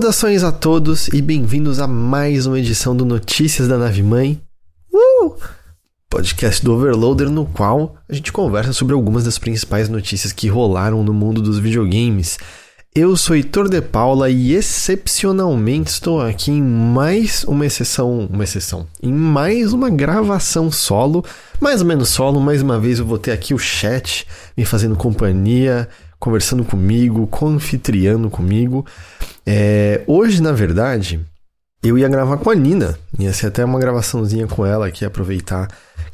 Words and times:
Saudações 0.00 0.42
a 0.42 0.50
todos 0.50 1.08
e 1.08 1.20
bem-vindos 1.20 1.78
a 1.78 1.86
mais 1.86 2.46
uma 2.46 2.58
edição 2.58 2.96
do 2.96 3.04
Notícias 3.04 3.68
da 3.68 3.76
Nave 3.76 4.02
Mãe. 4.02 4.40
Uh! 4.90 5.34
Podcast 6.08 6.64
do 6.64 6.72
Overloader, 6.72 7.28
no 7.28 7.44
qual 7.44 7.96
a 8.08 8.14
gente 8.14 8.32
conversa 8.32 8.72
sobre 8.72 8.94
algumas 8.94 9.24
das 9.24 9.38
principais 9.38 9.90
notícias 9.90 10.32
que 10.32 10.48
rolaram 10.48 11.04
no 11.04 11.12
mundo 11.12 11.42
dos 11.42 11.58
videogames. 11.58 12.38
Eu 12.94 13.14
sou 13.14 13.36
Heitor 13.36 13.68
de 13.68 13.82
Paula 13.82 14.30
e 14.30 14.54
excepcionalmente 14.54 15.90
estou 15.90 16.22
aqui 16.22 16.50
em 16.50 16.62
mais 16.62 17.44
uma 17.44 17.66
exceção, 17.66 18.26
uma 18.32 18.44
exceção, 18.44 18.86
em 19.02 19.12
mais 19.12 19.74
uma 19.74 19.90
gravação 19.90 20.72
solo, 20.72 21.22
mais 21.60 21.82
ou 21.82 21.86
menos 21.86 22.08
solo, 22.08 22.40
mais 22.40 22.62
uma 22.62 22.80
vez 22.80 22.98
eu 22.98 23.04
vou 23.04 23.18
ter 23.18 23.32
aqui 23.32 23.52
o 23.52 23.58
chat 23.58 24.26
me 24.56 24.64
fazendo 24.64 24.96
companhia, 24.96 25.86
conversando 26.18 26.64
comigo, 26.64 27.26
confitriando 27.26 28.30
comigo. 28.30 28.86
É, 29.52 30.04
hoje, 30.06 30.40
na 30.40 30.52
verdade, 30.52 31.18
eu 31.82 31.98
ia 31.98 32.08
gravar 32.08 32.36
com 32.36 32.50
a 32.50 32.54
Nina. 32.54 32.96
Ia 33.18 33.32
ser 33.32 33.48
até 33.48 33.64
uma 33.64 33.80
gravaçãozinha 33.80 34.46
com 34.46 34.64
ela 34.64 34.86
aqui, 34.86 35.04
aproveitar 35.04 35.66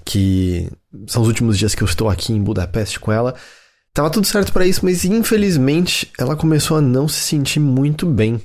que 0.07 0.71
são 1.07 1.21
os 1.21 1.29
últimos 1.29 1.59
dias 1.59 1.75
que 1.75 1.83
eu 1.83 1.87
estou 1.87 2.09
aqui 2.09 2.33
em 2.33 2.43
Budapeste 2.43 2.99
com 2.99 3.13
ela. 3.13 3.35
Tava 3.93 4.09
tudo 4.09 4.27
certo 4.27 4.55
para 4.55 4.67
isso, 4.67 4.81
mas 4.83 5.05
infelizmente 5.05 6.11
ela 6.19 6.35
começou 6.35 6.79
a 6.79 6.81
não 6.81 7.07
se 7.07 7.21
sentir 7.21 7.61
muito 7.61 8.07
bem. 8.07 8.41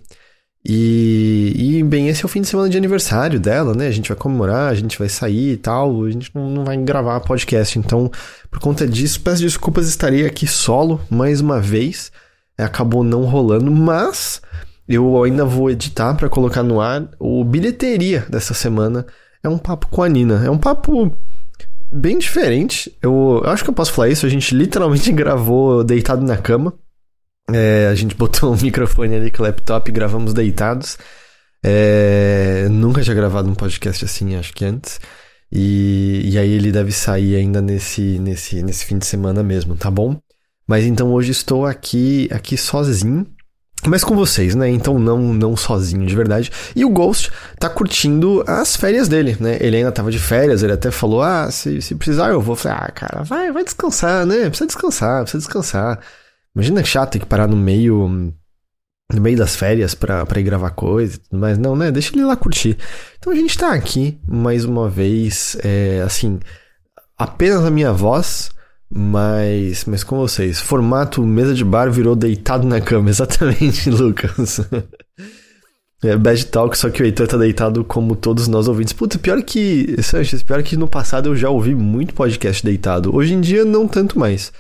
E, 0.63 1.53
e, 1.55 1.83
bem, 1.83 2.09
esse 2.09 2.23
é 2.23 2.25
o 2.25 2.29
fim 2.29 2.41
de 2.41 2.47
semana 2.47 2.69
de 2.69 2.77
aniversário 2.77 3.39
dela, 3.39 3.73
né? 3.73 3.87
A 3.87 3.91
gente 3.91 4.09
vai 4.09 4.17
comemorar, 4.17 4.69
a 4.71 4.75
gente 4.75 4.99
vai 4.99 5.07
sair 5.07 5.53
e 5.53 5.57
tal, 5.57 6.03
a 6.03 6.11
gente 6.11 6.29
não, 6.35 6.49
não 6.49 6.65
vai 6.65 6.75
gravar 6.75 7.21
podcast. 7.21 7.79
Então, 7.79 8.11
por 8.49 8.59
conta 8.59 8.85
disso, 8.85 9.21
peço 9.21 9.41
desculpas, 9.41 9.87
estarei 9.87 10.25
aqui 10.25 10.45
solo 10.45 10.99
mais 11.09 11.39
uma 11.39 11.61
vez. 11.61 12.11
Acabou 12.57 13.03
não 13.03 13.23
rolando, 13.23 13.71
mas 13.71 14.41
eu 14.87 15.23
ainda 15.23 15.45
vou 15.45 15.69
editar 15.69 16.13
para 16.15 16.29
colocar 16.29 16.63
no 16.63 16.81
ar 16.81 17.09
o 17.19 17.43
bilheteria 17.43 18.25
dessa 18.29 18.53
semana. 18.53 19.05
É 19.43 19.49
um 19.49 19.57
papo 19.57 19.87
com 19.87 20.03
a 20.03 20.09
Nina. 20.09 20.45
É 20.45 20.49
um 20.49 20.57
papo 20.57 21.15
bem 21.91 22.17
diferente. 22.17 22.95
Eu, 23.01 23.41
eu 23.43 23.49
acho 23.49 23.63
que 23.63 23.69
eu 23.69 23.73
posso 23.73 23.93
falar 23.93 24.09
isso. 24.09 24.25
A 24.25 24.29
gente 24.29 24.55
literalmente 24.55 25.11
gravou 25.13 25.83
deitado 25.83 26.23
na 26.23 26.37
cama. 26.37 26.73
É, 27.51 27.87
a 27.91 27.95
gente 27.95 28.15
botou 28.15 28.53
um 28.53 28.57
microfone 28.61 29.15
ali 29.15 29.31
com 29.31 29.43
o 29.43 29.45
laptop 29.45 29.89
e 29.89 29.93
gravamos 29.93 30.33
deitados. 30.33 30.97
É, 31.63 32.67
nunca 32.69 33.03
tinha 33.03 33.15
gravado 33.15 33.49
um 33.49 33.55
podcast 33.55 34.03
assim, 34.03 34.35
acho 34.35 34.53
que 34.53 34.65
antes. 34.65 34.99
E, 35.51 36.21
e 36.31 36.37
aí 36.37 36.49
ele 36.49 36.71
deve 36.71 36.91
sair 36.91 37.35
ainda 37.35 37.61
nesse, 37.61 38.19
nesse, 38.19 38.63
nesse 38.63 38.85
fim 38.85 38.97
de 38.97 39.05
semana 39.05 39.43
mesmo, 39.43 39.75
tá 39.75 39.91
bom? 39.91 40.17
Mas 40.65 40.85
então 40.85 41.11
hoje 41.11 41.31
estou 41.31 41.65
aqui, 41.65 42.29
aqui 42.31 42.55
sozinho. 42.55 43.27
Mas 43.87 44.03
com 44.03 44.15
vocês, 44.15 44.53
né? 44.53 44.69
Então 44.69 44.99
não 44.99 45.33
não 45.33 45.57
sozinho 45.57 46.05
de 46.05 46.15
verdade. 46.15 46.51
E 46.75 46.85
o 46.85 46.89
Ghost 46.89 47.31
tá 47.59 47.67
curtindo 47.67 48.43
as 48.47 48.75
férias 48.75 49.07
dele, 49.07 49.35
né? 49.39 49.57
Ele 49.59 49.77
ainda 49.77 49.91
tava 49.91 50.11
de 50.11 50.19
férias, 50.19 50.61
ele 50.61 50.73
até 50.73 50.91
falou: 50.91 51.21
"Ah, 51.21 51.49
se, 51.49 51.81
se 51.81 51.95
precisar 51.95 52.29
eu 52.29 52.41
vou". 52.41 52.55
Falei: 52.55 52.77
"Ah, 52.79 52.91
cara, 52.91 53.23
vai, 53.23 53.51
vai 53.51 53.63
descansar, 53.63 54.25
né? 54.25 54.49
Precisa 54.49 54.67
descansar, 54.67 55.23
precisa 55.23 55.39
descansar". 55.39 55.99
Imagina 56.55 56.83
que 56.83 56.89
chato 56.89 57.11
ter 57.11 57.19
que 57.19 57.25
parar 57.25 57.47
no 57.47 57.57
meio 57.57 58.33
no 59.13 59.21
meio 59.21 59.37
das 59.37 59.55
férias 59.55 59.93
pra, 59.93 60.25
pra 60.25 60.39
ir 60.39 60.43
gravar 60.43 60.69
coisa 60.71 61.19
mas 61.31 61.57
não, 61.57 61.75
né? 61.75 61.91
Deixa 61.91 62.13
ele 62.13 62.23
lá 62.25 62.35
curtir. 62.35 62.77
Então 63.19 63.33
a 63.33 63.35
gente 63.35 63.57
tá 63.57 63.73
aqui 63.73 64.19
mais 64.27 64.63
uma 64.65 64.89
vez, 64.89 65.57
é, 65.63 66.01
assim, 66.05 66.39
apenas 67.17 67.65
a 67.65 67.71
minha 67.71 67.91
voz 67.91 68.51
mas, 68.93 69.85
mas 69.85 70.03
com 70.03 70.17
vocês, 70.17 70.59
formato 70.59 71.25
mesa 71.25 71.53
de 71.53 71.63
bar 71.63 71.89
virou 71.89 72.15
deitado 72.15 72.67
na 72.67 72.81
cama, 72.81 73.09
exatamente, 73.11 73.89
Lucas. 73.89 74.61
É 76.03 76.17
bad 76.17 76.47
talk, 76.47 76.75
só 76.75 76.89
que 76.89 77.03
o 77.03 77.05
Heitor 77.05 77.27
tá 77.27 77.37
deitado 77.37 77.83
como 77.83 78.15
todos 78.15 78.47
nós 78.47 78.67
ouvintes. 78.67 78.91
Puta, 78.91 79.19
pior 79.19 79.39
que. 79.43 80.01
Sanches, 80.01 80.41
pior 80.41 80.63
que 80.63 80.75
no 80.75 80.87
passado 80.87 81.29
eu 81.29 81.35
já 81.35 81.47
ouvi 81.47 81.75
muito 81.75 82.15
podcast 82.15 82.65
deitado. 82.65 83.15
Hoje 83.15 83.35
em 83.35 83.39
dia 83.39 83.63
não 83.63 83.87
tanto 83.87 84.17
mais. 84.17 84.51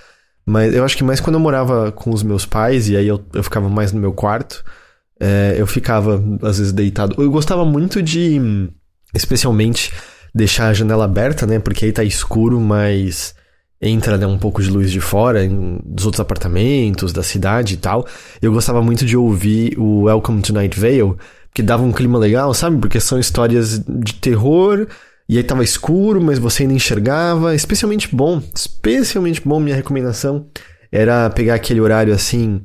Mas 0.45 0.71
eu 0.75 0.85
acho 0.85 0.95
que 0.95 1.03
mais 1.03 1.19
quando 1.19 1.37
eu 1.37 1.39
morava 1.39 1.91
com 1.91 2.11
os 2.13 2.21
meus 2.21 2.45
pais, 2.45 2.89
e 2.89 2.95
aí 2.95 3.07
eu, 3.07 3.25
eu 3.33 3.43
ficava 3.43 3.67
mais 3.69 3.91
no 3.91 3.99
meu 3.99 4.13
quarto, 4.13 4.63
é, 5.19 5.55
eu 5.57 5.65
ficava, 5.65 6.23
às 6.43 6.59
vezes, 6.59 6.71
deitado. 6.71 7.19
Eu 7.19 7.31
gostava 7.31 7.65
muito 7.65 8.03
de, 8.03 8.69
especialmente, 9.15 9.91
deixar 10.35 10.67
a 10.67 10.73
janela 10.73 11.05
aberta, 11.05 11.47
né? 11.47 11.57
Porque 11.57 11.85
aí 11.85 11.91
tá 11.91 12.03
escuro, 12.03 12.59
mas 12.59 13.33
entra 13.81 14.17
né, 14.17 14.27
um 14.27 14.37
pouco 14.37 14.61
de 14.61 14.69
luz 14.69 14.91
de 14.91 15.01
fora, 15.01 15.47
dos 15.83 16.05
outros 16.05 16.19
apartamentos, 16.19 17.11
da 17.11 17.23
cidade 17.23 17.73
e 17.73 17.77
tal. 17.77 18.05
Eu 18.41 18.51
gostava 18.51 18.81
muito 18.81 19.05
de 19.05 19.17
ouvir 19.17 19.77
o 19.79 20.03
Welcome 20.03 20.41
to 20.41 20.53
Night 20.53 20.79
Vale, 20.79 21.15
que 21.53 21.63
dava 21.63 21.83
um 21.83 21.91
clima 21.91 22.19
legal, 22.19 22.53
sabe? 22.53 22.77
Porque 22.77 22.99
são 22.99 23.19
histórias 23.19 23.79
de 23.79 24.13
terror, 24.13 24.87
e 25.27 25.37
aí 25.37 25.43
tava 25.43 25.63
escuro, 25.63 26.21
mas 26.21 26.37
você 26.37 26.63
ainda 26.63 26.75
enxergava. 26.75 27.55
Especialmente 27.55 28.13
bom, 28.13 28.41
especialmente 28.53 29.41
bom, 29.43 29.59
minha 29.59 29.75
recomendação 29.75 30.45
era 30.91 31.29
pegar 31.29 31.55
aquele 31.55 31.79
horário 31.79 32.13
assim 32.13 32.61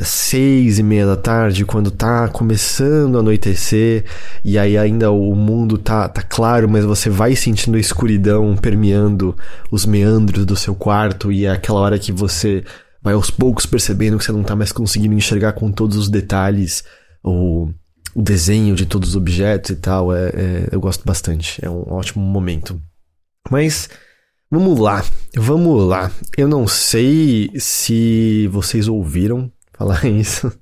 das 0.00 0.08
seis 0.08 0.78
e 0.78 0.82
meia 0.82 1.04
da 1.04 1.16
tarde, 1.16 1.66
quando 1.66 1.90
tá 1.90 2.26
começando 2.26 3.18
a 3.18 3.20
anoitecer, 3.20 4.06
e 4.42 4.58
aí 4.58 4.78
ainda 4.78 5.10
o 5.10 5.34
mundo 5.34 5.76
tá, 5.76 6.08
tá 6.08 6.22
claro, 6.22 6.66
mas 6.70 6.86
você 6.86 7.10
vai 7.10 7.36
sentindo 7.36 7.76
a 7.76 7.80
escuridão 7.80 8.56
permeando 8.56 9.36
os 9.70 9.84
meandros 9.84 10.46
do 10.46 10.56
seu 10.56 10.74
quarto, 10.74 11.30
e 11.30 11.44
é 11.44 11.50
aquela 11.50 11.80
hora 11.80 11.98
que 11.98 12.12
você 12.12 12.64
vai 13.02 13.12
aos 13.12 13.30
poucos 13.30 13.66
percebendo 13.66 14.16
que 14.16 14.24
você 14.24 14.32
não 14.32 14.42
tá 14.42 14.56
mais 14.56 14.72
conseguindo 14.72 15.14
enxergar 15.14 15.52
com 15.52 15.70
todos 15.70 15.98
os 15.98 16.08
detalhes 16.08 16.82
o, 17.22 17.68
o 18.14 18.22
desenho 18.22 18.74
de 18.74 18.86
todos 18.86 19.10
os 19.10 19.16
objetos 19.16 19.68
e 19.70 19.76
tal. 19.76 20.14
É, 20.14 20.28
é, 20.28 20.68
eu 20.72 20.80
gosto 20.80 21.04
bastante, 21.04 21.62
é 21.62 21.68
um 21.68 21.92
ótimo 21.92 22.24
momento. 22.24 22.80
Mas. 23.50 23.88
Vamos 24.52 24.80
lá, 24.80 25.04
vamos 25.36 25.86
lá. 25.86 26.10
Eu 26.36 26.48
não 26.48 26.66
sei 26.66 27.52
se 27.56 28.48
vocês 28.48 28.88
ouviram 28.88 29.48
falar 29.80 30.04
isso. 30.06 30.52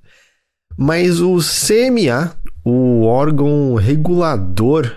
Mas 0.77 1.21
o 1.21 1.39
CMA, 1.39 2.37
o 2.65 3.03
órgão 3.03 3.75
regulador 3.75 4.93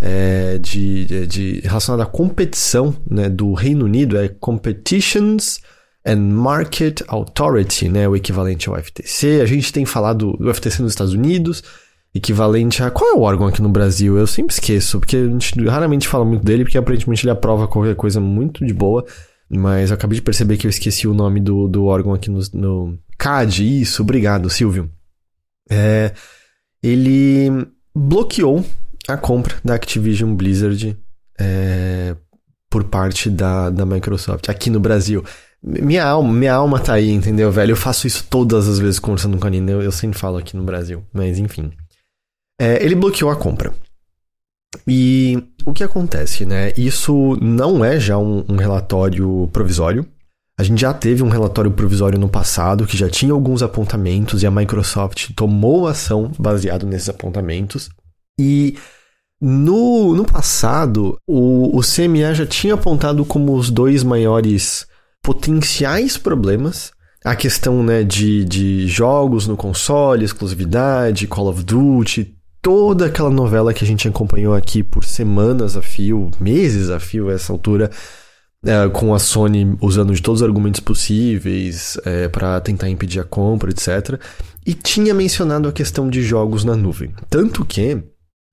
é, 0.00 0.56
de, 0.56 1.26
de, 1.26 1.60
relacionado 1.60 2.00
à 2.00 2.06
competição 2.06 2.96
né, 3.08 3.28
do 3.28 3.52
Reino 3.52 3.84
Unido, 3.84 4.16
é 4.16 4.28
Competitions 4.28 5.60
and 6.06 6.20
Market 6.20 7.02
Authority, 7.06 7.90
né, 7.90 8.08
o 8.08 8.16
equivalente 8.16 8.70
ao 8.70 8.82
FTC. 8.82 9.42
A 9.42 9.46
gente 9.46 9.70
tem 9.70 9.84
falado 9.84 10.32
do 10.38 10.52
FTC 10.54 10.80
nos 10.80 10.92
Estados 10.92 11.12
Unidos, 11.12 11.62
equivalente 12.14 12.82
a. 12.82 12.90
Qual 12.90 13.10
é 13.10 13.14
o 13.14 13.20
órgão 13.20 13.46
aqui 13.46 13.60
no 13.60 13.68
Brasil? 13.68 14.16
Eu 14.16 14.26
sempre 14.26 14.54
esqueço, 14.54 14.98
porque 14.98 15.18
a 15.18 15.26
gente 15.26 15.62
raramente 15.66 16.08
fala 16.08 16.24
muito 16.24 16.42
dele, 16.42 16.64
porque 16.64 16.78
aparentemente 16.78 17.26
ele 17.26 17.32
aprova 17.32 17.68
qualquer 17.68 17.94
coisa 17.94 18.20
muito 18.22 18.64
de 18.64 18.72
boa. 18.72 19.04
Mas 19.50 19.90
eu 19.90 19.94
acabei 19.94 20.14
de 20.16 20.22
perceber 20.22 20.56
que 20.56 20.66
eu 20.66 20.70
esqueci 20.70 21.06
o 21.06 21.12
nome 21.12 21.40
do, 21.40 21.68
do 21.68 21.84
órgão 21.84 22.14
aqui 22.14 22.30
no, 22.30 22.40
no 22.54 22.98
CAD, 23.20 23.82
isso, 23.82 24.02
obrigado, 24.02 24.48
Silvio. 24.48 24.90
É, 25.70 26.14
ele 26.82 27.66
bloqueou 27.94 28.64
a 29.06 29.16
compra 29.18 29.56
da 29.62 29.74
Activision 29.74 30.34
Blizzard 30.34 30.96
é, 31.38 32.16
por 32.70 32.84
parte 32.84 33.28
da, 33.28 33.68
da 33.68 33.84
Microsoft 33.84 34.48
aqui 34.48 34.70
no 34.70 34.80
Brasil. 34.80 35.22
Minha 35.62 36.06
alma, 36.06 36.32
minha 36.32 36.54
alma 36.54 36.80
tá 36.80 36.94
aí, 36.94 37.10
entendeu, 37.10 37.52
velho? 37.52 37.72
Eu 37.72 37.76
faço 37.76 38.06
isso 38.06 38.26
todas 38.30 38.66
as 38.66 38.78
vezes 38.78 38.98
conversando 38.98 39.36
com 39.36 39.46
a 39.46 39.50
Nina, 39.50 39.70
eu, 39.70 39.82
eu 39.82 39.92
sempre 39.92 40.18
falo 40.18 40.38
aqui 40.38 40.56
no 40.56 40.64
Brasil, 40.64 41.04
mas 41.12 41.38
enfim. 41.38 41.70
É, 42.58 42.82
ele 42.82 42.94
bloqueou 42.94 43.30
a 43.30 43.36
compra. 43.36 43.74
E 44.88 45.42
o 45.66 45.74
que 45.74 45.84
acontece, 45.84 46.46
né? 46.46 46.72
Isso 46.74 47.36
não 47.42 47.84
é 47.84 48.00
já 48.00 48.16
um, 48.16 48.46
um 48.48 48.56
relatório 48.56 49.46
provisório. 49.52 50.06
A 50.60 50.62
gente 50.62 50.82
já 50.82 50.92
teve 50.92 51.22
um 51.22 51.30
relatório 51.30 51.70
provisório 51.70 52.18
no 52.18 52.28
passado 52.28 52.86
que 52.86 52.94
já 52.94 53.08
tinha 53.08 53.32
alguns 53.32 53.62
apontamentos 53.62 54.42
e 54.42 54.46
a 54.46 54.50
Microsoft 54.50 55.30
tomou 55.34 55.88
ação 55.88 56.30
baseado 56.38 56.84
nesses 56.84 57.08
apontamentos. 57.08 57.88
E 58.38 58.76
no, 59.40 60.14
no 60.14 60.22
passado, 60.22 61.16
o, 61.26 61.78
o 61.78 61.80
CMA 61.80 62.34
já 62.34 62.44
tinha 62.44 62.74
apontado 62.74 63.24
como 63.24 63.54
os 63.54 63.70
dois 63.70 64.02
maiores 64.02 64.86
potenciais 65.22 66.18
problemas 66.18 66.92
a 67.24 67.34
questão 67.34 67.82
né, 67.82 68.04
de, 68.04 68.44
de 68.44 68.86
jogos 68.86 69.46
no 69.46 69.56
console, 69.56 70.26
exclusividade, 70.26 71.26
Call 71.26 71.48
of 71.48 71.64
Duty, 71.64 72.36
toda 72.60 73.06
aquela 73.06 73.30
novela 73.30 73.72
que 73.72 73.82
a 73.82 73.86
gente 73.86 74.06
acompanhou 74.06 74.54
aqui 74.54 74.82
por 74.82 75.06
semanas 75.06 75.74
a 75.74 75.80
fio, 75.80 76.30
meses 76.38 76.90
a 76.90 77.00
fio 77.00 77.30
a 77.30 77.32
essa 77.32 77.50
altura, 77.50 77.90
é, 78.64 78.88
com 78.90 79.14
a 79.14 79.18
Sony 79.18 79.76
usando 79.80 80.14
de 80.14 80.20
todos 80.20 80.42
os 80.42 80.46
argumentos 80.46 80.80
possíveis 80.80 81.96
é, 82.04 82.28
para 82.28 82.60
tentar 82.60 82.88
impedir 82.88 83.20
a 83.20 83.24
compra, 83.24 83.70
etc. 83.70 84.20
E 84.66 84.74
tinha 84.74 85.14
mencionado 85.14 85.68
a 85.68 85.72
questão 85.72 86.08
de 86.10 86.22
jogos 86.22 86.64
na 86.64 86.76
nuvem. 86.76 87.14
Tanto 87.28 87.64
que 87.64 88.02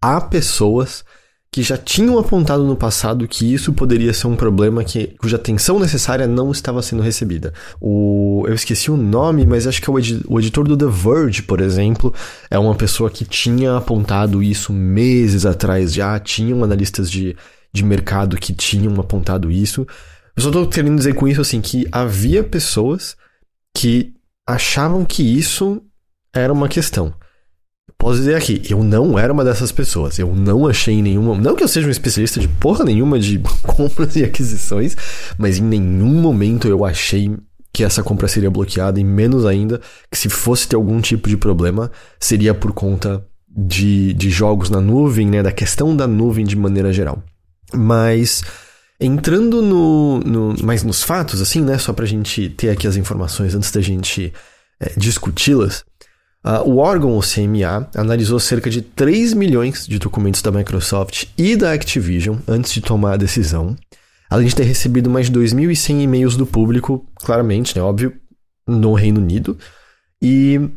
há 0.01 0.21
pessoas 0.21 1.03
que 1.51 1.63
já 1.63 1.77
tinham 1.77 2.19
apontado 2.19 2.63
no 2.63 2.75
passado 2.75 3.27
que 3.27 3.51
isso 3.53 3.73
poderia 3.73 4.13
ser 4.13 4.27
um 4.27 4.35
problema 4.35 4.83
que, 4.83 5.15
cuja 5.19 5.37
atenção 5.37 5.79
necessária 5.79 6.27
não 6.27 6.51
estava 6.51 6.81
sendo 6.81 7.01
recebida. 7.01 7.53
O, 7.81 8.43
eu 8.47 8.53
esqueci 8.53 8.91
o 8.91 8.97
nome, 8.97 9.45
mas 9.45 9.65
acho 9.65 9.81
que 9.81 9.89
é 9.89 9.93
o, 9.93 9.97
o 10.27 10.39
editor 10.39 10.67
do 10.67 10.77
The 10.77 10.85
Verge, 10.85 11.41
por 11.43 11.59
exemplo, 11.59 12.13
é 12.49 12.59
uma 12.59 12.75
pessoa 12.75 13.09
que 13.09 13.25
tinha 13.25 13.75
apontado 13.75 14.43
isso 14.43 14.71
meses 14.71 15.45
atrás 15.45 15.93
já, 15.93 16.19
tinham 16.19 16.63
analistas 16.63 17.09
de, 17.09 17.35
de 17.77 17.85
mercado 17.85 18.37
que 18.37 18.53
tinham 18.53 18.99
apontado 18.99 19.51
isso. 19.51 19.87
Eu 20.35 20.43
só 20.43 20.49
estou 20.49 20.67
querendo 20.67 20.97
dizer 20.97 21.13
com 21.13 21.27
isso 21.27 21.41
assim 21.41 21.61
que 21.61 21.87
havia 21.91 22.43
pessoas 22.43 23.15
que 23.75 24.13
achavam 24.45 25.05
que 25.05 25.23
isso 25.23 25.81
era 26.33 26.51
uma 26.51 26.67
questão. 26.67 27.13
Posso 27.97 28.19
dizer 28.19 28.35
aqui, 28.35 28.61
eu 28.69 28.83
não 28.83 29.17
era 29.17 29.33
uma 29.33 29.43
dessas 29.43 29.71
pessoas. 29.71 30.19
Eu 30.19 30.35
não 30.35 30.67
achei 30.67 31.01
nenhuma. 31.01 31.35
Não 31.35 31.55
que 31.55 31.63
eu 31.63 31.67
seja 31.67 31.87
um 31.87 31.91
especialista 31.91 32.39
de 32.39 32.47
porra 32.47 32.85
nenhuma 32.85 33.19
de 33.19 33.39
compras 33.65 34.15
e 34.15 34.23
aquisições, 34.23 34.95
mas 35.37 35.57
em 35.57 35.63
nenhum 35.63 36.21
momento 36.21 36.67
eu 36.67 36.85
achei 36.85 37.35
que 37.73 37.83
essa 37.83 38.01
compra 38.01 38.27
seria 38.27 38.49
bloqueada, 38.49 38.99
e 38.99 39.03
menos 39.03 39.45
ainda 39.45 39.79
que 40.11 40.17
se 40.17 40.29
fosse 40.29 40.67
ter 40.67 40.75
algum 40.75 40.99
tipo 40.99 41.29
de 41.29 41.37
problema, 41.37 41.91
seria 42.19 42.53
por 42.53 42.71
conta 42.71 43.23
de, 43.47 44.13
de 44.13 44.29
jogos 44.29 44.69
na 44.69 44.81
nuvem, 44.81 45.27
né? 45.27 45.43
Da 45.43 45.51
questão 45.51 45.95
da 45.95 46.07
nuvem 46.07 46.45
de 46.45 46.55
maneira 46.55 46.91
geral. 46.91 47.23
Mas. 47.73 48.43
Entrando 48.99 49.61
no, 49.61 50.19
no, 50.21 50.55
mais 50.63 50.81
nos 50.81 51.03
fatos, 51.03 51.39
assim, 51.39 51.61
né? 51.61 51.77
Só 51.77 51.93
pra 51.93 52.05
gente 52.05 52.49
ter 52.49 52.71
aqui 52.71 52.87
as 52.87 52.95
informações 52.95 53.53
antes 53.53 53.69
da 53.69 53.79
gente 53.79 54.33
é, 54.79 54.91
discuti-las. 54.97 55.85
Uh, 56.45 56.63
o 56.65 56.77
órgão, 56.77 57.17
o 57.17 57.21
CMA, 57.21 57.89
analisou 57.95 58.39
cerca 58.39 58.69
de 58.69 58.81
3 58.81 59.33
milhões 59.33 59.85
de 59.85 59.99
documentos 59.99 60.41
da 60.41 60.51
Microsoft 60.51 61.25
e 61.37 61.55
da 61.55 61.73
Activision 61.73 62.37
antes 62.47 62.71
de 62.71 62.79
tomar 62.79 63.13
a 63.13 63.17
decisão, 63.17 63.75
além 64.29 64.47
de 64.47 64.55
ter 64.55 64.63
recebido 64.63 65.09
mais 65.09 65.29
de 65.29 65.37
2.100 65.37 66.03
e-mails 66.03 66.37
do 66.37 66.45
público, 66.45 67.05
claramente, 67.15 67.75
né, 67.75 67.81
óbvio, 67.81 68.13
no 68.65 68.93
Reino 68.93 69.19
Unido, 69.19 69.57
e 70.21 70.69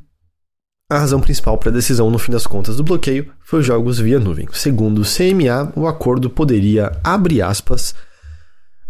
a 0.91 0.99
razão 0.99 1.21
principal 1.21 1.57
para 1.57 1.71
a 1.71 1.73
decisão, 1.73 2.11
no 2.11 2.19
fim 2.19 2.33
das 2.33 2.47
contas, 2.47 2.77
do 2.77 2.85
bloqueio 2.85 3.31
foi 3.41 3.61
os 3.61 3.67
jogos 3.67 3.99
via 3.99 4.19
nuvem. 4.19 4.49
Segundo 4.53 5.01
o 5.01 5.05
CMA, 5.05 5.73
o 5.77 5.87
acordo 5.87 6.29
poderia, 6.29 6.93
abre 7.05 7.41
aspas, 7.41 7.95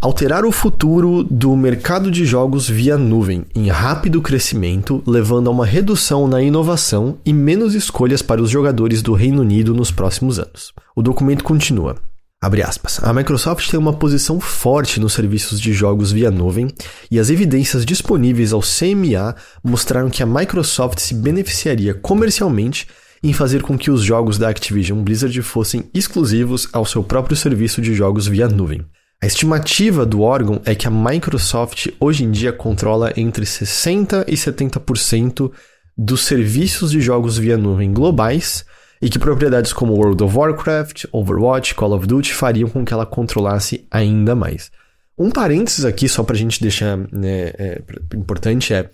Alterar 0.02 0.47
o 0.47 0.50
futuro 0.50 1.23
do 1.23 1.55
mercado 1.55 2.11
de 2.11 2.25
jogos 2.25 2.67
via 2.67 2.97
nuvem 2.97 3.44
em 3.55 3.69
rápido 3.69 4.23
crescimento, 4.23 5.02
levando 5.06 5.49
a 5.49 5.50
uma 5.50 5.67
redução 5.67 6.26
na 6.26 6.41
inovação 6.41 7.19
e 7.23 7.35
menos 7.35 7.75
escolhas 7.75 8.23
para 8.23 8.41
os 8.41 8.49
jogadores 8.49 9.02
do 9.02 9.12
Reino 9.12 9.43
Unido 9.43 9.75
nos 9.75 9.91
próximos 9.91 10.38
anos. 10.38 10.73
O 10.97 11.02
documento 11.02 11.44
continua. 11.44 11.97
A 12.43 13.13
Microsoft 13.13 13.69
tem 13.69 13.79
uma 13.79 13.93
posição 13.93 14.41
forte 14.41 14.99
nos 14.99 15.13
serviços 15.13 15.61
de 15.61 15.75
jogos 15.75 16.11
via 16.11 16.31
nuvem 16.31 16.69
e 17.11 17.19
as 17.19 17.29
evidências 17.29 17.85
disponíveis 17.85 18.55
ao 18.55 18.63
CMA 18.63 19.37
mostraram 19.63 20.09
que 20.09 20.23
a 20.23 20.27
Microsoft 20.27 21.01
se 21.01 21.13
beneficiaria 21.13 21.93
comercialmente 21.93 22.89
em 23.23 23.35
fazer 23.35 23.61
com 23.61 23.77
que 23.77 23.91
os 23.91 24.01
jogos 24.03 24.39
da 24.39 24.49
Activision 24.49 25.03
Blizzard 25.03 25.43
fossem 25.43 25.85
exclusivos 25.93 26.67
ao 26.73 26.87
seu 26.87 27.05
próprio 27.05 27.37
serviço 27.37 27.83
de 27.83 27.93
jogos 27.93 28.27
via 28.27 28.49
nuvem. 28.49 28.87
A 29.23 29.27
estimativa 29.27 30.07
do 30.07 30.23
órgão 30.23 30.63
é 30.65 30.75
que 30.75 30.89
a 30.89 30.91
Microsoft 30.91 31.89
hoje 32.01 32.25
em 32.25 32.31
dia 32.31 32.55
controla 32.55 33.13
entre 33.19 33.45
60% 33.45 34.25
e 34.27 34.35
70% 34.35 35.53
dos 35.95 36.25
serviços 36.25 36.91
de 36.91 37.03
jogos 37.03 37.37
via 37.37 37.59
nuvem 37.59 37.93
globais 37.93 38.65
e 39.00 39.08
que 39.08 39.19
propriedades 39.19 39.73
como 39.73 39.94
World 39.94 40.23
of 40.23 40.37
Warcraft, 40.37 41.05
Overwatch, 41.12 41.75
Call 41.75 41.93
of 41.93 42.06
Duty 42.06 42.35
fariam 42.35 42.69
com 42.69 42.85
que 42.85 42.93
ela 42.93 43.06
controlasse 43.06 43.87
ainda 43.91 44.35
mais. 44.35 44.70
Um 45.17 45.31
parênteses 45.31 45.85
aqui, 45.85 46.08
só 46.08 46.23
para 46.23 46.35
a 46.35 46.38
gente 46.38 46.61
deixar 46.61 46.97
né, 46.97 47.52
é, 47.58 47.82
importante, 48.14 48.73
é 48.75 48.91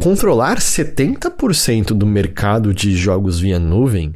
controlar 0.00 0.58
70% 0.58 1.88
do 1.88 2.06
mercado 2.06 2.72
de 2.72 2.96
jogos 2.96 3.38
via 3.38 3.58
nuvem 3.58 4.14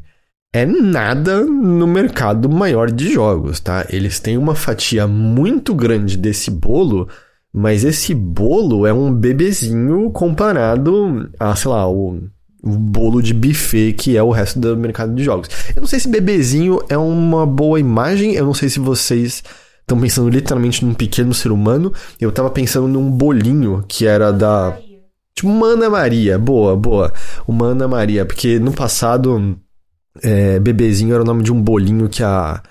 é 0.55 0.65
nada 0.65 1.45
no 1.45 1.85
mercado 1.85 2.49
maior 2.49 2.89
de 2.89 3.13
jogos, 3.13 3.59
tá? 3.59 3.85
Eles 3.91 4.21
têm 4.21 4.39
uma 4.39 4.55
fatia 4.55 5.05
muito 5.05 5.75
grande 5.75 6.17
desse 6.17 6.49
bolo, 6.49 7.09
mas 7.53 7.83
esse 7.83 8.15
bolo 8.15 8.87
é 8.87 8.93
um 8.93 9.13
bebezinho 9.13 10.13
comparado 10.13 11.29
a, 11.41 11.57
sei 11.57 11.71
lá, 11.73 11.91
o, 11.91 12.23
o 12.65 12.71
bolo 12.71 13.23
de 13.23 13.35
buffet 13.35 13.93
que 13.93 14.17
é 14.17 14.23
o 14.23 14.31
resto 14.31 14.59
do 14.59 14.77
mercado 14.77 15.15
de 15.15 15.23
jogos. 15.23 15.49
Eu 15.77 15.83
não 15.83 15.87
sei 15.87 16.01
se 16.01 16.09
bebezinho 16.09 16.81
é 16.89 16.97
uma 16.97 17.47
boa 17.47 17.79
imagem, 17.79 18.33
eu 18.33 18.47
não 18.47 18.55
sei 18.55 18.71
se 18.71 18.81
vocês 18.81 19.43
estão 19.85 20.01
pensando 20.01 20.31
literalmente 20.31 20.85
num 20.85 20.95
pequeno 20.95 21.35
ser 21.35 21.53
humano. 21.53 21.93
Eu 22.19 22.33
tava 22.33 22.51
pensando 22.51 22.89
num 22.89 23.11
bolinho 23.11 23.85
que 23.87 24.07
era 24.07 24.33
da. 24.33 24.77
Tipo, 25.35 25.49
uma 25.49 25.69
Ana 25.69 25.91
Maria. 25.91 26.39
Boa, 26.39 26.75
boa. 26.75 27.13
Uma 27.47 27.67
Ana 27.67 27.87
Maria. 27.87 28.25
Porque 28.25 28.59
no 28.59 28.73
passado 28.73 29.59
é, 30.23 30.59
bebezinho 30.59 31.13
era 31.13 31.23
o 31.23 31.27
nome 31.27 31.43
de 31.43 31.53
um 31.53 31.61
bolinho 31.61 32.09
que 32.09 32.23
a. 32.23 32.63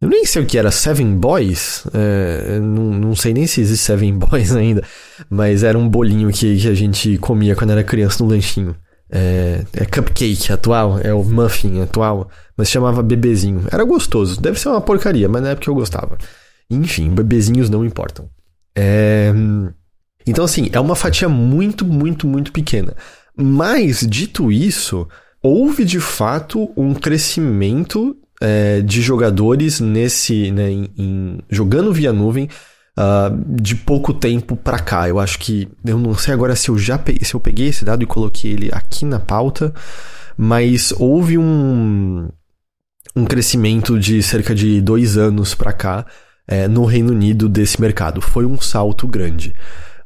Eu 0.00 0.08
nem 0.08 0.26
sei 0.26 0.42
o 0.42 0.46
que 0.46 0.58
era, 0.58 0.72
Seven 0.72 1.16
Boys? 1.16 1.84
É, 1.94 2.58
não, 2.58 2.90
não 2.90 3.14
sei 3.14 3.32
nem 3.32 3.46
se 3.46 3.60
existe 3.60 3.84
Seven 3.84 4.18
Boys 4.18 4.52
ainda, 4.56 4.82
mas 5.30 5.62
era 5.62 5.78
um 5.78 5.88
bolinho 5.88 6.28
que, 6.32 6.56
que 6.56 6.66
a 6.66 6.74
gente 6.74 7.18
comia 7.18 7.54
quando 7.54 7.70
era 7.70 7.84
criança 7.84 8.24
no 8.24 8.30
lanchinho. 8.30 8.74
É, 9.14 9.64
é 9.74 9.84
cupcake 9.84 10.50
atual, 10.50 10.98
é 10.98 11.12
o 11.12 11.22
muffin 11.22 11.82
atual, 11.82 12.30
mas 12.56 12.70
chamava 12.70 13.02
bebezinho. 13.02 13.66
Era 13.70 13.84
gostoso, 13.84 14.40
deve 14.40 14.58
ser 14.58 14.70
uma 14.70 14.80
porcaria, 14.80 15.28
mas 15.28 15.42
na 15.42 15.50
época 15.50 15.70
eu 15.70 15.74
gostava. 15.74 16.16
Enfim, 16.70 17.10
bebezinhos 17.10 17.68
não 17.68 17.84
importam. 17.84 18.30
É... 18.74 19.30
Então, 20.26 20.44
assim, 20.44 20.70
é 20.72 20.80
uma 20.80 20.96
fatia 20.96 21.28
muito, 21.28 21.84
muito, 21.84 22.26
muito 22.26 22.52
pequena. 22.52 22.94
Mas, 23.36 24.06
dito 24.08 24.50
isso, 24.50 25.06
houve 25.42 25.84
de 25.84 26.00
fato 26.00 26.72
um 26.76 26.94
crescimento 26.94 28.16
é, 28.40 28.80
de 28.80 29.02
jogadores 29.02 29.80
nesse, 29.80 30.50
né, 30.50 30.70
em, 30.70 30.90
em, 30.96 31.38
jogando 31.50 31.92
via 31.92 32.12
nuvem 32.12 32.48
uh, 32.98 33.60
de 33.60 33.74
pouco 33.74 34.12
tempo 34.12 34.56
para 34.56 34.78
cá. 34.78 35.08
Eu 35.08 35.18
acho 35.18 35.38
que 35.38 35.68
eu 35.84 35.98
não 35.98 36.14
sei 36.14 36.34
agora 36.34 36.56
se 36.56 36.68
eu 36.68 36.78
já 36.78 36.98
peguei, 36.98 37.24
se 37.24 37.34
eu 37.34 37.40
peguei 37.40 37.68
esse 37.68 37.84
dado 37.84 38.02
e 38.02 38.06
coloquei 38.06 38.52
ele 38.52 38.70
aqui 38.72 39.04
na 39.04 39.20
pauta, 39.20 39.72
mas 40.36 40.92
houve 40.98 41.38
um 41.38 42.28
um 43.14 43.24
crescimento 43.26 43.98
de 43.98 44.22
cerca 44.22 44.54
de 44.54 44.80
dois 44.80 45.18
anos 45.18 45.54
para 45.54 45.72
cá 45.72 46.06
é, 46.46 46.66
no 46.66 46.84
Reino 46.84 47.12
Unido 47.12 47.48
desse 47.48 47.80
mercado. 47.80 48.20
Foi 48.20 48.46
um 48.46 48.58
salto 48.60 49.06
grande. 49.06 49.54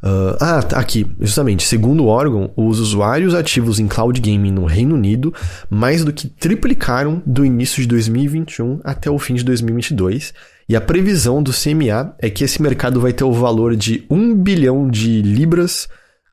Uh, 0.02 0.36
ah, 0.40 0.62
tá 0.62 0.78
aqui, 0.78 1.06
justamente. 1.20 1.66
Segundo 1.66 2.04
o 2.04 2.06
órgão, 2.06 2.52
os 2.56 2.78
usuários 2.78 3.34
ativos 3.34 3.80
em 3.80 3.88
cloud 3.88 4.20
gaming 4.20 4.52
no 4.52 4.64
Reino 4.64 4.94
Unido 4.94 5.32
mais 5.70 6.04
do 6.04 6.12
que 6.12 6.28
triplicaram 6.28 7.22
do 7.24 7.44
início 7.44 7.80
de 7.80 7.88
2021 7.88 8.80
até 8.84 9.10
o 9.10 9.18
fim 9.18 9.34
de 9.34 9.44
2022. 9.44 10.34
E 10.68 10.74
a 10.74 10.80
previsão 10.80 11.42
do 11.42 11.52
CMA 11.52 12.14
é 12.18 12.28
que 12.28 12.42
esse 12.42 12.60
mercado 12.60 13.00
vai 13.00 13.12
ter 13.12 13.24
o 13.24 13.32
valor 13.32 13.76
de 13.76 14.04
1 14.10 14.34
bilhão 14.34 14.88
de 14.88 15.22
libras 15.22 15.88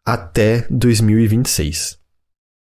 até 0.05 0.65
2026. 0.69 1.99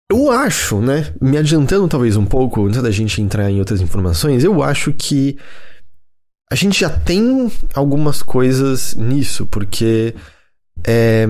Eu 0.09 0.31
acho, 0.31 0.79
né? 0.79 1.13
Me 1.21 1.37
adiantando 1.37 1.87
talvez 1.87 2.15
um 2.15 2.25
pouco, 2.25 2.65
antes 2.65 2.81
da 2.81 2.91
gente 2.91 3.21
entrar 3.21 3.51
em 3.51 3.59
outras 3.59 3.81
informações, 3.81 4.43
eu 4.43 4.63
acho 4.63 4.93
que 4.93 5.37
a 6.49 6.55
gente 6.55 6.79
já 6.79 6.89
tem 6.89 7.51
algumas 7.73 8.23
coisas 8.23 8.95
nisso, 8.95 9.45
porque 9.45 10.15
é, 10.85 11.27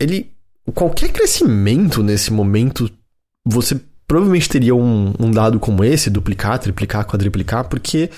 ele. 0.00 0.32
Qualquer 0.74 1.12
crescimento 1.12 2.02
nesse 2.02 2.32
momento, 2.32 2.90
você 3.46 3.80
provavelmente 4.08 4.48
teria 4.48 4.74
um, 4.74 5.14
um, 5.16 5.30
dado 5.30 5.60
como 5.60 5.84
esse, 5.84 6.10
duplicar, 6.10 6.58
triplicar, 6.58 7.06
quadriplicar, 7.06 7.68
porque 7.68 8.10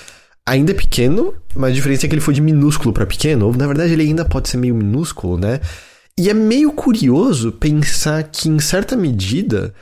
ainda 0.49 0.71
é 0.71 0.75
pequeno, 0.75 1.33
mas 1.55 1.71
a 1.71 1.73
diferença 1.73 2.05
é 2.05 2.09
que 2.09 2.15
ele 2.15 2.21
foi 2.21 2.33
de 2.33 2.41
minúsculo 2.41 2.91
para 2.91 3.05
pequeno, 3.05 3.51
na 3.55 3.67
verdade 3.67 3.93
ele 3.93 4.03
ainda 4.03 4.25
pode 4.25 4.49
ser 4.49 4.57
meio 4.57 4.75
minúsculo, 4.75 5.37
né? 5.37 5.59
E 6.17 6.29
é 6.29 6.33
meio 6.33 6.71
curioso 6.71 7.51
pensar 7.51 8.23
que, 8.23 8.49
em 8.49 8.59
certa 8.59 8.97
medida, 8.97 9.73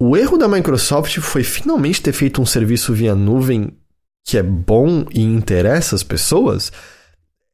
o 0.00 0.16
erro 0.16 0.36
da 0.36 0.48
Microsoft 0.48 1.18
foi 1.20 1.44
finalmente 1.44 2.02
ter 2.02 2.12
feito 2.12 2.42
um 2.42 2.46
serviço 2.46 2.92
via 2.92 3.14
nuvem 3.14 3.72
que 4.26 4.36
é 4.36 4.42
bom 4.42 5.04
e 5.10 5.22
interessa 5.22 5.94
as 5.94 6.02
pessoas 6.02 6.72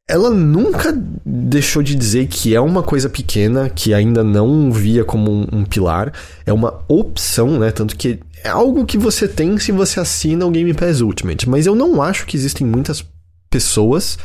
ela 0.07 0.29
nunca 0.29 0.97
deixou 1.25 1.83
de 1.83 1.93
dizer 1.93 2.27
que 2.27 2.55
é 2.55 2.61
uma 2.61 2.81
coisa 2.81 3.09
pequena, 3.09 3.69
que 3.69 3.93
ainda 3.93 4.23
não 4.23 4.71
via 4.71 5.03
como 5.03 5.29
um, 5.29 5.47
um, 5.51 5.65
pilar, 5.65 6.13
é 6.45 6.53
uma 6.53 6.81
opção, 6.87 7.59
né? 7.59 7.71
Tanto 7.71 7.95
que 7.95 8.19
é 8.41 8.47
algo 8.47 8.85
que 8.85 8.97
você 8.97 9.27
tem 9.27 9.57
se 9.57 9.73
você 9.73 9.99
assina 9.99 10.45
o 10.45 10.51
Game 10.51 10.73
Pass 10.73 11.01
Ultimate. 11.01 11.49
Mas 11.49 11.65
eu 11.65 11.75
não 11.75 12.01
acho 12.01 12.25
que 12.25 12.37
existem 12.37 12.65
muitas 12.65 13.03
pessoas 13.49 14.17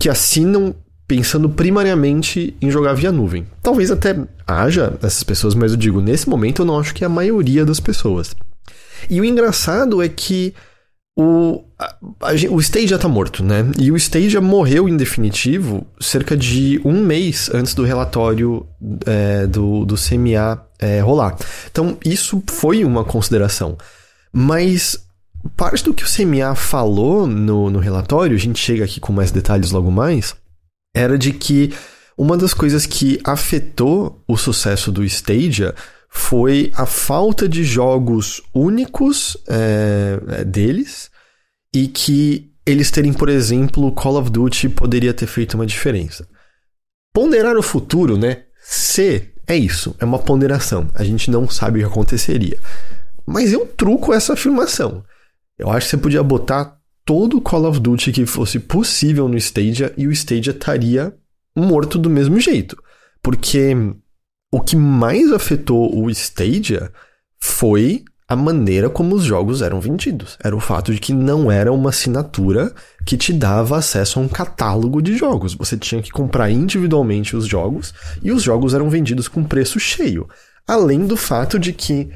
que 0.00 0.08
assinam 0.08 0.74
pensando 1.06 1.48
primariamente 1.48 2.56
em 2.60 2.70
jogar 2.70 2.94
via 2.94 3.12
nuvem. 3.12 3.46
Talvez 3.62 3.90
até 3.90 4.16
haja 4.44 4.94
essas 5.00 5.22
pessoas, 5.22 5.54
mas 5.54 5.70
eu 5.70 5.76
digo, 5.76 6.00
nesse 6.00 6.28
momento 6.28 6.62
eu 6.62 6.66
não 6.66 6.78
acho 6.78 6.94
que 6.94 7.04
é 7.04 7.06
a 7.06 7.10
maioria 7.10 7.64
das 7.64 7.78
pessoas. 7.78 8.34
E 9.08 9.20
o 9.20 9.24
engraçado 9.24 10.02
é 10.02 10.08
que 10.08 10.54
o, 11.16 11.64
a, 11.78 11.96
a, 12.20 12.32
o 12.50 12.60
Stadia 12.60 12.98
tá 12.98 13.08
morto, 13.08 13.44
né? 13.44 13.70
E 13.78 13.90
o 13.90 13.96
Stadia 13.96 14.40
morreu 14.40 14.88
em 14.88 14.96
definitivo 14.96 15.86
cerca 16.00 16.36
de 16.36 16.80
um 16.84 17.04
mês 17.04 17.50
antes 17.52 17.74
do 17.74 17.84
relatório 17.84 18.66
é, 19.04 19.46
do, 19.46 19.84
do 19.84 19.96
CMA 19.96 20.64
é, 20.78 21.00
rolar. 21.00 21.36
Então, 21.70 21.98
isso 22.04 22.42
foi 22.48 22.84
uma 22.84 23.04
consideração. 23.04 23.76
Mas 24.32 24.96
parte 25.56 25.84
do 25.84 25.94
que 25.94 26.04
o 26.04 26.06
CMA 26.06 26.54
falou 26.54 27.26
no, 27.26 27.70
no 27.70 27.78
relatório, 27.78 28.36
a 28.36 28.40
gente 28.40 28.58
chega 28.58 28.84
aqui 28.84 29.00
com 29.00 29.12
mais 29.12 29.30
detalhes 29.30 29.70
logo 29.70 29.90
mais, 29.90 30.34
era 30.94 31.18
de 31.18 31.32
que 31.32 31.72
uma 32.16 32.36
das 32.36 32.52
coisas 32.52 32.84
que 32.86 33.18
afetou 33.24 34.22
o 34.28 34.36
sucesso 34.36 34.92
do 34.92 35.04
Stadia 35.04 35.74
foi 36.10 36.72
a 36.74 36.84
falta 36.84 37.48
de 37.48 37.62
jogos 37.62 38.42
únicos 38.52 39.36
é, 39.48 40.44
deles 40.44 41.08
e 41.72 41.86
que 41.86 42.50
eles 42.66 42.90
terem, 42.90 43.12
por 43.12 43.28
exemplo, 43.28 43.92
Call 43.92 44.16
of 44.16 44.28
Duty 44.28 44.68
poderia 44.68 45.14
ter 45.14 45.28
feito 45.28 45.54
uma 45.54 45.64
diferença. 45.64 46.28
Ponderar 47.14 47.56
o 47.56 47.62
futuro, 47.62 48.18
né? 48.18 48.44
Se 48.60 49.30
é 49.46 49.56
isso, 49.56 49.94
é 49.98 50.04
uma 50.04 50.18
ponderação. 50.18 50.88
A 50.94 51.04
gente 51.04 51.30
não 51.30 51.48
sabe 51.48 51.78
o 51.78 51.82
que 51.82 51.92
aconteceria. 51.92 52.58
Mas 53.24 53.52
eu 53.52 53.64
truco 53.64 54.12
essa 54.12 54.32
afirmação. 54.32 55.04
Eu 55.56 55.70
acho 55.70 55.86
que 55.86 55.90
você 55.90 55.96
podia 55.96 56.22
botar 56.22 56.76
todo 57.04 57.38
o 57.38 57.40
Call 57.40 57.66
of 57.66 57.80
Duty 57.80 58.12
que 58.12 58.26
fosse 58.26 58.58
possível 58.58 59.28
no 59.28 59.36
Stadia 59.36 59.92
e 59.96 60.06
o 60.06 60.12
Stadia 60.12 60.52
estaria 60.52 61.14
morto 61.56 61.98
do 61.98 62.10
mesmo 62.10 62.38
jeito. 62.40 62.76
Porque 63.22 63.74
o 64.50 64.60
que 64.60 64.76
mais 64.76 65.32
afetou 65.32 65.96
o 65.96 66.10
Stadia 66.10 66.90
foi 67.38 68.04
a 68.30 68.36
maneira 68.36 68.88
como 68.88 69.16
os 69.16 69.24
jogos 69.24 69.60
eram 69.60 69.80
vendidos. 69.80 70.38
Era 70.42 70.54
o 70.54 70.60
fato 70.60 70.94
de 70.94 71.00
que 71.00 71.12
não 71.12 71.50
era 71.50 71.72
uma 71.72 71.90
assinatura 71.90 72.72
que 73.04 73.16
te 73.16 73.32
dava 73.32 73.76
acesso 73.76 74.20
a 74.20 74.22
um 74.22 74.28
catálogo 74.28 75.02
de 75.02 75.16
jogos. 75.16 75.54
Você 75.54 75.76
tinha 75.76 76.00
que 76.00 76.12
comprar 76.12 76.48
individualmente 76.48 77.34
os 77.34 77.44
jogos 77.44 77.92
e 78.22 78.30
os 78.30 78.40
jogos 78.40 78.72
eram 78.72 78.88
vendidos 78.88 79.26
com 79.26 79.42
preço 79.42 79.80
cheio. 79.80 80.28
Além 80.64 81.06
do 81.06 81.16
fato 81.16 81.58
de 81.58 81.72
que, 81.72 82.08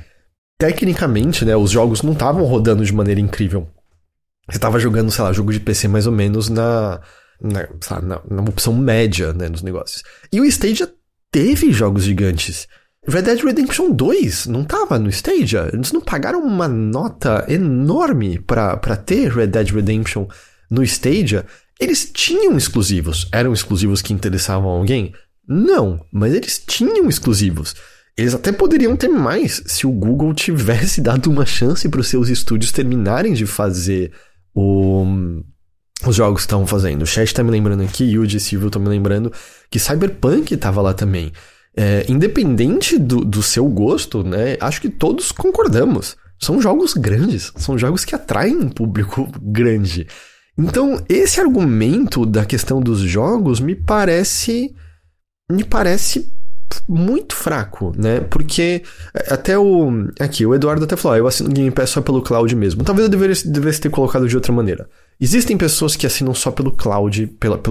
tecnicamente, 0.56 1.44
né, 1.44 1.56
os 1.56 1.72
jogos 1.72 2.02
não 2.02 2.12
estavam 2.12 2.44
rodando 2.44 2.84
de 2.84 2.94
maneira 2.94 3.20
incrível. 3.20 3.68
Você 4.48 4.58
estava 4.58 4.78
jogando, 4.78 5.10
sei 5.10 5.24
lá, 5.24 5.32
jogo 5.32 5.52
de 5.52 5.58
PC 5.58 5.88
mais 5.88 6.06
ou 6.06 6.12
menos 6.12 6.48
na, 6.48 7.00
na, 7.40 7.68
na, 8.00 8.22
na 8.30 8.42
opção 8.42 8.72
média 8.72 9.32
né, 9.32 9.48
dos 9.48 9.62
negócios. 9.62 10.04
E 10.32 10.40
o 10.40 10.44
Stadia 10.44 10.88
teve 11.34 11.72
jogos 11.72 12.04
gigantes. 12.04 12.68
Red 13.08 13.22
Dead 13.22 13.40
Redemption 13.42 13.90
2 13.90 14.46
não 14.46 14.62
tava 14.62 15.00
no 15.00 15.08
Stadia. 15.08 15.68
Eles 15.72 15.90
não 15.90 16.00
pagaram 16.00 16.40
uma 16.40 16.68
nota 16.68 17.44
enorme 17.48 18.38
para 18.38 18.96
ter 18.96 19.32
Red 19.32 19.48
Dead 19.48 19.68
Redemption 19.70 20.28
no 20.70 20.84
Stadia. 20.84 21.44
Eles 21.80 22.08
tinham 22.14 22.56
exclusivos. 22.56 23.28
Eram 23.32 23.52
exclusivos 23.52 24.00
que 24.00 24.12
interessavam 24.12 24.68
alguém? 24.70 25.12
Não, 25.46 26.06
mas 26.12 26.32
eles 26.32 26.62
tinham 26.64 27.08
exclusivos. 27.08 27.74
Eles 28.16 28.32
até 28.32 28.52
poderiam 28.52 28.96
ter 28.96 29.08
mais 29.08 29.60
se 29.66 29.88
o 29.88 29.90
Google 29.90 30.32
tivesse 30.34 31.00
dado 31.02 31.28
uma 31.28 31.44
chance 31.44 31.88
para 31.88 32.00
os 32.00 32.06
seus 32.06 32.28
estúdios 32.28 32.70
terminarem 32.70 33.32
de 33.32 33.44
fazer 33.44 34.12
o, 34.54 35.04
os 36.10 36.16
jogos 36.16 36.42
estavam 36.42 36.66
fazendo. 36.66 37.02
O 37.02 37.06
chat 37.06 37.32
tá 37.32 37.42
me 37.42 37.50
lembrando 37.50 37.82
aqui, 37.82 38.04
e 38.04 38.18
o 38.18 38.26
de 38.26 38.40
Silvio 38.40 38.70
tá 38.70 38.78
me 38.78 38.88
lembrando 38.88 39.32
que 39.70 39.78
Cyberpunk 39.78 40.56
tava 40.56 40.80
lá 40.80 40.94
também. 40.94 41.32
É, 41.76 42.04
independente 42.08 42.98
do, 42.98 43.24
do 43.24 43.42
seu 43.42 43.66
gosto, 43.66 44.22
né? 44.22 44.56
Acho 44.60 44.80
que 44.80 44.88
todos 44.88 45.32
concordamos. 45.32 46.16
São 46.40 46.60
jogos 46.60 46.94
grandes, 46.94 47.52
são 47.56 47.78
jogos 47.78 48.04
que 48.04 48.14
atraem 48.14 48.56
um 48.56 48.68
público 48.68 49.28
grande. 49.40 50.06
Então, 50.56 51.02
esse 51.08 51.40
argumento 51.40 52.24
da 52.24 52.44
questão 52.44 52.80
dos 52.80 53.00
jogos 53.00 53.60
me 53.60 53.74
parece. 53.74 54.74
me 55.50 55.64
parece 55.64 56.32
muito 56.88 57.34
fraco, 57.34 57.92
né? 57.96 58.20
Porque 58.20 58.82
até 59.28 59.58
o. 59.58 59.88
Aqui, 60.20 60.46
o 60.46 60.54
Eduardo 60.54 60.84
até 60.84 60.96
falou: 60.96 61.14
ah, 61.14 61.18
eu 61.18 61.26
assino 61.26 61.48
Game 61.50 61.70
Pass 61.70 61.90
só 61.90 62.00
pelo 62.00 62.22
cloud 62.22 62.54
mesmo. 62.54 62.84
Talvez 62.84 63.06
eu 63.06 63.10
devesse, 63.10 63.48
devesse 63.48 63.80
ter 63.80 63.90
colocado 63.90 64.28
de 64.28 64.36
outra 64.36 64.52
maneira. 64.52 64.88
Existem 65.20 65.56
pessoas 65.56 65.96
que 65.96 66.06
assinam 66.06 66.34
só 66.34 66.50
pelo 66.50 66.72
cloud 66.72 67.26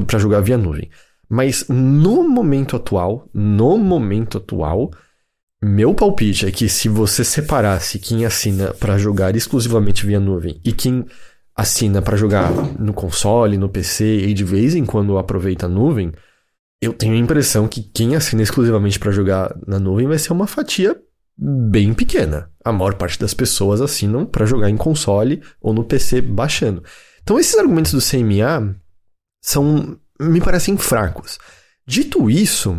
para 0.08 0.20
jogar 0.20 0.42
via 0.42 0.58
nuvem. 0.58 0.90
Mas 1.30 1.66
no 1.68 2.28
momento 2.28 2.76
atual, 2.76 3.30
no 3.34 3.78
momento 3.78 4.38
atual, 4.38 4.92
meu 5.64 5.94
palpite 5.94 6.46
é 6.46 6.52
que 6.52 6.68
se 6.68 6.90
você 6.90 7.24
separasse 7.24 7.98
quem 7.98 8.26
assina 8.26 8.74
para 8.74 8.98
jogar 8.98 9.36
exclusivamente 9.36 10.06
via 10.06 10.20
nuvem 10.20 10.60
e 10.64 10.72
quem 10.72 11.06
assina 11.56 12.02
para 12.02 12.18
jogar 12.18 12.52
no 12.80 12.94
console, 12.94 13.58
no 13.58 13.70
PC 13.70 14.04
e 14.04 14.34
de 14.34 14.44
vez 14.44 14.76
em 14.76 14.86
quando 14.86 15.18
aproveita 15.18 15.66
a 15.66 15.70
nuvem, 15.70 16.12
eu 16.82 16.92
tenho 16.92 17.14
a 17.14 17.18
impressão 17.18 17.68
que 17.68 17.82
quem 17.82 18.16
assina 18.16 18.42
exclusivamente 18.42 19.00
para 19.00 19.12
jogar 19.12 19.56
na 19.66 19.80
nuvem 19.80 20.06
vai 20.06 20.20
ser 20.20 20.34
uma 20.34 20.48
fatia 20.48 21.00
bem 21.38 21.94
pequena. 21.94 22.50
A 22.64 22.72
maior 22.72 22.96
parte 22.96 23.18
das 23.18 23.34
pessoas 23.34 23.80
assinam 23.80 24.26
para 24.26 24.46
jogar 24.46 24.70
em 24.70 24.76
console 24.76 25.42
ou 25.62 25.74
no 25.74 25.86
PC 25.86 26.22
baixando. 26.22 26.84
Então 27.24 27.40
esses 27.40 27.58
argumentos 27.58 27.92
do 27.92 28.02
CMA 28.02 28.76
são 29.42 29.98
me 30.20 30.40
parecem 30.40 30.78
fracos. 30.78 31.40
Dito 31.86 32.30
isso, 32.30 32.72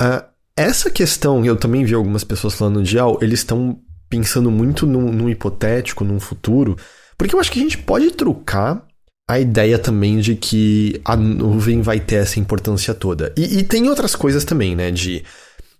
uh, 0.00 0.24
essa 0.56 0.90
questão, 0.90 1.44
eu 1.44 1.56
também 1.56 1.84
vi 1.84 1.94
algumas 1.94 2.24
pessoas 2.24 2.54
falando 2.54 2.82
de, 2.82 2.98
ah, 2.98 3.06
eles 3.20 3.40
estão 3.40 3.78
pensando 4.08 4.50
muito 4.50 4.86
num, 4.86 5.12
num, 5.12 5.28
hipotético, 5.28 6.04
num 6.04 6.20
futuro, 6.20 6.76
porque 7.16 7.34
eu 7.34 7.40
acho 7.40 7.50
que 7.50 7.58
a 7.58 7.62
gente 7.62 7.78
pode 7.78 8.10
trocar 8.12 8.86
a 9.28 9.40
ideia 9.40 9.78
também 9.78 10.18
de 10.18 10.36
que 10.36 11.00
a 11.04 11.16
nuvem 11.16 11.80
vai 11.80 11.98
ter 11.98 12.16
essa 12.16 12.38
importância 12.38 12.92
toda. 12.94 13.32
E, 13.36 13.58
e 13.58 13.62
tem 13.62 13.88
outras 13.88 14.14
coisas 14.14 14.44
também, 14.44 14.74
né, 14.76 14.90
de... 14.90 15.24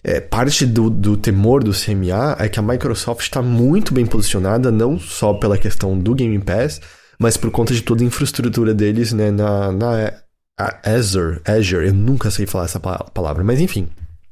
É, 0.06 0.20
parte 0.20 0.66
do, 0.66 0.90
do 0.90 1.16
temor 1.16 1.64
do 1.64 1.72
CMA 1.72 2.36
é 2.38 2.46
que 2.46 2.58
a 2.58 2.62
Microsoft 2.62 3.22
está 3.22 3.40
muito 3.40 3.94
bem 3.94 4.04
posicionada, 4.04 4.70
não 4.70 4.98
só 4.98 5.32
pela 5.32 5.56
questão 5.56 5.98
do 5.98 6.14
Game 6.14 6.38
Pass, 6.40 6.78
mas 7.18 7.36
por 7.36 7.50
conta 7.50 7.74
de 7.74 7.82
toda 7.82 8.02
a 8.02 8.06
infraestrutura 8.06 8.74
deles 8.74 9.12
né, 9.12 9.30
na, 9.30 9.72
na 9.72 10.12
Azure, 10.84 11.40
Azure, 11.44 11.86
eu 11.86 11.94
nunca 11.94 12.30
sei 12.30 12.46
falar 12.46 12.64
essa 12.64 12.80
palavra, 12.80 13.42
mas 13.42 13.60
enfim, 13.60 13.88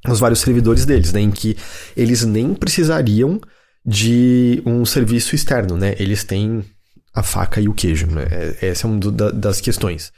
os 0.09 0.21
vários 0.21 0.41
servidores 0.41 0.85
deles, 0.85 1.13
né, 1.13 1.21
em 1.21 1.31
que 1.31 1.57
eles 1.97 2.25
nem 2.25 2.55
precisariam 2.55 3.41
de 3.85 4.63
um 4.65 4.85
serviço 4.85 5.35
externo, 5.35 5.77
né? 5.77 5.95
Eles 5.99 6.23
têm 6.23 6.65
a 7.13 7.23
faca 7.23 7.61
e 7.61 7.69
o 7.69 7.75
queijo, 7.75 8.07
né? 8.07 8.27
É, 8.31 8.69
essa 8.69 8.87
é 8.87 8.91
uma 8.91 9.01
das 9.33 9.61
questões. 9.61 10.13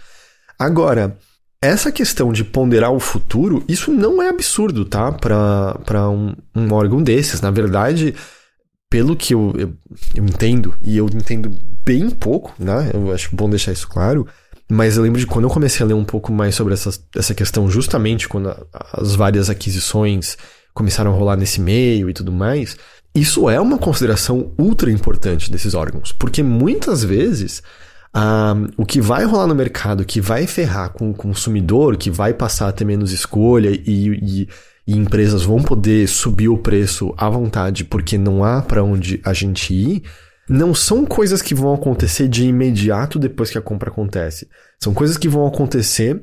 Agora, 0.59 1.17
essa 1.61 1.91
questão 1.91 2.33
de 2.33 2.45
ponderar 2.45 2.93
o 2.93 3.01
futuro, 3.01 3.65
isso 3.67 3.91
não 3.91 4.23
é 4.23 4.29
absurdo, 4.29 4.85
tá? 4.85 5.11
Para 5.11 6.11
um, 6.11 6.35
um 6.55 6.73
órgão 6.73 7.03
desses. 7.03 7.41
Na 7.41 7.51
verdade, 7.51 8.15
pelo 8.91 9.17
que 9.17 9.35
eu, 9.35 9.53
eu, 9.57 9.75
eu 10.15 10.25
entendo, 10.25 10.75
e 10.83 10.97
eu 10.97 11.07
entendo 11.07 11.57
bem 11.85 12.11
pouco, 12.11 12.55
né? 12.59 12.91
Eu 12.93 13.13
acho 13.13 13.35
bom 13.35 13.49
deixar 13.49 13.73
isso 13.73 13.89
claro 13.89 14.27
mas 14.71 14.97
eu 14.97 15.03
lembro 15.03 15.21
de 15.21 15.27
quando 15.27 15.45
eu 15.45 15.51
comecei 15.51 15.85
a 15.85 15.89
ler 15.89 15.95
um 15.95 16.05
pouco 16.05 16.33
mais 16.33 16.55
sobre 16.55 16.75
essa, 16.75 16.91
essa 17.15 17.35
questão, 17.35 17.71
justamente 17.71 18.29
quando 18.29 18.49
a, 18.49 18.67
as 18.95 19.15
várias 19.15 19.51
aquisições 19.51 20.37
começaram 20.73 21.13
a 21.13 21.15
rolar 21.15 21.37
nesse 21.37 21.61
meio 21.61 22.09
e 22.09 22.15
tudo 22.15 22.33
mais, 22.33 22.77
isso 23.15 23.49
é 23.49 23.61
uma 23.61 23.79
consideração 23.79 24.53
ultra 24.59 24.91
importante 24.91 25.51
desses 25.51 25.75
órgãos, 25.75 26.13
porque 26.13 26.43
muitas 26.43 27.05
vezes 27.05 27.63
ah, 28.13 28.55
o 28.77 28.87
que 28.87 29.01
vai 29.01 29.25
rolar 29.25 29.47
no 29.47 29.55
mercado, 29.55 30.05
que 30.05 30.21
vai 30.21 30.47
ferrar 30.47 30.91
com 30.91 31.11
o 31.11 31.15
consumidor, 31.15 31.97
que 31.97 32.11
vai 32.11 32.33
passar 32.33 32.69
a 32.69 32.73
ter 32.73 32.85
menos 32.85 33.13
escolha 33.13 33.69
e, 33.69 33.79
e, 33.87 34.49
e 34.87 34.97
empresas 34.97 35.43
vão 35.43 35.63
poder 35.63 36.09
subir 36.09 36.49
o 36.49 36.59
preço 36.59 37.15
à 37.17 37.29
vontade 37.29 37.85
porque 37.85 38.17
não 38.17 38.43
há 38.43 38.63
para 38.63 38.83
onde 38.83 39.21
a 39.25 39.33
gente 39.33 39.75
ir 39.75 40.03
não 40.49 40.75
são 40.75 41.05
coisas 41.05 41.41
que 41.41 41.55
vão 41.55 41.73
acontecer 41.73 42.29
de 42.29 42.45
imediato 42.47 43.19
depois 43.19 43.51
que 43.51 43.59
a 43.59 43.63
compra 43.63 43.91
acontece. 43.91 44.49
São 44.83 44.93
coisas 44.93 45.17
que 45.17 45.29
vão 45.29 45.47
acontecer 45.47 46.23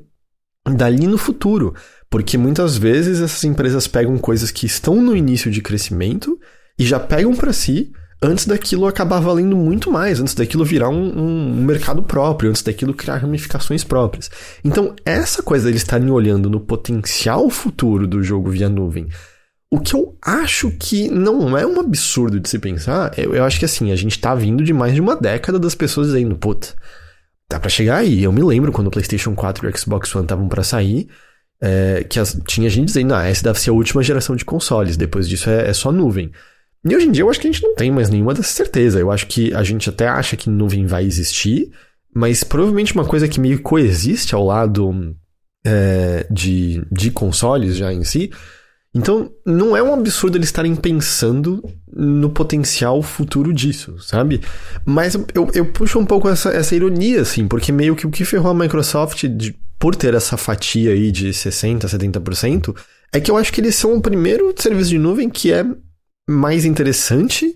dali 0.66 1.08
no 1.08 1.18
futuro. 1.18 1.74
Porque 2.10 2.38
muitas 2.38 2.78
vezes 2.78 3.22
essas 3.22 3.44
empresas 3.44 3.88
pegam 3.88 4.18
coisas 4.18 4.51
que 4.51 4.66
estão 4.66 5.01
no 5.01 5.16
início 5.16 5.50
de 5.50 5.62
crescimento 5.62 6.38
e 6.78 6.86
já 6.86 7.00
pegam 7.00 7.34
para 7.34 7.54
si 7.54 7.92
antes 8.22 8.46
daquilo 8.46 8.86
acabar 8.86 9.20
valendo 9.20 9.56
muito 9.56 9.90
mais, 9.90 10.20
antes 10.20 10.36
daquilo 10.36 10.63
virar 10.63 10.90
um, 10.90 11.18
um, 11.18 11.63
mercado 11.63 12.04
próprio, 12.04 12.51
antes 12.51 12.62
daquilo 12.62 12.94
criar 12.94 13.18
ramificações 13.18 13.84
próprias. 13.84 14.30
Então, 14.63 14.94
essa 15.04 15.42
coisa 15.42 15.66
deles 15.66 15.82
estarem 15.82 16.12
olhando 16.12 16.50
no 16.50 16.60
potencial 16.60 17.50
futuro 17.50 18.06
do 18.06 18.22
jogo 18.22 18.51
via 18.51 18.70
nuvem 18.70 19.08
o 19.72 19.80
que 19.80 19.96
eu 19.96 20.18
acho 20.22 20.70
que 20.72 21.10
não 21.10 21.58
é 21.58 21.66
um 21.66 21.80
absurdo 21.80 22.42
de 22.42 22.50
se 22.50 22.60
pensar, 22.60 23.18
eu, 23.18 23.34
eu 23.34 23.46
acho 23.46 23.58
que 23.58 23.63
assim, 23.63 23.92
a 23.92 23.96
gente 23.96 24.20
tá 24.20 24.36
vindo 24.36 24.63
de 24.66 24.74
mais 24.74 24.94
de 24.94 25.00
uma 25.00 25.16
década 25.16 25.58
das 25.58 25.74
pessoas 25.74 26.08
dizendo, 26.08 26.36
puta, 26.36 26.75
dá 27.50 27.58
pra 27.58 27.70
chegar 27.70 27.98
aí. 27.98 28.22
Eu 28.22 28.34
me 28.34 28.44
lembro 28.44 28.74
quando 28.74 28.88
o 28.88 28.92
PlayStation 28.92 29.34
4 29.34 29.66
e 29.66 29.72
o 29.72 29.78
Xbox 29.78 30.13
One 30.13 30.25
estavam 30.25 30.50
para 30.50 30.62
sair, 30.62 31.08
é, 31.62 32.04
que 32.04 32.20
as, 32.20 32.38
tinha 32.46 32.70
gente 32.70 32.88
dizendo, 32.88 33.13
ah, 33.13 33.25
essa 33.25 33.44
deve 33.44 33.62
ser 33.62 33.70
a 33.70 33.74
última 33.74 34.04
geração 34.04 34.36
de 34.36 34.44
consoles, 34.44 34.98
depois 34.98 35.30
disso 35.30 35.50
é, 35.50 35.70
é 35.70 35.74
só 35.74 35.90
nuvem. 35.90 36.32
E 36.84 36.94
hoje 36.94 37.08
em 37.08 37.12
dia 37.12 37.24
eu 37.24 37.30
acho 37.30 37.40
que 37.40 37.48
a 37.48 37.51
gente 37.51 37.63
não 37.63 37.74
tem 37.74 37.90
mais 37.90 38.10
nenhuma 38.10 38.34
dessa 38.34 38.51
certeza. 38.51 39.00
Eu 39.00 39.10
acho 39.10 39.28
que 39.28 39.54
a 39.54 39.63
gente 39.63 39.88
até 39.88 40.08
acha 40.08 40.36
que 40.36 40.50
nuvem 40.50 40.86
vai 40.86 41.06
existir, 41.06 41.72
mas 42.13 42.44
provavelmente 42.44 42.94
uma 42.94 43.06
coisa 43.06 43.28
que 43.28 43.40
meio 43.40 43.62
coexiste 43.62 44.36
ao 44.36 44.46
lado 44.46 45.16
é, 45.63 46.28
de, 46.30 46.84
de 46.92 47.10
consoles 47.12 47.78
já 47.78 47.94
em 47.94 48.04
si. 48.04 48.32
Então, 48.94 49.32
não 49.46 49.76
é 49.76 49.82
um 49.82 49.94
absurdo 49.94 50.38
eles 50.38 50.50
estarem 50.50 50.76
pensando 50.76 51.64
no 51.94 52.30
potencial 52.30 53.02
futuro 53.02 53.54
disso, 53.54 53.98
sabe? 54.00 54.42
Mas 54.86 55.16
eu, 55.34 55.50
eu 55.54 55.66
puxo 55.66 55.98
um 55.98 56.06
pouco 56.06 56.28
essa, 56.28 56.50
essa 56.50 56.76
ironia, 56.76 57.22
assim, 57.22 57.48
porque 57.48 57.72
meio 57.72 57.96
que 57.96 58.06
o 58.06 58.12
que 58.12 58.26
ferrou 58.26 58.52
a 58.52 58.54
Microsoft 58.54 59.28
de, 59.28 59.56
por 59.80 59.96
ter 59.96 60.14
essa 60.14 60.36
fatia 60.36 60.92
aí 60.92 61.10
de 61.10 61.30
60%, 61.30 61.86
70%, 61.86 62.76
é 63.14 63.20
que 63.22 63.32
eu 63.32 63.38
acho 63.38 63.54
que 63.54 63.62
eles 63.62 63.76
são 63.76 63.96
o 63.96 64.02
primeiro 64.02 64.54
serviço 64.58 64.90
de 64.90 64.98
nuvem 64.98 65.30
que 65.30 65.54
é 65.54 65.66
mais 66.30 66.66
interessante, 66.66 67.56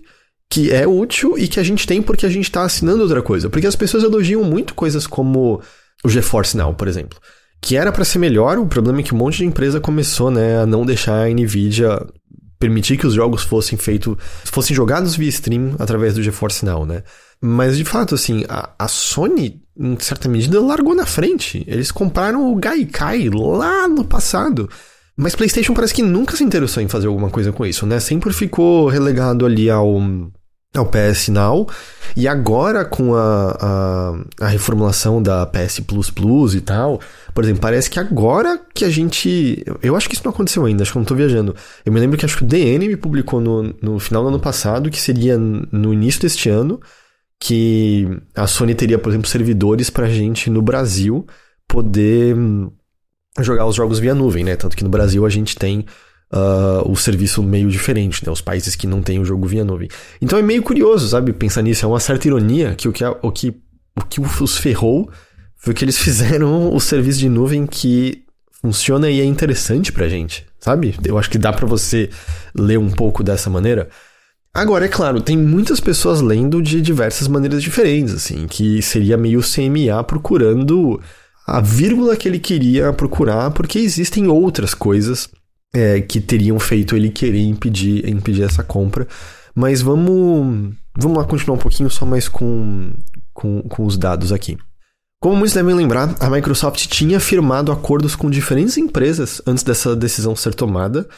que 0.50 0.70
é 0.70 0.86
útil 0.86 1.38
e 1.38 1.46
que 1.48 1.60
a 1.60 1.62
gente 1.62 1.86
tem 1.86 2.00
porque 2.00 2.24
a 2.24 2.30
gente 2.30 2.44
está 2.44 2.62
assinando 2.62 3.02
outra 3.02 3.20
coisa. 3.20 3.50
Porque 3.50 3.66
as 3.66 3.76
pessoas 3.76 4.04
elogiam 4.04 4.42
muito 4.42 4.74
coisas 4.74 5.06
como 5.06 5.60
o 6.02 6.08
GeForce 6.08 6.56
Now, 6.56 6.72
por 6.72 6.88
exemplo 6.88 7.18
que 7.60 7.76
era 7.76 7.90
para 7.90 8.04
ser 8.04 8.18
melhor, 8.18 8.58
o 8.58 8.66
problema 8.66 9.00
é 9.00 9.02
que 9.02 9.14
um 9.14 9.18
monte 9.18 9.38
de 9.38 9.46
empresa 9.46 9.80
começou, 9.80 10.30
né, 10.30 10.60
a 10.60 10.66
não 10.66 10.84
deixar 10.84 11.26
a 11.26 11.28
Nvidia 11.28 11.98
permitir 12.58 12.96
que 12.96 13.06
os 13.06 13.14
jogos 13.14 13.42
fossem 13.42 13.78
feitos, 13.78 14.16
fossem 14.44 14.74
jogados 14.74 15.14
via 15.16 15.28
stream 15.28 15.76
através 15.78 16.14
do 16.14 16.22
GeForce 16.22 16.64
Now, 16.64 16.86
né? 16.86 17.02
Mas 17.40 17.76
de 17.76 17.84
fato, 17.84 18.14
assim, 18.14 18.44
a, 18.48 18.70
a 18.78 18.88
Sony, 18.88 19.62
em 19.78 19.96
certa 20.00 20.28
medida, 20.28 20.60
largou 20.60 20.94
na 20.94 21.04
frente. 21.04 21.62
Eles 21.66 21.90
compraram 21.90 22.50
o 22.50 22.56
Gaikai 22.56 23.28
lá 23.28 23.86
no 23.86 24.04
passado. 24.04 24.70
Mas 25.16 25.34
PlayStation 25.34 25.74
parece 25.74 25.94
que 25.94 26.02
nunca 26.02 26.36
se 26.36 26.44
interessou 26.44 26.82
em 26.82 26.88
fazer 26.88 27.06
alguma 27.06 27.30
coisa 27.30 27.52
com 27.52 27.64
isso, 27.64 27.86
né? 27.86 28.00
Sempre 28.00 28.32
ficou 28.32 28.88
relegado 28.88 29.44
ali 29.44 29.68
ao 29.70 30.00
ao 30.78 30.86
PS 30.86 31.28
Now. 31.28 31.68
E 32.16 32.26
agora, 32.26 32.84
com 32.84 33.14
a, 33.14 33.56
a, 33.60 34.44
a, 34.44 34.48
reformulação 34.48 35.22
da 35.22 35.44
PS 35.46 35.80
Plus 35.80 36.10
Plus 36.10 36.54
e 36.54 36.60
tal, 36.60 37.00
por 37.34 37.44
exemplo, 37.44 37.60
parece 37.60 37.90
que 37.90 37.98
agora 37.98 38.60
que 38.74 38.84
a 38.84 38.90
gente. 38.90 39.64
Eu 39.82 39.96
acho 39.96 40.08
que 40.08 40.14
isso 40.14 40.24
não 40.24 40.32
aconteceu 40.32 40.64
ainda, 40.64 40.82
acho 40.82 40.92
que 40.92 40.98
eu 40.98 41.00
não 41.00 41.06
tô 41.06 41.14
viajando. 41.14 41.54
Eu 41.84 41.92
me 41.92 42.00
lembro 42.00 42.16
que 42.16 42.24
acho 42.24 42.38
que 42.38 42.44
o 42.44 42.46
DN 42.46 42.88
me 42.88 42.96
publicou 42.96 43.40
no, 43.40 43.74
no 43.82 43.98
final 43.98 44.22
do 44.22 44.28
ano 44.28 44.40
passado, 44.40 44.90
que 44.90 45.00
seria 45.00 45.36
no 45.38 45.92
início 45.92 46.22
deste 46.22 46.48
ano, 46.48 46.80
que 47.40 48.08
a 48.34 48.46
Sony 48.46 48.74
teria, 48.74 48.98
por 48.98 49.10
exemplo, 49.10 49.28
servidores 49.28 49.90
pra 49.90 50.08
gente 50.08 50.48
no 50.48 50.62
Brasil 50.62 51.26
poder 51.68 52.34
hum, 52.36 52.70
jogar 53.40 53.66
os 53.66 53.74
jogos 53.74 53.98
via 53.98 54.14
nuvem, 54.14 54.44
né? 54.44 54.56
Tanto 54.56 54.76
que 54.76 54.84
no 54.84 54.90
Brasil 54.90 55.26
a 55.26 55.28
gente 55.28 55.56
tem 55.56 55.84
uh, 56.32 56.90
o 56.90 56.96
serviço 56.96 57.42
meio 57.42 57.68
diferente, 57.70 58.24
né? 58.24 58.32
Os 58.32 58.40
países 58.40 58.74
que 58.74 58.86
não 58.86 59.02
têm 59.02 59.18
o 59.18 59.24
jogo 59.24 59.46
via 59.46 59.64
nuvem. 59.64 59.88
Então 60.20 60.38
é 60.38 60.42
meio 60.42 60.62
curioso, 60.62 61.08
sabe? 61.08 61.32
Pensar 61.32 61.62
nisso. 61.62 61.84
É 61.84 61.88
uma 61.88 62.00
certa 62.00 62.26
ironia 62.26 62.74
que 62.74 62.88
o 62.88 62.92
que, 62.92 63.04
o 63.04 63.32
que, 63.32 63.54
o 63.96 64.04
que 64.04 64.20
os 64.42 64.56
ferrou 64.56 65.10
foi 65.56 65.74
que 65.74 65.84
eles 65.84 65.98
fizeram 65.98 66.74
o 66.74 66.80
serviço 66.80 67.18
de 67.18 67.28
nuvem 67.28 67.66
que 67.66 68.24
funciona 68.60 69.08
e 69.10 69.20
é 69.20 69.24
interessante 69.24 69.92
pra 69.92 70.08
gente, 70.08 70.46
sabe? 70.58 70.96
Eu 71.04 71.18
acho 71.18 71.30
que 71.30 71.38
dá 71.38 71.52
para 71.52 71.66
você 71.66 72.10
ler 72.54 72.78
um 72.78 72.90
pouco 72.90 73.22
dessa 73.22 73.48
maneira. 73.48 73.88
Agora, 74.52 74.86
é 74.86 74.88
claro, 74.88 75.20
tem 75.20 75.36
muitas 75.36 75.80
pessoas 75.80 76.22
lendo 76.22 76.62
de 76.62 76.80
diversas 76.80 77.28
maneiras 77.28 77.62
diferentes, 77.62 78.14
assim, 78.14 78.46
que 78.46 78.80
seria 78.80 79.16
meio 79.16 79.42
CMA 79.42 80.02
procurando 80.02 80.98
a 81.46 81.60
vírgula 81.60 82.16
que 82.16 82.26
ele 82.26 82.38
queria 82.38 82.90
procurar, 82.90 83.50
porque 83.50 83.78
existem 83.78 84.26
outras 84.28 84.72
coisas 84.72 85.28
é, 85.74 86.00
que 86.00 86.20
teriam 86.20 86.58
feito 86.58 86.96
ele 86.96 87.10
querer 87.10 87.42
impedir, 87.42 88.08
impedir 88.08 88.42
essa 88.42 88.62
compra. 88.62 89.06
Mas 89.54 89.80
vamos, 89.80 90.74
vamos 90.96 91.18
lá 91.18 91.24
continuar 91.24 91.56
um 91.56 91.60
pouquinho 91.60 91.90
só 91.90 92.04
mais 92.04 92.28
com, 92.28 92.92
com, 93.32 93.62
com 93.62 93.86
os 93.86 93.96
dados 93.96 94.32
aqui. 94.32 94.56
Como 95.20 95.36
muitos 95.36 95.54
devem 95.54 95.74
lembrar, 95.74 96.14
a 96.20 96.28
Microsoft 96.28 96.86
tinha 96.86 97.18
firmado 97.18 97.72
acordos 97.72 98.14
com 98.14 98.30
diferentes 98.30 98.76
empresas 98.76 99.40
antes 99.46 99.64
dessa 99.64 99.96
decisão 99.96 100.36
ser 100.36 100.54
tomada, 100.54 101.08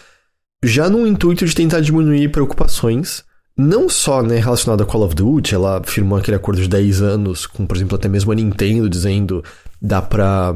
já 0.63 0.89
no 0.89 1.07
intuito 1.07 1.45
de 1.45 1.55
tentar 1.55 1.81
diminuir 1.81 2.31
preocupações, 2.31 3.25
não 3.57 3.89
só 3.89 4.23
né, 4.23 4.39
relacionado 4.39 4.83
a 4.83 4.87
Call 4.87 5.03
of 5.03 5.15
Duty, 5.17 5.55
ela 5.55 5.83
firmou 5.85 6.17
aquele 6.17 6.37
acordo 6.37 6.63
de 6.63 6.69
10 6.69 7.03
anos 7.03 7.45
com, 7.45 7.67
por 7.67 7.77
exemplo, 7.77 7.97
até 7.97 8.09
mesmo 8.09 8.31
a 8.31 8.35
Nintendo 8.35 8.89
dizendo 8.89 9.43
dá 9.83 10.01
pra, 10.01 10.55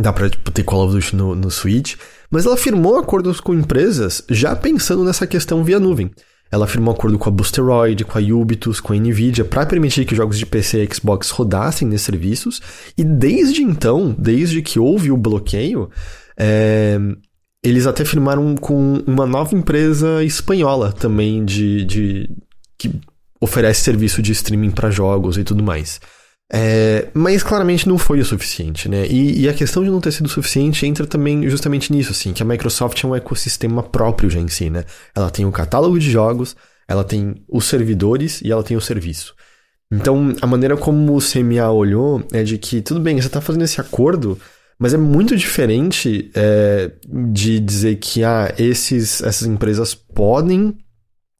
dá 0.00 0.12
pra 0.12 0.30
tipo, 0.30 0.50
ter 0.50 0.62
Call 0.62 0.86
of 0.86 0.94
Duty 0.94 1.16
no, 1.16 1.34
no 1.34 1.50
Switch, 1.50 1.96
mas 2.30 2.46
ela 2.46 2.56
firmou 2.56 2.96
acordos 2.96 3.40
com 3.40 3.54
empresas 3.54 4.24
já 4.30 4.56
pensando 4.56 5.04
nessa 5.04 5.26
questão 5.26 5.62
via 5.62 5.78
nuvem. 5.78 6.10
Ela 6.50 6.66
firmou 6.66 6.92
acordo 6.92 7.18
com 7.18 7.30
a 7.30 7.32
Boosteroid, 7.32 8.04
com 8.04 8.18
a 8.18 8.20
Ubitus, 8.20 8.78
com 8.78 8.92
a 8.92 8.96
Nvidia 8.96 9.42
para 9.42 9.64
permitir 9.64 10.04
que 10.04 10.14
jogos 10.14 10.38
de 10.38 10.44
PC 10.44 10.84
e 10.84 10.94
Xbox 10.94 11.30
rodassem 11.30 11.88
nesses 11.88 12.04
serviços. 12.04 12.60
E 12.96 13.02
desde 13.02 13.62
então, 13.62 14.14
desde 14.18 14.60
que 14.60 14.78
houve 14.78 15.10
o 15.10 15.16
bloqueio, 15.16 15.88
é, 16.38 16.98
eles 17.62 17.86
até 17.86 18.04
firmaram 18.04 18.54
com 18.54 19.02
uma 19.06 19.26
nova 19.26 19.54
empresa 19.54 20.22
espanhola 20.22 20.92
também 20.92 21.42
de, 21.42 21.86
de 21.86 22.30
que 22.76 23.00
oferece 23.40 23.80
serviço 23.80 24.20
de 24.20 24.32
streaming 24.32 24.72
para 24.72 24.90
jogos 24.90 25.38
e 25.38 25.44
tudo 25.44 25.62
mais. 25.62 26.00
É, 26.54 27.08
mas 27.14 27.42
claramente 27.42 27.88
não 27.88 27.96
foi 27.96 28.20
o 28.20 28.24
suficiente, 28.24 28.86
né? 28.86 29.06
E, 29.06 29.40
e, 29.40 29.48
a 29.48 29.54
questão 29.54 29.82
de 29.82 29.88
não 29.88 30.02
ter 30.02 30.12
sido 30.12 30.28
suficiente 30.28 30.84
entra 30.84 31.06
também 31.06 31.48
justamente 31.48 31.90
nisso, 31.90 32.10
assim, 32.10 32.34
que 32.34 32.42
a 32.42 32.46
Microsoft 32.46 33.02
é 33.02 33.06
um 33.06 33.16
ecossistema 33.16 33.82
próprio 33.82 34.28
já 34.28 34.38
em 34.38 34.48
si, 34.48 34.68
né? 34.68 34.84
Ela 35.14 35.30
tem 35.30 35.46
o 35.46 35.48
um 35.48 35.52
catálogo 35.52 35.98
de 35.98 36.10
jogos, 36.10 36.54
ela 36.86 37.04
tem 37.04 37.36
os 37.48 37.64
servidores 37.64 38.42
e 38.42 38.52
ela 38.52 38.62
tem 38.62 38.76
o 38.76 38.82
serviço. 38.82 39.34
Então, 39.90 40.34
a 40.42 40.46
maneira 40.46 40.76
como 40.76 41.16
o 41.16 41.20
CMA 41.20 41.70
olhou 41.70 42.22
é 42.32 42.42
de 42.42 42.58
que, 42.58 42.82
tudo 42.82 43.00
bem, 43.00 43.18
você 43.18 43.28
está 43.28 43.40
fazendo 43.40 43.64
esse 43.64 43.80
acordo, 43.80 44.38
mas 44.78 44.92
é 44.92 44.98
muito 44.98 45.34
diferente 45.36 46.30
é, 46.34 46.90
de 47.08 47.60
dizer 47.60 47.96
que 47.96 48.24
ah, 48.24 48.52
esses, 48.58 49.22
essas 49.22 49.46
empresas 49.48 49.94
podem 49.94 50.76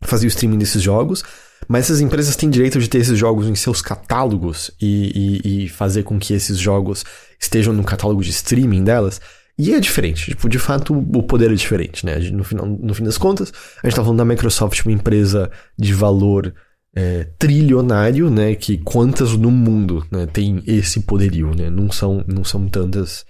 fazer 0.02 0.26
o 0.26 0.28
streaming 0.28 0.58
desses 0.58 0.82
jogos, 0.82 1.22
mas 1.68 1.86
essas 1.86 2.00
empresas 2.00 2.36
têm 2.36 2.50
direito 2.50 2.78
de 2.78 2.88
ter 2.88 2.98
esses 2.98 3.18
jogos 3.18 3.46
em 3.46 3.54
seus 3.54 3.80
catálogos 3.80 4.70
e, 4.80 5.40
e, 5.44 5.64
e 5.64 5.68
fazer 5.68 6.02
com 6.02 6.18
que 6.18 6.34
esses 6.34 6.58
jogos 6.58 7.04
estejam 7.40 7.72
no 7.72 7.84
catálogo 7.84 8.22
de 8.22 8.30
streaming 8.30 8.84
delas. 8.84 9.20
E 9.58 9.74
é 9.74 9.80
diferente, 9.80 10.30
tipo, 10.30 10.48
de 10.48 10.58
fato 10.58 10.94
o 10.94 11.22
poder 11.22 11.50
é 11.50 11.54
diferente, 11.54 12.06
né? 12.06 12.18
No, 12.30 12.42
final, 12.42 12.66
no 12.66 12.94
fim 12.94 13.04
das 13.04 13.18
contas, 13.18 13.52
a 13.82 13.86
gente 13.86 13.96
tá 13.96 14.02
falando 14.02 14.18
da 14.18 14.24
Microsoft, 14.24 14.84
uma 14.84 14.92
empresa 14.92 15.50
de 15.78 15.92
valor 15.92 16.54
é, 16.94 17.24
trilionário, 17.38 18.30
né? 18.30 18.54
Que 18.54 18.78
quantas 18.78 19.32
no 19.32 19.50
mundo 19.50 20.06
né, 20.10 20.26
tem 20.26 20.62
esse 20.66 21.00
poderio, 21.00 21.54
né? 21.54 21.68
Não 21.68 21.92
são, 21.92 22.24
não 22.26 22.44
são 22.44 22.66
tantas 22.66 23.26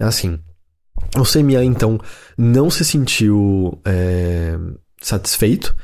assim. 0.00 0.38
O 1.16 1.22
CMA, 1.22 1.62
então, 1.64 2.00
não 2.36 2.70
se 2.70 2.84
sentiu 2.84 3.80
é, 3.84 4.58
satisfeito 5.00 5.76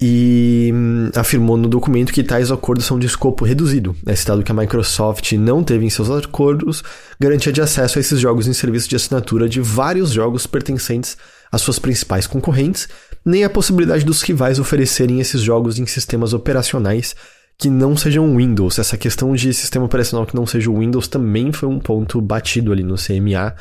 e 0.00 0.70
hum, 0.74 1.10
afirmou 1.14 1.56
no 1.56 1.68
documento 1.68 2.12
que 2.12 2.22
tais 2.22 2.50
acordos 2.50 2.84
são 2.84 2.98
de 2.98 3.06
escopo 3.06 3.44
reduzido. 3.44 3.96
É 4.06 4.14
citado 4.14 4.42
que 4.42 4.52
a 4.52 4.54
Microsoft 4.54 5.32
não 5.32 5.64
teve 5.64 5.86
em 5.86 5.90
seus 5.90 6.10
acordos 6.10 6.82
garantia 7.18 7.52
de 7.52 7.62
acesso 7.62 7.98
a 7.98 8.00
esses 8.00 8.20
jogos 8.20 8.46
em 8.46 8.52
serviço 8.52 8.88
de 8.88 8.96
assinatura 8.96 9.48
de 9.48 9.60
vários 9.60 10.10
jogos 10.10 10.46
pertencentes 10.46 11.16
às 11.50 11.62
suas 11.62 11.78
principais 11.78 12.26
concorrentes, 12.26 12.88
nem 13.24 13.44
a 13.44 13.50
possibilidade 13.50 14.04
dos 14.04 14.20
rivais 14.22 14.58
oferecerem 14.58 15.20
esses 15.20 15.40
jogos 15.40 15.78
em 15.78 15.86
sistemas 15.86 16.34
operacionais 16.34 17.14
que 17.58 17.70
não 17.70 17.96
sejam 17.96 18.36
Windows. 18.36 18.78
Essa 18.78 18.98
questão 18.98 19.34
de 19.34 19.54
sistema 19.54 19.86
operacional 19.86 20.26
que 20.26 20.36
não 20.36 20.46
seja 20.46 20.70
Windows 20.70 21.08
também 21.08 21.52
foi 21.52 21.68
um 21.68 21.78
ponto 21.78 22.20
batido 22.20 22.70
ali 22.70 22.82
no 22.82 22.96
CMA. 22.96 23.54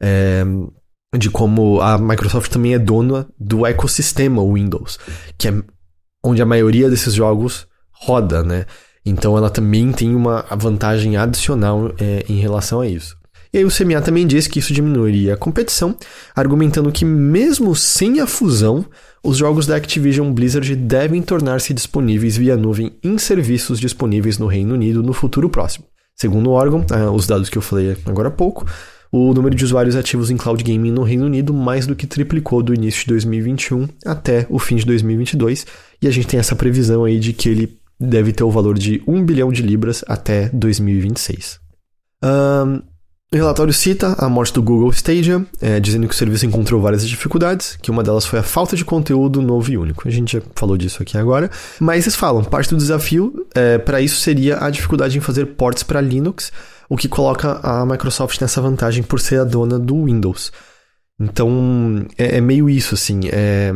É, 0.00 0.44
de 1.18 1.30
como 1.30 1.80
a 1.80 1.96
Microsoft 1.96 2.50
também 2.50 2.74
é 2.74 2.78
dona 2.78 3.26
do 3.38 3.64
ecossistema 3.64 4.42
Windows, 4.42 4.98
que 5.38 5.48
é 5.48 5.62
onde 6.24 6.40
a 6.40 6.46
maioria 6.46 6.88
desses 6.88 7.14
jogos 7.14 7.66
roda, 7.92 8.42
né? 8.42 8.64
Então 9.04 9.36
ela 9.36 9.50
também 9.50 9.92
tem 9.92 10.14
uma 10.14 10.44
vantagem 10.56 11.16
adicional 11.16 11.92
é, 12.00 12.24
em 12.28 12.40
relação 12.40 12.80
a 12.80 12.88
isso. 12.88 13.16
E 13.52 13.58
aí 13.58 13.64
o 13.64 13.70
CMA 13.70 14.00
também 14.00 14.26
diz 14.26 14.48
que 14.48 14.58
isso 14.58 14.72
diminuiria 14.72 15.34
a 15.34 15.36
competição, 15.36 15.94
argumentando 16.34 16.90
que 16.90 17.04
mesmo 17.04 17.76
sem 17.76 18.18
a 18.20 18.26
fusão, 18.26 18.84
os 19.22 19.36
jogos 19.36 19.64
da 19.64 19.76
Activision 19.76 20.32
Blizzard 20.32 20.74
devem 20.74 21.22
tornar-se 21.22 21.72
disponíveis 21.72 22.36
via 22.36 22.56
nuvem 22.56 22.96
em 23.00 23.16
serviços 23.16 23.78
disponíveis 23.78 24.38
no 24.38 24.46
Reino 24.46 24.74
Unido 24.74 25.04
no 25.04 25.12
futuro 25.12 25.48
próximo. 25.48 25.84
Segundo 26.16 26.50
o 26.50 26.52
órgão, 26.52 26.84
ah, 26.90 27.10
os 27.12 27.26
dados 27.26 27.48
que 27.48 27.56
eu 27.56 27.62
falei 27.62 27.96
agora 28.06 28.28
há 28.28 28.32
pouco, 28.32 28.66
o 29.16 29.32
número 29.32 29.54
de 29.54 29.64
usuários 29.64 29.94
ativos 29.94 30.28
em 30.28 30.36
cloud 30.36 30.62
gaming 30.64 30.90
no 30.90 31.04
Reino 31.04 31.26
Unido 31.26 31.54
mais 31.54 31.86
do 31.86 31.94
que 31.94 32.04
triplicou 32.04 32.64
do 32.64 32.74
início 32.74 33.02
de 33.02 33.06
2021 33.06 33.88
até 34.04 34.44
o 34.50 34.58
fim 34.58 34.74
de 34.74 34.84
2022, 34.84 35.64
e 36.02 36.08
a 36.08 36.10
gente 36.10 36.26
tem 36.26 36.40
essa 36.40 36.56
previsão 36.56 37.04
aí 37.04 37.20
de 37.20 37.32
que 37.32 37.48
ele 37.48 37.78
deve 38.00 38.32
ter 38.32 38.42
o 38.42 38.50
valor 38.50 38.76
de 38.76 39.00
1 39.06 39.24
bilhão 39.24 39.52
de 39.52 39.62
libras 39.62 40.04
até 40.08 40.48
2026. 40.52 41.60
Um, 42.24 42.82
O 43.32 43.36
relatório 43.36 43.72
cita 43.72 44.14
a 44.18 44.28
morte 44.28 44.52
do 44.52 44.62
Google 44.62 44.90
Stadia, 44.90 45.44
é, 45.60 45.80
dizendo 45.80 46.06
que 46.06 46.14
o 46.14 46.16
serviço 46.16 46.46
encontrou 46.46 46.80
várias 46.80 47.06
dificuldades, 47.08 47.76
que 47.82 47.90
uma 47.90 48.02
delas 48.02 48.24
foi 48.24 48.38
a 48.38 48.44
falta 48.44 48.76
de 48.76 48.84
conteúdo 48.84 49.42
novo 49.42 49.72
e 49.72 49.76
único. 49.76 50.06
A 50.06 50.10
gente 50.10 50.34
já 50.34 50.42
falou 50.54 50.76
disso 50.76 51.02
aqui 51.02 51.18
agora. 51.18 51.50
Mas 51.80 52.04
eles 52.04 52.14
falam, 52.14 52.44
parte 52.44 52.70
do 52.70 52.76
desafio 52.76 53.46
é, 53.54 53.76
para 53.78 54.00
isso 54.00 54.16
seria 54.20 54.58
a 54.64 54.70
dificuldade 54.70 55.18
em 55.18 55.20
fazer 55.20 55.46
ports 55.46 55.82
para 55.82 56.00
Linux, 56.00 56.52
o 56.88 56.96
que 56.96 57.08
coloca 57.08 57.60
a 57.62 57.84
Microsoft 57.86 58.40
nessa 58.40 58.60
vantagem 58.60 59.02
por 59.02 59.20
ser 59.20 59.40
a 59.40 59.44
dona 59.44 59.78
do 59.78 60.04
Windows. 60.04 60.52
Então, 61.18 62.06
é, 62.18 62.38
é 62.38 62.40
meio 62.40 62.68
isso, 62.68 62.94
assim. 62.94 63.20
É, 63.32 63.72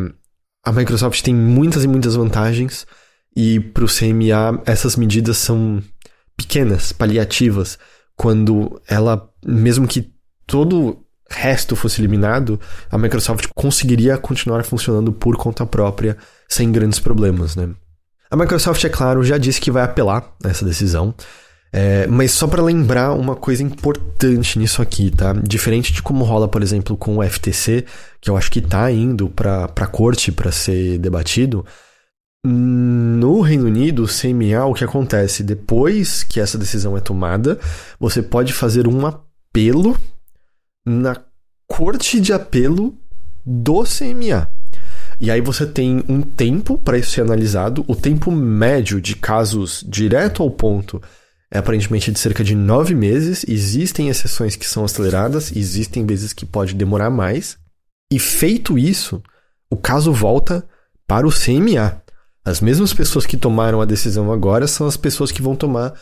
a 0.64 0.72
Microsoft 0.72 1.22
tem 1.22 1.34
muitas 1.34 1.84
e 1.84 1.88
muitas 1.88 2.14
vantagens, 2.14 2.86
e 3.34 3.60
para 3.60 3.84
o 3.84 3.88
CMA 3.88 4.62
essas 4.66 4.96
medidas 4.96 5.38
são 5.38 5.82
pequenas, 6.36 6.92
paliativas 6.92 7.78
quando 8.16 8.80
ela, 8.88 9.30
mesmo 9.46 9.86
que 9.86 10.12
todo 10.44 11.04
resto 11.30 11.76
fosse 11.76 12.00
eliminado, 12.00 12.60
a 12.90 12.98
Microsoft 12.98 13.46
conseguiria 13.54 14.18
continuar 14.18 14.64
funcionando 14.64 15.12
por 15.12 15.36
conta 15.36 15.64
própria, 15.64 16.16
sem 16.48 16.72
grandes 16.72 16.98
problemas, 16.98 17.54
né? 17.54 17.70
A 18.30 18.36
Microsoft, 18.36 18.82
é 18.84 18.88
claro, 18.88 19.22
já 19.22 19.38
disse 19.38 19.60
que 19.60 19.70
vai 19.70 19.84
apelar 19.84 20.34
essa 20.44 20.64
decisão, 20.64 21.14
é, 21.72 22.06
mas 22.06 22.32
só 22.32 22.46
para 22.46 22.62
lembrar 22.62 23.12
uma 23.12 23.36
coisa 23.36 23.62
importante 23.62 24.58
nisso 24.58 24.80
aqui, 24.80 25.10
tá? 25.10 25.32
Diferente 25.32 25.92
de 25.92 26.02
como 26.02 26.24
rola, 26.24 26.48
por 26.48 26.62
exemplo, 26.62 26.96
com 26.96 27.18
o 27.18 27.22
FTC, 27.22 27.84
que 28.20 28.30
eu 28.30 28.36
acho 28.36 28.50
que 28.50 28.60
tá 28.60 28.90
indo 28.90 29.28
para 29.28 29.64
a 29.64 29.86
corte 29.86 30.32
para 30.32 30.50
ser 30.50 30.98
debatido, 30.98 31.64
no 32.44 33.40
Reino 33.40 33.66
Unido, 33.66 34.04
o 34.04 34.08
CMA, 34.08 34.64
o 34.64 34.74
que 34.74 34.84
acontece? 34.84 35.42
Depois 35.42 36.22
que 36.22 36.40
essa 36.40 36.56
decisão 36.56 36.96
é 36.96 37.00
tomada, 37.00 37.58
você 37.98 38.22
pode 38.22 38.52
fazer 38.52 38.86
um 38.86 39.06
apelo 39.06 39.96
na 40.86 41.16
corte 41.66 42.20
de 42.20 42.32
apelo 42.32 42.96
do 43.44 43.82
CMA. 43.82 44.48
E 45.20 45.30
aí 45.30 45.40
você 45.40 45.66
tem 45.66 46.04
um 46.08 46.22
tempo 46.22 46.78
para 46.78 46.96
isso 46.96 47.10
ser 47.10 47.22
analisado. 47.22 47.84
O 47.88 47.96
tempo 47.96 48.30
médio 48.30 49.00
de 49.00 49.16
casos 49.16 49.84
direto 49.86 50.42
ao 50.42 50.50
ponto 50.50 51.02
é 51.50 51.58
aparentemente 51.58 52.12
de 52.12 52.18
cerca 52.18 52.44
de 52.44 52.54
nove 52.54 52.94
meses. 52.94 53.44
Existem 53.48 54.08
exceções 54.08 54.56
que 54.56 54.66
são 54.66 54.84
aceleradas, 54.84 55.54
existem 55.54 56.04
vezes 56.04 56.32
que 56.32 56.44
pode 56.44 56.74
demorar 56.74 57.10
mais. 57.10 57.56
E 58.10 58.18
feito 58.18 58.78
isso, 58.78 59.22
o 59.70 59.76
caso 59.76 60.12
volta 60.12 60.66
para 61.06 61.26
o 61.26 61.32
CMA. 61.32 62.02
As 62.44 62.60
mesmas 62.60 62.92
pessoas 62.92 63.26
que 63.26 63.36
tomaram 63.36 63.80
a 63.80 63.84
decisão 63.84 64.32
agora 64.32 64.66
são 64.66 64.86
as 64.86 64.96
pessoas 64.96 65.30
que 65.30 65.42
vão 65.42 65.54
tomar 65.54 65.92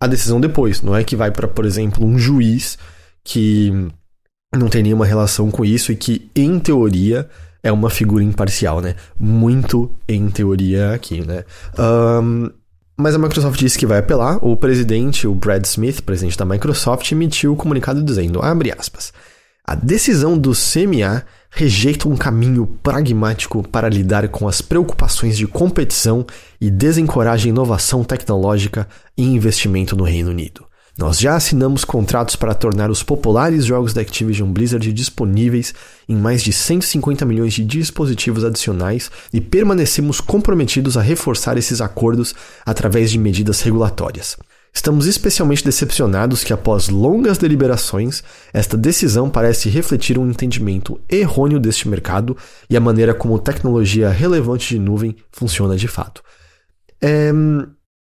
a 0.00 0.06
decisão 0.06 0.40
depois. 0.40 0.82
Não 0.82 0.94
é 0.94 1.04
que 1.04 1.16
vai 1.16 1.30
para, 1.30 1.46
por 1.46 1.64
exemplo, 1.64 2.04
um 2.04 2.18
juiz 2.18 2.78
que 3.22 3.72
não 4.54 4.68
tem 4.68 4.82
nenhuma 4.82 5.06
relação 5.06 5.50
com 5.50 5.64
isso 5.64 5.92
e 5.92 5.96
que, 5.96 6.30
em 6.34 6.58
teoria, 6.58 7.28
é 7.62 7.72
uma 7.72 7.90
figura 7.90 8.22
imparcial, 8.22 8.80
né? 8.80 8.94
Muito 9.18 9.90
em 10.06 10.28
teoria 10.28 10.92
aqui, 10.92 11.20
né? 11.24 11.44
Um, 11.78 12.50
mas 12.96 13.14
a 13.14 13.18
Microsoft 13.18 13.58
disse 13.58 13.78
que 13.78 13.86
vai 13.86 13.98
apelar. 13.98 14.38
O 14.40 14.56
presidente, 14.56 15.26
o 15.26 15.34
Brad 15.34 15.64
Smith, 15.64 16.02
presidente 16.02 16.38
da 16.38 16.44
Microsoft, 16.44 17.10
emitiu 17.10 17.50
o 17.50 17.54
um 17.54 17.56
comunicado 17.56 18.02
dizendo, 18.02 18.40
abre 18.42 18.72
aspas, 18.72 19.12
a 19.66 19.74
decisão 19.74 20.36
do 20.36 20.52
CMA 20.52 21.24
rejeita 21.50 22.08
um 22.08 22.16
caminho 22.16 22.66
pragmático 22.82 23.66
para 23.66 23.88
lidar 23.88 24.28
com 24.28 24.46
as 24.46 24.60
preocupações 24.60 25.36
de 25.36 25.46
competição 25.46 26.26
e 26.60 26.70
desencoraja 26.70 27.48
inovação 27.48 28.04
tecnológica 28.04 28.86
e 29.16 29.24
investimento 29.24 29.96
no 29.96 30.04
Reino 30.04 30.30
Unido. 30.30 30.66
Nós 30.96 31.18
já 31.18 31.34
assinamos 31.34 31.84
contratos 31.84 32.36
para 32.36 32.54
tornar 32.54 32.88
os 32.88 33.02
populares 33.02 33.64
jogos 33.64 33.92
da 33.92 34.00
Activision 34.00 34.52
Blizzard 34.52 34.92
disponíveis 34.92 35.74
em 36.08 36.14
mais 36.14 36.40
de 36.40 36.52
150 36.52 37.24
milhões 37.24 37.52
de 37.52 37.64
dispositivos 37.64 38.44
adicionais 38.44 39.10
e 39.32 39.40
permanecemos 39.40 40.20
comprometidos 40.20 40.96
a 40.96 41.02
reforçar 41.02 41.58
esses 41.58 41.80
acordos 41.80 42.32
através 42.64 43.10
de 43.10 43.18
medidas 43.18 43.60
regulatórias. 43.60 44.36
Estamos 44.72 45.06
especialmente 45.06 45.64
decepcionados 45.64 46.44
que, 46.44 46.52
após 46.52 46.88
longas 46.88 47.38
deliberações, 47.38 48.22
esta 48.52 48.76
decisão 48.76 49.28
parece 49.28 49.68
refletir 49.68 50.16
um 50.16 50.28
entendimento 50.28 51.00
errôneo 51.08 51.58
deste 51.58 51.88
mercado 51.88 52.36
e 52.70 52.76
a 52.76 52.80
maneira 52.80 53.14
como 53.14 53.38
tecnologia 53.38 54.10
relevante 54.10 54.74
de 54.74 54.80
nuvem 54.80 55.16
funciona 55.32 55.76
de 55.76 55.88
fato. 55.88 56.22
É, 57.00 57.32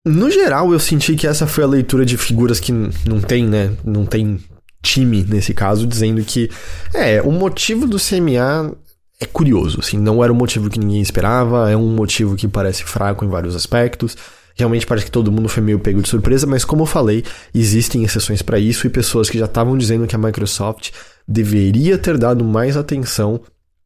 no 0.05 0.29
geral, 0.29 0.71
eu 0.73 0.79
senti 0.79 1.15
que 1.15 1.27
essa 1.27 1.47
foi 1.47 1.63
a 1.63 1.67
leitura 1.67 2.05
de 2.05 2.17
figuras 2.17 2.59
que 2.59 2.71
não 2.71 3.21
tem, 3.21 3.47
né? 3.47 3.71
Não 3.83 4.05
tem 4.05 4.39
time 4.81 5.23
nesse 5.23 5.53
caso, 5.53 5.87
dizendo 5.87 6.23
que 6.23 6.49
é 6.93 7.21
o 7.21 7.31
motivo 7.31 7.87
do 7.87 7.97
CMA 7.97 8.75
é 9.19 9.25
curioso, 9.25 9.79
assim, 9.79 9.97
não 9.97 10.21
era 10.21 10.33
um 10.33 10.35
motivo 10.35 10.69
que 10.69 10.79
ninguém 10.79 11.01
esperava, 11.01 11.71
é 11.71 11.77
um 11.77 11.95
motivo 11.95 12.35
que 12.35 12.47
parece 12.47 12.83
fraco 12.83 13.23
em 13.23 13.29
vários 13.29 13.55
aspectos. 13.55 14.17
Realmente 14.55 14.85
parece 14.85 15.05
que 15.05 15.11
todo 15.11 15.31
mundo 15.31 15.49
foi 15.49 15.63
meio 15.63 15.79
pego 15.79 16.01
de 16.01 16.09
surpresa, 16.09 16.45
mas 16.45 16.65
como 16.65 16.83
eu 16.83 16.85
falei, 16.85 17.23
existem 17.55 18.03
exceções 18.03 18.41
para 18.41 18.59
isso 18.59 18.85
e 18.85 18.89
pessoas 18.89 19.29
que 19.29 19.39
já 19.39 19.45
estavam 19.45 19.77
dizendo 19.77 20.05
que 20.05 20.15
a 20.15 20.19
Microsoft 20.19 20.91
deveria 21.27 21.97
ter 21.97 22.17
dado 22.17 22.43
mais 22.43 22.75
atenção 22.75 23.39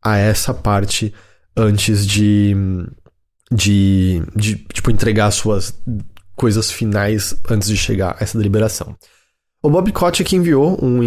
a 0.04 0.18
essa 0.18 0.54
parte 0.54 1.14
antes 1.56 2.06
de, 2.06 2.56
de, 3.52 4.22
de 4.36 4.56
tipo, 4.56 4.92
entregar 4.92 5.32
suas 5.32 5.74
coisas 6.36 6.72
finais 6.72 7.36
antes 7.50 7.68
de 7.68 7.78
chegar 7.78 8.16
a 8.20 8.24
essa 8.24 8.38
deliberação. 8.38 8.96
O 9.62 9.70
Bob 9.70 9.92
Kotick 9.92 10.36
enviou 10.36 10.78
um, 10.84 11.00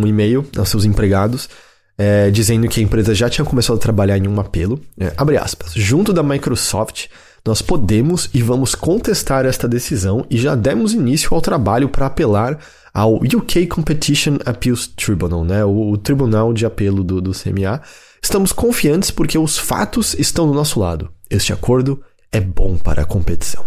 um 0.00 0.06
e-mail 0.06 0.44
aos 0.56 0.68
seus 0.68 0.84
empregados 0.84 1.48
é, 1.96 2.30
dizendo 2.30 2.68
que 2.68 2.80
a 2.80 2.82
empresa 2.82 3.14
já 3.14 3.30
tinha 3.30 3.44
começado 3.44 3.76
a 3.76 3.80
trabalhar 3.80 4.18
em 4.18 4.26
um 4.26 4.40
apelo, 4.40 4.80
é, 4.98 5.12
abre 5.16 5.36
aspas, 5.36 5.72
junto 5.74 6.12
da 6.12 6.22
Microsoft 6.22 7.06
nós 7.46 7.60
podemos 7.60 8.30
e 8.32 8.42
vamos 8.42 8.74
contestar 8.74 9.44
esta 9.44 9.68
decisão 9.68 10.24
e 10.30 10.38
já 10.38 10.54
demos 10.54 10.94
início 10.94 11.28
ao 11.34 11.42
trabalho 11.42 11.90
para 11.90 12.06
apelar 12.06 12.58
ao 12.92 13.16
UK 13.16 13.66
Competition 13.66 14.38
Appeals 14.46 14.86
Tribunal, 14.86 15.44
né? 15.44 15.64
o, 15.64 15.90
o 15.90 15.98
tribunal 15.98 16.54
de 16.54 16.64
apelo 16.64 17.04
do, 17.04 17.20
do 17.20 17.32
CMA. 17.32 17.82
Estamos 18.24 18.52
confiantes 18.52 19.10
porque 19.10 19.36
os 19.36 19.58
fatos 19.58 20.14
estão 20.14 20.46
do 20.46 20.54
nosso 20.54 20.80
lado. 20.80 21.12
Este 21.28 21.52
acordo 21.52 22.02
é 22.32 22.40
bom 22.40 22.78
para 22.78 23.02
a 23.02 23.04
competição. 23.04 23.62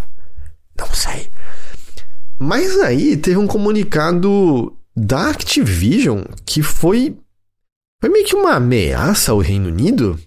Não 0.75 0.91
sei. 0.95 1.29
Mas 2.39 2.75
aí 2.79 3.15
teve 3.15 3.37
um 3.37 3.45
comunicado 3.45 4.75
da 4.95 5.29
Activision 5.29 6.23
que 6.43 6.63
foi, 6.63 7.15
foi 8.01 8.09
meio 8.09 8.25
que 8.25 8.35
uma 8.35 8.55
ameaça 8.55 9.31
ao 9.31 9.37
Reino 9.37 9.67
Unido. 9.67 10.19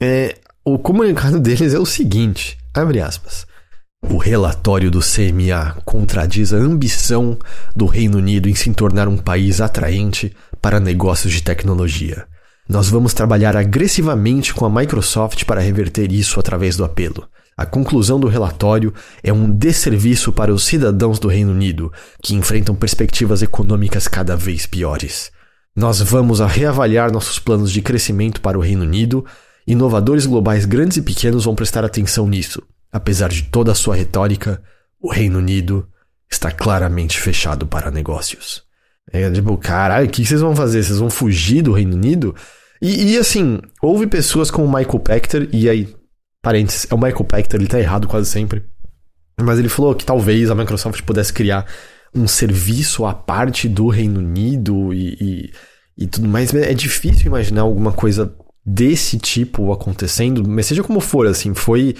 É, 0.00 0.36
o 0.64 0.76
comunicado 0.76 1.38
deles 1.38 1.74
é 1.74 1.78
o 1.78 1.86
seguinte: 1.86 2.58
Abre 2.74 3.00
aspas. 3.00 3.46
O 4.10 4.16
relatório 4.16 4.90
do 4.90 4.98
CMA 4.98 5.80
contradiz 5.84 6.52
a 6.52 6.56
ambição 6.56 7.38
do 7.74 7.86
Reino 7.86 8.18
Unido 8.18 8.48
em 8.48 8.54
se 8.56 8.74
tornar 8.74 9.06
um 9.06 9.16
país 9.16 9.60
atraente 9.60 10.34
para 10.60 10.80
negócios 10.80 11.32
de 11.32 11.40
tecnologia. 11.40 12.26
Nós 12.68 12.88
vamos 12.88 13.12
trabalhar 13.12 13.56
agressivamente 13.56 14.54
com 14.54 14.64
a 14.64 14.70
Microsoft 14.70 15.44
para 15.44 15.60
reverter 15.60 16.10
isso 16.12 16.40
através 16.40 16.76
do 16.76 16.84
apelo. 16.84 17.28
A 17.56 17.64
conclusão 17.64 18.18
do 18.18 18.26
relatório 18.26 18.92
é 19.22 19.32
um 19.32 19.50
desserviço 19.50 20.32
para 20.32 20.52
os 20.52 20.64
cidadãos 20.64 21.18
do 21.18 21.28
Reino 21.28 21.52
Unido, 21.52 21.92
que 22.22 22.34
enfrentam 22.34 22.74
perspectivas 22.74 23.42
econômicas 23.42 24.08
cada 24.08 24.36
vez 24.36 24.66
piores. 24.66 25.30
Nós 25.76 26.00
vamos 26.00 26.40
a 26.40 26.46
reavaliar 26.46 27.12
nossos 27.12 27.38
planos 27.38 27.70
de 27.70 27.82
crescimento 27.82 28.40
para 28.40 28.58
o 28.58 28.60
Reino 28.60 28.82
Unido 28.82 29.24
Inovadores 29.66 30.26
globais 30.26 30.66
grandes 30.66 30.98
e 30.98 31.02
pequenos 31.02 31.46
vão 31.46 31.54
prestar 31.54 31.84
atenção 31.86 32.28
nisso. 32.28 32.62
Apesar 32.92 33.30
de 33.30 33.44
toda 33.44 33.72
a 33.72 33.74
sua 33.74 33.96
retórica, 33.96 34.62
o 35.00 35.10
Reino 35.10 35.38
Unido 35.38 35.88
está 36.30 36.50
claramente 36.50 37.18
fechado 37.18 37.66
para 37.66 37.90
negócios. 37.90 38.62
É 39.12 39.30
tipo, 39.30 39.56
caralho, 39.56 40.06
o 40.06 40.10
que 40.10 40.24
vocês 40.24 40.40
vão 40.40 40.56
fazer? 40.56 40.82
Vocês 40.82 40.98
vão 40.98 41.10
fugir 41.10 41.62
do 41.62 41.72
Reino 41.72 41.94
Unido? 41.94 42.34
E, 42.80 43.12
e, 43.12 43.18
assim, 43.18 43.60
houve 43.80 44.06
pessoas 44.06 44.50
como 44.50 44.66
o 44.66 44.72
Michael 44.72 45.00
Pachter, 45.00 45.48
e 45.52 45.68
aí, 45.68 45.94
parênteses, 46.42 46.86
é 46.90 46.94
o 46.94 46.98
Michael 46.98 47.24
Pachter, 47.24 47.60
ele 47.60 47.68
tá 47.68 47.78
errado 47.78 48.08
quase 48.08 48.28
sempre. 48.28 48.64
Mas 49.40 49.58
ele 49.58 49.68
falou 49.68 49.94
que 49.94 50.04
talvez 50.04 50.50
a 50.50 50.54
Microsoft 50.54 51.02
pudesse 51.02 51.32
criar 51.32 51.66
um 52.14 52.28
serviço 52.28 53.04
à 53.04 53.12
parte 53.12 53.68
do 53.68 53.88
Reino 53.88 54.20
Unido 54.20 54.92
e, 54.92 55.16
e, 55.20 55.52
e 55.98 56.06
tudo 56.06 56.28
mais. 56.28 56.54
É 56.54 56.72
difícil 56.72 57.26
imaginar 57.26 57.62
alguma 57.62 57.92
coisa 57.92 58.34
desse 58.64 59.18
tipo 59.18 59.72
acontecendo, 59.72 60.48
mas 60.48 60.66
seja 60.66 60.82
como 60.82 61.00
for, 61.00 61.26
assim, 61.26 61.54
foi. 61.54 61.96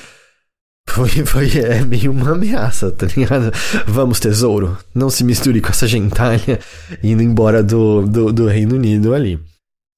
Foi, 0.89 1.09
foi 1.27 1.51
é 1.59 1.85
meio 1.85 2.13
uma 2.13 2.33
ameaça, 2.33 2.93
tá 2.93 3.07
ligado? 3.17 3.51
Vamos, 3.87 4.21
tesouro, 4.21 4.79
não 4.95 5.11
se 5.11 5.25
misture 5.25 5.61
com 5.61 5.69
essa 5.71 5.87
gentalha 5.89 6.61
indo 7.03 7.23
embora 7.23 7.63
do, 7.63 8.07
do, 8.07 8.33
do 8.33 8.47
Reino 8.47 8.77
Unido 8.77 9.13
ali. 9.15 9.41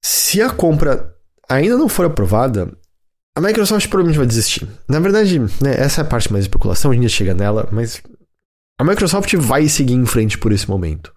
Se 0.05 0.40
a 0.40 0.49
compra 0.51 1.14
ainda 1.49 1.77
não 1.77 1.88
for 1.88 2.07
aprovada, 2.07 2.72
a 3.37 3.40
Microsoft 3.40 3.88
provavelmente 3.88 4.18
vai 4.18 4.27
desistir. 4.27 4.66
Na 4.88 4.99
verdade, 4.99 5.38
né, 5.38 5.75
essa 5.77 6.01
é 6.01 6.03
a 6.03 6.07
parte 6.07 6.33
mais 6.33 6.44
de 6.44 6.49
especulação, 6.49 6.90
a 6.90 6.94
gente 6.94 7.09
chega 7.09 7.35
nela, 7.35 7.68
mas 7.70 8.03
a 8.81 8.85
Microsoft 8.85 9.35
vai 9.37 9.68
seguir 9.68 9.94
em 9.94 10.07
frente 10.07 10.38
por 10.38 10.53
esse 10.53 10.68
momento. 10.68 11.12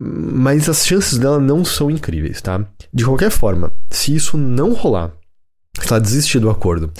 mas 0.00 0.68
as 0.68 0.86
chances 0.86 1.18
dela 1.18 1.38
não 1.38 1.62
são 1.64 1.90
incríveis, 1.90 2.40
tá? 2.40 2.64
De 2.92 3.04
qualquer 3.04 3.30
forma, 3.30 3.70
se 3.90 4.14
isso 4.14 4.38
não 4.38 4.72
rolar, 4.72 5.12
se 5.78 5.88
ela 5.92 6.00
desistir 6.00 6.38
do 6.38 6.48
acordo, 6.48 6.90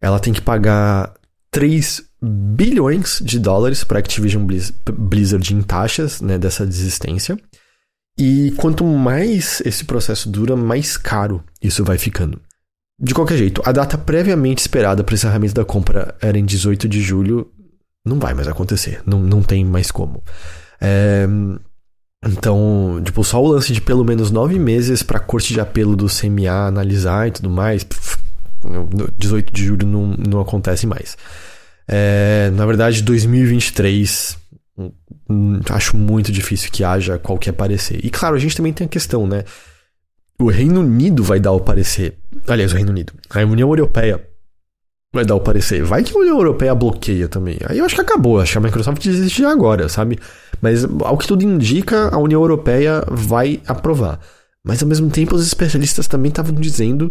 ela 0.00 0.18
tem 0.18 0.32
que 0.32 0.40
pagar 0.40 1.12
3 1.56 2.02
bilhões 2.20 3.18
de 3.24 3.38
dólares 3.38 3.82
para 3.82 3.98
Activision 3.98 4.46
Blizzard 4.92 5.54
em 5.54 5.62
taxas 5.62 6.20
né, 6.20 6.36
dessa 6.36 6.66
desistência. 6.66 7.34
E 8.18 8.52
quanto 8.58 8.84
mais 8.84 9.62
esse 9.64 9.86
processo 9.86 10.28
dura, 10.28 10.54
mais 10.54 10.98
caro 10.98 11.42
isso 11.62 11.82
vai 11.82 11.96
ficando. 11.96 12.38
De 13.00 13.14
qualquer 13.14 13.38
jeito, 13.38 13.62
a 13.64 13.72
data 13.72 13.96
previamente 13.96 14.58
esperada 14.58 15.02
para 15.02 15.14
o 15.14 15.16
encerramento 15.16 15.54
da 15.54 15.64
compra 15.64 16.14
era 16.20 16.38
em 16.38 16.44
18 16.44 16.86
de 16.86 17.00
julho. 17.00 17.50
Não 18.04 18.18
vai 18.18 18.34
mais 18.34 18.48
acontecer. 18.48 19.00
Não, 19.06 19.18
não 19.18 19.42
tem 19.42 19.64
mais 19.64 19.90
como. 19.90 20.22
É, 20.78 21.26
então, 22.22 23.00
tipo, 23.02 23.24
só 23.24 23.42
o 23.42 23.48
lance 23.48 23.72
de 23.72 23.80
pelo 23.80 24.04
menos 24.04 24.30
nove 24.30 24.58
meses 24.58 25.02
para 25.02 25.16
a 25.16 25.22
corte 25.22 25.54
de 25.54 25.60
apelo 25.60 25.96
do 25.96 26.06
CMA 26.06 26.66
analisar 26.66 27.28
e 27.28 27.30
tudo 27.30 27.48
mais. 27.48 27.82
Pff, 27.82 28.18
18 29.16 29.52
de 29.52 29.64
julho 29.64 29.86
não, 29.86 30.08
não 30.08 30.40
acontece 30.40 30.86
mais. 30.86 31.16
É, 31.88 32.50
na 32.54 32.66
verdade, 32.66 33.02
2023 33.02 34.36
hum, 35.28 35.60
acho 35.70 35.96
muito 35.96 36.32
difícil 36.32 36.70
que 36.70 36.84
haja 36.84 37.18
qualquer 37.18 37.52
parecer. 37.52 38.00
E 38.04 38.10
claro, 38.10 38.36
a 38.36 38.38
gente 38.38 38.56
também 38.56 38.72
tem 38.72 38.86
a 38.86 38.90
questão, 38.90 39.26
né? 39.26 39.44
O 40.38 40.50
Reino 40.50 40.80
Unido 40.80 41.22
vai 41.22 41.40
dar 41.40 41.52
o 41.52 41.60
parecer. 41.60 42.18
Aliás, 42.46 42.72
o 42.72 42.76
Reino 42.76 42.90
Unido. 42.90 43.12
A 43.30 43.40
União 43.40 43.68
Europeia 43.68 44.22
vai 45.14 45.24
dar 45.24 45.34
o 45.34 45.40
parecer. 45.40 45.82
Vai 45.82 46.04
que 46.04 46.14
a 46.14 46.20
União 46.20 46.36
Europeia 46.36 46.74
bloqueia 46.74 47.26
também. 47.26 47.58
Aí 47.66 47.78
eu 47.78 47.84
acho 47.84 47.94
que 47.94 48.00
acabou. 48.02 48.38
Acho 48.38 48.52
que 48.52 48.58
a 48.58 48.60
Microsoft 48.60 49.02
desiste 49.02 49.44
agora, 49.44 49.88
sabe? 49.88 50.18
Mas 50.60 50.84
ao 50.84 51.16
que 51.16 51.26
tudo 51.26 51.42
indica, 51.42 52.08
a 52.14 52.18
União 52.18 52.42
Europeia 52.42 53.02
vai 53.08 53.60
aprovar. 53.66 54.20
Mas 54.62 54.82
ao 54.82 54.88
mesmo 54.88 55.08
tempo, 55.08 55.34
os 55.34 55.46
especialistas 55.46 56.06
também 56.06 56.28
estavam 56.28 56.54
dizendo 56.54 57.10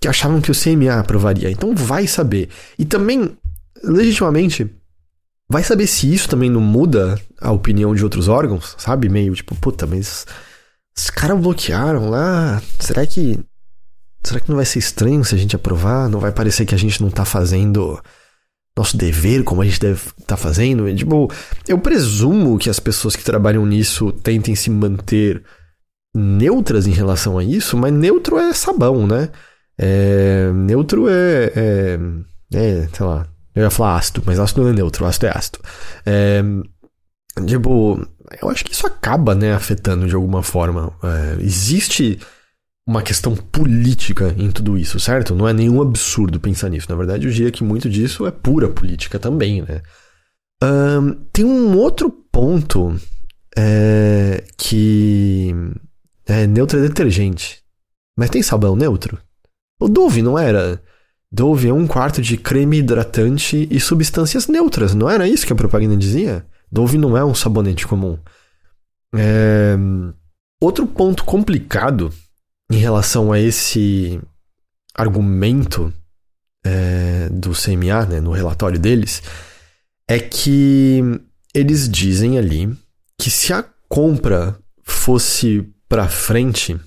que 0.00 0.08
achavam 0.08 0.40
que 0.40 0.50
o 0.50 0.54
CMA 0.54 0.98
aprovaria. 0.98 1.50
Então 1.50 1.74
vai 1.74 2.06
saber. 2.06 2.48
E 2.78 2.84
também, 2.84 3.36
legitimamente, 3.82 4.70
vai 5.48 5.62
saber 5.62 5.86
se 5.86 6.12
isso 6.12 6.28
também 6.28 6.50
não 6.50 6.60
muda 6.60 7.20
a 7.40 7.52
opinião 7.52 7.94
de 7.94 8.02
outros 8.02 8.28
órgãos, 8.28 8.74
sabe? 8.78 9.08
Meio 9.08 9.34
tipo, 9.34 9.54
puta, 9.54 9.86
mas 9.86 10.26
os 10.96 11.10
caras 11.10 11.40
bloquearam 11.40 12.08
lá. 12.10 12.62
Será 12.78 13.06
que. 13.06 13.38
Será 14.22 14.40
que 14.40 14.48
não 14.48 14.56
vai 14.56 14.64
ser 14.64 14.78
estranho 14.78 15.24
se 15.24 15.34
a 15.34 15.38
gente 15.38 15.54
aprovar? 15.54 16.08
Não 16.08 16.18
vai 16.18 16.32
parecer 16.32 16.64
que 16.64 16.74
a 16.74 16.78
gente 16.78 17.02
não 17.02 17.10
tá 17.10 17.24
fazendo 17.24 18.00
nosso 18.76 18.96
dever 18.96 19.44
como 19.44 19.62
a 19.62 19.64
gente 19.64 19.78
deve 19.78 19.94
estar 19.94 20.24
tá 20.26 20.36
fazendo? 20.36 20.92
Tipo, 20.94 21.30
eu 21.68 21.78
presumo 21.78 22.58
que 22.58 22.68
as 22.68 22.80
pessoas 22.80 23.14
que 23.14 23.24
trabalham 23.24 23.64
nisso 23.64 24.10
tentem 24.12 24.54
se 24.54 24.70
manter 24.70 25.42
neutras 26.14 26.86
em 26.86 26.92
relação 26.92 27.38
a 27.38 27.44
isso, 27.44 27.76
mas 27.76 27.92
neutro 27.92 28.38
é 28.38 28.52
sabão, 28.52 29.06
né? 29.06 29.30
É, 29.78 30.52
neutro 30.52 31.08
é, 31.08 31.52
é, 31.54 31.98
é, 32.52 32.88
sei 32.92 33.06
lá, 33.06 33.26
eu 33.54 33.62
ia 33.62 33.70
falar 33.70 33.96
ácido, 33.96 34.22
mas 34.24 34.38
ácido 34.38 34.62
não 34.62 34.70
é 34.70 34.72
neutro, 34.72 35.06
ácido 35.06 35.26
é 35.26 35.36
ácido. 35.36 35.58
É, 36.06 36.42
tipo, 37.46 38.06
eu 38.40 38.48
acho 38.48 38.64
que 38.64 38.72
isso 38.72 38.86
acaba, 38.86 39.34
né, 39.34 39.52
afetando 39.52 40.06
de 40.06 40.14
alguma 40.14 40.42
forma. 40.42 40.92
É, 41.02 41.42
existe 41.42 42.18
uma 42.86 43.02
questão 43.02 43.34
política 43.34 44.34
em 44.36 44.50
tudo 44.50 44.76
isso, 44.76 45.00
certo? 45.00 45.34
Não 45.34 45.48
é 45.48 45.52
nenhum 45.52 45.80
absurdo 45.80 46.38
pensar 46.38 46.68
nisso. 46.68 46.86
Na 46.90 46.96
verdade, 46.96 47.26
eu 47.26 47.32
diria 47.32 47.50
que 47.50 47.64
muito 47.64 47.88
disso 47.88 48.26
é 48.26 48.30
pura 48.30 48.68
política 48.68 49.18
também, 49.18 49.62
né? 49.62 49.80
Um, 50.62 51.14
tem 51.32 51.44
um 51.44 51.76
outro 51.76 52.10
ponto 52.10 52.94
é, 53.56 54.44
que 54.56 55.54
é 56.26 56.46
neutro 56.46 56.78
é 56.78 56.82
detergente. 56.82 57.62
Mas 58.16 58.30
tem 58.30 58.42
sabão 58.42 58.76
neutro? 58.76 59.18
O 59.84 59.88
Dove 59.88 60.22
não 60.22 60.38
era? 60.38 60.82
Dove 61.30 61.68
é 61.68 61.72
um 61.74 61.86
quarto 61.86 62.22
de 62.22 62.38
creme 62.38 62.78
hidratante 62.78 63.68
e 63.70 63.78
substâncias 63.78 64.48
neutras, 64.48 64.94
não 64.94 65.10
era 65.10 65.28
isso 65.28 65.46
que 65.46 65.52
a 65.52 65.56
propaganda 65.56 65.94
dizia? 65.94 66.46
Dove 66.72 66.96
não 66.96 67.14
é 67.18 67.22
um 67.22 67.34
sabonete 67.34 67.86
comum. 67.86 68.18
É... 69.14 69.76
Outro 70.58 70.86
ponto 70.86 71.22
complicado 71.22 72.10
em 72.72 72.78
relação 72.78 73.30
a 73.30 73.38
esse 73.38 74.18
argumento 74.94 75.92
é, 76.64 77.28
do 77.30 77.50
CMA, 77.50 78.06
né, 78.06 78.20
no 78.22 78.32
relatório 78.32 78.78
deles, 78.78 79.22
é 80.08 80.18
que 80.18 81.02
eles 81.54 81.90
dizem 81.90 82.38
ali 82.38 82.74
que 83.20 83.28
se 83.28 83.52
a 83.52 83.62
compra 83.86 84.58
fosse 84.82 85.68
para 85.86 86.08
frente, 86.08 86.80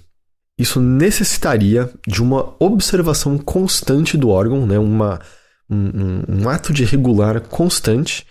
isso 0.57 0.79
necessitaria 0.79 1.89
de 2.07 2.21
uma 2.21 2.55
observação 2.59 3.37
constante 3.37 4.17
do 4.17 4.29
órgão, 4.29 4.65
né, 4.65 4.79
uma, 4.79 5.19
um, 5.69 6.23
um 6.27 6.49
ato 6.49 6.73
de 6.73 6.83
regular 6.83 7.41
constante 7.41 8.25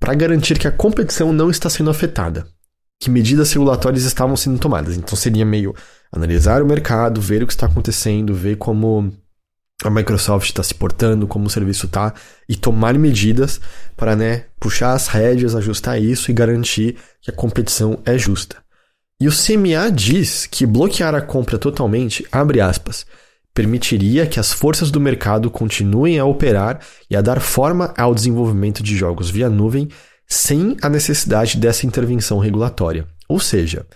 para 0.00 0.14
garantir 0.14 0.58
que 0.58 0.68
a 0.68 0.72
competição 0.72 1.32
não 1.32 1.50
está 1.50 1.68
sendo 1.68 1.90
afetada, 1.90 2.46
que 3.00 3.10
medidas 3.10 3.52
regulatórias 3.52 4.04
estavam 4.04 4.36
sendo 4.36 4.58
tomadas. 4.58 4.96
Então 4.96 5.16
seria 5.16 5.44
meio 5.44 5.74
analisar 6.10 6.62
o 6.62 6.66
mercado, 6.66 7.20
ver 7.20 7.42
o 7.42 7.46
que 7.46 7.52
está 7.52 7.66
acontecendo, 7.66 8.34
ver 8.34 8.56
como 8.56 9.12
a 9.84 9.90
Microsoft 9.90 10.48
está 10.48 10.62
se 10.62 10.74
portando, 10.74 11.26
como 11.26 11.46
o 11.46 11.50
serviço 11.50 11.86
está, 11.86 12.14
e 12.48 12.56
tomar 12.56 12.98
medidas 12.98 13.60
para 13.94 14.16
né, 14.16 14.44
puxar 14.58 14.92
as 14.92 15.08
rédeas, 15.08 15.54
ajustar 15.54 16.00
isso 16.00 16.30
e 16.30 16.34
garantir 16.34 16.96
que 17.20 17.30
a 17.30 17.34
competição 17.34 17.98
é 18.04 18.16
justa. 18.16 18.56
E 19.18 19.26
o 19.26 19.32
CMA 19.32 19.90
diz 19.90 20.46
que 20.46 20.66
bloquear 20.66 21.14
a 21.14 21.22
compra 21.22 21.58
totalmente, 21.58 22.26
abre 22.30 22.60
aspas, 22.60 23.06
permitiria 23.54 24.26
que 24.26 24.38
as 24.38 24.52
forças 24.52 24.90
do 24.90 25.00
mercado 25.00 25.50
continuem 25.50 26.18
a 26.18 26.26
operar 26.26 26.80
e 27.08 27.16
a 27.16 27.22
dar 27.22 27.40
forma 27.40 27.94
ao 27.96 28.14
desenvolvimento 28.14 28.82
de 28.82 28.94
jogos 28.94 29.30
via 29.30 29.48
nuvem 29.48 29.88
sem 30.28 30.76
a 30.82 30.90
necessidade 30.90 31.56
dessa 31.56 31.86
intervenção 31.86 32.38
regulatória. 32.38 33.06
Ou 33.26 33.40
seja, 33.40 33.86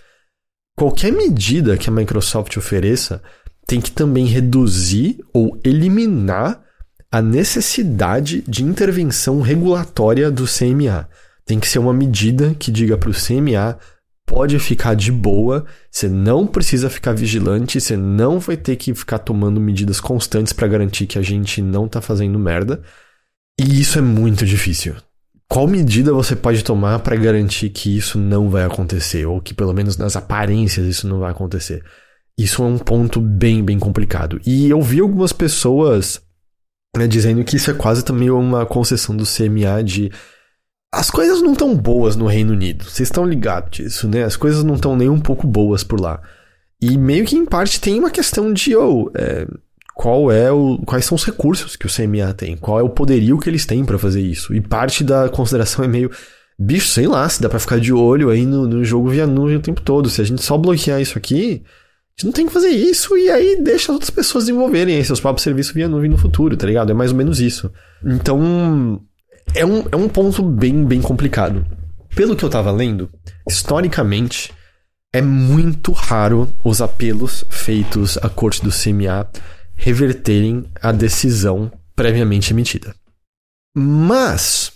qualquer 0.75 1.11
medida 1.11 1.77
que 1.77 1.87
a 1.87 1.93
Microsoft 1.93 2.57
ofereça 2.57 3.21
tem 3.67 3.79
que 3.79 3.91
também 3.91 4.25
reduzir 4.25 5.19
ou 5.31 5.59
eliminar 5.63 6.63
a 7.11 7.21
necessidade 7.21 8.41
de 8.47 8.63
intervenção 8.63 9.41
regulatória 9.41 10.31
do 10.31 10.45
CMA. 10.45 11.07
Tem 11.45 11.59
que 11.59 11.67
ser 11.67 11.77
uma 11.77 11.93
medida 11.93 12.55
que 12.57 12.71
diga 12.71 12.97
para 12.97 13.09
o 13.09 13.13
CMA 13.13 13.77
pode 14.25 14.57
ficar 14.59 14.95
de 14.95 15.11
boa, 15.11 15.65
você 15.89 16.07
não 16.07 16.47
precisa 16.47 16.89
ficar 16.89 17.13
vigilante, 17.13 17.79
você 17.81 17.97
não 17.97 18.39
vai 18.39 18.55
ter 18.55 18.75
que 18.75 18.93
ficar 18.93 19.19
tomando 19.19 19.59
medidas 19.59 19.99
constantes 19.99 20.53
para 20.53 20.67
garantir 20.67 21.05
que 21.05 21.19
a 21.19 21.21
gente 21.21 21.61
não 21.61 21.87
tá 21.87 22.01
fazendo 22.01 22.39
merda. 22.39 22.81
E 23.59 23.79
isso 23.79 23.99
é 23.99 24.01
muito 24.01 24.45
difícil. 24.45 24.95
Qual 25.47 25.67
medida 25.67 26.13
você 26.13 26.33
pode 26.35 26.63
tomar 26.63 26.99
para 26.99 27.15
garantir 27.17 27.69
que 27.69 27.97
isso 27.97 28.17
não 28.17 28.49
vai 28.49 28.63
acontecer, 28.63 29.25
ou 29.25 29.41
que 29.41 29.53
pelo 29.53 29.73
menos 29.73 29.97
nas 29.97 30.15
aparências 30.15 30.87
isso 30.87 31.07
não 31.07 31.19
vai 31.19 31.31
acontecer? 31.31 31.83
Isso 32.37 32.63
é 32.63 32.65
um 32.65 32.77
ponto 32.77 33.19
bem, 33.19 33.63
bem 33.63 33.77
complicado. 33.77 34.39
E 34.45 34.69
eu 34.69 34.81
vi 34.81 35.01
algumas 35.01 35.33
pessoas 35.33 36.21
né, 36.95 37.07
dizendo 37.07 37.43
que 37.43 37.57
isso 37.57 37.69
é 37.69 37.73
quase 37.73 38.03
também 38.03 38.29
uma 38.29 38.65
concessão 38.65 39.15
do 39.15 39.25
CMA 39.25 39.83
de 39.83 40.11
as 40.91 41.09
coisas 41.09 41.41
não 41.41 41.53
estão 41.53 41.73
boas 41.75 42.15
no 42.15 42.27
Reino 42.27 42.51
Unido. 42.51 42.83
Vocês 42.83 43.07
estão 43.07 43.25
ligados 43.25 43.71
disso, 43.71 44.07
né? 44.09 44.23
As 44.23 44.35
coisas 44.35 44.63
não 44.63 44.75
estão 44.75 44.95
nem 44.95 45.07
um 45.07 45.19
pouco 45.19 45.47
boas 45.47 45.83
por 45.83 45.99
lá. 45.99 46.21
E 46.81 46.97
meio 46.97 47.25
que 47.25 47.37
em 47.37 47.45
parte 47.45 47.79
tem 47.79 47.97
uma 47.97 48.09
questão 48.09 48.51
de 48.51 48.75
oh, 48.75 49.09
é, 49.15 49.47
qual 49.95 50.31
é 50.31 50.51
o, 50.51 50.79
quais 50.79 51.05
são 51.05 51.15
os 51.15 51.23
recursos 51.23 51.77
que 51.77 51.85
o 51.85 51.89
CMA 51.89 52.33
tem, 52.33 52.57
qual 52.57 52.79
é 52.79 52.83
o 52.83 52.89
poderio 52.89 53.37
que 53.37 53.49
eles 53.49 53.65
têm 53.65 53.85
para 53.85 53.97
fazer 53.97 54.21
isso. 54.21 54.53
E 54.53 54.59
parte 54.59 55.03
da 55.03 55.29
consideração 55.29 55.85
é 55.85 55.87
meio 55.87 56.11
bicho, 56.59 56.87
sei 56.87 57.07
lá, 57.07 57.27
se 57.29 57.41
dá 57.41 57.47
para 57.47 57.59
ficar 57.59 57.79
de 57.79 57.93
olho 57.93 58.29
aí 58.29 58.45
no, 58.45 58.67
no 58.67 58.83
jogo 58.83 59.09
via 59.09 59.25
nuvem 59.25 59.55
o 59.55 59.61
tempo 59.61 59.81
todo. 59.81 60.09
Se 60.09 60.21
a 60.21 60.25
gente 60.25 60.43
só 60.43 60.57
bloquear 60.57 60.99
isso 60.99 61.17
aqui, 61.17 61.63
a 61.63 62.11
gente 62.17 62.25
não 62.25 62.31
tem 62.33 62.45
que 62.47 62.53
fazer 62.53 62.69
isso 62.69 63.15
e 63.15 63.29
aí 63.29 63.61
deixa 63.61 63.85
as 63.85 63.93
outras 63.93 64.09
pessoas 64.09 64.45
desenvolverem 64.45 65.01
seus 65.05 65.21
próprios 65.21 65.43
serviços 65.43 65.73
via 65.73 65.87
nuvem 65.87 66.09
no 66.09 66.17
futuro, 66.17 66.57
tá 66.57 66.67
ligado? 66.67 66.91
É 66.91 66.93
mais 66.93 67.11
ou 67.11 67.17
menos 67.17 67.39
isso. 67.39 67.71
Então, 68.03 69.01
é 69.53 69.65
um, 69.65 69.83
é 69.91 69.95
um 69.95 70.07
ponto 70.07 70.43
bem, 70.43 70.85
bem 70.85 71.01
complicado. 71.01 71.65
Pelo 72.15 72.35
que 72.35 72.43
eu 72.43 72.49
tava 72.49 72.71
lendo, 72.71 73.09
historicamente, 73.47 74.51
é 75.13 75.21
muito 75.21 75.91
raro 75.91 76.53
os 76.63 76.81
apelos 76.81 77.43
feitos 77.49 78.17
à 78.17 78.29
corte 78.29 78.63
do 78.63 78.69
CMA 78.69 79.27
reverterem 79.75 80.65
a 80.81 80.91
decisão 80.91 81.71
previamente 81.95 82.53
emitida. 82.53 82.95
Mas, 83.75 84.71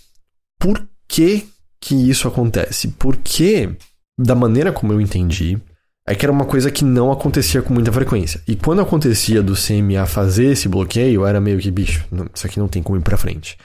por 0.58 0.86
que 1.06 1.46
que 1.80 1.94
isso 1.94 2.26
acontece? 2.26 2.88
Porque, 2.88 3.76
da 4.18 4.34
maneira 4.34 4.72
como 4.72 4.92
eu 4.92 5.00
entendi, 5.00 5.58
é 6.06 6.14
que 6.14 6.24
era 6.24 6.32
uma 6.32 6.44
coisa 6.44 6.70
que 6.70 6.84
não 6.84 7.10
acontecia 7.10 7.62
com 7.62 7.74
muita 7.74 7.92
frequência. 7.92 8.40
E 8.46 8.54
quando 8.54 8.80
acontecia 8.80 9.42
do 9.42 9.54
CMA 9.54 10.06
fazer 10.06 10.46
esse 10.46 10.68
bloqueio, 10.68 11.26
era 11.26 11.40
meio 11.40 11.58
que, 11.58 11.70
bicho, 11.70 12.04
isso 12.34 12.46
aqui 12.46 12.58
não 12.58 12.68
tem 12.68 12.82
como 12.82 12.98
ir 12.98 13.02
pra 13.02 13.16
frente. 13.16 13.58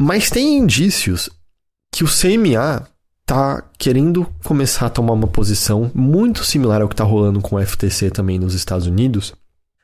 Mas 0.00 0.30
tem 0.30 0.58
indícios 0.58 1.30
que 1.92 2.04
o 2.04 2.08
CMA 2.08 2.88
tá 3.24 3.62
querendo 3.78 4.26
começar 4.44 4.86
a 4.86 4.90
tomar 4.90 5.12
uma 5.12 5.26
posição 5.26 5.90
muito 5.94 6.44
similar 6.44 6.82
ao 6.82 6.88
que 6.88 6.94
está 6.94 7.04
rolando 7.04 7.40
com 7.40 7.56
o 7.56 7.64
FTC 7.64 8.10
também 8.10 8.38
nos 8.38 8.54
Estados 8.54 8.86
Unidos, 8.86 9.32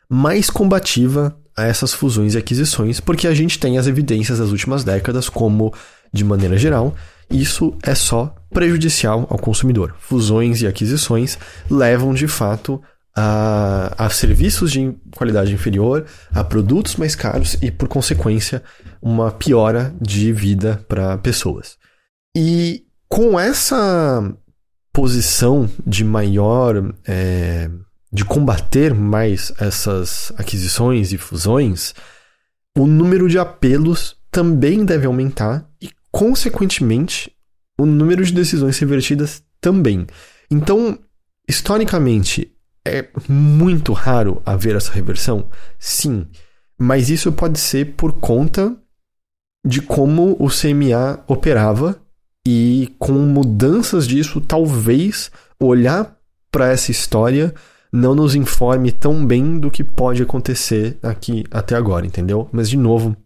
mais 0.09 0.51
combativa 0.51 1.39
a 1.57 1.65
essas 1.65 1.93
fusões 1.93 2.35
e 2.35 2.39
aquisições, 2.39 3.01
porque 3.01 3.27
a 3.27 3.35
gente 3.35 3.59
tem 3.59 3.79
as 3.79 3.87
evidências 3.87 4.39
das 4.39 4.51
últimas 4.51 4.85
décadas 4.85 5.29
como, 5.29 5.73
de 6.13 6.25
maneira 6.25 6.57
geral, 6.57 6.95
isso 7.31 7.77
é 7.83 7.95
só 7.95 8.35
prejudicial 8.51 9.27
ao 9.29 9.39
consumidor. 9.39 9.95
Fusões 9.99 10.63
e 10.63 10.67
aquisições 10.67 11.39
levam 11.71 12.15
de 12.15 12.27
fato 12.27 12.81
a, 13.19 14.07
a, 14.07 14.11
serviços 14.11 14.71
de 14.71 14.95
qualidade 15.17 15.53
inferior, 15.53 16.07
a 16.31 16.45
produtos 16.45 16.97
mais 16.97 17.17
caros 17.17 17.57
e, 17.61 17.71
por 17.71 17.89
consequência, 17.89 18.63
uma 19.03 19.31
piora 19.33 19.93
de 20.01 20.33
vida 20.33 20.85
para 20.89 21.19
pessoas. 21.19 21.77
E 22.37 22.85
com 23.09 23.39
essa 23.39 24.23
posição 24.93 25.69
de 25.87 26.05
maior. 26.05 26.95
É, 27.07 27.69
de 28.11 28.25
combater 28.25 28.95
mais 28.95 29.53
essas 29.59 30.33
aquisições 30.39 31.13
e 31.13 31.19
fusões, 31.19 31.95
o 32.77 32.87
número 32.87 33.29
de 33.29 33.39
apelos 33.39 34.17
também 34.31 34.85
deve 34.85 35.07
aumentar 35.07 35.69
e, 35.81 35.91
consequentemente, 36.11 37.31
o 37.79 37.85
número 37.85 38.25
de 38.25 38.33
decisões 38.33 38.79
revertidas 38.79 39.43
também. 39.61 40.07
Então, 40.51 40.99
historicamente, 41.47 42.51
é 42.87 43.09
muito 43.29 43.93
raro 43.93 44.43
haver 44.45 44.77
essa 44.77 44.93
reversão? 44.93 45.49
Sim. 45.79 46.27
Mas 46.79 47.11
isso 47.11 47.33
pode 47.33 47.59
ser 47.59 47.97
por 47.97 48.15
conta 48.15 48.77
de 49.67 49.83
como 49.83 50.37
o 50.39 50.49
CMA 50.49 51.23
operava 51.27 52.01
e 52.47 52.95
com 52.99 53.13
mudanças 53.13 54.07
disso, 54.07 54.41
talvez 54.41 55.31
olhar 55.61 56.17
para 56.51 56.69
essa 56.69 56.91
história 56.91 57.55
não 57.93 58.15
nos 58.15 58.35
informe 58.35 58.93
tão 58.93 59.27
bem 59.27 59.59
do 59.59 59.71
que 59.71 59.83
pode 59.83 60.23
acontecer 60.23 60.99
aqui 61.03 61.45
até 61.51 61.75
agora, 61.75 62.07
entendeu? 62.07 62.49
Mas 62.53 62.71
de 62.71 62.77
novo, 62.77 63.17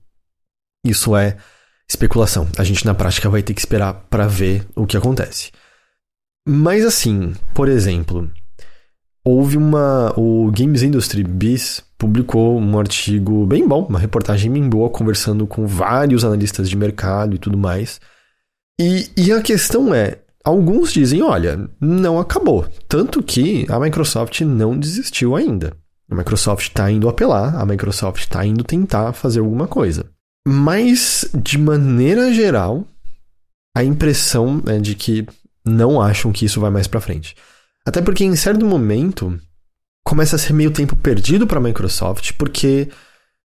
isso 0.85 1.17
é 1.17 1.37
especulação. 1.89 2.49
A 2.59 2.65
gente 2.65 2.85
na 2.87 2.95
prática 2.95 3.29
vai 3.29 3.43
ter 3.43 3.55
que 3.55 3.61
esperar 3.61 3.95
para 4.09 4.27
ver 4.27 4.67
o 4.75 4.87
que 4.87 4.97
acontece. 4.97 5.51
Mas 6.47 6.85
assim, 6.85 7.35
por 7.55 7.69
exemplo, 7.69 8.31
houve 9.25 9.57
uma. 9.57 10.13
O 10.17 10.51
Games 10.51 10.83
Industry 10.83 11.25
Biz 11.25 11.83
publicou 11.97 12.59
um 12.59 12.79
artigo 12.79 13.47
bem 13.47 13.67
bom, 13.67 13.85
uma 13.85 13.99
reportagem 13.99 14.51
bem 14.51 14.69
boa, 14.69 14.91
conversando 14.91 15.47
com 15.47 15.67
vários 15.67 16.25
analistas 16.25 16.69
de 16.69 16.77
mercado 16.77 17.35
e 17.35 17.39
tudo 17.39 17.57
mais. 17.57 18.01
E, 18.81 19.11
e 19.17 19.33
a 19.33 19.41
questão 19.41 19.95
é: 19.95 20.19
alguns 20.45 20.93
dizem, 20.93 21.23
olha, 21.23 21.69
não 21.81 22.19
acabou. 22.19 22.67
Tanto 22.89 23.23
que 23.23 23.67
a 23.69 23.79
Microsoft 23.79 24.41
não 24.43 24.79
desistiu 24.79 25.37
ainda. 25.37 25.77
A 26.11 26.15
Microsoft 26.15 26.69
está 26.69 26.91
indo 26.91 27.09
apelar, 27.09 27.57
a 27.57 27.65
Microsoft 27.65 28.21
está 28.21 28.45
indo 28.45 28.65
tentar 28.65 29.13
fazer 29.13 29.41
alguma 29.41 29.67
coisa. 29.67 30.05
Mas, 30.47 31.31
de 31.33 31.57
maneira 31.57 32.33
geral, 32.35 32.85
a 33.75 33.85
impressão 33.85 34.61
é 34.67 34.79
de 34.79 34.95
que 34.95 35.25
não 35.65 36.03
acham 36.03 36.33
que 36.33 36.45
isso 36.45 36.61
vai 36.61 36.71
mais 36.71 36.87
para 36.87 37.01
frente. 37.01 37.35
Até 37.87 38.01
porque 38.01 38.25
em 38.25 38.37
certo 38.37 38.65
momento 38.65 39.39
começa 40.05 40.37
a 40.37 40.39
ser 40.39 40.53
meio 40.53 40.71
tempo 40.71 40.97
perdido 40.97 41.47
para 41.47 41.59
a 41.59 41.63
Microsoft, 41.63 42.33
porque 42.33 42.89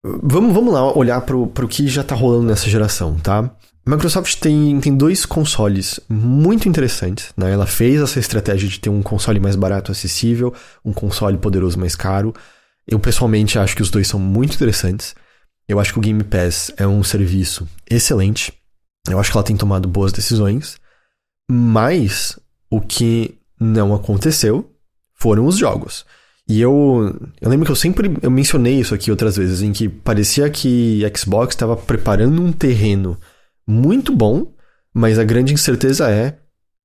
vamos, 0.04 0.54
vamos 0.54 0.74
lá 0.74 0.96
olhar 0.96 1.22
para 1.22 1.36
o 1.36 1.68
que 1.68 1.88
já 1.88 2.02
está 2.02 2.15
rolando 2.15 2.48
nessa 2.48 2.70
geração, 2.70 3.18
tá? 3.20 3.56
Microsoft 3.89 4.36
tem, 4.36 4.80
tem 4.80 4.96
dois 4.96 5.26
consoles 5.26 6.00
muito 6.08 6.70
interessantes. 6.70 7.34
Né? 7.36 7.52
Ela 7.52 7.65
fez 7.65 8.00
essa 8.00 8.20
estratégia 8.20 8.70
de 8.70 8.80
ter 8.80 8.89
um 8.89 9.02
console 9.02 9.39
mais 9.39 9.56
barato, 9.56 9.92
acessível, 9.92 10.54
um 10.86 10.94
console 10.94 11.38
poderoso 11.39 11.80
mais 11.80 11.96
caro. 11.96 12.34
Eu 12.88 13.00
pessoalmente 13.00 13.58
acho 13.58 13.76
que 13.76 13.82
os 13.82 13.89
dois 13.89 14.08
são 14.08 14.20
muito 14.20 14.54
interessantes. 14.54 15.15
Eu 15.68 15.80
acho 15.80 15.94
que 15.94 16.00
o 16.00 16.02
Game 16.02 16.24
Pass 16.24 16.72
é 16.78 16.86
um 16.86 17.04
serviço 17.04 17.68
excelente. 17.89 18.54
Eu 19.10 19.20
acho 19.20 19.32
que 19.32 19.38
ela 19.38 19.46
tem 19.46 19.58
tomado 19.58 19.88
boas 19.88 20.12
decisões. 20.12 20.78
Mas 21.50 22.38
o 22.70 22.80
que 22.80 23.38
não 23.60 23.93
aconteceu 23.93 24.69
foram 25.13 25.45
os 25.45 25.58
jogos. 25.58 26.06
E 26.48 26.60
eu, 26.60 27.15
eu 27.39 27.50
lembro 27.50 27.65
que 27.65 27.72
eu 27.72 27.76
sempre 27.76 28.12
eu 28.24 28.32
mencionei 28.32 28.80
isso 28.80 28.95
aqui 28.95 29.12
outras 29.12 29.38
vezes, 29.38 29.62
em 29.62 29.72
que 29.72 29.88
parecia 29.88 30.50
que 30.50 31.02
Xbox 31.15 31.54
estava 31.54 31.78
preparando 31.78 32.41
um 32.41 32.52
terreno 32.52 33.19
muito 33.67 34.15
bom, 34.15 34.52
mas 34.91 35.19
a 35.19 35.24
grande 35.24 35.54
incerteza 35.54 36.10
é 36.10 36.39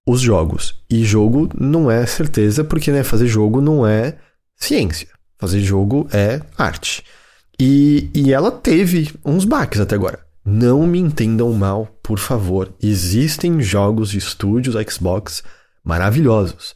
os 0.07 0.21
jogos. 0.21 0.83
E 0.91 1.03
jogo 1.03 1.49
não 1.59 1.91
é 1.91 2.05
certeza, 2.05 2.63
porque 2.63 2.93
né, 2.93 3.03
fazer 3.03 3.27
jogo 3.27 3.61
não 3.61 3.87
é 3.87 4.19
ciência. 4.57 5.09
Fazer 5.39 5.61
jogo 5.61 6.07
é 6.13 6.41
arte. 6.59 7.03
E, 7.59 8.11
e 8.15 8.33
ela 8.33 8.51
teve 8.51 9.11
uns 9.25 9.47
baques 9.47 9.81
até 9.81 9.95
agora. 9.95 10.19
Não 10.45 10.87
me 10.87 10.99
entendam 10.99 11.51
mal, 11.55 11.89
por 12.03 12.19
favor. 12.19 12.75
Existem 12.83 13.63
jogos 13.63 14.11
de 14.11 14.19
estúdios 14.19 14.77
Xbox 14.93 15.43
maravilhosos. 15.85 16.75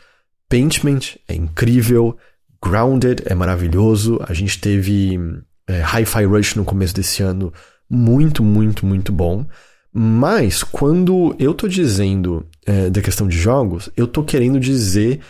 Paintment 0.48 1.16
é 1.26 1.34
incrível, 1.34 2.16
Grounded 2.62 3.22
é 3.26 3.34
maravilhoso. 3.34 4.18
A 4.26 4.32
gente 4.32 4.60
teve 4.60 5.18
é, 5.66 5.82
Hi-Fi 5.82 6.24
Rush 6.24 6.54
no 6.54 6.64
começo 6.64 6.94
desse 6.94 7.22
ano, 7.22 7.52
muito, 7.88 8.42
muito, 8.42 8.84
muito 8.86 9.12
bom. 9.12 9.46
Mas 9.92 10.62
quando 10.62 11.34
eu 11.38 11.54
tô 11.54 11.66
dizendo 11.66 12.46
é, 12.66 12.90
da 12.90 13.00
questão 13.00 13.26
de 13.26 13.38
jogos, 13.38 13.90
eu 13.96 14.06
tô 14.06 14.22
querendo 14.22 14.60
dizer 14.60 15.20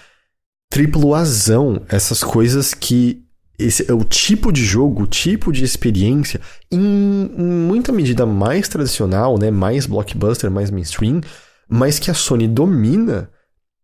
triplo 0.71 1.15
azão, 1.15 1.83
essas 1.89 2.23
coisas 2.23 2.75
que 2.75 3.25
esse 3.59 3.91
é 3.91 3.95
o 3.95 4.05
tipo 4.05 4.53
de 4.53 4.65
jogo, 4.65 5.03
o 5.03 5.07
tipo 5.07 5.51
de 5.53 5.65
experiência, 5.65 6.41
em, 6.71 6.79
em, 7.37 7.45
muita 7.45 7.91
medida 7.91 8.25
mais 8.25 8.69
tradicional, 8.69 9.37
né, 9.37 9.51
mais 9.51 9.85
blockbuster, 9.85 10.49
mais 10.49 10.71
mainstream, 10.71 11.21
mas 11.69 11.99
que 11.99 12.11
a 12.11 12.15
Sony 12.15 12.47
domina 12.47 13.29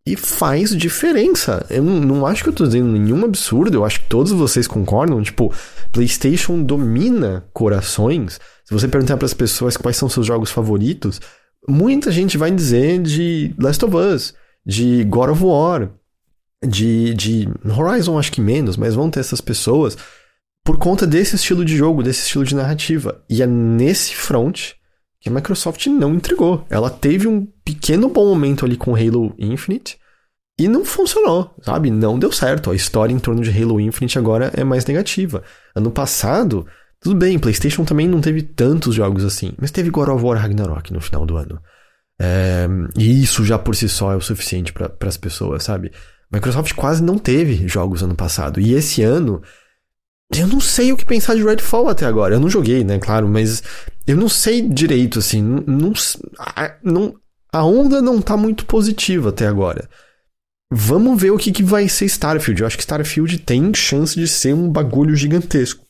e 0.06 0.16
faz 0.16 0.76
diferença. 0.76 1.64
Eu 1.70 1.82
não, 1.82 2.26
acho 2.26 2.42
que 2.42 2.50
eu 2.50 2.52
tô 2.52 2.64
dizendo 2.64 2.92
nenhum 2.92 3.24
absurdo, 3.24 3.76
eu 3.76 3.84
acho 3.84 4.00
que 4.00 4.08
todos 4.08 4.32
vocês 4.32 4.66
concordam, 4.66 5.22
tipo, 5.22 5.52
PlayStation 5.92 6.62
domina 6.62 7.44
corações. 7.52 8.38
Se 8.64 8.74
você 8.74 8.86
perguntar 8.86 9.16
para 9.16 9.26
as 9.26 9.34
pessoas 9.34 9.76
quais 9.76 9.96
são 9.96 10.08
seus 10.08 10.26
jogos 10.26 10.50
favoritos, 10.50 11.20
muita 11.66 12.12
gente 12.12 12.36
vai 12.36 12.50
dizer 12.50 13.00
de 13.00 13.54
Last 13.58 13.84
of 13.84 13.96
Us, 13.96 14.34
de 14.64 15.04
God 15.04 15.30
of 15.30 15.42
War, 15.42 15.90
de, 16.66 17.14
de 17.14 17.48
Horizon, 17.64 18.18
acho 18.18 18.32
que 18.32 18.40
menos, 18.40 18.76
mas 18.76 18.94
vão 18.94 19.10
ter 19.10 19.20
essas 19.20 19.40
pessoas 19.40 19.96
por 20.64 20.78
conta 20.78 21.06
desse 21.06 21.36
estilo 21.36 21.64
de 21.64 21.76
jogo, 21.76 22.02
desse 22.02 22.22
estilo 22.22 22.44
de 22.44 22.54
narrativa. 22.54 23.22
E 23.28 23.42
é 23.42 23.46
nesse 23.46 24.14
front 24.14 24.72
que 25.24 25.30
a 25.30 25.32
Microsoft 25.32 25.86
não 25.86 26.14
entregou. 26.14 26.66
Ela 26.68 26.90
teve 26.90 27.26
um 27.26 27.46
pequeno 27.64 28.10
bom 28.10 28.26
momento 28.26 28.66
ali 28.66 28.76
com 28.76 28.94
Halo 28.94 29.34
Infinite 29.38 29.96
e 30.60 30.68
não 30.68 30.84
funcionou, 30.84 31.54
sabe? 31.62 31.90
Não 31.90 32.18
deu 32.18 32.30
certo. 32.30 32.70
A 32.70 32.76
história 32.76 33.10
em 33.10 33.18
torno 33.18 33.42
de 33.42 33.50
Halo 33.50 33.80
Infinite 33.80 34.18
agora 34.18 34.52
é 34.54 34.62
mais 34.62 34.84
negativa. 34.84 35.42
Ano 35.74 35.90
passado, 35.90 36.66
tudo 37.00 37.16
bem, 37.16 37.38
PlayStation 37.38 37.86
também 37.86 38.06
não 38.06 38.20
teve 38.20 38.42
tantos 38.42 38.94
jogos 38.94 39.24
assim, 39.24 39.54
mas 39.58 39.70
teve 39.70 39.88
God 39.88 40.10
of 40.10 40.22
War 40.22 40.38
Ragnarok 40.38 40.92
no 40.92 41.00
final 41.00 41.24
do 41.24 41.38
ano. 41.38 41.58
É, 42.20 42.68
e 42.94 43.22
isso 43.22 43.46
já 43.46 43.58
por 43.58 43.74
si 43.74 43.88
só 43.88 44.12
é 44.12 44.16
o 44.16 44.20
suficiente 44.20 44.74
para 44.74 44.92
as 45.08 45.16
pessoas, 45.16 45.64
sabe? 45.64 45.90
Microsoft 46.30 46.74
quase 46.74 47.02
não 47.02 47.16
teve 47.16 47.66
jogos 47.66 48.02
ano 48.02 48.14
passado. 48.14 48.60
E 48.60 48.74
esse 48.74 49.02
ano, 49.02 49.40
eu 50.36 50.46
não 50.46 50.60
sei 50.60 50.92
o 50.92 50.98
que 50.98 51.06
pensar 51.06 51.34
de 51.34 51.42
Redfall 51.42 51.88
até 51.88 52.04
agora. 52.04 52.34
Eu 52.34 52.40
não 52.40 52.50
joguei, 52.50 52.84
né, 52.84 52.98
claro, 52.98 53.26
mas 53.26 53.62
eu 54.06 54.16
não 54.16 54.28
sei 54.28 54.62
direito, 54.62 55.18
assim. 55.18 55.42
Não, 55.42 55.92
não, 56.82 57.14
a 57.52 57.64
onda 57.64 58.02
não 58.02 58.20
tá 58.20 58.36
muito 58.36 58.66
positiva 58.66 59.30
até 59.30 59.46
agora. 59.46 59.88
Vamos 60.72 61.20
ver 61.20 61.30
o 61.30 61.38
que, 61.38 61.52
que 61.52 61.62
vai 61.62 61.88
ser 61.88 62.06
Starfield. 62.06 62.60
Eu 62.60 62.66
acho 62.66 62.76
que 62.76 62.82
Starfield 62.82 63.38
tem 63.38 63.72
chance 63.74 64.18
de 64.18 64.26
ser 64.26 64.54
um 64.54 64.70
bagulho 64.70 65.14
gigantesco 65.14 65.84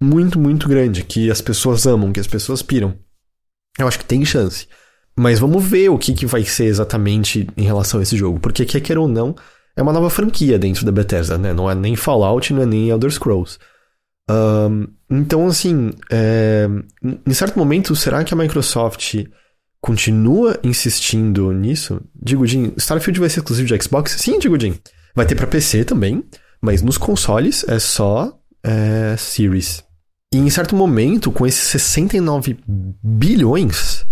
muito, 0.00 0.38
muito 0.38 0.68
grande, 0.68 1.04
que 1.04 1.30
as 1.30 1.40
pessoas 1.40 1.86
amam, 1.86 2.12
que 2.12 2.20
as 2.20 2.26
pessoas 2.26 2.62
piram. 2.62 2.94
Eu 3.78 3.88
acho 3.88 3.98
que 3.98 4.04
tem 4.04 4.24
chance. 4.24 4.66
Mas 5.16 5.38
vamos 5.38 5.64
ver 5.64 5.88
o 5.88 5.98
que, 5.98 6.12
que 6.12 6.26
vai 6.26 6.44
ser 6.44 6.64
exatamente 6.64 7.46
em 7.56 7.62
relação 7.62 8.00
a 8.00 8.02
esse 8.02 8.16
jogo. 8.16 8.40
Porque, 8.40 8.64
quer 8.64 8.80
queira 8.80 9.00
ou 9.00 9.08
não, 9.08 9.34
é 9.76 9.82
uma 9.82 9.92
nova 9.92 10.10
franquia 10.10 10.58
dentro 10.58 10.84
da 10.84 10.92
Bethesda, 10.92 11.38
né? 11.38 11.52
Não 11.52 11.70
é 11.70 11.74
nem 11.74 11.96
Fallout, 11.96 12.52
não 12.52 12.62
é 12.62 12.66
nem 12.66 12.88
Elder 12.88 13.10
Scrolls. 13.10 13.58
Um, 14.30 14.86
então, 15.10 15.46
assim, 15.46 15.90
é, 16.10 16.66
em 17.26 17.34
certo 17.34 17.58
momento, 17.58 17.94
será 17.94 18.24
que 18.24 18.32
a 18.32 18.36
Microsoft 18.36 19.24
continua 19.80 20.58
insistindo 20.62 21.52
nisso? 21.52 22.00
Digo, 22.14 22.46
Jim, 22.46 22.72
Starfield 22.76 23.20
vai 23.20 23.28
ser 23.28 23.40
exclusivo 23.40 23.68
de 23.68 23.82
Xbox? 23.82 24.12
Sim, 24.12 24.38
digo, 24.38 24.58
Jim. 24.58 24.78
Vai 25.14 25.26
ter 25.26 25.34
para 25.34 25.46
PC 25.46 25.84
também, 25.84 26.24
mas 26.60 26.82
nos 26.82 26.98
consoles 26.98 27.64
é 27.68 27.78
só 27.78 28.36
é, 28.62 29.14
Series. 29.16 29.84
E 30.32 30.38
em 30.38 30.50
certo 30.50 30.74
momento, 30.74 31.30
com 31.30 31.46
esses 31.46 31.68
69 31.68 32.58
bilhões, 33.00 34.04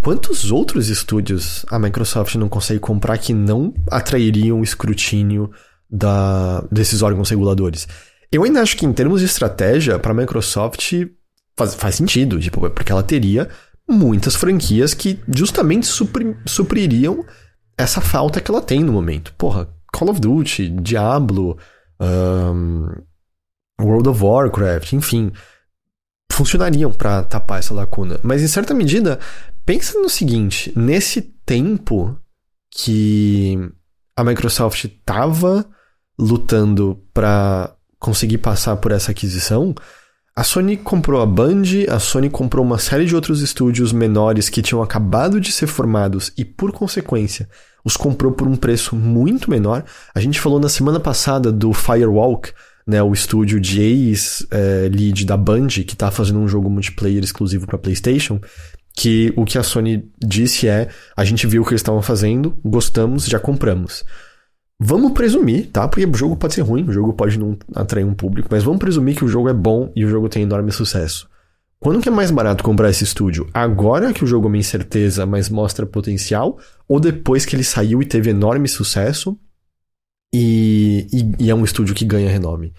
quantos 0.00 0.50
outros 0.50 0.88
estúdios 0.88 1.66
a 1.68 1.78
Microsoft 1.78 2.36
não 2.36 2.48
consegue 2.48 2.80
comprar 2.80 3.18
que 3.18 3.34
não 3.34 3.74
atrairiam 3.90 4.60
o 4.60 4.64
escrutínio 4.64 5.50
da, 5.90 6.62
desses 6.72 7.02
órgãos 7.02 7.28
reguladores? 7.28 7.86
Eu 8.32 8.44
ainda 8.44 8.62
acho 8.62 8.76
que 8.76 8.86
em 8.86 8.92
termos 8.92 9.20
de 9.20 9.26
estratégia, 9.26 9.98
para 9.98 10.12
a 10.12 10.14
Microsoft 10.14 10.92
faz, 11.56 11.74
faz 11.74 11.94
sentido, 11.96 12.38
tipo, 12.40 12.60
porque 12.70 12.92
ela 12.92 13.02
teria 13.02 13.48
muitas 13.88 14.36
franquias 14.36 14.94
que 14.94 15.18
justamente 15.28 15.86
supri, 15.86 16.36
supririam 16.46 17.24
essa 17.76 18.00
falta 18.00 18.40
que 18.40 18.50
ela 18.50 18.62
tem 18.62 18.84
no 18.84 18.92
momento. 18.92 19.34
Porra, 19.36 19.68
Call 19.92 20.10
of 20.10 20.20
Duty, 20.20 20.68
Diablo, 20.80 21.58
um, 22.00 22.86
World 23.80 24.08
of 24.08 24.22
Warcraft, 24.22 24.92
enfim, 24.92 25.32
funcionariam 26.30 26.92
para 26.92 27.22
tapar 27.24 27.58
essa 27.58 27.74
lacuna. 27.74 28.20
Mas 28.22 28.42
em 28.42 28.48
certa 28.48 28.72
medida, 28.72 29.18
pensa 29.66 29.98
no 29.98 30.08
seguinte: 30.08 30.72
nesse 30.76 31.22
tempo 31.44 32.16
que 32.70 33.58
a 34.16 34.22
Microsoft 34.22 34.84
estava 34.84 35.66
lutando 36.18 37.02
para 37.12 37.74
conseguir 38.00 38.38
passar 38.38 38.76
por 38.78 38.90
essa 38.90 39.12
aquisição, 39.12 39.74
a 40.34 40.42
Sony 40.42 40.76
comprou 40.76 41.20
a 41.20 41.26
Band, 41.26 41.62
a 41.88 41.98
Sony 41.98 42.30
comprou 42.30 42.64
uma 42.64 42.78
série 42.78 43.04
de 43.04 43.14
outros 43.14 43.42
estúdios 43.42 43.92
menores 43.92 44.48
que 44.48 44.62
tinham 44.62 44.82
acabado 44.82 45.40
de 45.40 45.52
ser 45.52 45.66
formados 45.66 46.32
e, 46.36 46.44
por 46.44 46.72
consequência, 46.72 47.48
os 47.84 47.96
comprou 47.96 48.32
por 48.32 48.48
um 48.48 48.56
preço 48.56 48.96
muito 48.96 49.50
menor. 49.50 49.84
A 50.14 50.20
gente 50.20 50.40
falou 50.40 50.58
na 50.58 50.68
semana 50.68 50.98
passada 50.98 51.52
do 51.52 51.72
Firewalk, 51.72 52.52
né, 52.86 53.02
o 53.02 53.12
estúdio 53.12 53.60
de 53.60 53.82
ex-lead 53.82 55.26
da 55.26 55.36
Band, 55.36 55.68
que 55.68 55.92
está 55.92 56.10
fazendo 56.10 56.38
um 56.38 56.48
jogo 56.48 56.70
multiplayer 56.70 57.22
exclusivo 57.22 57.66
para 57.66 57.76
PlayStation, 57.76 58.40
que 58.96 59.32
o 59.36 59.44
que 59.44 59.58
a 59.58 59.62
Sony 59.62 60.10
disse 60.18 60.66
é: 60.66 60.88
a 61.16 61.24
gente 61.24 61.46
viu 61.46 61.62
o 61.62 61.64
que 61.64 61.72
eles 61.72 61.80
estavam 61.80 62.02
fazendo, 62.02 62.56
gostamos, 62.64 63.26
já 63.26 63.38
compramos. 63.38 64.04
Vamos 64.82 65.12
presumir, 65.12 65.70
tá? 65.70 65.86
Porque 65.86 66.06
o 66.06 66.14
jogo 66.14 66.36
pode 66.36 66.54
ser 66.54 66.62
ruim, 66.62 66.88
o 66.88 66.92
jogo 66.92 67.12
pode 67.12 67.38
não 67.38 67.54
atrair 67.74 68.04
um 68.04 68.14
público, 68.14 68.48
mas 68.50 68.64
vamos 68.64 68.78
presumir 68.78 69.14
que 69.14 69.24
o 69.24 69.28
jogo 69.28 69.50
é 69.50 69.52
bom 69.52 69.92
e 69.94 70.06
o 70.06 70.08
jogo 70.08 70.26
tem 70.26 70.42
enorme 70.42 70.72
sucesso. 70.72 71.28
Quando 71.78 72.00
que 72.00 72.08
é 72.08 72.12
mais 72.12 72.30
barato 72.30 72.64
comprar 72.64 72.88
esse 72.88 73.04
estúdio? 73.04 73.46
Agora 73.52 74.12
que 74.14 74.24
o 74.24 74.26
jogo 74.26 74.46
é 74.46 74.48
uma 74.48 74.56
incerteza, 74.56 75.26
mas 75.26 75.50
mostra 75.50 75.84
potencial? 75.84 76.58
Ou 76.88 76.98
depois 76.98 77.44
que 77.44 77.54
ele 77.54 77.62
saiu 77.62 78.00
e 78.00 78.06
teve 78.06 78.30
enorme 78.30 78.68
sucesso 78.68 79.38
e, 80.32 81.06
e, 81.12 81.44
e 81.44 81.50
é 81.50 81.54
um 81.54 81.64
estúdio 81.64 81.94
que 81.94 82.06
ganha 82.06 82.30
renome? 82.30 82.72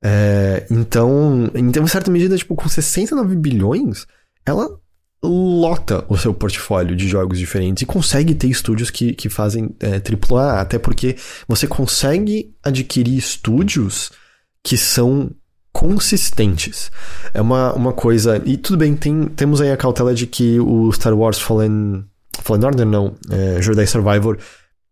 É, 0.00 0.64
então, 0.70 1.50
em 1.54 1.86
certa 1.88 2.10
medida, 2.10 2.36
tipo, 2.36 2.54
com 2.54 2.68
69 2.68 3.34
bilhões, 3.34 4.06
ela 4.46 4.78
lota 5.22 6.04
o 6.08 6.16
seu 6.16 6.34
portfólio 6.34 6.96
de 6.96 7.06
jogos 7.06 7.38
diferentes 7.38 7.82
e 7.82 7.86
consegue 7.86 8.34
ter 8.34 8.48
estúdios 8.48 8.90
que, 8.90 9.12
que 9.12 9.28
fazem 9.28 9.70
é, 9.78 10.00
AAA, 10.00 10.60
até 10.60 10.78
porque 10.78 11.16
você 11.46 11.66
consegue 11.66 12.52
adquirir 12.62 13.16
estúdios 13.16 14.10
que 14.64 14.76
são 14.76 15.30
consistentes. 15.72 16.90
É 17.32 17.40
uma, 17.40 17.72
uma 17.72 17.92
coisa. 17.92 18.42
E 18.44 18.56
tudo 18.56 18.76
bem, 18.76 18.94
tem, 18.94 19.26
temos 19.26 19.60
aí 19.60 19.70
a 19.70 19.76
cautela 19.76 20.14
de 20.14 20.26
que 20.26 20.58
o 20.60 20.92
Star 20.92 21.14
Wars 21.14 21.38
Fallen. 21.38 22.04
Fallen 22.40 22.64
Order 22.64 22.86
não, 22.86 23.14
é, 23.30 23.62
Jedi 23.62 23.86
Survivor 23.86 24.38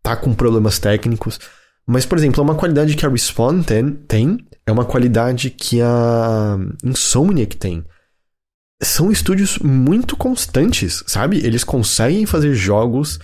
tá 0.02 0.16
com 0.16 0.32
problemas 0.32 0.78
técnicos. 0.78 1.40
Mas, 1.86 2.06
por 2.06 2.16
exemplo, 2.16 2.40
é 2.40 2.44
uma 2.44 2.54
qualidade 2.54 2.94
que 2.94 3.04
a 3.04 3.08
Respawn 3.08 3.62
tem, 3.62 3.90
tem 3.90 4.38
é 4.66 4.70
uma 4.70 4.84
qualidade 4.84 5.50
que 5.50 5.80
a 5.82 6.56
Insomniac 6.84 7.56
tem 7.56 7.84
são 8.82 9.10
estúdios 9.10 9.58
muito 9.58 10.16
constantes, 10.16 11.04
sabe? 11.06 11.38
Eles 11.44 11.64
conseguem 11.64 12.24
fazer 12.24 12.54
jogos 12.54 13.18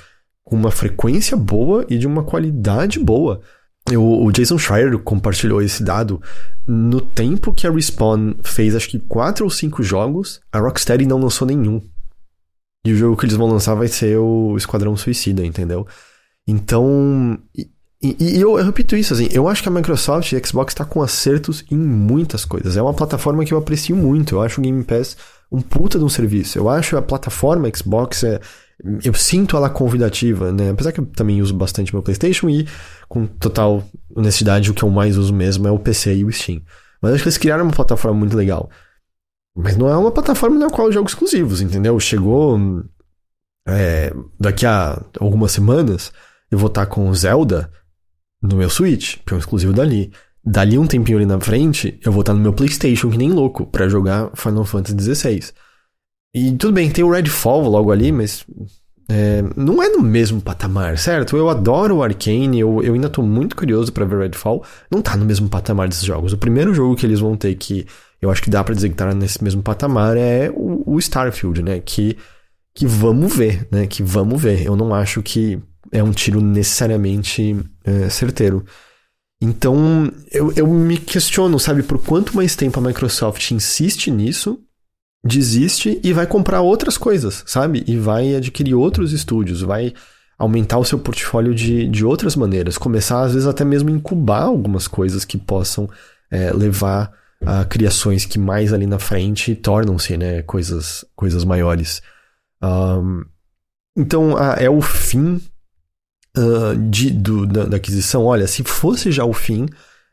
com 0.45 0.55
uma 0.55 0.71
frequência 0.71 1.37
boa 1.37 1.85
e 1.89 1.99
de 1.99 2.07
uma 2.07 2.23
qualidade 2.23 2.99
boa. 2.99 3.41
Eu, 3.91 4.03
o 4.05 4.31
Jason 4.33 4.59
Schreier 4.59 4.99
compartilhou 4.99 5.63
esse 5.63 5.83
dado. 5.83 6.21
No 6.67 7.01
tempo 7.01 7.55
que 7.55 7.67
a 7.67 7.71
Respawn 7.71 8.35
fez, 8.43 8.75
acho 8.75 8.89
que 8.89 8.99
quatro 8.99 9.45
ou 9.45 9.51
cinco 9.51 9.83
jogos, 9.83 10.41
a 10.53 10.59
Rocksteady 10.59 11.07
não 11.07 11.19
lançou 11.19 11.47
nenhum. 11.47 11.81
E 12.85 12.93
o 12.93 12.97
jogo 12.97 13.17
que 13.17 13.25
eles 13.25 13.37
vão 13.37 13.49
lançar 13.49 13.75
vai 13.75 13.89
ser 13.89 14.19
o 14.19 14.57
Esquadrão 14.57 14.97
Suicida, 14.97 15.45
entendeu? 15.45 15.87
Então. 16.47 17.39
E, 17.57 17.69
e, 18.03 18.17
e 18.21 18.41
eu, 18.41 18.59
eu, 18.59 18.65
repito 18.65 18.95
isso, 18.95 19.15
assim, 19.15 19.29
eu 19.33 19.49
acho 19.49 19.63
que 19.63 19.69
a 19.69 19.73
Microsoft 19.73 20.31
e 20.33 20.37
a 20.37 20.45
Xbox 20.45 20.73
está 20.73 20.85
com 20.85 21.03
acertos 21.03 21.65
em 21.71 21.77
muitas 21.77 22.45
coisas. 22.45 22.77
É 22.77 22.83
uma 22.83 22.95
plataforma 22.95 23.45
que 23.45 23.55
eu 23.55 23.59
aprecio 23.59 23.97
muito. 23.97 24.35
Eu 24.35 24.43
acho 24.43 24.61
o 24.61 24.65
Game 24.65 24.85
Pass 24.85 25.17
um 25.51 25.61
puta 25.61 25.99
de 25.99 26.05
um 26.05 26.09
serviço. 26.09 26.59
Eu 26.59 26.69
acho 26.69 26.97
a 26.97 27.03
plataforma 27.03 27.71
Xbox 27.75 28.25
é, 28.25 28.41
eu 29.03 29.15
sinto 29.15 29.57
ela 29.57 29.71
convidativa, 29.71 30.53
né? 30.53 30.71
Apesar 30.71 30.93
que 30.93 31.01
eu 31.01 31.07
também 31.07 31.41
uso 31.41 31.55
bastante 31.55 31.95
meu 31.95 32.03
PlayStation 32.03 32.49
e, 32.49 32.69
com 33.09 33.27
total 33.27 33.83
honestidade, 34.15 34.71
o 34.71 34.75
que 34.75 34.83
eu 34.83 34.91
mais 34.91 35.17
uso 35.17 35.33
mesmo 35.33 35.67
é 35.67 35.71
o 35.71 35.79
PC 35.79 36.17
e 36.17 36.25
o 36.25 36.33
Steam. 36.33 36.63
Mas 37.01 37.15
acho 37.15 37.23
que 37.23 37.29
eles 37.29 37.39
criaram 37.39 37.65
uma 37.65 37.73
plataforma 37.73 38.19
muito 38.19 38.37
legal. 38.37 38.69
Mas 39.57 39.77
não 39.77 39.89
é 39.89 39.97
uma 39.97 40.13
plataforma 40.13 40.59
na 40.59 40.69
qual 40.69 40.93
jogos 40.93 41.13
exclusivos, 41.13 41.63
entendeu? 41.63 41.99
Chegou. 41.99 42.59
É, 43.69 44.13
daqui 44.39 44.65
a 44.67 45.03
algumas 45.19 45.53
semanas, 45.53 46.13
eu 46.51 46.59
vou 46.59 46.69
estar 46.69 46.87
com 46.87 47.13
Zelda 47.15 47.71
no 48.43 48.57
meu 48.57 48.71
Switch, 48.71 49.17
que 49.27 49.33
é 49.33 49.37
um 49.37 49.41
exclusivo 49.41 49.73
dali. 49.73 50.13
Dali 50.47 50.79
um 50.79 50.87
tempinho 50.87 51.19
ali 51.19 51.27
na 51.27 51.41
frente, 51.41 51.99
eu 52.05 52.13
vou 52.13 52.21
estar 52.21 52.33
no 52.33 52.41
meu 52.41 52.53
PlayStation, 52.53 53.11
que 53.11 53.19
nem 53.19 53.31
louco, 53.31 53.67
para 53.67 53.89
jogar 53.89 54.31
Final 54.35 54.65
Fantasy 54.65 55.15
XVI. 55.15 55.41
E 56.33 56.53
tudo 56.53 56.73
bem, 56.73 56.91
tem 56.91 57.03
o 57.03 57.11
Redfall 57.11 57.69
logo 57.69 57.91
ali, 57.91 58.13
mas 58.13 58.45
é, 59.11 59.43
não 59.57 59.83
é 59.83 59.89
no 59.89 60.03
mesmo 60.03 60.41
patamar, 60.41 60.99
certo? 60.99 61.37
Eu 61.37 61.49
adoro 61.49 61.97
o 61.97 62.03
Arcane, 62.03 62.61
eu, 62.61 62.83
eu 62.83 62.95
ainda 62.95 63.09
tô 63.09 63.23
muito 63.23 63.57
curioso 63.57 63.93
para 63.93 64.05
ver 64.05 64.21
Redfall. 64.21 64.65
Não 64.91 65.03
tá 65.03 65.17
no 65.17 65.25
mesmo 65.25 65.49
patamar 65.49 65.89
desses 65.89 66.05
jogos. 66.05 66.33
O 66.33 66.39
primeiro 66.39 66.73
jogo 66.73 66.95
que 66.95 67.05
eles 67.05 67.19
vão 67.21 67.37
ter 67.37 67.55
que 67.57 67.87
eu 68.21 68.31
acho 68.31 68.43
que 68.43 68.51
dá 68.51 68.65
para 68.65 68.75
dizer 68.75 68.89
que 68.89 68.95
tá 68.95 69.13
nesse 69.15 69.43
mesmo 69.43 69.63
patamar 69.63 70.17
é 70.17 70.51
o, 70.51 70.95
o, 70.95 70.99
Starfield, 70.99 71.63
né? 71.63 71.81
Que, 71.81 72.17
que 72.75 72.87
vamos 72.87 73.35
ver, 73.35 73.69
né? 73.71 73.87
Que 73.87 74.03
vamos 74.03 74.41
ver. 74.41 74.65
Eu 74.65 74.77
não 74.77 74.95
acho 74.95 75.23
que 75.23 75.59
é 75.93 76.03
um 76.03 76.13
tiro 76.13 76.41
necessariamente 76.41 77.57
é, 77.85 78.09
certeiro. 78.09 78.65
Então, 79.41 80.11
eu, 80.33 80.53
eu 80.57 80.67
me 80.67 80.97
questiono, 80.97 81.59
sabe, 81.59 81.83
por 81.83 82.03
quanto 82.03 82.35
mais 82.35 82.57
tempo 82.57 82.79
a 82.79 82.83
Microsoft 82.83 83.51
insiste 83.51 84.11
nisso, 84.11 84.59
desiste 85.25 86.01
e 86.03 86.13
vai 86.13 86.27
comprar 86.27 86.63
outras 86.63 86.97
coisas, 86.97 87.43
sabe? 87.47 87.85
E 87.87 87.97
vai 87.99 88.35
adquirir 88.35 88.75
outros 88.75 89.13
estúdios, 89.13 89.61
vai 89.61 89.93
aumentar 90.39 90.79
o 90.79 90.85
seu 90.85 90.99
portfólio 90.99 91.55
de, 91.55 91.89
de 91.89 92.05
outras 92.05 92.37
maneiras, 92.37 92.79
começar 92.79 93.23
às 93.23 93.33
vezes 93.33 93.49
até 93.49 93.65
mesmo 93.65 93.91
incubar 93.91 94.43
algumas 94.43 94.87
coisas 94.87 95.25
que 95.25 95.39
possam 95.39 95.89
é, 96.31 96.53
levar 96.53 97.13
a 97.45 97.65
criações 97.65 98.25
que 98.25 98.39
mais 98.39 98.73
ali 98.73 98.87
na 98.87 98.99
frente 98.99 99.55
tornam-se 99.55 100.17
né, 100.17 100.43
coisas, 100.43 101.05
coisas 101.15 101.45
maiores. 101.45 102.03
Um, 102.63 103.25
então 103.97 104.37
a, 104.37 104.55
é 104.55 104.69
o 104.69 104.81
fim 104.81 105.41
uh, 106.37 106.77
de, 106.91 107.11
do, 107.11 107.47
da, 107.47 107.65
da 107.65 107.77
aquisição, 107.77 108.25
olha, 108.25 108.47
se 108.47 108.63
fosse 108.65 109.11
já 109.11 109.25
o 109.25 109.33
fim, 109.33 109.67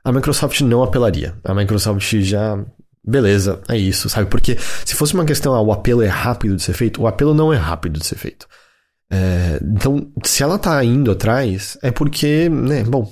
a 0.04 0.12
Microsoft 0.12 0.62
não 0.62 0.84
apelaria. 0.84 1.36
A 1.44 1.54
Microsoft 1.54 2.14
já 2.22 2.58
beleza, 3.06 3.62
é 3.68 3.78
isso, 3.78 4.10
sabe? 4.10 4.30
Porque 4.30 4.58
se 4.86 4.96
fosse 4.96 5.14
uma 5.14 5.26
questão, 5.26 5.54
ah, 5.54 5.62
o 5.62 5.72
apelo 5.72 6.02
é 6.02 6.08
rápido 6.08 6.56
de 6.56 6.64
ser 6.64 6.74
feito, 6.74 7.02
o 7.02 7.08
apelo 7.08 7.34
não 7.34 7.52
é 7.52 7.58
rápido 7.58 8.00
de 8.00 8.06
ser 8.06 8.16
feito. 8.16 8.48
É, 9.12 9.60
então, 9.62 10.12
se 10.24 10.42
ela 10.42 10.58
tá 10.58 10.84
indo 10.84 11.12
atrás, 11.12 11.78
é 11.82 11.92
porque, 11.92 12.50
né, 12.50 12.84
bom, 12.84 13.12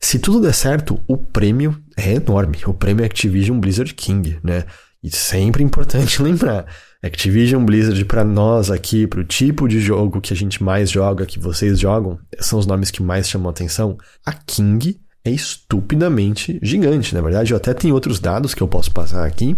se 0.00 0.18
tudo 0.18 0.40
der 0.40 0.54
certo, 0.54 1.00
o 1.06 1.16
prêmio 1.16 1.76
é 1.96 2.14
enorme. 2.14 2.58
O 2.66 2.72
prêmio 2.72 3.02
é 3.02 3.06
Activision 3.06 3.58
Blizzard 3.58 3.92
King, 3.94 4.38
né? 4.42 4.64
E 5.02 5.10
sempre 5.10 5.62
importante 5.62 6.22
lembrar. 6.22 6.66
Activision 7.02 7.64
Blizzard 7.64 8.04
para 8.04 8.24
nós 8.24 8.70
aqui, 8.70 9.06
para 9.06 9.20
o 9.20 9.24
tipo 9.24 9.68
de 9.68 9.80
jogo 9.80 10.20
que 10.20 10.32
a 10.32 10.36
gente 10.36 10.62
mais 10.62 10.90
joga, 10.90 11.26
que 11.26 11.38
vocês 11.38 11.78
jogam, 11.78 12.18
são 12.40 12.58
os 12.58 12.66
nomes 12.66 12.90
que 12.90 13.02
mais 13.02 13.28
chamam 13.28 13.48
atenção. 13.48 13.96
A 14.26 14.32
King 14.32 15.00
é 15.24 15.30
estupidamente 15.30 16.58
gigante, 16.62 17.14
na 17.14 17.20
verdade. 17.20 17.52
Eu 17.52 17.56
até 17.56 17.72
tenho 17.72 17.94
outros 17.94 18.18
dados 18.18 18.52
que 18.52 18.62
eu 18.62 18.68
posso 18.68 18.90
passar 18.90 19.24
aqui, 19.24 19.56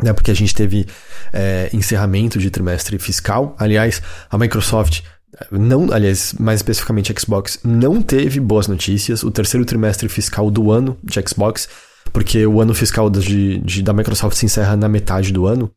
né, 0.00 0.12
porque 0.12 0.30
a 0.30 0.34
gente 0.34 0.54
teve 0.54 0.86
é, 1.32 1.70
encerramento 1.72 2.38
de 2.38 2.50
trimestre 2.50 2.98
fiscal. 2.98 3.56
Aliás, 3.58 4.00
a 4.30 4.38
Microsoft 4.38 5.02
não, 5.50 5.92
aliás, 5.92 6.34
mais 6.38 6.60
especificamente 6.60 7.12
a 7.12 7.20
Xbox, 7.20 7.60
não 7.64 8.00
teve 8.00 8.40
boas 8.40 8.66
notícias. 8.66 9.22
O 9.22 9.30
terceiro 9.30 9.64
trimestre 9.64 10.08
fiscal 10.08 10.50
do 10.50 10.72
ano 10.72 10.96
de 11.02 11.20
Xbox, 11.26 11.68
porque 12.12 12.46
o 12.46 12.60
ano 12.60 12.74
fiscal 12.74 13.10
de, 13.10 13.58
de, 13.58 13.82
da 13.82 13.92
Microsoft 13.92 14.36
se 14.36 14.46
encerra 14.46 14.76
na 14.76 14.88
metade 14.88 15.32
do 15.32 15.46
ano, 15.46 15.70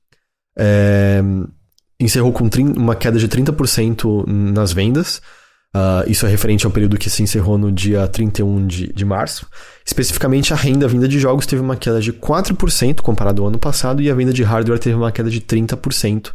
é, 0.58 1.22
encerrou 2.00 2.32
com 2.32 2.50
uma 2.78 2.96
queda 2.96 3.18
de 3.18 3.28
30% 3.28 4.26
nas 4.28 4.74
vendas. 4.74 5.22
Uh, 5.74 6.04
isso 6.06 6.26
é 6.26 6.30
referente 6.30 6.66
ao 6.66 6.72
período 6.72 6.98
que 6.98 7.10
se 7.10 7.24
encerrou 7.24 7.58
no 7.58 7.72
dia 7.72 8.06
31 8.06 8.68
de, 8.68 8.92
de 8.92 9.06
março. 9.06 9.48
Especificamente, 9.86 10.52
a 10.52 10.56
renda 10.56 10.88
vinda 10.88 11.08
de 11.08 11.18
jogos 11.18 11.46
teve 11.46 11.62
uma 11.62 11.78
queda 11.78 12.02
de 12.02 12.12
4% 12.12 13.00
comparado 13.00 13.42
ao 13.42 13.48
ano 13.48 13.58
passado 13.58 14.02
e 14.02 14.12
a 14.12 14.16
venda 14.16 14.34
de 14.34 14.44
hardware 14.44 14.80
teve 14.80 14.96
uma 14.96 15.12
queda 15.12 15.30
de 15.30 15.40
30%. 15.40 16.32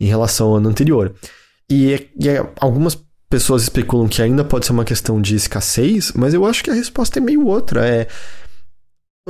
em 0.00 0.06
relação 0.06 0.48
ao 0.48 0.56
ano 0.56 0.70
anterior. 0.70 1.14
E, 1.70 2.08
e 2.18 2.28
algumas 2.58 2.96
pessoas 3.28 3.62
especulam 3.62 4.08
que 4.08 4.22
ainda 4.22 4.42
pode 4.42 4.64
ser 4.64 4.72
uma 4.72 4.86
questão 4.86 5.20
de 5.20 5.34
escassez, 5.34 6.12
mas 6.14 6.32
eu 6.32 6.46
acho 6.46 6.64
que 6.64 6.70
a 6.70 6.74
resposta 6.74 7.18
é 7.18 7.20
meio 7.20 7.46
outra. 7.46 7.86
É 7.86 8.08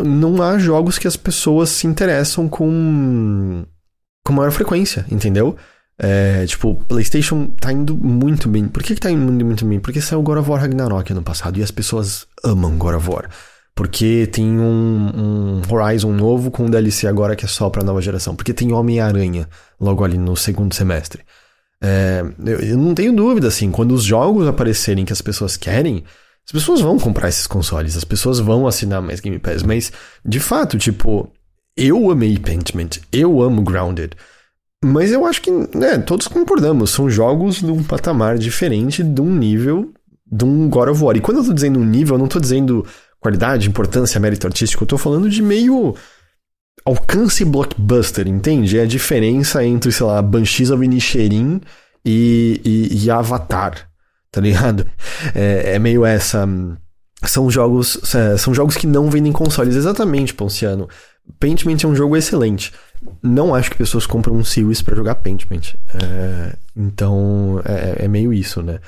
não 0.01 0.41
há 0.41 0.59
jogos 0.59 0.99
que 0.99 1.09
as 1.09 1.16
pessoas 1.16 1.70
se 1.70 1.86
interessam 1.86 2.49
com 2.49 3.64
com 4.29 4.35
maior 4.35 4.53
frequência, 4.53 5.07
entendeu? 5.11 5.57
É, 5.99 6.45
tipo, 6.47 6.74
PlayStation 6.87 7.47
tá 7.59 7.72
indo 7.72 7.97
muito 7.97 8.47
bem. 8.47 8.68
Por 8.68 8.83
que, 8.83 8.95
que 8.95 9.01
tá 9.01 9.11
indo 9.11 9.45
muito 9.45 9.64
bem? 9.64 9.81
Porque 9.81 10.03
saiu 10.03 10.22
God 10.22 10.39
of 10.39 10.51
War 10.51 10.61
Ragnarok 10.61 11.11
ano 11.11 11.22
passado 11.22 11.59
e 11.59 11.62
as 11.62 11.70
pessoas 11.70 12.26
amam 12.45 12.76
God 12.76 12.95
of 12.97 13.11
War. 13.11 13.31
Porque 13.74 14.29
tem 14.31 14.45
um, 14.45 15.12
um 15.16 15.62
Horizon 15.74 16.12
novo 16.12 16.51
com 16.51 16.64
um 16.64 16.70
DLC 16.70 17.07
agora 17.07 17.35
que 17.35 17.47
é 17.47 17.49
só 17.49 17.70
pra 17.70 17.83
nova 17.83 18.03
geração. 18.03 18.37
Porque 18.37 18.53
tem 18.53 18.72
Homem-Aranha 18.72 19.49
logo 19.81 20.05
ali 20.05 20.18
no 20.18 20.37
segundo 20.37 20.74
semestre. 20.74 21.22
É, 21.83 22.22
eu, 22.45 22.61
eu, 22.61 22.76
não 22.76 22.95
tenho 22.95 23.14
dúvida, 23.14 23.49
assim, 23.49 23.70
quando 23.70 23.93
os 23.93 24.05
jogos 24.05 24.47
aparecerem 24.47 25.05
que 25.05 25.12
as 25.12 25.22
pessoas 25.22 25.57
querem, 25.57 26.05
as 26.45 26.53
pessoas 26.53 26.81
vão 26.81 26.99
comprar 26.99 27.29
esses 27.29 27.47
consoles, 27.47 27.97
as 27.97 28.05
pessoas 28.05 28.41
vão 28.41 28.66
assinar 28.66 29.01
mais 29.01 29.20
Game 29.20 29.39
Pass. 29.39 29.62
Mas, 29.62 29.91
de 30.24 30.39
fato, 30.39 30.76
tipo, 30.76 31.33
eu 31.79 32.11
amei 32.11 32.37
Pentiment, 32.39 32.99
eu 33.12 33.41
amo 33.41 33.62
Grounded. 33.62 34.12
Mas 34.85 35.11
eu 35.11 35.24
acho 35.26 35.43
que, 35.43 35.51
né, 35.51 35.99
todos 35.99 36.29
concordamos, 36.29 36.91
são 36.91 37.11
jogos 37.11 37.62
num 37.62 37.83
patamar 37.83 38.39
diferente 38.39 39.03
de 39.03 39.20
um 39.20 39.35
nível 39.35 39.93
de 40.31 40.45
um 40.45 40.68
God 40.68 40.89
of 40.89 41.03
War. 41.03 41.16
E 41.16 41.20
quando 41.20 41.39
eu 41.39 41.45
tô 41.45 41.53
dizendo 41.53 41.81
um 41.81 41.85
nível, 41.85 42.14
eu 42.14 42.18
não 42.18 42.29
tô 42.29 42.39
dizendo 42.39 42.87
qualidade, 43.18 43.68
importância, 43.68 44.20
mérito 44.20 44.47
artístico, 44.47 44.85
eu 44.85 44.89
tô 44.89 44.99
falando 44.99 45.29
de 45.29 45.43
meio 45.43 45.97
alcance 46.85 47.45
blockbuster, 47.45 48.29
entende? 48.29 48.79
É 48.79 48.83
a 48.83 48.87
diferença 48.87 49.64
entre, 49.64 49.91
sei 49.91 50.07
lá, 50.07 50.22
Banshees 50.22 50.70
of 50.70 50.85
Inisherin 50.85 51.61
e, 52.05 52.61
e, 52.64 53.05
e 53.05 53.11
Avatar, 53.11 53.89
tá 54.31 54.41
ligado? 54.41 54.87
É, 55.35 55.74
é, 55.74 55.79
meio 55.79 56.05
essa... 56.05 56.47
São 57.24 57.51
jogos, 57.51 58.14
é, 58.14 58.37
são 58.37 58.55
jogos 58.55 58.76
que 58.76 58.87
não 58.87 59.11
vendem 59.11 59.33
consoles, 59.33 59.74
exatamente, 59.74 60.33
Ponciano. 60.33 60.89
Paintment 61.39 61.79
é 61.85 61.87
um 61.87 61.95
jogo 61.95 62.16
excelente. 62.16 62.72
Não 63.22 63.55
acho 63.55 63.70
que 63.70 63.76
pessoas 63.76 64.07
compram 64.07 64.35
um 64.35 64.45
Series 64.45 64.83
para 64.83 64.97
jogar 64.97 65.16
Paintment. 65.16 65.74
É, 65.95 66.57
então, 66.76 67.61
é, 67.64 68.05
é, 68.05 68.09
meio 68.09 68.33
isso, 68.33 68.62
né? 68.62 68.81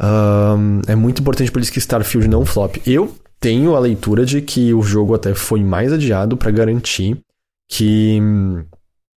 Um, 0.00 0.80
é 0.86 0.94
muito 0.94 1.20
importante 1.20 1.50
para 1.50 1.58
eles 1.58 1.70
que 1.70 1.78
Starfield 1.78 2.28
não 2.28 2.46
flop. 2.46 2.76
Eu 2.86 3.14
tenho 3.38 3.74
a 3.74 3.80
leitura 3.80 4.24
de 4.24 4.40
que 4.40 4.72
o 4.72 4.82
jogo 4.82 5.14
até 5.14 5.34
foi 5.34 5.62
mais 5.62 5.92
adiado 5.92 6.36
para 6.36 6.50
garantir 6.50 7.18
que 7.68 8.18
hum, 8.20 8.64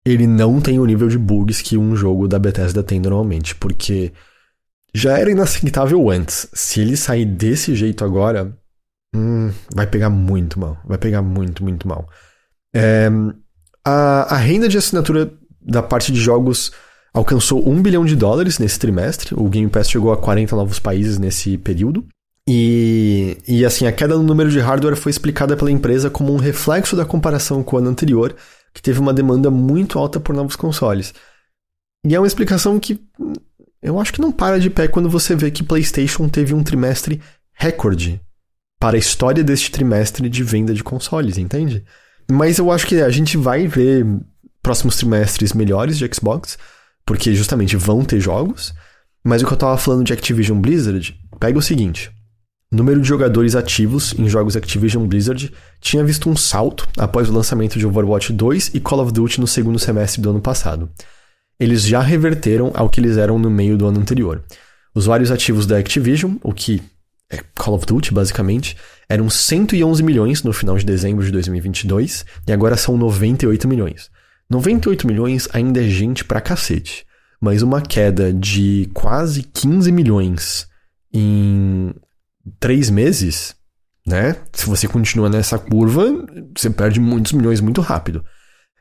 ele 0.04 0.26
não 0.26 0.60
tem 0.60 0.78
o 0.78 0.84
nível 0.84 1.08
de 1.08 1.18
bugs 1.18 1.62
que 1.62 1.76
um 1.76 1.94
jogo 1.94 2.26
da 2.26 2.38
Bethesda 2.38 2.82
tem 2.82 3.00
normalmente, 3.00 3.54
porque 3.54 4.12
já 4.94 5.18
era 5.18 5.30
inaceitável 5.30 6.10
antes. 6.10 6.48
Se 6.52 6.80
ele 6.80 6.96
sair 6.96 7.24
desse 7.24 7.74
jeito 7.74 8.04
agora, 8.04 8.56
hum, 9.14 9.50
vai 9.74 9.86
pegar 9.86 10.10
muito 10.10 10.58
mal. 10.58 10.78
Vai 10.84 10.98
pegar 10.98 11.22
muito, 11.22 11.62
muito 11.62 11.86
mal. 11.88 12.08
É, 12.74 13.08
a, 13.84 14.34
a 14.34 14.36
renda 14.36 14.68
de 14.68 14.78
assinatura 14.78 15.32
da 15.60 15.82
parte 15.82 16.12
de 16.12 16.20
jogos 16.20 16.72
alcançou 17.12 17.68
1 17.68 17.82
bilhão 17.82 18.04
de 18.04 18.16
dólares 18.16 18.58
nesse 18.58 18.78
trimestre. 18.78 19.34
O 19.34 19.48
Game 19.48 19.68
Pass 19.68 19.90
chegou 19.90 20.12
a 20.12 20.16
40 20.16 20.56
novos 20.56 20.78
países 20.78 21.18
nesse 21.18 21.58
período. 21.58 22.06
E, 22.48 23.38
e 23.46 23.64
assim, 23.64 23.86
a 23.86 23.92
queda 23.92 24.16
no 24.16 24.22
número 24.22 24.50
de 24.50 24.58
hardware 24.58 24.96
foi 24.96 25.10
explicada 25.10 25.56
pela 25.56 25.70
empresa 25.70 26.10
como 26.10 26.32
um 26.32 26.38
reflexo 26.38 26.96
da 26.96 27.04
comparação 27.04 27.62
com 27.62 27.76
o 27.76 27.78
ano 27.78 27.90
anterior, 27.90 28.34
que 28.74 28.82
teve 28.82 28.98
uma 28.98 29.12
demanda 29.12 29.50
muito 29.50 29.98
alta 29.98 30.18
por 30.18 30.34
novos 30.34 30.56
consoles. 30.56 31.14
E 32.04 32.14
é 32.14 32.18
uma 32.18 32.26
explicação 32.26 32.80
que 32.80 33.00
eu 33.80 34.00
acho 34.00 34.12
que 34.12 34.20
não 34.20 34.32
para 34.32 34.58
de 34.58 34.70
pé 34.70 34.88
quando 34.88 35.08
você 35.08 35.36
vê 35.36 35.50
que 35.50 35.62
PlayStation 35.62 36.28
teve 36.28 36.54
um 36.54 36.64
trimestre 36.64 37.20
recorde 37.52 38.20
para 38.80 38.96
a 38.96 38.98
história 38.98 39.44
deste 39.44 39.70
trimestre 39.70 40.28
de 40.28 40.42
venda 40.42 40.74
de 40.74 40.82
consoles, 40.82 41.38
entende? 41.38 41.84
Mas 42.30 42.58
eu 42.58 42.70
acho 42.70 42.86
que 42.86 43.00
a 43.00 43.10
gente 43.10 43.36
vai 43.36 43.66
ver 43.66 44.06
próximos 44.62 44.96
trimestres 44.96 45.52
melhores 45.52 45.98
de 45.98 46.08
Xbox, 46.14 46.56
porque 47.04 47.34
justamente 47.34 47.76
vão 47.76 48.04
ter 48.04 48.20
jogos. 48.20 48.72
Mas 49.24 49.42
o 49.42 49.46
que 49.46 49.52
eu 49.52 49.58
tava 49.58 49.76
falando 49.76 50.04
de 50.04 50.12
Activision 50.12 50.60
Blizzard, 50.60 51.16
pega 51.38 51.58
o 51.58 51.62
seguinte: 51.62 52.10
número 52.70 53.00
de 53.00 53.06
jogadores 53.06 53.54
ativos 53.54 54.14
em 54.18 54.28
jogos 54.28 54.56
Activision 54.56 55.06
Blizzard 55.06 55.52
tinha 55.80 56.02
visto 56.02 56.28
um 56.28 56.36
salto 56.36 56.88
após 56.96 57.28
o 57.28 57.32
lançamento 57.32 57.78
de 57.78 57.86
Overwatch 57.86 58.32
2 58.32 58.72
e 58.74 58.80
Call 58.80 59.00
of 59.00 59.12
Duty 59.12 59.40
no 59.40 59.46
segundo 59.46 59.78
semestre 59.78 60.22
do 60.22 60.30
ano 60.30 60.40
passado. 60.40 60.90
Eles 61.60 61.82
já 61.82 62.00
reverteram 62.00 62.72
ao 62.74 62.88
que 62.88 62.98
eles 62.98 63.16
eram 63.16 63.38
no 63.38 63.50
meio 63.50 63.76
do 63.76 63.86
ano 63.86 64.00
anterior. 64.00 64.42
Usuários 64.94 65.30
ativos 65.30 65.66
da 65.66 65.78
Activision, 65.78 66.36
o 66.42 66.52
que 66.52 66.82
é 67.30 67.38
Call 67.54 67.74
of 67.74 67.86
Duty 67.86 68.12
basicamente, 68.12 68.76
eram 69.12 69.28
111 69.28 70.02
milhões 70.02 70.42
no 70.42 70.54
final 70.54 70.74
de 70.78 70.86
dezembro 70.86 71.22
de 71.22 71.30
2022 71.30 72.24
e 72.46 72.52
agora 72.52 72.78
são 72.78 72.96
98 72.96 73.68
milhões. 73.68 74.10
98 74.48 75.06
milhões 75.06 75.46
ainda 75.52 75.84
é 75.84 75.86
gente 75.86 76.24
pra 76.24 76.40
cacete, 76.40 77.04
mas 77.38 77.60
uma 77.60 77.82
queda 77.82 78.32
de 78.32 78.88
quase 78.94 79.42
15 79.42 79.92
milhões 79.92 80.66
em 81.12 81.92
três 82.58 82.88
meses, 82.88 83.54
né? 84.06 84.34
Se 84.50 84.64
você 84.64 84.88
continua 84.88 85.28
nessa 85.28 85.58
curva, 85.58 86.06
você 86.56 86.70
perde 86.70 86.98
muitos 86.98 87.32
milhões 87.32 87.60
muito 87.60 87.82
rápido. 87.82 88.24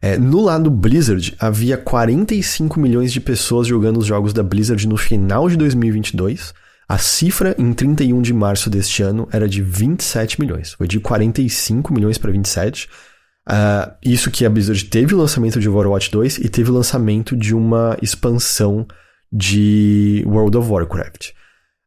É, 0.02 0.18
no 0.18 0.40
lado 0.40 0.72
Blizzard, 0.72 1.36
havia 1.42 1.76
45 1.76 2.80
milhões 2.80 3.12
de 3.12 3.20
pessoas 3.20 3.68
jogando 3.68 3.98
os 3.98 4.06
jogos 4.06 4.32
da 4.32 4.44
Blizzard 4.44 4.88
no 4.88 4.96
final 4.96 5.50
de 5.50 5.58
2022. 5.58 6.54
A 6.92 6.98
cifra 6.98 7.56
em 7.58 7.72
31 7.72 8.22
de 8.22 8.34
março 8.34 8.70
deste 8.70 9.02
ano 9.02 9.26
era 9.32 9.48
de 9.48 9.62
27 9.62 10.42
milhões. 10.42 10.74
Foi 10.74 10.86
de 10.90 11.00
45 11.00 11.94
milhões 11.94 12.18
para 12.18 12.34
27. 12.34 12.90
Uh, 13.48 13.96
isso 14.04 14.30
que 14.30 14.46
a 14.46 14.50
Blizzard 14.50 14.84
teve 14.84 15.16
o 15.16 15.18
lançamento 15.18 15.58
de 15.58 15.70
Overwatch 15.70 16.12
2 16.12 16.40
e 16.40 16.50
teve 16.50 16.70
o 16.70 16.74
lançamento 16.74 17.34
de 17.34 17.56
uma 17.56 17.98
expansão 18.02 18.86
de 19.32 20.22
World 20.28 20.58
of 20.58 20.70
Warcraft. 20.70 21.30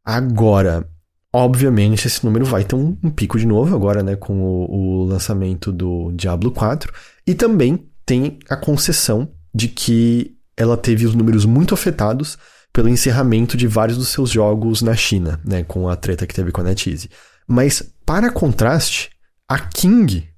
Agora, 0.03 0.89
Obviamente, 1.37 2.07
esse 2.07 2.25
número 2.25 2.45
vai 2.45 2.63
ter 2.63 2.77
um, 2.77 2.97
um 3.03 3.11
pico 3.11 3.37
de 3.37 3.45
novo 3.45 3.75
agora, 3.75 4.05
né, 4.05 4.15
com 4.15 4.41
o, 4.41 4.71
o, 4.71 5.05
lançamento 5.05 5.73
do 5.73 6.13
Diablo 6.13 6.53
4. 6.53 6.93
E 7.27 7.35
também 7.35 7.89
tem 8.07 8.39
a 8.49 8.57
concessão 8.57 9.29
de 9.53 9.67
que 9.67 10.37
ela 10.57 10.77
teve 10.77 11.05
os 11.05 11.13
números 11.13 11.45
muito 11.45 11.75
afetados 11.75 12.39
pelo 12.75 12.91
encerramento 12.91 13.57
de 13.57 13.67
vários 13.67 13.97
dos 13.97 14.09
seus 14.09 14.29
jogos 14.29 14.83
na 14.83 14.95
China, 14.95 15.41
né, 15.43 15.65
com 15.65 15.89
a 15.89 15.97
treta 15.97 16.27
que 16.27 16.35
teve 16.35 16.53
com 16.53 16.61
a 16.61 16.65
NetEase. 16.65 17.09
Mas, 17.49 17.83
para 18.05 18.31
contraste, 18.31 19.09
a 19.49 19.59
King 19.59 20.29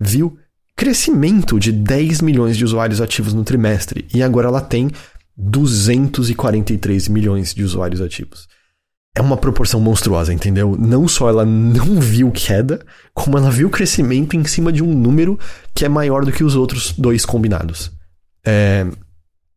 viu 0.00 0.38
crescimento 0.74 1.60
de 1.60 1.70
10 1.70 2.22
milhões 2.22 2.56
de 2.56 2.64
usuários 2.64 3.02
ativos 3.02 3.34
no 3.34 3.44
trimestre 3.44 4.08
e 4.14 4.22
agora 4.22 4.48
ela 4.48 4.62
tem 4.62 4.90
243 5.36 7.08
milhões 7.08 7.52
de 7.52 7.62
usuários 7.62 8.00
ativos 8.00 8.48
é 9.14 9.20
uma 9.20 9.36
proporção 9.36 9.80
monstruosa, 9.80 10.32
entendeu? 10.32 10.76
Não 10.78 11.08
só 11.08 11.28
ela 11.28 11.44
não 11.44 12.00
viu 12.00 12.30
queda, 12.30 12.84
como 13.12 13.36
ela 13.36 13.50
viu 13.50 13.68
crescimento 13.68 14.36
em 14.36 14.44
cima 14.44 14.72
de 14.72 14.82
um 14.82 14.94
número 14.94 15.38
que 15.74 15.84
é 15.84 15.88
maior 15.88 16.24
do 16.24 16.32
que 16.32 16.44
os 16.44 16.54
outros 16.54 16.92
dois 16.92 17.24
combinados. 17.24 17.90
É, 18.44 18.86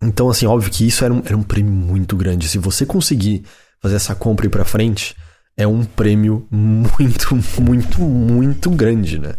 então, 0.04 0.30
assim, 0.30 0.46
óbvio 0.46 0.72
que 0.72 0.86
isso 0.88 1.04
era 1.04 1.14
um, 1.14 1.22
era 1.26 1.38
um 1.38 1.44
prêmio 1.44 1.72
muito 1.72 2.16
grande. 2.16 2.48
Se 2.48 2.58
você 2.58 2.86
conseguir 2.86 3.44
fazer 3.82 3.96
essa 3.96 4.16
compra 4.16 4.46
ir 4.46 4.50
pra 4.50 4.66
frente, 4.66 5.16
é 5.58 5.68
um 5.68 5.84
prêmio 5.84 6.48
muito, 6.52 7.36
muito, 7.62 8.02
muito 8.02 8.70
grande, 8.72 9.20
né? 9.20 9.34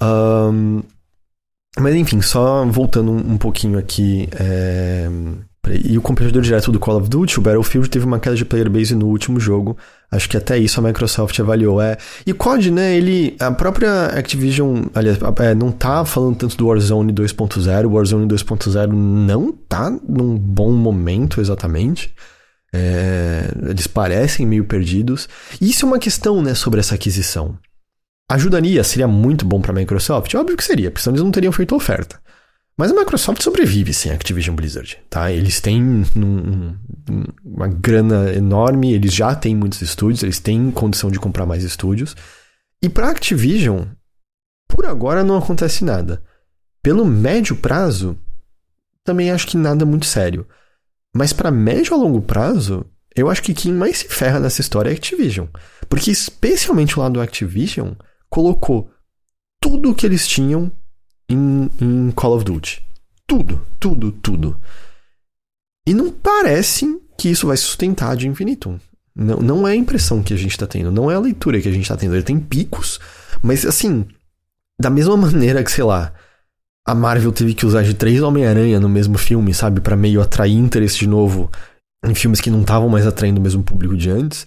Um, 0.00 0.82
mas 1.78 1.94
enfim, 1.94 2.20
só 2.20 2.64
voltando 2.66 3.12
um 3.12 3.38
pouquinho 3.38 3.78
aqui. 3.78 4.28
É, 4.38 5.08
e 5.84 5.96
o 5.96 6.02
competidor 6.02 6.42
direto 6.42 6.70
do 6.72 6.78
Call 6.78 6.98
of 6.98 7.08
Duty, 7.08 7.38
o 7.38 7.42
Battlefield, 7.42 7.88
teve 7.88 8.04
uma 8.04 8.18
queda 8.18 8.36
de 8.36 8.44
player 8.44 8.68
base 8.68 8.94
no 8.94 9.06
último 9.06 9.38
jogo. 9.38 9.76
Acho 10.10 10.28
que 10.28 10.36
até 10.36 10.58
isso 10.58 10.78
a 10.78 10.82
Microsoft 10.82 11.38
avaliou. 11.40 11.80
É. 11.80 11.96
E 12.26 12.32
o 12.32 12.34
COD, 12.34 12.70
né, 12.70 12.96
ele. 12.96 13.36
A 13.40 13.50
própria 13.50 14.06
Activision, 14.06 14.84
aliás, 14.94 15.18
é, 15.40 15.54
não 15.54 15.72
tá 15.72 16.04
falando 16.04 16.36
tanto 16.36 16.56
do 16.56 16.66
Warzone 16.66 17.12
2.0. 17.12 17.86
O 17.86 17.92
Warzone 17.92 18.28
2.0 18.28 18.92
não 18.92 19.52
tá 19.52 19.90
num 20.06 20.36
bom 20.36 20.72
momento 20.72 21.40
exatamente. 21.40 22.14
É, 22.74 23.50
eles 23.68 23.86
parecem 23.86 24.46
meio 24.46 24.64
perdidos. 24.64 25.28
E 25.60 25.70
isso 25.70 25.84
é 25.84 25.88
uma 25.88 25.98
questão, 25.98 26.42
né, 26.42 26.54
sobre 26.54 26.80
essa 26.80 26.94
aquisição. 26.94 27.56
Ajudaria? 28.30 28.82
Seria 28.82 29.06
muito 29.06 29.44
bom 29.44 29.60
para 29.60 29.72
a 29.72 29.74
Microsoft? 29.74 30.34
Óbvio 30.34 30.56
que 30.56 30.64
seria, 30.64 30.90
porque 30.90 31.02
senão 31.02 31.14
eles 31.14 31.24
não 31.24 31.30
teriam 31.30 31.52
feito 31.52 31.74
oferta. 31.74 32.18
Mas 32.82 32.90
a 32.90 32.96
Microsoft 32.96 33.40
sobrevive 33.44 33.94
sem 33.94 34.10
Activision 34.10 34.56
Blizzard, 34.56 34.98
tá? 35.08 35.30
Eles 35.30 35.60
têm 35.60 35.80
um, 35.80 36.04
um, 36.16 37.24
uma 37.44 37.68
grana 37.68 38.32
enorme, 38.32 38.92
eles 38.92 39.14
já 39.14 39.36
têm 39.36 39.54
muitos 39.54 39.80
estúdios, 39.82 40.24
eles 40.24 40.40
têm 40.40 40.68
condição 40.72 41.08
de 41.08 41.20
comprar 41.20 41.46
mais 41.46 41.62
estúdios. 41.62 42.16
E 42.82 42.88
para 42.88 43.08
Activision, 43.08 43.84
por 44.66 44.84
agora 44.84 45.22
não 45.22 45.36
acontece 45.36 45.84
nada. 45.84 46.24
Pelo 46.82 47.04
médio 47.04 47.54
prazo, 47.54 48.18
também 49.04 49.30
acho 49.30 49.46
que 49.46 49.56
nada 49.56 49.86
muito 49.86 50.06
sério. 50.06 50.44
Mas 51.14 51.32
para 51.32 51.52
médio 51.52 51.94
a 51.94 51.96
longo 51.96 52.20
prazo, 52.20 52.84
eu 53.14 53.30
acho 53.30 53.44
que 53.44 53.54
quem 53.54 53.72
mais 53.72 53.98
se 53.98 54.08
ferra 54.08 54.40
nessa 54.40 54.60
história 54.60 54.90
é 54.90 54.92
a 54.92 54.96
Activision. 54.96 55.46
Porque 55.88 56.10
especialmente 56.10 56.98
o 56.98 57.00
lado 57.00 57.12
do 57.12 57.20
Activision 57.20 57.92
colocou 58.28 58.90
tudo 59.60 59.92
o 59.92 59.94
que 59.94 60.04
eles 60.04 60.26
tinham 60.26 60.68
em, 61.32 61.70
em 61.80 62.10
Call 62.12 62.36
of 62.36 62.44
Duty. 62.44 62.82
Tudo, 63.26 63.64
tudo, 63.78 64.12
tudo. 64.12 64.60
E 65.86 65.94
não 65.94 66.10
parece 66.10 67.00
que 67.18 67.28
isso 67.28 67.46
vai 67.46 67.56
sustentar 67.56 68.16
de 68.16 68.28
infinito. 68.28 68.80
Não, 69.14 69.36
não 69.38 69.68
é 69.68 69.72
a 69.72 69.76
impressão 69.76 70.22
que 70.22 70.32
a 70.32 70.36
gente 70.36 70.56
tá 70.56 70.66
tendo, 70.66 70.90
não 70.90 71.10
é 71.10 71.14
a 71.14 71.20
leitura 71.20 71.60
que 71.60 71.68
a 71.68 71.72
gente 71.72 71.88
tá 71.88 71.96
tendo. 71.96 72.14
Ele 72.14 72.22
tem 72.22 72.38
picos, 72.38 72.98
mas 73.42 73.66
assim, 73.66 74.06
da 74.80 74.90
mesma 74.90 75.16
maneira 75.18 75.62
que, 75.62 75.70
sei 75.70 75.84
lá, 75.84 76.12
a 76.86 76.94
Marvel 76.94 77.32
teve 77.32 77.54
que 77.54 77.66
usar 77.66 77.82
de 77.82 77.94
três 77.94 78.22
Homem-Aranha 78.22 78.80
no 78.80 78.88
mesmo 78.88 79.16
filme, 79.18 79.54
sabe? 79.54 79.80
para 79.80 79.96
meio 79.96 80.20
atrair 80.20 80.56
interesse 80.56 80.98
de 80.98 81.06
novo 81.06 81.50
em 82.04 82.14
filmes 82.14 82.40
que 82.40 82.50
não 82.50 82.62
estavam 82.62 82.88
mais 82.88 83.06
atraindo 83.06 83.38
o 83.38 83.42
mesmo 83.42 83.62
público 83.62 83.96
de 83.96 84.10
antes. 84.10 84.46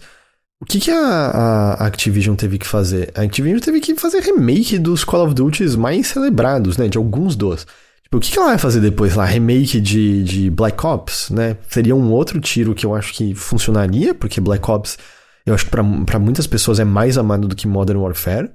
O 0.60 0.64
que, 0.64 0.80
que 0.80 0.90
a, 0.90 0.96
a, 0.98 1.86
Activision 1.86 2.34
teve 2.34 2.58
que 2.58 2.66
fazer? 2.66 3.12
A 3.14 3.22
Activision 3.22 3.60
teve 3.60 3.80
que 3.80 3.94
fazer 3.94 4.20
remake 4.20 4.78
dos 4.78 5.04
Call 5.04 5.26
of 5.26 5.34
Duty 5.34 5.76
mais 5.76 6.06
celebrados, 6.06 6.78
né? 6.78 6.88
De 6.88 6.96
alguns 6.96 7.36
dos. 7.36 7.66
Tipo, 8.02 8.16
o 8.16 8.20
que, 8.20 8.32
que 8.32 8.38
ela 8.38 8.48
vai 8.48 8.58
fazer 8.58 8.80
depois 8.80 9.14
lá? 9.14 9.24
Remake 9.24 9.80
de, 9.80 10.22
de 10.24 10.50
Black 10.50 10.86
Ops, 10.86 11.30
né? 11.30 11.58
Seria 11.68 11.94
um 11.94 12.10
outro 12.10 12.40
tiro 12.40 12.74
que 12.74 12.86
eu 12.86 12.94
acho 12.94 13.12
que 13.12 13.34
funcionaria, 13.34 14.14
porque 14.14 14.40
Black 14.40 14.70
Ops, 14.70 14.96
eu 15.44 15.54
acho 15.54 15.66
que 15.66 15.70
para 15.70 16.18
muitas 16.18 16.46
pessoas 16.46 16.80
é 16.80 16.84
mais 16.84 17.18
amado 17.18 17.46
do 17.46 17.56
que 17.56 17.66
Modern 17.66 17.98
Warfare. 17.98 18.50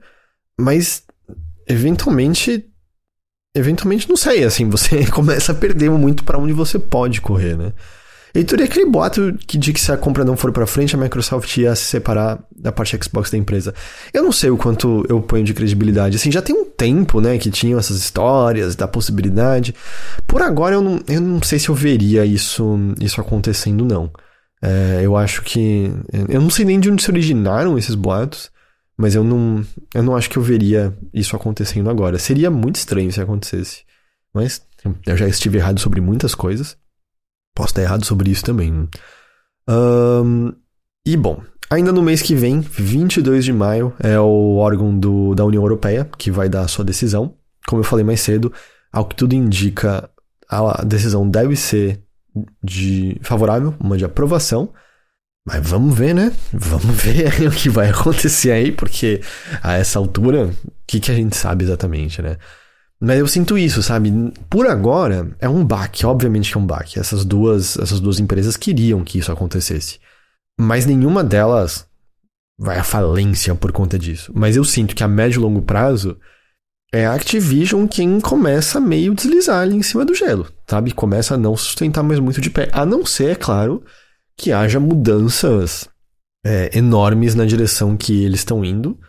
Mas, 0.60 1.04
eventualmente, 1.68 2.66
eventualmente, 3.56 4.10
não 4.10 4.16
sei, 4.18 4.44
assim, 4.44 4.70
você 4.70 5.06
começa 5.12 5.52
a 5.52 5.56
perder 5.56 5.92
muito 5.92 6.24
para 6.24 6.40
onde 6.40 6.54
você 6.54 6.80
pode 6.80 7.22
correr, 7.22 7.56
né? 7.58 7.74
E 8.34 8.44
teria 8.44 8.66
aquele 8.66 8.86
boato 8.86 9.38
que 9.46 9.58
diz 9.58 9.74
que 9.74 9.82
se 9.82 9.92
a 9.92 9.98
compra 9.98 10.24
não 10.24 10.38
for 10.38 10.52
para 10.52 10.66
frente, 10.66 10.96
a 10.96 10.98
Microsoft 10.98 11.58
ia 11.58 11.76
se 11.76 11.84
separar 11.86 12.40
da 12.56 12.72
parte 12.72 12.98
Xbox 13.02 13.30
da 13.30 13.38
empresa. 13.38 13.74
Eu 14.14 14.24
não 14.24 14.32
sei 14.32 14.50
o 14.50 14.58
quanto 14.58 15.06
eu 15.10 15.22
ponho 15.22 15.44
de 15.44 15.54
credibilidade. 15.54 16.16
Assim, 16.16 16.32
já 16.32 16.42
tem 16.42 16.56
um 16.56 16.66
tempo, 16.66 17.20
né, 17.20 17.38
que 17.38 17.52
tinham 17.52 17.78
essas 17.80 17.98
histórias 17.98 18.76
da 18.76 18.88
possibilidade. 18.88 19.76
Por 20.26 20.42
agora, 20.42 20.76
eu 20.76 20.82
não, 20.82 21.00
eu 21.08 21.20
não 21.20 21.42
sei 21.44 21.60
se 21.60 21.70
eu 21.70 21.76
veria 21.76 22.26
isso, 22.26 22.78
isso 23.00 23.20
acontecendo, 23.20 23.84
não. 23.86 24.12
É, 24.62 25.02
eu 25.04 25.18
acho 25.18 25.42
que. 25.42 25.92
Eu 26.30 26.40
não 26.40 26.50
sei 26.50 26.66
nem 26.66 26.80
de 26.80 26.90
onde 26.90 27.04
se 27.04 27.10
originaram 27.10 27.78
esses 27.78 27.96
boatos. 27.96 28.52
Mas 29.02 29.16
eu 29.16 29.24
não, 29.24 29.66
eu 29.96 30.04
não 30.04 30.16
acho 30.16 30.30
que 30.30 30.38
eu 30.38 30.44
veria 30.44 30.96
isso 31.12 31.36
acontecendo 31.36 31.90
agora. 31.90 32.20
Seria 32.20 32.52
muito 32.52 32.76
estranho 32.76 33.12
se 33.12 33.20
acontecesse. 33.20 33.84
Mas 34.32 34.62
eu 35.08 35.18
já 35.18 35.28
estive 35.28 35.58
errado 35.58 35.80
sobre 35.80 36.00
muitas 36.00 36.36
coisas. 36.36 36.78
Posso 37.56 37.70
estar 37.70 37.82
errado 37.82 38.06
sobre 38.06 38.30
isso 38.32 38.44
também. 38.44 38.88
Um, 39.70 40.54
e 41.06 41.18
bom, 41.18 41.42
ainda 41.70 41.92
no 41.92 42.02
mês 42.02 42.22
que 42.22 42.36
vem, 42.36 42.60
22 42.60 43.46
de 43.46 43.54
maio, 43.54 43.94
é 44.00 44.20
o 44.20 44.56
órgão 44.58 44.98
do, 44.98 45.36
da 45.36 45.46
União 45.46 45.64
Europeia 45.64 46.10
que 46.18 46.32
vai 46.32 46.50
dar 46.50 46.62
a 46.62 46.68
sua 46.68 46.86
decisão. 46.86 47.36
Como 47.68 47.82
eu 47.82 47.86
falei 47.86 48.06
mais 48.06 48.22
cedo, 48.22 48.52
ao 48.92 49.06
que 49.06 49.16
tudo 49.16 49.34
indica, 49.34 50.10
a 50.50 50.84
decisão 50.84 51.30
deve 51.30 51.56
ser 51.56 52.04
de 52.64 53.18
favorável, 53.22 53.76
uma 53.80 53.98
de 53.98 54.06
aprovação. 54.06 54.74
Mas 55.46 55.68
vamos 55.68 55.98
ver, 55.98 56.14
né? 56.14 56.32
Vamos 56.54 56.96
ver 57.02 57.48
o 57.48 57.52
que 57.52 57.70
vai 57.70 57.90
acontecer 57.90 58.52
aí, 58.52 58.72
porque 58.72 59.22
a 59.64 59.74
essa 59.74 59.98
altura, 59.98 60.48
o 60.48 60.72
que, 60.86 61.00
que 61.00 61.12
a 61.12 61.16
gente 61.16 61.36
sabe 61.36 61.64
exatamente, 61.66 62.22
né? 62.22 62.38
Mas 63.02 63.18
eu 63.18 63.28
sinto 63.28 63.58
isso, 63.58 63.82
sabe? 63.82 64.12
Por 64.48 64.68
agora, 64.68 65.36
é 65.40 65.50
um 65.50 65.66
baque, 65.66 66.06
obviamente 66.06 66.52
que 66.52 66.58
é 66.58 66.62
um 66.62 66.66
baque. 66.66 67.00
Essas 67.00 67.26
duas, 67.26 67.76
essas 67.78 68.00
duas 68.00 68.20
empresas 68.20 68.56
queriam 68.56 69.04
que 69.04 69.18
isso 69.18 69.32
acontecesse. 69.32 70.00
Mas 70.60 70.86
nenhuma 70.86 71.24
delas 71.24 71.88
vai 72.60 72.78
à 72.78 72.84
falência 72.84 73.56
por 73.56 73.72
conta 73.72 73.98
disso. 73.98 74.32
Mas 74.36 74.56
eu 74.56 74.64
sinto 74.64 74.96
que 74.96 75.04
a 75.04 75.08
médio 75.08 75.40
e 75.40 75.42
longo 75.42 75.64
prazo 75.64 76.16
é 76.94 77.08
a 77.08 77.14
Activision 77.14 77.88
quem 77.88 78.20
começa 78.20 78.78
a 78.78 78.82
meio 78.82 79.16
deslizar 79.16 79.62
ali 79.62 79.76
em 79.76 79.82
cima 79.82 80.06
do 80.06 80.14
gelo, 80.14 80.48
sabe? 80.68 80.92
Começa 80.92 81.34
a 81.34 81.38
não 81.38 81.58
sustentar 81.58 82.04
mais 82.04 82.20
muito 82.20 82.40
de 82.40 82.52
pé. 82.52 82.70
A 82.72 82.86
não 82.86 83.04
ser, 83.04 83.32
é 83.32 83.36
claro, 83.36 83.84
que 84.38 84.52
haja 84.52 84.80
mudanças 84.80 85.90
é, 86.46 86.78
enormes 86.78 87.34
na 87.34 87.46
direção 87.46 87.98
que 87.98 88.24
eles 88.24 88.42
estão 88.42 88.64
indo. 88.64 89.00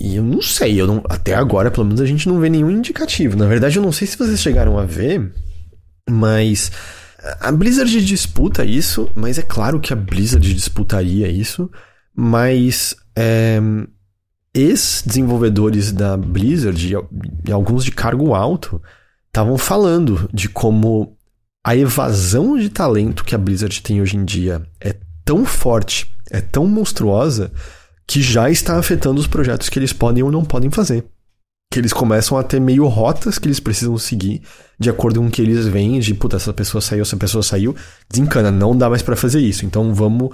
E 0.00 0.16
eu 0.16 0.22
não 0.22 0.42
sei, 0.42 0.80
eu 0.80 0.86
não, 0.86 1.02
até 1.08 1.34
agora, 1.34 1.70
pelo 1.70 1.86
menos, 1.86 2.00
a 2.00 2.06
gente 2.06 2.28
não 2.28 2.40
vê 2.40 2.48
nenhum 2.48 2.70
indicativo. 2.70 3.36
Na 3.36 3.46
verdade, 3.46 3.76
eu 3.76 3.82
não 3.82 3.92
sei 3.92 4.06
se 4.06 4.18
vocês 4.18 4.40
chegaram 4.40 4.78
a 4.78 4.84
ver, 4.84 5.32
mas 6.08 6.70
a 7.40 7.50
Blizzard 7.52 8.04
disputa 8.04 8.64
isso, 8.64 9.10
mas 9.14 9.38
é 9.38 9.42
claro 9.42 9.80
que 9.80 9.92
a 9.92 9.96
Blizzard 9.96 10.54
disputaria 10.54 11.28
isso, 11.28 11.70
mas 12.14 12.94
é, 13.16 13.60
ex-desenvolvedores 14.54 15.92
da 15.92 16.16
Blizzard, 16.16 16.94
e 17.46 17.52
alguns 17.52 17.84
de 17.84 17.92
cargo 17.92 18.34
alto, 18.34 18.80
estavam 19.26 19.58
falando 19.58 20.28
de 20.32 20.48
como 20.48 21.16
a 21.64 21.76
evasão 21.76 22.56
de 22.56 22.70
talento 22.70 23.24
que 23.24 23.34
a 23.34 23.38
Blizzard 23.38 23.82
tem 23.82 24.00
hoje 24.00 24.16
em 24.16 24.24
dia 24.24 24.62
é 24.80 24.96
tão 25.24 25.44
forte, 25.44 26.10
é 26.30 26.40
tão 26.40 26.66
monstruosa, 26.66 27.52
que 28.06 28.22
já 28.22 28.48
está 28.50 28.78
afetando 28.78 29.20
os 29.20 29.26
projetos 29.26 29.68
que 29.68 29.78
eles 29.78 29.92
podem 29.92 30.22
ou 30.22 30.30
não 30.30 30.44
podem 30.44 30.70
fazer. 30.70 31.04
Que 31.70 31.80
eles 31.80 31.92
começam 31.92 32.38
a 32.38 32.42
ter 32.42 32.60
meio 32.60 32.86
rotas 32.86 33.38
que 33.38 33.48
eles 33.48 33.58
precisam 33.58 33.98
seguir 33.98 34.42
de 34.78 34.90
acordo 34.90 35.20
com 35.20 35.26
o 35.26 35.30
que 35.30 35.42
eles 35.42 35.66
veem, 35.66 35.98
de 35.98 36.14
puta, 36.14 36.36
essa 36.36 36.52
pessoa 36.52 36.80
saiu, 36.80 37.02
essa 37.02 37.16
pessoa 37.16 37.42
saiu, 37.42 37.74
desencana, 38.08 38.50
não 38.50 38.76
dá 38.76 38.88
mais 38.88 39.02
para 39.02 39.16
fazer 39.16 39.40
isso, 39.40 39.64
então 39.64 39.92
vamos 39.94 40.30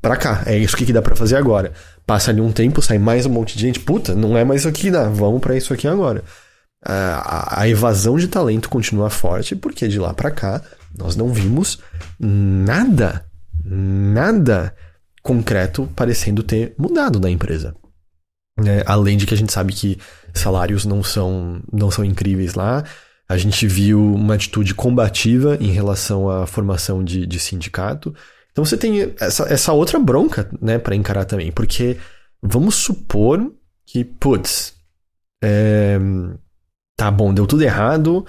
para 0.00 0.16
cá, 0.16 0.42
é 0.46 0.56
isso 0.58 0.76
que 0.76 0.92
dá 0.92 1.00
para 1.00 1.16
fazer 1.16 1.36
agora. 1.36 1.72
Passa 2.06 2.30
ali 2.30 2.40
um 2.40 2.52
tempo, 2.52 2.82
sai 2.82 2.98
mais 2.98 3.24
um 3.24 3.30
monte 3.30 3.56
de 3.56 3.62
gente, 3.62 3.80
puta, 3.80 4.14
não 4.14 4.36
é 4.36 4.44
mais 4.44 4.60
isso 4.60 4.68
aqui 4.68 4.90
dá, 4.90 5.08
vamos 5.08 5.40
para 5.40 5.56
isso 5.56 5.72
aqui 5.72 5.88
agora. 5.88 6.22
A, 6.84 7.62
a 7.62 7.68
evasão 7.68 8.16
de 8.16 8.28
talento 8.28 8.68
continua 8.68 9.08
forte, 9.08 9.56
porque 9.56 9.88
de 9.88 9.98
lá 9.98 10.12
para 10.12 10.30
cá 10.30 10.60
nós 10.96 11.16
não 11.16 11.32
vimos 11.32 11.78
nada, 12.20 13.24
nada 13.64 14.74
concreto 15.24 15.88
parecendo 15.96 16.42
ter 16.42 16.74
mudado 16.78 17.18
na 17.18 17.30
empresa. 17.30 17.74
É, 18.64 18.84
além 18.86 19.16
de 19.16 19.26
que 19.26 19.34
a 19.34 19.36
gente 19.36 19.52
sabe 19.52 19.72
que 19.72 19.98
salários 20.32 20.84
não 20.84 21.02
são, 21.02 21.60
não 21.72 21.90
são 21.90 22.04
incríveis 22.04 22.54
lá, 22.54 22.84
a 23.26 23.36
gente 23.38 23.66
viu 23.66 24.14
uma 24.14 24.34
atitude 24.34 24.74
combativa 24.74 25.56
em 25.58 25.72
relação 25.72 26.28
à 26.28 26.46
formação 26.46 27.02
de, 27.02 27.26
de 27.26 27.40
sindicato. 27.40 28.14
Então 28.52 28.64
você 28.64 28.76
tem 28.76 29.14
essa, 29.18 29.44
essa 29.52 29.72
outra 29.72 29.98
bronca 29.98 30.48
né, 30.60 30.78
para 30.78 30.94
encarar 30.94 31.24
também, 31.24 31.50
porque 31.50 31.96
vamos 32.42 32.74
supor 32.76 33.50
que, 33.86 34.04
putz, 34.04 34.74
é, 35.42 35.98
tá 36.96 37.10
bom, 37.10 37.32
deu 37.32 37.46
tudo 37.46 37.62
errado, 37.62 38.24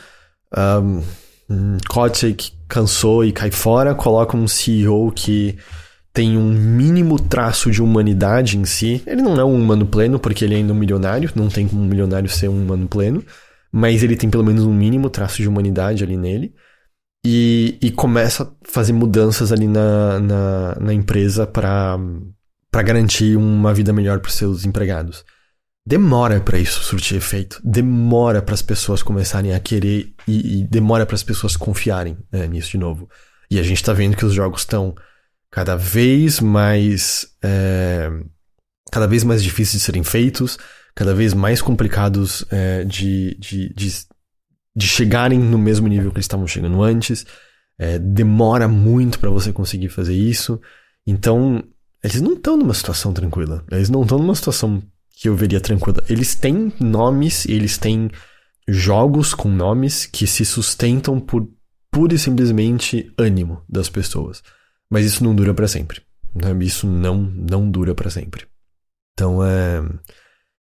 um, 1.49 1.77
Kotick 1.89 2.53
cansou 2.67 3.23
e 3.23 3.33
cai 3.33 3.51
fora, 3.51 3.93
coloca 3.93 4.35
um 4.35 4.47
CEO 4.47 5.11
que 5.11 5.57
tem 6.15 6.37
um 6.37 6.49
mínimo 6.49 7.19
traço 7.19 7.69
de 7.69 7.83
humanidade 7.83 8.57
em 8.57 8.63
si. 8.65 9.03
Ele 9.05 9.21
não 9.21 9.37
é 9.37 9.43
um 9.43 9.53
humano 9.53 9.85
pleno, 9.85 10.17
porque 10.17 10.45
ele 10.45 10.55
é 10.55 10.57
ainda 10.57 10.71
um 10.71 10.75
milionário, 10.75 11.29
não 11.35 11.49
tem 11.49 11.67
como 11.67 11.81
um 11.81 11.85
milionário 11.85 12.29
ser 12.29 12.47
um 12.47 12.63
humano 12.63 12.87
pleno, 12.87 13.23
mas 13.71 14.01
ele 14.01 14.15
tem 14.15 14.29
pelo 14.29 14.43
menos 14.43 14.63
um 14.63 14.73
mínimo 14.73 15.09
traço 15.09 15.41
de 15.41 15.47
humanidade 15.47 16.03
ali 16.03 16.15
nele. 16.15 16.55
E, 17.25 17.77
e 17.81 17.91
começa 17.91 18.43
a 18.43 18.47
fazer 18.63 18.93
mudanças 18.93 19.51
ali 19.51 19.67
na, 19.67 20.19
na, 20.19 20.75
na 20.79 20.93
empresa 20.93 21.45
para 21.45 21.99
garantir 22.71 23.35
uma 23.35 23.73
vida 23.73 23.91
melhor 23.91 24.19
para 24.19 24.31
seus 24.31 24.63
empregados 24.63 25.25
demora 25.85 26.39
para 26.39 26.57
isso 26.57 26.83
surtir 26.83 27.15
efeito, 27.15 27.61
demora 27.63 28.41
para 28.41 28.55
as 28.55 28.61
pessoas 28.61 29.03
começarem 29.03 29.53
a 29.53 29.59
querer 29.59 30.13
e, 30.27 30.61
e 30.61 30.63
demora 30.63 31.05
para 31.05 31.15
as 31.15 31.21
pessoas 31.21 31.55
confiarem 31.55 32.17
né, 32.31 32.47
nisso 32.47 32.71
de 32.71 32.77
novo. 32.77 33.07
E 33.51 33.59
a 33.59 33.63
gente 33.63 33.77
está 33.77 33.93
vendo 33.93 34.17
que 34.17 34.25
os 34.25 34.33
jogos 34.33 34.61
estão 34.61 34.95
cada 35.55 35.77
vez 35.77 36.41
mais 36.41 37.27
é, 37.41 38.11
cada 38.91 39.07
vez 39.07 39.23
mais 39.23 39.41
difíceis 39.41 39.79
de 39.79 39.85
serem 39.85 40.03
feitos, 40.03 40.57
cada 40.93 41.15
vez 41.15 41.33
mais 41.33 41.61
complicados 41.61 42.43
é, 42.51 42.83
de, 42.83 43.37
de, 43.39 43.73
de, 43.73 43.89
de, 44.75 44.85
chegarem 44.85 45.39
no 45.39 45.57
mesmo 45.57 45.87
nível 45.87 46.11
que 46.11 46.17
eles 46.17 46.25
estavam 46.25 46.45
chegando 46.45 46.83
antes. 46.83 47.25
É, 47.79 47.97
demora 47.97 48.67
muito 48.67 49.17
para 49.17 49.29
você 49.29 49.53
conseguir 49.53 49.87
fazer 49.87 50.13
isso. 50.13 50.59
Então, 51.07 51.63
eles 52.03 52.19
não 52.19 52.33
estão 52.33 52.57
numa 52.57 52.73
situação 52.73 53.13
tranquila. 53.13 53.63
Eles 53.71 53.89
não 53.89 54.01
estão 54.01 54.17
numa 54.17 54.35
situação 54.35 54.83
que 55.09 55.29
eu 55.29 55.37
veria 55.37 55.61
tranquila. 55.61 56.03
Eles 56.09 56.35
têm 56.35 56.73
nomes, 56.81 57.45
eles 57.45 57.77
têm 57.77 58.11
jogos 58.67 59.33
com 59.33 59.47
nomes 59.47 60.05
que 60.05 60.27
se 60.27 60.43
sustentam 60.43 61.17
por 61.17 61.47
pura 61.89 62.13
e 62.13 62.19
simplesmente 62.19 63.09
ânimo 63.17 63.63
das 63.69 63.87
pessoas. 63.87 64.43
Mas 64.89 65.05
isso 65.05 65.23
não 65.23 65.35
dura 65.35 65.53
para 65.53 65.67
sempre. 65.67 66.01
Né? 66.33 66.55
Isso 66.63 66.87
não 66.87 67.17
não 67.17 67.69
dura 67.69 67.95
para 67.95 68.09
sempre. 68.09 68.45
Então 69.13 69.43
é 69.43 69.81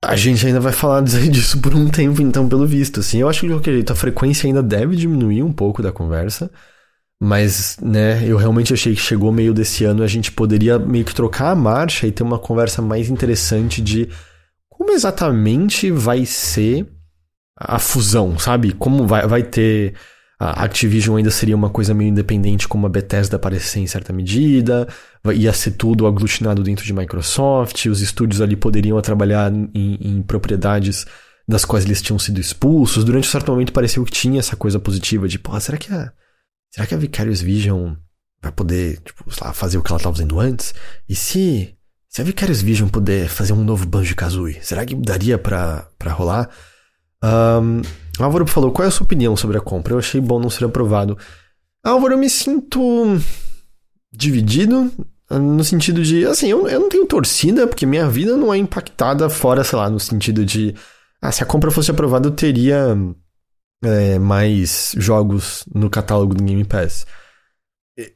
a 0.04 0.16
gente 0.16 0.44
ainda 0.44 0.58
vai 0.58 0.72
falar 0.72 1.00
disso 1.30 1.60
por 1.60 1.74
um 1.74 1.88
tempo, 1.88 2.20
então, 2.20 2.48
pelo 2.48 2.66
visto. 2.66 3.00
Assim, 3.00 3.18
eu 3.18 3.28
acho 3.28 3.40
que 3.40 3.46
de 3.46 3.52
qualquer 3.52 3.72
jeito 3.72 3.92
a 3.92 3.96
frequência 3.96 4.48
ainda 4.48 4.62
deve 4.62 4.96
diminuir 4.96 5.42
um 5.42 5.52
pouco 5.52 5.80
da 5.82 5.92
conversa, 5.92 6.50
Mas, 7.22 7.78
né, 7.80 8.26
eu 8.28 8.36
realmente 8.36 8.74
achei 8.74 8.94
que 8.94 9.00
chegou 9.00 9.32
meio 9.32 9.54
desse 9.54 9.84
ano 9.84 10.02
a 10.02 10.08
gente 10.08 10.32
poderia 10.32 10.78
meio 10.78 11.04
que 11.04 11.14
trocar 11.14 11.52
a 11.52 11.54
marcha 11.54 12.06
e 12.06 12.12
ter 12.12 12.24
uma 12.24 12.38
conversa 12.38 12.82
mais 12.82 13.08
interessante 13.08 13.80
de 13.80 14.08
como 14.68 14.92
exatamente 14.92 15.90
vai 15.92 16.26
ser 16.26 16.88
a 17.56 17.78
fusão, 17.78 18.38
sabe? 18.38 18.72
Como 18.72 19.06
vai, 19.06 19.26
vai 19.26 19.42
ter. 19.44 19.94
A 20.44 20.64
Activision 20.64 21.16
ainda 21.16 21.30
seria 21.30 21.54
uma 21.54 21.70
coisa 21.70 21.94
meio 21.94 22.08
independente, 22.08 22.66
como 22.66 22.84
a 22.84 22.88
Bethesda 22.88 23.36
aparecer 23.36 23.78
em 23.78 23.86
certa 23.86 24.12
medida, 24.12 24.88
ia 25.32 25.52
ser 25.52 25.70
tudo 25.72 26.04
aglutinado 26.04 26.64
dentro 26.64 26.84
de 26.84 26.92
Microsoft, 26.92 27.86
os 27.86 28.00
estúdios 28.00 28.40
ali 28.40 28.56
poderiam 28.56 29.00
trabalhar 29.00 29.52
em, 29.52 29.98
em 30.00 30.20
propriedades 30.20 31.06
das 31.46 31.64
quais 31.64 31.84
eles 31.84 32.02
tinham 32.02 32.18
sido 32.18 32.40
expulsos. 32.40 33.04
Durante 33.04 33.28
um 33.28 33.30
certo 33.30 33.52
momento 33.52 33.72
pareceu 33.72 34.04
que 34.04 34.10
tinha 34.10 34.40
essa 34.40 34.56
coisa 34.56 34.80
positiva 34.80 35.28
de, 35.28 35.38
pô, 35.38 35.58
será 35.60 35.78
que 35.78 35.92
a 35.92 36.12
será 36.72 36.88
que 36.88 36.94
a 36.94 36.98
Vicarious 36.98 37.40
Vision 37.40 37.94
vai 38.42 38.50
poder, 38.50 38.98
tipo, 38.98 39.24
lá, 39.40 39.52
fazer 39.52 39.78
o 39.78 39.82
que 39.82 39.92
ela 39.92 39.98
estava 39.98 40.16
fazendo 40.16 40.40
antes? 40.40 40.74
E 41.08 41.14
se, 41.14 41.76
se 42.08 42.20
a 42.20 42.24
Vicarious 42.24 42.62
Vision 42.62 42.88
puder 42.88 43.28
fazer 43.28 43.52
um 43.52 43.62
novo 43.62 43.86
Banjo-Kazooie, 43.86 44.58
será 44.60 44.84
que 44.84 44.96
daria 44.96 45.38
pra 45.38 45.86
rolar? 46.08 46.50
Um, 47.22 47.82
Álvaro 48.18 48.46
falou, 48.46 48.70
qual 48.70 48.84
é 48.84 48.88
a 48.88 48.90
sua 48.90 49.04
opinião 49.04 49.36
sobre 49.36 49.56
a 49.58 49.60
compra? 49.60 49.94
Eu 49.94 49.98
achei 49.98 50.20
bom 50.20 50.38
não 50.38 50.50
ser 50.50 50.64
aprovado. 50.64 51.16
Álvaro, 51.84 52.14
eu 52.14 52.18
me 52.18 52.28
sinto 52.28 53.18
dividido, 54.12 54.92
no 55.30 55.64
sentido 55.64 56.02
de, 56.02 56.26
assim, 56.26 56.48
eu, 56.48 56.68
eu 56.68 56.80
não 56.80 56.88
tenho 56.88 57.06
torcida, 57.06 57.66
porque 57.66 57.86
minha 57.86 58.08
vida 58.08 58.36
não 58.36 58.52
é 58.52 58.58
impactada 58.58 59.30
fora, 59.30 59.64
sei 59.64 59.78
lá, 59.78 59.88
no 59.88 59.98
sentido 59.98 60.44
de, 60.44 60.74
ah, 61.20 61.32
se 61.32 61.42
a 61.42 61.46
compra 61.46 61.70
fosse 61.70 61.90
aprovada 61.90 62.28
eu 62.28 62.32
teria 62.32 62.96
é, 63.82 64.18
mais 64.18 64.94
jogos 64.98 65.64
no 65.74 65.88
catálogo 65.88 66.34
do 66.34 66.44
Game 66.44 66.64
Pass. 66.64 67.06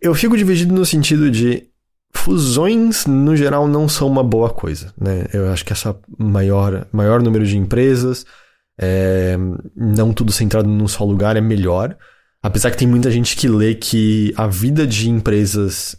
Eu 0.00 0.14
fico 0.14 0.36
dividido 0.36 0.74
no 0.74 0.84
sentido 0.84 1.30
de 1.30 1.68
fusões, 2.14 3.06
no 3.06 3.36
geral, 3.36 3.68
não 3.68 3.88
são 3.88 4.08
uma 4.08 4.22
boa 4.22 4.50
coisa. 4.50 4.92
Né? 4.98 5.26
Eu 5.32 5.50
acho 5.50 5.64
que 5.64 5.72
essa 5.72 5.98
maior, 6.18 6.86
maior 6.92 7.22
número 7.22 7.46
de 7.46 7.56
empresas, 7.56 8.24
é, 8.78 9.36
não 9.74 10.12
tudo 10.12 10.32
centrado 10.32 10.68
num 10.68 10.88
só 10.88 11.04
lugar, 11.04 11.36
é 11.36 11.40
melhor. 11.40 11.96
Apesar 12.42 12.70
que 12.70 12.76
tem 12.76 12.88
muita 12.88 13.10
gente 13.10 13.36
que 13.36 13.48
lê 13.48 13.74
que 13.74 14.32
a 14.36 14.46
vida 14.46 14.86
de 14.86 15.10
empresas 15.10 15.96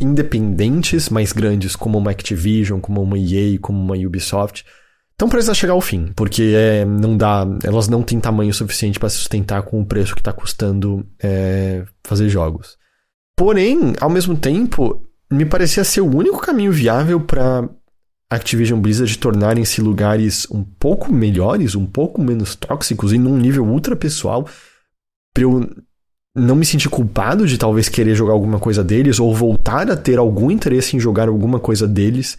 independentes 0.00 1.08
mais 1.08 1.32
grandes, 1.32 1.74
como 1.74 1.98
uma 1.98 2.10
Activision, 2.10 2.80
como 2.80 3.02
uma 3.02 3.18
EA, 3.18 3.58
como 3.60 3.80
uma 3.80 3.96
Ubisoft, 3.96 4.64
estão 5.12 5.28
presas 5.28 5.50
a 5.50 5.54
chegar 5.54 5.72
ao 5.72 5.80
fim, 5.80 6.12
porque 6.14 6.52
é, 6.54 6.84
não 6.84 7.16
dá, 7.16 7.44
elas 7.64 7.88
não 7.88 8.02
têm 8.02 8.20
tamanho 8.20 8.54
suficiente 8.54 9.00
para 9.00 9.08
se 9.08 9.16
sustentar 9.16 9.62
com 9.62 9.80
o 9.80 9.86
preço 9.86 10.14
que 10.14 10.20
está 10.20 10.32
custando 10.32 11.04
é, 11.20 11.84
fazer 12.04 12.28
jogos. 12.28 12.76
Porém, 13.36 13.94
ao 14.00 14.08
mesmo 14.08 14.36
tempo, 14.36 15.02
me 15.30 15.44
parecia 15.44 15.82
ser 15.82 16.00
o 16.00 16.16
único 16.16 16.40
caminho 16.40 16.70
viável 16.70 17.20
para 17.20 17.68
Activision 18.30 18.80
Blizzard 18.80 19.18
tornarem-se 19.18 19.80
lugares 19.80 20.46
um 20.50 20.62
pouco 20.62 21.12
melhores, 21.12 21.74
um 21.74 21.86
pouco 21.86 22.20
menos 22.20 22.54
tóxicos 22.54 23.12
e 23.12 23.18
num 23.18 23.36
nível 23.36 23.64
ultra 23.64 23.96
pessoal, 23.96 24.46
para 25.32 25.44
eu 25.44 25.68
não 26.36 26.54
me 26.54 26.66
sentir 26.66 26.88
culpado 26.88 27.46
de 27.46 27.56
talvez 27.56 27.88
querer 27.88 28.14
jogar 28.14 28.32
alguma 28.32 28.60
coisa 28.60 28.84
deles 28.84 29.18
ou 29.18 29.34
voltar 29.34 29.90
a 29.90 29.96
ter 29.96 30.18
algum 30.18 30.50
interesse 30.50 30.96
em 30.96 31.00
jogar 31.00 31.28
alguma 31.28 31.58
coisa 31.58 31.88
deles 31.88 32.36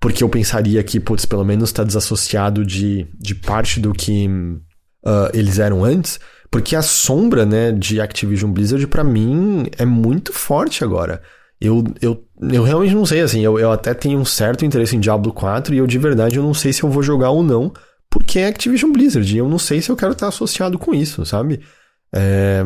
porque 0.00 0.24
eu 0.24 0.28
pensaria 0.30 0.82
que, 0.82 0.98
putz, 0.98 1.26
pelo 1.26 1.44
menos 1.44 1.68
está 1.68 1.84
desassociado 1.84 2.64
de, 2.64 3.06
de 3.14 3.34
parte 3.34 3.78
do 3.78 3.92
que 3.92 4.26
uh, 4.26 5.28
eles 5.34 5.58
eram 5.58 5.84
antes, 5.84 6.18
porque 6.50 6.74
a 6.74 6.80
sombra, 6.80 7.44
né, 7.44 7.70
de 7.70 8.00
Activision 8.00 8.50
Blizzard, 8.50 8.84
para 8.86 9.04
mim, 9.04 9.66
é 9.76 9.84
muito 9.84 10.32
forte 10.32 10.82
agora. 10.82 11.20
Eu, 11.60 11.84
eu, 12.00 12.24
eu 12.40 12.62
realmente 12.62 12.94
não 12.94 13.04
sei, 13.04 13.20
assim, 13.20 13.42
eu, 13.42 13.58
eu 13.58 13.70
até 13.70 13.92
tenho 13.92 14.18
um 14.18 14.24
certo 14.24 14.64
interesse 14.64 14.96
em 14.96 15.00
Diablo 15.00 15.32
4 15.32 15.74
e 15.74 15.78
eu 15.78 15.86
de 15.86 15.98
verdade 15.98 16.36
eu 16.36 16.42
não 16.42 16.54
sei 16.54 16.72
se 16.72 16.82
eu 16.82 16.88
vou 16.88 17.02
jogar 17.02 17.30
ou 17.30 17.42
não, 17.42 17.72
porque 18.08 18.38
é 18.38 18.46
Activision 18.46 18.90
Blizzard, 18.90 19.34
e 19.34 19.38
eu 19.38 19.48
não 19.48 19.58
sei 19.58 19.82
se 19.82 19.90
eu 19.90 19.96
quero 19.96 20.12
estar 20.12 20.28
associado 20.28 20.78
com 20.78 20.94
isso, 20.94 21.24
sabe? 21.26 21.60
É, 22.14 22.62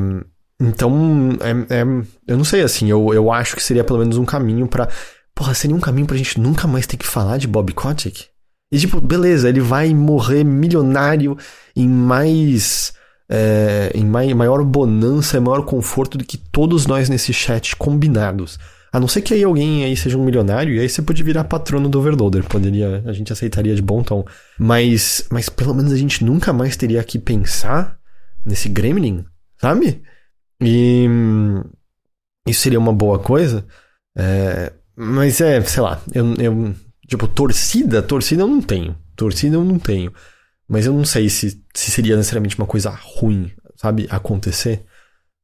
então, 0.60 1.30
é, 1.40 1.80
é, 1.80 1.82
eu 2.26 2.36
não 2.36 2.44
sei, 2.44 2.62
assim, 2.62 2.88
eu, 2.88 3.12
eu 3.12 3.32
acho 3.32 3.56
que 3.56 3.62
seria 3.62 3.82
pelo 3.82 3.98
menos 3.98 4.16
um 4.16 4.24
caminho 4.24 4.68
para 4.68 4.88
Porra, 5.34 5.52
seria 5.52 5.74
um 5.74 5.80
caminho 5.80 6.06
pra 6.06 6.16
gente 6.16 6.38
nunca 6.40 6.68
mais 6.68 6.86
ter 6.86 6.96
que 6.96 7.06
falar 7.06 7.38
de 7.38 7.48
Bob 7.48 7.72
Kotick? 7.72 8.26
E 8.70 8.78
tipo, 8.78 9.00
beleza, 9.00 9.48
ele 9.48 9.60
vai 9.60 9.92
morrer 9.92 10.44
milionário 10.44 11.36
em 11.74 11.88
mais. 11.88 12.92
É, 13.28 13.90
em 13.94 14.04
maior 14.04 14.62
bonança, 14.62 15.40
maior 15.40 15.64
conforto 15.64 16.18
do 16.18 16.24
que 16.24 16.36
todos 16.36 16.86
nós 16.86 17.08
nesse 17.08 17.32
chat 17.32 17.74
combinados. 17.74 18.58
A 18.94 19.00
não 19.00 19.08
ser 19.08 19.22
que 19.22 19.34
aí 19.34 19.42
alguém 19.42 19.84
aí 19.84 19.96
seja 19.96 20.16
um 20.16 20.24
milionário, 20.24 20.72
e 20.72 20.78
aí 20.78 20.88
você 20.88 21.02
pode 21.02 21.20
virar 21.24 21.42
patrono 21.42 21.88
do 21.88 21.98
Overloader. 21.98 22.44
Poderia, 22.44 23.02
a 23.04 23.12
gente 23.12 23.32
aceitaria 23.32 23.74
de 23.74 23.82
bom 23.82 24.04
tom. 24.04 24.24
Mas, 24.56 25.26
mas 25.32 25.48
pelo 25.48 25.74
menos 25.74 25.90
a 25.90 25.96
gente 25.96 26.22
nunca 26.22 26.52
mais 26.52 26.76
teria 26.76 27.02
que 27.02 27.18
pensar 27.18 27.98
nesse 28.46 28.68
Gremlin, 28.68 29.24
sabe? 29.60 30.00
E 30.62 31.08
isso 32.46 32.60
seria 32.60 32.78
uma 32.78 32.92
boa 32.92 33.18
coisa. 33.18 33.66
É, 34.16 34.72
mas 34.94 35.40
é, 35.40 35.60
sei 35.62 35.82
lá, 35.82 36.00
eu, 36.14 36.32
eu. 36.34 36.74
Tipo, 37.08 37.26
torcida, 37.26 38.00
torcida 38.00 38.42
eu 38.42 38.48
não 38.48 38.62
tenho. 38.62 38.96
Torcida 39.16 39.56
eu 39.56 39.64
não 39.64 39.76
tenho. 39.76 40.12
Mas 40.68 40.86
eu 40.86 40.92
não 40.92 41.04
sei 41.04 41.28
se, 41.28 41.60
se 41.74 41.90
seria 41.90 42.16
necessariamente 42.16 42.56
uma 42.56 42.66
coisa 42.66 42.90
ruim, 42.90 43.50
sabe? 43.74 44.06
Acontecer. 44.08 44.84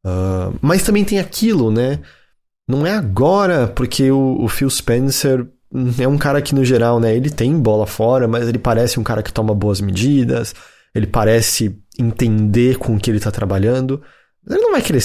Uh, 0.07 0.57
mas 0.63 0.85
também 0.85 1.05
tem 1.05 1.19
aquilo, 1.19 1.69
né? 1.73 1.99
Não 2.71 2.87
é 2.87 2.95
agora, 2.95 3.67
porque 3.67 4.11
o, 4.13 4.45
o 4.45 4.49
Phil 4.49 4.71
Spencer 4.71 5.45
é 5.99 6.07
um 6.07 6.17
cara 6.17 6.41
que, 6.41 6.55
no 6.55 6.65
geral, 6.65 7.01
né? 7.01 7.15
Ele 7.17 7.29
tem 7.29 7.59
bola 7.59 7.85
fora, 7.85 8.29
mas 8.29 8.49
ele 8.49 8.59
parece 8.59 9.01
um 9.01 9.03
cara 9.03 9.23
que 9.23 9.33
toma 9.33 9.53
boas 9.55 9.81
medidas. 9.81 10.55
Ele 10.95 11.07
parece 11.07 11.77
entender 11.99 12.79
com 12.79 12.95
o 12.95 12.99
que 12.99 13.11
ele 13.11 13.19
tá 13.19 13.31
trabalhando. 13.31 14.01
Ele 14.49 14.61
não 14.61 14.73
vai 14.73 14.83
querer 14.83 15.03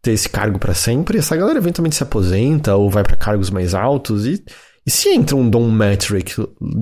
ter 0.00 0.12
esse 0.12 0.28
cargo 0.28 0.60
para 0.60 0.74
sempre, 0.74 1.18
essa 1.18 1.36
galera 1.36 1.58
eventualmente 1.58 1.96
se 1.96 2.02
aposenta 2.04 2.76
ou 2.76 2.88
vai 2.88 3.02
para 3.02 3.16
cargos 3.16 3.50
mais 3.50 3.74
altos. 3.74 4.24
E, 4.24 4.44
e 4.86 4.90
se 4.90 5.08
entra 5.08 5.34
um 5.34 5.50
Don 5.50 5.70
Metric 5.70 6.34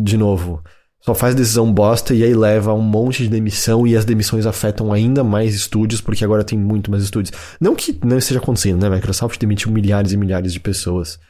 de 0.04 0.16
novo? 0.18 0.62
Só 1.06 1.14
faz 1.14 1.36
decisão 1.36 1.72
bosta 1.72 2.12
e 2.12 2.24
aí 2.24 2.34
leva 2.34 2.72
a 2.72 2.74
um 2.74 2.82
monte 2.82 3.22
de 3.22 3.28
demissão 3.28 3.86
e 3.86 3.96
as 3.96 4.04
demissões 4.04 4.44
afetam 4.44 4.92
ainda 4.92 5.22
mais 5.22 5.54
estúdios, 5.54 6.00
porque 6.00 6.24
agora 6.24 6.42
tem 6.42 6.58
muito 6.58 6.90
mais 6.90 7.04
estúdios. 7.04 7.32
Não 7.60 7.76
que 7.76 7.96
não 8.04 8.18
esteja 8.18 8.40
acontecendo, 8.40 8.82
né? 8.82 8.90
Microsoft 8.90 9.38
demitiu 9.38 9.70
milhares 9.70 10.10
e 10.10 10.16
milhares 10.16 10.52
de 10.52 10.58
pessoas. 10.58 11.20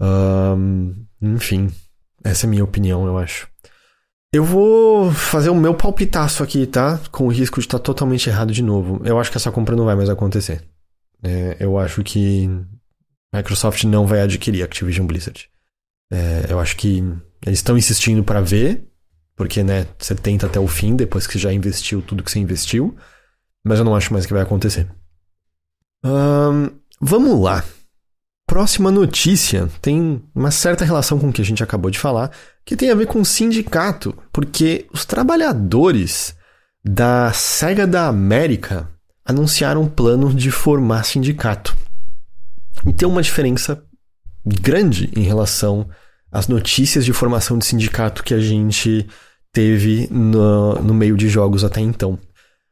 Um, 0.00 0.94
enfim, 1.20 1.72
essa 2.22 2.46
é 2.46 2.48
a 2.48 2.50
minha 2.50 2.62
opinião, 2.62 3.04
eu 3.04 3.18
acho. 3.18 3.48
Eu 4.32 4.44
vou 4.44 5.10
fazer 5.10 5.50
o 5.50 5.56
meu 5.56 5.74
palpitaço 5.74 6.44
aqui, 6.44 6.64
tá? 6.64 7.00
Com 7.10 7.26
o 7.26 7.32
risco 7.32 7.58
de 7.58 7.66
estar 7.66 7.80
totalmente 7.80 8.28
errado 8.28 8.52
de 8.52 8.62
novo. 8.62 9.00
Eu 9.04 9.18
acho 9.18 9.28
que 9.28 9.36
essa 9.36 9.50
compra 9.50 9.74
não 9.74 9.86
vai 9.86 9.96
mais 9.96 10.08
acontecer. 10.08 10.62
É, 11.20 11.56
eu 11.58 11.76
acho 11.76 12.04
que 12.04 12.48
Microsoft 13.34 13.82
não 13.82 14.06
vai 14.06 14.20
adquirir 14.20 14.62
Activision 14.62 15.04
Blizzard. 15.04 15.48
É, 16.12 16.46
eu 16.48 16.60
acho 16.60 16.76
que 16.76 16.98
eles 17.44 17.58
estão 17.58 17.76
insistindo 17.76 18.22
para 18.22 18.40
ver, 18.40 18.88
porque 19.40 19.64
né, 19.64 19.86
você 19.98 20.14
tenta 20.14 20.44
até 20.44 20.60
o 20.60 20.68
fim 20.68 20.94
depois 20.94 21.26
que 21.26 21.38
já 21.38 21.50
investiu 21.50 22.02
tudo 22.02 22.22
que 22.22 22.30
você 22.30 22.38
investiu, 22.38 22.94
mas 23.64 23.78
eu 23.78 23.86
não 23.86 23.96
acho 23.96 24.12
mais 24.12 24.26
que 24.26 24.34
vai 24.34 24.42
acontecer. 24.42 24.86
Vamos 27.00 27.40
lá. 27.42 27.64
Próxima 28.46 28.90
notícia 28.90 29.66
tem 29.80 30.22
uma 30.34 30.50
certa 30.50 30.84
relação 30.84 31.18
com 31.18 31.30
o 31.30 31.32
que 31.32 31.40
a 31.40 31.44
gente 31.44 31.62
acabou 31.62 31.90
de 31.90 31.98
falar, 31.98 32.30
que 32.66 32.76
tem 32.76 32.90
a 32.90 32.94
ver 32.94 33.06
com 33.06 33.22
o 33.22 33.24
sindicato, 33.24 34.14
porque 34.30 34.86
os 34.92 35.06
trabalhadores 35.06 36.36
da 36.84 37.32
SEGA 37.32 37.86
da 37.86 38.08
América 38.08 38.90
anunciaram 39.24 39.84
um 39.84 39.88
plano 39.88 40.34
de 40.34 40.50
formar 40.50 41.04
sindicato. 41.04 41.74
E 42.86 42.92
tem 42.92 43.08
uma 43.08 43.22
diferença 43.22 43.82
grande 44.44 45.10
em 45.16 45.22
relação 45.22 45.88
às 46.30 46.46
notícias 46.46 47.06
de 47.06 47.14
formação 47.14 47.56
de 47.56 47.64
sindicato 47.64 48.22
que 48.22 48.34
a 48.34 48.40
gente 48.40 49.08
teve 49.52 50.08
no, 50.10 50.74
no 50.76 50.94
meio 50.94 51.16
de 51.16 51.28
jogos 51.28 51.64
até 51.64 51.80
então. 51.80 52.18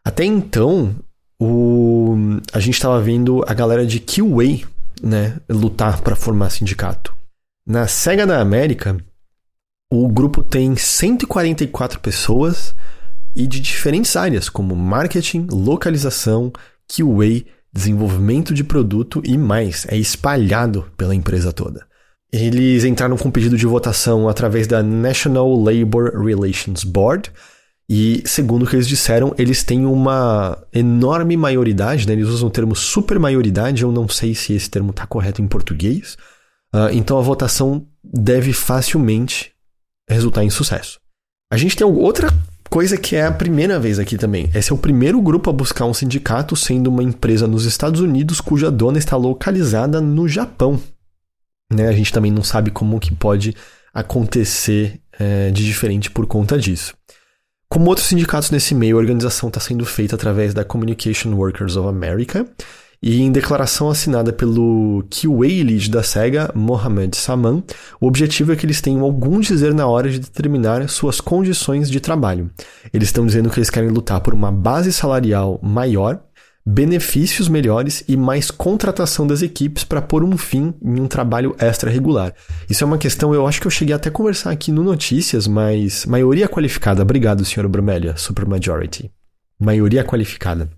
Até 0.04 0.24
então, 0.24 0.94
o, 1.40 2.16
a 2.52 2.60
gente 2.60 2.74
estava 2.74 3.00
vendo 3.00 3.44
a 3.46 3.54
galera 3.54 3.86
de 3.86 4.00
QA 4.00 4.66
né, 5.02 5.36
lutar 5.48 6.00
para 6.00 6.16
formar 6.16 6.50
sindicato. 6.50 7.14
Na 7.66 7.86
SEGA 7.86 8.26
da 8.26 8.40
América, 8.40 8.96
o 9.92 10.08
grupo 10.08 10.42
tem 10.42 10.76
144 10.76 12.00
pessoas 12.00 12.74
e 13.34 13.46
de 13.46 13.60
diferentes 13.60 14.16
áreas, 14.16 14.48
como 14.48 14.74
marketing, 14.74 15.46
localização, 15.50 16.52
QA, 16.88 17.44
desenvolvimento 17.72 18.54
de 18.54 18.64
produto 18.64 19.22
e 19.24 19.36
mais. 19.36 19.86
É 19.88 19.96
espalhado 19.96 20.90
pela 20.96 21.14
empresa 21.14 21.52
toda. 21.52 21.86
Eles 22.32 22.84
entraram 22.84 23.16
com 23.16 23.30
pedido 23.30 23.56
de 23.56 23.66
votação 23.66 24.28
através 24.28 24.66
da 24.66 24.82
National 24.82 25.54
Labor 25.54 26.12
Relations 26.22 26.84
Board 26.84 27.32
E 27.88 28.22
segundo 28.26 28.64
o 28.64 28.66
que 28.66 28.76
eles 28.76 28.86
disseram, 28.86 29.34
eles 29.38 29.62
têm 29.62 29.86
uma 29.86 30.58
enorme 30.72 31.36
maioridade, 31.38 32.06
né? 32.06 32.12
Eles 32.12 32.28
usam 32.28 32.48
o 32.48 32.52
termo 32.52 32.76
supermaioridade, 32.76 33.82
eu 33.82 33.90
não 33.90 34.06
sei 34.08 34.34
se 34.34 34.52
esse 34.52 34.68
termo 34.68 34.90
está 34.90 35.06
correto 35.06 35.40
em 35.40 35.48
português. 35.48 36.18
Uh, 36.74 36.92
então 36.92 37.18
a 37.18 37.22
votação 37.22 37.86
deve 38.04 38.52
facilmente 38.52 39.52
resultar 40.08 40.44
em 40.44 40.50
sucesso. 40.50 41.00
A 41.50 41.56
gente 41.56 41.76
tem 41.76 41.86
outra 41.86 42.28
coisa 42.68 42.98
que 42.98 43.16
é 43.16 43.24
a 43.24 43.32
primeira 43.32 43.80
vez 43.80 43.98
aqui 43.98 44.18
também. 44.18 44.50
Esse 44.54 44.70
é 44.70 44.74
o 44.74 44.78
primeiro 44.78 45.20
grupo 45.22 45.48
a 45.48 45.52
buscar 45.52 45.86
um 45.86 45.94
sindicato, 45.94 46.54
sendo 46.54 46.88
uma 46.88 47.02
empresa 47.02 47.46
nos 47.46 47.64
Estados 47.64 48.02
Unidos 48.02 48.38
cuja 48.38 48.70
dona 48.70 48.98
está 48.98 49.16
localizada 49.16 49.98
no 49.98 50.28
Japão. 50.28 50.78
Né? 51.72 51.88
A 51.88 51.92
gente 51.92 52.12
também 52.12 52.32
não 52.32 52.42
sabe 52.42 52.70
como 52.70 53.00
que 53.00 53.14
pode 53.14 53.54
acontecer 53.92 55.00
é, 55.18 55.50
de 55.50 55.64
diferente 55.64 56.10
por 56.10 56.26
conta 56.26 56.58
disso. 56.58 56.94
Como 57.68 57.88
outros 57.88 58.06
sindicatos 58.06 58.50
nesse 58.50 58.74
meio, 58.74 58.96
a 58.96 59.00
organização 59.00 59.48
está 59.48 59.60
sendo 59.60 59.84
feita 59.84 60.14
através 60.14 60.54
da 60.54 60.64
Communication 60.64 61.34
Workers 61.34 61.76
of 61.76 61.88
America, 61.88 62.46
e 63.00 63.20
em 63.20 63.30
declaração 63.30 63.88
assinada 63.88 64.32
pelo 64.32 65.04
QA 65.08 65.46
Lead 65.64 65.88
da 65.90 66.02
SEGA, 66.02 66.50
Mohamed 66.54 67.16
Saman, 67.16 67.62
o 68.00 68.08
objetivo 68.08 68.52
é 68.52 68.56
que 68.56 68.66
eles 68.66 68.80
tenham 68.80 69.02
algum 69.02 69.38
dizer 69.38 69.72
na 69.72 69.86
hora 69.86 70.10
de 70.10 70.18
determinar 70.18 70.88
suas 70.88 71.20
condições 71.20 71.88
de 71.88 72.00
trabalho. 72.00 72.50
Eles 72.92 73.08
estão 73.08 73.24
dizendo 73.24 73.50
que 73.50 73.58
eles 73.58 73.70
querem 73.70 73.90
lutar 73.90 74.20
por 74.20 74.34
uma 74.34 74.50
base 74.50 74.92
salarial 74.92 75.60
maior, 75.62 76.20
benefícios 76.64 77.48
melhores 77.48 78.04
e 78.06 78.16
mais 78.16 78.50
contratação 78.50 79.26
das 79.26 79.40
equipes 79.42 79.84
para 79.84 80.02
pôr 80.02 80.22
um 80.22 80.36
fim 80.36 80.74
em 80.82 81.00
um 81.00 81.06
trabalho 81.06 81.56
extra 81.58 81.90
regular. 81.90 82.34
Isso 82.68 82.84
é 82.84 82.86
uma 82.86 82.98
questão, 82.98 83.34
eu 83.34 83.46
acho 83.46 83.60
que 83.60 83.66
eu 83.66 83.70
cheguei 83.70 83.94
até 83.94 84.08
a 84.08 84.12
conversar 84.12 84.50
aqui 84.50 84.70
no 84.70 84.84
Notícias, 84.84 85.46
mas 85.46 86.04
maioria 86.04 86.48
qualificada. 86.48 87.02
Obrigado, 87.02 87.44
senhor 87.44 87.68
Bromélia, 87.68 88.16
Supermajority. 88.16 89.10
Maioria 89.58 90.04
qualificada. 90.04 90.70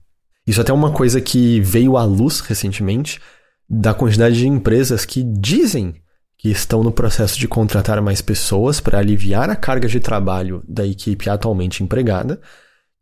Isso 0.46 0.60
até 0.60 0.70
é 0.70 0.74
uma 0.74 0.92
coisa 0.92 1.20
que 1.20 1.60
veio 1.60 1.96
à 1.96 2.04
luz 2.04 2.40
recentemente 2.40 3.20
da 3.68 3.94
quantidade 3.94 4.36
de 4.36 4.48
empresas 4.48 5.04
que 5.04 5.22
dizem 5.22 5.94
que 6.36 6.48
estão 6.50 6.82
no 6.82 6.90
processo 6.90 7.38
de 7.38 7.46
contratar 7.46 8.00
mais 8.00 8.22
pessoas 8.22 8.80
para 8.80 8.98
aliviar 8.98 9.50
a 9.50 9.54
carga 9.54 9.86
de 9.86 10.00
trabalho 10.00 10.62
da 10.66 10.86
equipe 10.86 11.28
atualmente 11.28 11.84
empregada, 11.84 12.40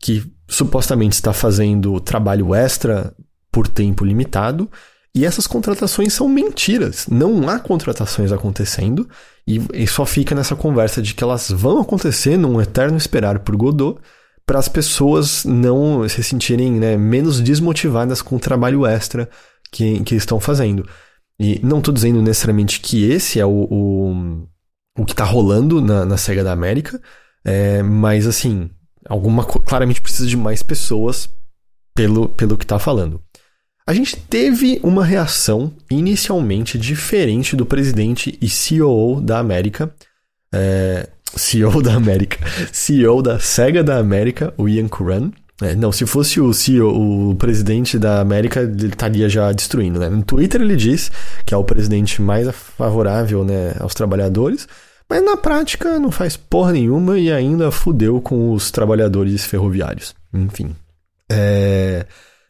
que 0.01 0.25
supostamente 0.49 1.15
está 1.15 1.33
fazendo 1.33 2.01
trabalho 2.01 2.55
extra 2.55 3.15
por 3.51 3.67
tempo 3.67 4.05
limitado, 4.05 4.71
e 5.15 5.25
essas 5.25 5.47
contratações 5.47 6.13
são 6.13 6.29
mentiras. 6.29 7.07
Não 7.09 7.49
há 7.49 7.59
contratações 7.59 8.31
acontecendo, 8.31 9.09
e, 9.47 9.61
e 9.73 9.87
só 9.87 10.07
fica 10.07 10.35
nessa 10.35 10.55
conversa 10.55 11.03
de 11.03 11.15
que 11.15 11.25
elas 11.25 11.51
vão 11.51 11.81
acontecer 11.81 12.37
num 12.37 12.61
eterno 12.61 12.97
esperar 12.97 13.41
por 13.41 13.57
Godot, 13.57 13.99
para 14.47 14.59
as 14.59 14.69
pessoas 14.69 15.45
não 15.45 16.09
se 16.09 16.23
sentirem 16.23 16.73
né, 16.73 16.97
menos 16.97 17.41
desmotivadas 17.41 18.23
com 18.23 18.37
o 18.37 18.41
trabalho 18.41 18.87
extra 18.87 19.29
que, 19.71 20.03
que 20.05 20.15
estão 20.15 20.41
fazendo. 20.41 20.89
E 21.39 21.61
não 21.63 21.79
estou 21.79 21.93
dizendo 21.93 22.23
necessariamente 22.23 22.81
que 22.81 23.11
esse 23.11 23.39
é 23.39 23.45
o, 23.45 23.69
o, 23.71 24.49
o 24.99 25.05
que 25.05 25.13
está 25.13 25.25
rolando 25.25 25.83
na, 25.83 26.05
na 26.05 26.17
SEGA 26.17 26.43
da 26.43 26.53
América, 26.53 27.01
é, 27.45 27.83
mas 27.83 28.27
assim, 28.27 28.71
alguma 29.09 29.45
claramente 29.45 30.01
precisa 30.01 30.29
de 30.29 30.37
mais 30.37 30.63
pessoas 30.63 31.29
pelo, 31.95 32.29
pelo 32.29 32.57
que 32.57 32.65
está 32.65 32.79
falando. 32.79 33.21
A 33.87 33.95
gente 33.95 34.17
teve 34.17 34.79
uma 34.83 35.03
reação 35.03 35.73
inicialmente 35.91 36.79
diferente 36.79 37.57
do 37.57 37.65
presidente 37.65 38.39
e 38.41 38.49
CEO 38.49 39.19
da 39.21 39.39
América, 39.39 39.91
é, 40.53 41.09
CEO 41.35 41.81
da 41.83 41.95
América, 41.95 42.39
CEO 42.71 43.23
da 43.23 43.39
SEGA 43.39 43.83
da 43.83 43.97
América, 43.97 44.53
o 44.59 44.69
Ian 44.69 44.89
Curran. 44.89 45.31
É, 45.63 45.75
não, 45.75 45.91
se 45.91 46.07
fosse 46.07 46.41
o 46.41 46.53
CEO, 46.53 47.31
o 47.31 47.35
presidente 47.35 47.99
da 47.99 48.21
América, 48.21 48.61
ele 48.61 48.89
estaria 48.89 49.29
já 49.29 49.51
destruindo, 49.53 49.99
né? 49.99 50.09
No 50.09 50.23
Twitter 50.23 50.61
ele 50.61 50.77
diz 50.77 51.11
que 51.45 51.53
é 51.53 51.57
o 51.57 51.65
presidente 51.65 52.23
mais 52.23 52.49
favorável 52.55 53.43
né, 53.43 53.75
aos 53.81 53.95
trabalhadores, 53.95 54.69
mas 55.09 55.25
na 55.25 55.37
prática 55.37 55.99
não 55.99 56.11
faz 56.11 56.37
porra 56.37 56.73
nenhuma 56.73 57.19
e 57.19 57.33
ainda 57.33 57.71
fudeu 57.71 58.21
com 58.21 58.53
os 58.53 58.71
trabalhadores 58.71 59.45
ferroviários. 59.45 60.15
Enfim. 60.33 60.75
É, 61.31 62.07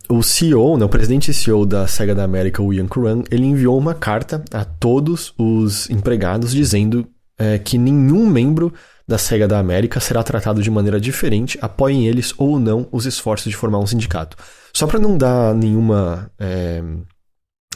o 0.08 0.22
CEO, 0.22 0.78
né, 0.78 0.84
o 0.84 0.88
presidente 0.88 1.30
e 1.30 1.34
CEO 1.34 1.66
da 1.66 1.86
SEGA 1.86 2.14
da 2.14 2.24
América, 2.24 2.62
o 2.62 2.72
Ian 2.72 2.86
Curran, 2.86 3.22
ele 3.30 3.44
enviou 3.44 3.76
uma 3.78 3.94
carta 3.94 4.42
a 4.52 4.64
todos 4.64 5.34
os 5.38 5.88
empregados 5.90 6.52
dizendo 6.52 7.06
é, 7.38 7.58
que 7.58 7.78
nenhum 7.78 8.26
membro 8.26 8.72
da 9.06 9.18
SEGA 9.18 9.46
da 9.46 9.58
América 9.58 10.00
será 10.00 10.22
tratado 10.22 10.62
de 10.62 10.70
maneira 10.70 11.00
diferente, 11.00 11.58
apoiem 11.62 12.06
eles 12.06 12.34
ou 12.36 12.58
não 12.58 12.88
os 12.90 13.06
esforços 13.06 13.50
de 13.50 13.56
formar 13.56 13.78
um 13.78 13.86
sindicato. 13.86 14.36
Só 14.72 14.86
para 14.86 14.98
não 14.98 15.16
dar 15.16 15.54
nenhuma. 15.54 16.30
É, 16.38 16.82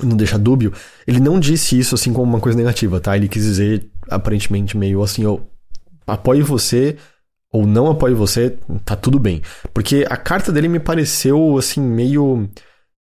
não 0.03 0.16
deixar 0.16 0.39
dúbio, 0.39 0.72
ele 1.07 1.20
não 1.20 1.39
disse 1.39 1.78
isso 1.78 1.95
assim 1.95 2.14
como 2.14 2.24
uma 2.24 2.41
coisa 2.41 2.57
negativa, 2.57 2.99
tá? 2.99 3.14
Ele 3.14 3.28
quis 3.28 3.45
dizer 3.45 3.91
aparentemente 4.09 4.76
meio 4.76 5.03
assim: 5.03 5.22
eu 5.22 5.48
apoio 6.07 6.44
você 6.44 6.96
ou 7.53 7.66
não 7.66 7.90
apoio 7.90 8.16
você, 8.16 8.57
tá 8.84 8.96
tudo 8.96 9.18
bem. 9.18 9.42
Porque 9.74 10.07
a 10.09 10.16
carta 10.16 10.50
dele 10.50 10.68
me 10.68 10.80
pareceu 10.80 11.57
assim 11.59 11.80
meio. 11.80 12.48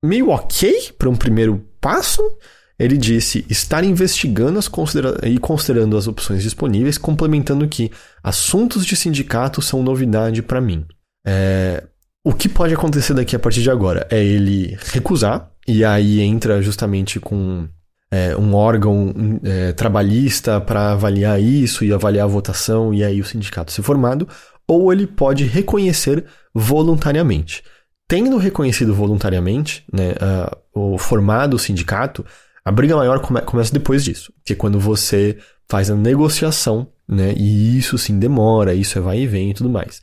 meio 0.04 0.30
ok 0.30 0.94
para 0.98 1.10
um 1.10 1.16
primeiro 1.16 1.66
passo 1.80 2.22
ele 2.80 2.98
disse 2.98 3.46
estar 3.50 3.84
investigando 3.84 4.58
as 4.58 4.70
considera 4.70 5.28
e 5.28 5.38
considerando 5.38 5.98
as 5.98 6.08
opções 6.08 6.42
disponíveis, 6.42 6.98
complementando 6.98 7.68
que 7.68 7.92
assuntos 8.24 8.86
de 8.86 8.96
sindicato 8.96 9.62
são 9.62 9.84
novidade 9.84 10.42
para 10.42 10.62
mim. 10.62 10.86
É, 11.28 11.84
o 12.24 12.34
que 12.34 12.48
pode 12.48 12.74
acontecer 12.74 13.14
daqui 13.14 13.36
a 13.36 13.40
partir 13.40 13.62
de 13.62 13.70
agora 13.70 14.08
é 14.10 14.24
ele 14.24 14.78
recusar, 14.94 15.52
e 15.68 15.84
aí 15.84 16.22
entra 16.22 16.62
justamente 16.62 17.20
com 17.20 17.68
é, 18.12 18.36
um 18.36 18.54
órgão 18.56 19.14
é, 19.44 19.72
trabalhista 19.74 20.60
para 20.60 20.94
avaliar 20.94 21.42
isso 21.42 21.84
e 21.84 21.94
avaliar 21.94 22.26
a 22.26 22.30
votação, 22.30 22.94
e 22.94 23.04
aí 23.04 23.22
o 23.22 23.26
sindicato 23.26 23.72
ser 23.72 23.82
formado, 23.82 24.28
ou 24.68 24.92
ele 24.92 25.08
pode 25.08 25.46
reconhecer 25.46 26.26
voluntariamente. 26.54 27.64
Tendo 28.08 28.38
reconhecido 28.38 28.94
voluntariamente 28.94 29.84
né, 29.94 30.16
o 30.74 30.98
formado 30.98 31.60
sindicato, 31.60 32.26
a 32.66 32.72
briga 32.72 32.96
maior 32.96 33.20
come 33.20 33.42
começa 33.42 33.72
depois 33.72 34.04
disso, 34.04 34.34
que 34.44 34.54
é 34.54 34.56
quando 34.56 34.80
você 34.80 35.38
faz 35.68 35.92
a 35.92 35.96
negociação, 35.96 36.88
né? 37.08 37.34
E 37.38 37.78
isso 37.78 37.98
sim 37.98 38.18
demora, 38.18 38.74
isso 38.74 38.98
é 38.98 39.02
vai 39.02 39.20
e 39.20 39.28
vem 39.28 39.52
e 39.52 39.54
tudo 39.54 39.70
mais. 39.70 40.02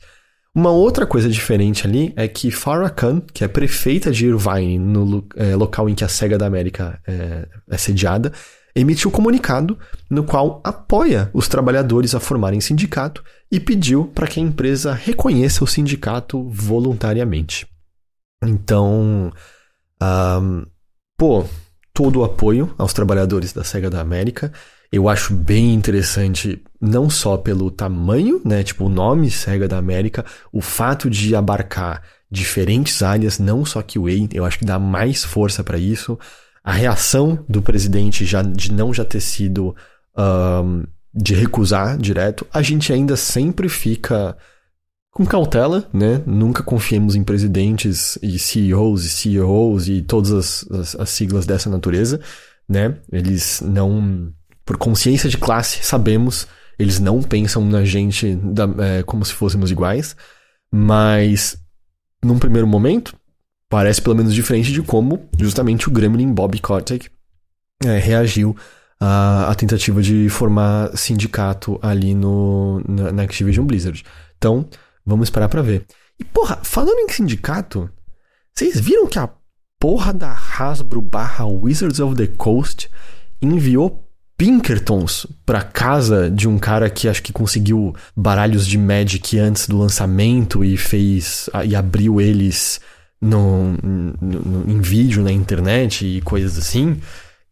Uma 0.57 0.71
outra 0.71 1.05
coisa 1.05 1.29
diferente 1.29 1.85
ali 1.85 2.11
é 2.15 2.27
que 2.27 2.49
Farah 2.49 2.89
Khan, 2.89 3.21
que 3.31 3.43
é 3.43 3.47
prefeita 3.47 4.11
de 4.11 4.25
Irvine, 4.25 4.79
no 4.79 5.23
é, 5.35 5.55
local 5.55 5.87
em 5.87 5.93
que 5.93 6.03
a 6.03 6.07
SEGA 6.07 6.35
da 6.35 6.47
América 6.47 6.99
é, 7.05 7.47
é 7.69 7.77
sediada, 7.77 8.33
emitiu 8.75 9.11
um 9.11 9.13
comunicado 9.13 9.77
no 10.09 10.23
qual 10.23 10.59
apoia 10.63 11.29
os 11.31 11.47
trabalhadores 11.47 12.15
a 12.15 12.19
formarem 12.19 12.59
sindicato 12.59 13.23
e 13.51 13.59
pediu 13.59 14.05
para 14.15 14.25
que 14.25 14.39
a 14.39 14.43
empresa 14.43 14.95
reconheça 14.95 15.63
o 15.63 15.67
sindicato 15.67 16.49
voluntariamente. 16.49 17.67
Então, 18.43 19.31
um, 20.01 20.65
pô, 21.15 21.45
todo 21.93 22.21
o 22.21 22.23
apoio 22.23 22.73
aos 22.79 22.93
trabalhadores 22.93 23.53
da 23.53 23.63
SEGA 23.63 23.91
da 23.91 24.01
América. 24.01 24.51
Eu 24.91 25.09
acho 25.09 25.33
bem 25.33 25.73
interessante, 25.73 26.61
não 26.79 27.09
só 27.09 27.37
pelo 27.37 27.69
tamanho, 27.69 28.41
né? 28.45 28.63
Tipo, 28.63 28.85
o 28.85 28.89
nome 28.89 29.29
SEGA 29.29 29.67
da 29.67 29.77
América, 29.77 30.25
o 30.51 30.61
fato 30.61 31.09
de 31.09 31.35
abarcar 31.35 32.01
diferentes 32.29 33.01
áreas, 33.01 33.39
não 33.39 33.65
só 33.65 33.81
QA, 33.81 34.27
eu 34.33 34.45
acho 34.45 34.59
que 34.59 34.65
dá 34.65 34.79
mais 34.79 35.23
força 35.23 35.63
para 35.63 35.77
isso. 35.77 36.17
A 36.63 36.71
reação 36.71 37.43
do 37.47 37.61
presidente 37.61 38.25
já, 38.25 38.41
de 38.41 38.71
não 38.71 38.93
já 38.93 39.05
ter 39.05 39.21
sido. 39.21 39.75
Um, 40.17 40.83
de 41.17 41.33
recusar 41.33 41.97
direto, 41.97 42.45
a 42.53 42.61
gente 42.61 42.93
ainda 42.93 43.15
sempre 43.15 43.67
fica 43.67 44.37
com 45.11 45.25
cautela, 45.25 45.89
né? 45.91 46.21
Nunca 46.27 46.61
confiemos 46.61 47.15
em 47.15 47.23
presidentes 47.23 48.19
e 48.21 48.37
CEOs 48.37 49.03
e 49.03 49.09
CEOs 49.09 49.87
e 49.87 50.03
todas 50.03 50.31
as, 50.31 50.71
as, 50.71 50.95
as, 50.95 51.09
siglas 51.09 51.47
dessa 51.47 51.71
natureza, 51.71 52.21
né? 52.69 52.97
Eles 53.11 53.63
não, 53.65 54.31
por 54.67 54.77
consciência 54.77 55.27
de 55.27 55.37
classe, 55.37 55.83
sabemos, 55.83 56.47
eles 56.77 56.99
não 56.99 57.23
pensam 57.23 57.65
na 57.65 57.83
gente 57.83 58.35
da, 58.35 58.65
é, 58.77 59.01
como 59.01 59.25
se 59.25 59.33
fôssemos 59.33 59.71
iguais, 59.71 60.15
mas 60.71 61.57
num 62.23 62.37
primeiro 62.37 62.67
momento 62.67 63.15
parece 63.67 63.99
pelo 63.99 64.15
menos 64.15 64.31
diferente 64.31 64.71
de 64.71 64.83
como 64.83 65.27
justamente 65.39 65.87
o 65.87 65.91
Gremlin 65.91 66.31
Bob 66.31 66.59
Kotick 66.59 67.09
é, 67.83 67.97
reagiu 67.97 68.55
à, 68.99 69.49
à, 69.49 69.55
tentativa 69.55 70.01
de 70.03 70.29
formar 70.29 70.95
sindicato 70.95 71.79
ali 71.81 72.13
no, 72.13 72.83
na, 72.87 73.11
na 73.11 73.23
Activision 73.23 73.65
Blizzard. 73.65 74.03
Então, 74.37 74.67
Vamos 75.07 75.27
esperar 75.27 75.47
para 75.47 75.61
ver. 75.61 75.85
E 76.19 76.25
porra, 76.25 76.59
falando 76.61 76.99
em 76.99 77.09
sindicato, 77.09 77.89
vocês 78.53 78.77
viram 78.77 79.07
que 79.07 79.17
a 79.17 79.29
porra 79.79 80.13
da 80.13 80.33
Hasbro 80.33 81.01
barra 81.01 81.45
Wizards 81.45 82.01
of 82.01 82.17
the 82.17 82.27
Coast 82.27 82.89
enviou 83.41 84.06
Pinkertons 84.37 85.25
pra 85.45 85.63
casa 85.63 86.29
de 86.29 86.47
um 86.47 86.59
cara 86.59 86.89
que 86.89 87.07
acho 87.07 87.23
que 87.23 87.33
conseguiu 87.33 87.95
baralhos 88.15 88.67
de 88.67 88.77
Magic 88.77 89.37
antes 89.39 89.67
do 89.67 89.77
lançamento 89.77 90.63
e 90.63 90.77
fez. 90.77 91.49
e 91.65 91.75
abriu 91.75 92.21
eles 92.21 92.79
no, 93.19 93.73
no, 93.81 94.71
em 94.71 94.79
vídeo 94.79 95.23
na 95.23 95.31
internet 95.31 96.05
e 96.05 96.21
coisas 96.21 96.57
assim. 96.57 97.01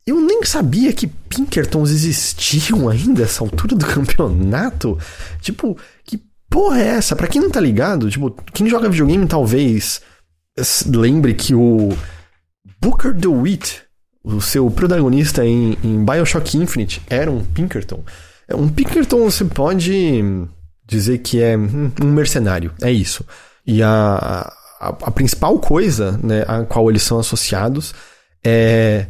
Eu 0.05 0.21
nem 0.21 0.43
sabia 0.43 0.93
que 0.93 1.07
Pinkertons 1.07 1.89
existiam 1.89 2.88
ainda 2.89 3.23
essa 3.23 3.43
altura 3.43 3.75
do 3.75 3.86
campeonato. 3.88 4.97
Tipo, 5.41 5.75
que 6.03 6.21
porra 6.47 6.79
é 6.79 6.88
essa? 6.89 7.15
Pra 7.15 7.27
quem 7.27 7.41
não 7.41 7.49
tá 7.49 7.59
ligado, 7.59 8.11
tipo, 8.11 8.29
quem 8.53 8.69
joga 8.69 8.89
videogame 8.89 9.25
talvez 9.25 10.01
lembre 10.88 11.33
que 11.33 11.55
o 11.55 11.89
Booker 12.79 13.13
DeWitt, 13.13 13.84
o 14.26 14.41
seu 14.41 14.69
protagonista 14.71 15.45
em, 15.45 15.78
em 15.84 16.03
Bioshock 16.03 16.57
Infinite, 16.57 17.01
era 17.07 17.30
um 17.30 17.45
Pinkerton. 17.45 18.03
É, 18.47 18.55
um 18.55 18.67
Pinkerton 18.67 19.30
você 19.30 19.45
pode 19.45 20.23
dizer 20.88 21.19
que 21.19 21.41
é 21.41 21.55
um 21.55 22.07
mercenário, 22.07 22.73
é 22.82 22.91
isso. 22.91 23.23
E 23.65 23.84
a, 23.84 24.51
a, 24.80 24.88
a 24.89 25.11
principal 25.11 25.59
coisa 25.59 26.19
né, 26.23 26.43
a 26.47 26.63
qual 26.63 26.89
eles 26.89 27.03
são 27.03 27.19
associados 27.19 27.93
é 28.43 29.07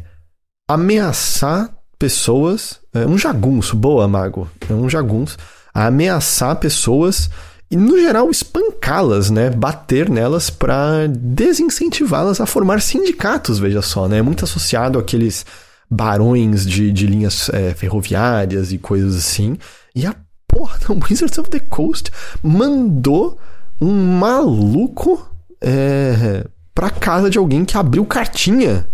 ameaçar 0.68 1.70
pessoas. 1.98 2.80
É 2.92 3.06
um 3.06 3.16
jagunço, 3.16 3.76
boa, 3.76 4.06
mago. 4.06 4.50
É 4.68 4.72
um 4.72 4.88
jagunço. 4.88 5.36
Ameaçar 5.72 6.56
pessoas 6.56 7.30
e, 7.70 7.76
no 7.76 7.98
geral, 7.98 8.30
espancá-las, 8.30 9.30
né? 9.30 9.50
Bater 9.50 10.08
nelas 10.08 10.50
para 10.50 11.08
desincentivá-las 11.08 12.40
a 12.40 12.46
formar 12.46 12.80
sindicatos, 12.80 13.58
veja 13.58 13.82
só, 13.82 14.06
né? 14.06 14.22
Muito 14.22 14.44
associado 14.44 14.98
àqueles 14.98 15.44
barões 15.90 16.64
de, 16.64 16.92
de 16.92 17.06
linhas 17.06 17.48
é, 17.50 17.74
ferroviárias 17.74 18.72
e 18.72 18.78
coisas 18.78 19.16
assim. 19.16 19.58
E 19.94 20.06
a 20.06 20.14
porra 20.46 20.78
da 20.78 20.94
Wizards 21.08 21.38
of 21.38 21.50
the 21.50 21.60
Coast 21.60 22.10
mandou 22.42 23.36
um 23.80 24.16
maluco 24.18 25.28
é, 25.60 26.46
pra 26.72 26.88
casa 26.88 27.28
de 27.28 27.38
alguém 27.38 27.64
que 27.64 27.76
abriu 27.76 28.04
cartinha 28.04 28.86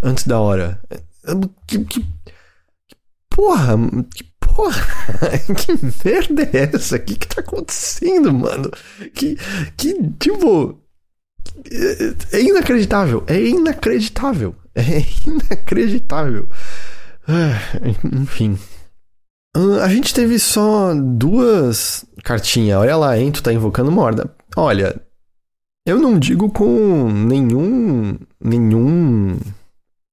antes 0.00 0.24
da 0.24 0.38
hora. 0.38 0.80
Que, 1.66 1.78
que, 1.78 2.00
que 2.00 2.06
porra, 3.28 3.76
que 4.14 4.24
porra, 4.54 4.82
que 5.56 6.08
merda 6.08 6.42
é 6.52 6.70
essa? 6.74 6.96
O 6.96 7.00
que 7.00 7.16
que 7.16 7.28
tá 7.28 7.40
acontecendo, 7.40 8.32
mano? 8.32 8.70
Que, 9.14 9.36
que 9.76 9.94
tipo, 10.18 10.78
é 12.32 12.40
inacreditável, 12.40 13.24
é 13.26 13.40
inacreditável, 13.40 14.54
é 14.74 15.04
inacreditável. 15.26 16.48
Ah, 17.26 17.56
enfim. 18.12 18.58
A 19.82 19.88
gente 19.88 20.12
teve 20.12 20.38
só 20.38 20.92
duas 20.94 22.04
cartinhas. 22.22 22.78
Olha 22.78 22.98
lá, 22.98 23.18
hein? 23.18 23.32
Tu 23.32 23.42
tá 23.42 23.50
invocando 23.50 23.90
morda. 23.90 24.30
Olha, 24.54 25.00
eu 25.86 25.98
não 25.98 26.18
digo 26.18 26.50
com 26.50 27.08
nenhum 27.10 28.18
nenhum 28.38 29.38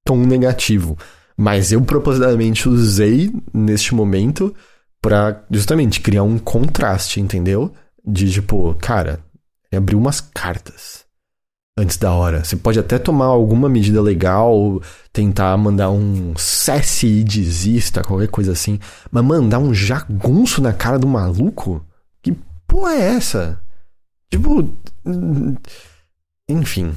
tom 0.05 0.17
negativo. 0.17 0.97
Mas 1.41 1.71
eu 1.71 1.81
propositalmente 1.81 2.69
usei 2.69 3.33
neste 3.51 3.95
momento 3.95 4.53
para 5.01 5.43
justamente 5.49 5.99
criar 5.99 6.21
um 6.21 6.37
contraste, 6.37 7.19
entendeu? 7.19 7.73
De 8.05 8.31
tipo, 8.31 8.75
cara, 8.75 9.19
abriu 9.73 9.97
umas 9.97 10.21
cartas 10.21 11.03
antes 11.75 11.97
da 11.97 12.11
hora. 12.13 12.43
Você 12.43 12.55
pode 12.55 12.77
até 12.77 12.99
tomar 12.99 13.25
alguma 13.25 13.67
medida 13.67 13.99
legal, 14.03 14.79
tentar 15.11 15.57
mandar 15.57 15.89
um 15.89 16.35
cesse 16.37 17.07
e 17.07 17.23
desista, 17.23 18.03
qualquer 18.03 18.27
coisa 18.27 18.51
assim, 18.51 18.79
mas 19.09 19.25
mandar 19.25 19.57
um 19.57 19.73
jagunço 19.73 20.61
na 20.61 20.71
cara 20.71 20.99
do 20.99 21.07
maluco? 21.07 21.83
Que 22.21 22.37
porra 22.67 22.93
é 22.93 23.15
essa? 23.15 23.59
Tipo. 24.29 24.71
Enfim. 26.47 26.95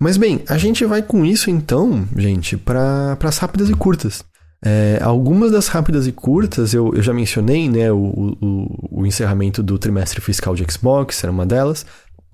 Mas 0.00 0.16
bem, 0.16 0.42
a 0.48 0.56
gente 0.56 0.84
vai 0.84 1.02
com 1.02 1.24
isso 1.24 1.50
então, 1.50 2.06
gente, 2.16 2.56
para 2.56 3.18
as 3.20 3.38
rápidas 3.38 3.68
e 3.68 3.74
curtas. 3.74 4.24
É, 4.64 4.98
algumas 5.02 5.52
das 5.52 5.68
rápidas 5.68 6.06
e 6.06 6.12
curtas 6.12 6.74
eu, 6.74 6.92
eu 6.94 7.02
já 7.02 7.12
mencionei, 7.12 7.68
né? 7.68 7.90
O, 7.92 8.36
o, 8.40 9.00
o, 9.00 9.06
encerramento 9.06 9.62
do 9.62 9.78
trimestre 9.78 10.20
fiscal 10.20 10.54
de 10.54 10.64
Xbox 10.70 11.22
era 11.22 11.32
uma 11.32 11.46
delas. 11.46 11.84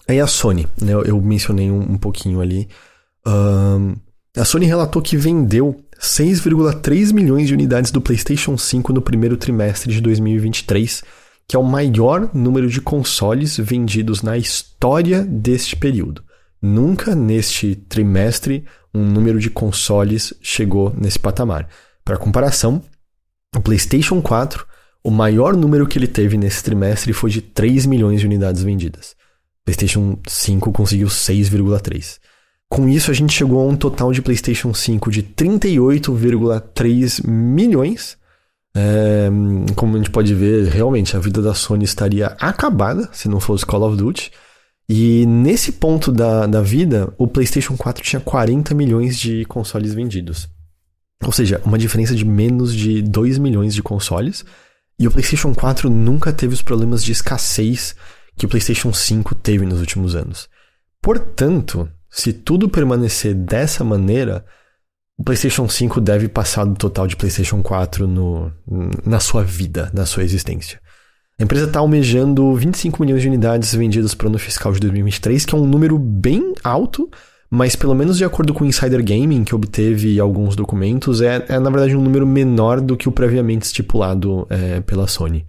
Aí 0.07 0.21
a 0.21 0.27
Sony, 0.27 0.67
né? 0.81 0.93
Eu, 0.93 1.21
mencionei 1.21 1.71
um, 1.71 1.93
um, 1.93 1.99
pouquinho 1.99 2.41
ali. 2.41 2.69
Um, 3.27 3.95
a 4.37 4.45
Sony 4.45 4.67
relatou 4.67 5.01
que 5.01 5.17
vendeu 5.17 5.77
6,3 6.01 7.13
milhões 7.13 7.49
de 7.49 7.55
unidades 7.55 7.91
do 7.91 8.01
PlayStation 8.01 8.59
5 8.59 8.93
no 8.93 9.01
primeiro 9.01 9.37
trimestre 9.37 9.93
de 9.93 10.01
2023, 10.01 11.03
que 11.47 11.57
é 11.57 11.59
o 11.59 11.63
maior 11.63 12.31
número 12.35 12.69
de 12.69 12.81
consoles 12.81 13.57
vendidos 13.57 14.23
na 14.23 14.37
história 14.37 15.23
deste 15.25 15.77
período. 15.77 16.23
Nunca 16.67 17.15
neste 17.15 17.77
trimestre 17.77 18.65
um 18.95 19.05
número 19.05 19.39
de 19.39 19.51
consoles 19.51 20.33
chegou 20.41 20.95
nesse 20.97 21.19
patamar. 21.19 21.69
Para 22.03 22.17
comparação, 22.17 22.83
o 23.55 23.61
PlayStation 23.61 24.23
4, 24.23 24.67
o 25.05 25.11
maior 25.11 25.55
número 25.55 25.87
que 25.87 25.99
ele 25.99 26.07
teve 26.07 26.39
nesse 26.39 26.65
trimestre 26.65 27.13
foi 27.13 27.29
de 27.29 27.43
3 27.43 27.85
milhões 27.85 28.21
de 28.21 28.27
unidades 28.27 28.63
vendidas. 28.63 29.15
PlayStation 29.63 30.19
5 30.27 30.73
conseguiu 30.73 31.09
6,3. 31.09 32.19
Com 32.71 32.89
isso, 32.89 33.11
a 33.11 33.15
gente 33.15 33.35
chegou 33.35 33.61
a 33.61 33.71
um 33.71 33.77
total 33.77 34.11
de 34.11 34.23
PlayStation 34.23 34.73
5 34.73 35.11
de 35.11 35.23
38,3 35.23 37.29
milhões. 37.29 38.17
É, 38.75 39.29
como 39.77 39.97
a 39.97 39.99
gente 39.99 40.09
pode 40.09 40.35
ver, 40.35 40.69
realmente 40.69 41.15
a 41.15 41.21
vida 41.21 41.43
da 41.43 41.53
Sony 41.53 41.85
estaria 41.85 42.29
acabada 42.41 43.11
se 43.13 43.29
não 43.29 43.39
fosse 43.39 43.67
Call 43.67 43.83
of 43.83 43.99
Duty. 43.99 44.33
E 44.89 45.25
nesse 45.27 45.73
ponto 45.73 46.13
da, 46.13 46.47
da 46.47 46.61
vida, 46.61 47.13
o 47.17 47.27
PlayStation 47.27 47.77
4 47.77 48.03
tinha 48.03 48.21
40 48.21 48.75
milhões 48.75 49.19
de 49.19 49.45
consoles 49.47 49.95
vendidos. 49.95 50.49
Ou 51.25 51.33
seja, 51.33 51.61
uma 51.65 51.79
diferença 51.79 52.15
de 52.15 52.25
menos 52.25 52.75
de 52.75 53.01
2 53.01 53.39
milhões 53.39 53.75
de 53.75 53.83
consoles. 53.83 54.45
E 54.99 55.09
o 55.09 55.11
PlayStation 55.11 55.55
4 55.55 55.89
nunca 55.89 56.33
teve 56.33 56.55
os 56.55 56.63
problemas 56.63 57.03
de 57.03 57.13
escassez 57.13 57.97
que 58.37 58.47
o 58.47 58.49
PlayStation 58.49 58.93
5 58.93 59.35
teve 59.37 59.65
nos 59.65 59.81
últimos 59.81 60.15
anos. 60.15 60.49
Portanto, 61.01 61.89
se 62.11 62.33
tudo 62.33 62.69
permanecer 62.69 63.35
dessa 63.35 63.83
maneira, 63.83 64.45
o 65.19 65.25
PlayStation 65.25 65.69
5 65.69 66.01
deve 66.01 66.29
passar 66.29 66.65
do 66.65 66.75
total 66.75 67.07
de 67.07 67.17
PlayStation 67.17 67.63
4 67.63 68.07
no, 68.07 68.53
na 69.05 69.19
sua 69.19 69.43
vida, 69.43 69.91
na 69.95 70.05
sua 70.05 70.25
existência. 70.25 70.81
A 71.39 71.43
empresa 71.43 71.67
está 71.67 71.81
almejando 71.81 72.55
25 72.55 73.03
milhões 73.03 73.23
de 73.23 73.29
unidades 73.29 73.75
vendidas 73.75 74.15
para 74.15 74.27
o 74.27 74.29
ano 74.29 74.39
fiscal 74.39 74.73
de 74.73 74.81
2023, 74.81 75.45
que 75.45 75.55
é 75.55 75.59
um 75.59 75.67
número 75.67 75.99
bem 75.99 76.55
alto, 76.63 77.11
mas 77.51 77.75
pelo 77.75 77.95
menos 77.95 78.17
de 78.17 78.25
acordo 78.25 78.55
com 78.55 78.63
o 78.63 78.67
Insider 78.67 79.05
Gaming, 79.05 79.43
que 79.43 79.55
obteve 79.55 80.19
alguns 80.21 80.55
documentos, 80.55 81.21
é, 81.21 81.45
é 81.49 81.59
na 81.59 81.71
verdade 81.71 81.97
um 81.97 82.03
número 82.03 82.27
menor 82.27 82.81
do 82.81 82.97
que 82.97 83.09
o 83.09 83.13
previamente 83.13 83.63
estipulado 83.63 84.47
é, 84.49 84.81
pela 84.81 85.09
Sony. 85.09 85.45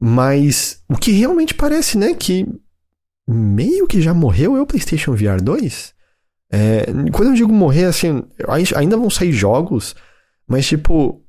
Mas 0.00 0.82
o 0.88 0.96
que 0.96 1.12
realmente 1.12 1.54
parece, 1.54 1.98
né, 1.98 2.14
que 2.14 2.46
meio 3.28 3.86
que 3.86 4.00
já 4.00 4.14
morreu 4.14 4.56
é 4.56 4.62
o 4.62 4.66
PlayStation 4.66 5.12
VR 5.12 5.42
2. 5.42 5.94
É, 6.50 6.86
quando 7.12 7.28
eu 7.28 7.34
digo 7.34 7.52
morrer, 7.52 7.84
assim, 7.84 8.24
ainda 8.74 8.96
vão 8.96 9.08
sair 9.08 9.32
jogos, 9.32 9.94
mas 10.46 10.66
tipo, 10.66 11.21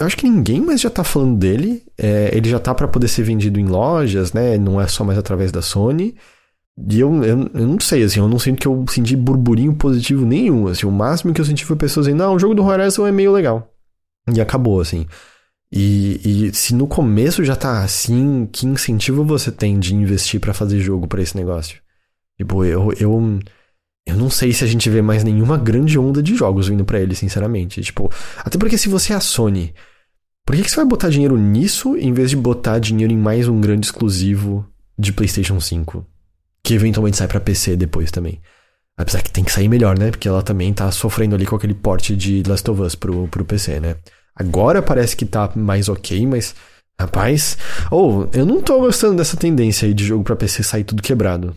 eu 0.00 0.06
acho 0.06 0.16
que 0.16 0.28
ninguém 0.28 0.60
mais 0.60 0.80
já 0.80 0.90
tá 0.90 1.04
falando 1.04 1.38
dele. 1.38 1.82
É, 1.96 2.30
ele 2.36 2.48
já 2.48 2.58
tá 2.58 2.74
para 2.74 2.88
poder 2.88 3.08
ser 3.08 3.22
vendido 3.22 3.60
em 3.60 3.66
lojas, 3.66 4.32
né? 4.32 4.58
Não 4.58 4.80
é 4.80 4.86
só 4.86 5.04
mais 5.04 5.18
através 5.18 5.52
da 5.52 5.62
Sony. 5.62 6.16
E 6.88 6.98
eu, 6.98 7.22
eu, 7.22 7.50
eu, 7.54 7.66
não 7.66 7.78
sei, 7.78 8.02
assim, 8.02 8.18
eu 8.18 8.28
não 8.28 8.38
sinto 8.38 8.60
que 8.60 8.66
eu 8.66 8.84
senti 8.88 9.14
burburinho 9.14 9.74
positivo 9.74 10.26
nenhum. 10.26 10.66
Assim, 10.66 10.86
o 10.86 10.90
máximo 10.90 11.32
que 11.32 11.40
eu 11.40 11.44
senti 11.44 11.64
foi 11.64 11.76
pessoas 11.76 12.06
dizendo, 12.06 12.18
não, 12.18 12.34
o 12.34 12.38
jogo 12.38 12.54
do 12.54 12.64
Horizon 12.64 13.06
é 13.06 13.12
meio 13.12 13.32
legal. 13.32 13.72
E 14.34 14.40
acabou, 14.40 14.80
assim. 14.80 15.06
E, 15.70 16.48
e 16.48 16.54
se 16.54 16.74
no 16.74 16.86
começo 16.86 17.44
já 17.44 17.56
tá 17.56 17.82
assim, 17.82 18.48
que 18.52 18.66
incentivo 18.66 19.24
você 19.24 19.50
tem 19.50 19.78
de 19.78 19.94
investir 19.94 20.40
para 20.40 20.54
fazer 20.54 20.80
jogo 20.80 21.06
para 21.06 21.22
esse 21.22 21.36
negócio? 21.36 21.80
Tipo, 22.38 22.64
eu, 22.64 22.92
eu 22.98 23.40
eu 24.06 24.16
não 24.16 24.28
sei 24.28 24.52
se 24.52 24.62
a 24.62 24.66
gente 24.66 24.88
vê 24.90 25.00
mais 25.00 25.24
nenhuma 25.24 25.56
grande 25.56 25.98
onda 25.98 26.22
de 26.22 26.34
jogos 26.34 26.68
vindo 26.68 26.84
para 26.84 27.00
ele, 27.00 27.14
sinceramente. 27.14 27.80
Tipo, 27.80 28.10
até 28.38 28.58
porque 28.58 28.76
se 28.76 28.88
você 28.88 29.12
é 29.12 29.16
a 29.16 29.20
Sony, 29.20 29.74
por 30.44 30.54
que, 30.54 30.62
que 30.62 30.70
você 30.70 30.76
vai 30.76 30.84
botar 30.84 31.08
dinheiro 31.08 31.38
nisso 31.38 31.96
em 31.96 32.12
vez 32.12 32.28
de 32.28 32.36
botar 32.36 32.78
dinheiro 32.78 33.12
em 33.12 33.16
mais 33.16 33.48
um 33.48 33.60
grande 33.60 33.86
exclusivo 33.86 34.66
de 34.98 35.12
PlayStation 35.12 35.58
5? 35.58 36.06
Que 36.62 36.74
eventualmente 36.74 37.16
sai 37.16 37.28
para 37.28 37.40
PC 37.40 37.76
depois 37.76 38.10
também. 38.10 38.40
Apesar 38.96 39.22
que 39.22 39.30
tem 39.30 39.42
que 39.42 39.50
sair 39.52 39.68
melhor, 39.68 39.98
né? 39.98 40.10
Porque 40.10 40.28
ela 40.28 40.42
também 40.42 40.72
tá 40.72 40.90
sofrendo 40.92 41.34
ali 41.34 41.46
com 41.46 41.56
aquele 41.56 41.74
porte 41.74 42.14
de 42.14 42.42
Last 42.46 42.70
of 42.70 42.82
Us 42.82 42.94
pro, 42.94 43.26
pro 43.28 43.44
PC, 43.44 43.80
né? 43.80 43.96
Agora 44.36 44.82
parece 44.82 45.16
que 45.16 45.24
tá 45.24 45.50
mais 45.56 45.88
ok, 45.88 46.26
mas. 46.26 46.54
Rapaz. 47.00 47.58
Ou, 47.90 48.22
oh, 48.22 48.28
eu 48.36 48.46
não 48.46 48.60
tô 48.60 48.78
gostando 48.78 49.16
dessa 49.16 49.36
tendência 49.36 49.86
aí 49.86 49.94
de 49.94 50.04
jogo 50.04 50.22
para 50.22 50.36
PC 50.36 50.62
sair 50.62 50.84
tudo 50.84 51.02
quebrado. 51.02 51.56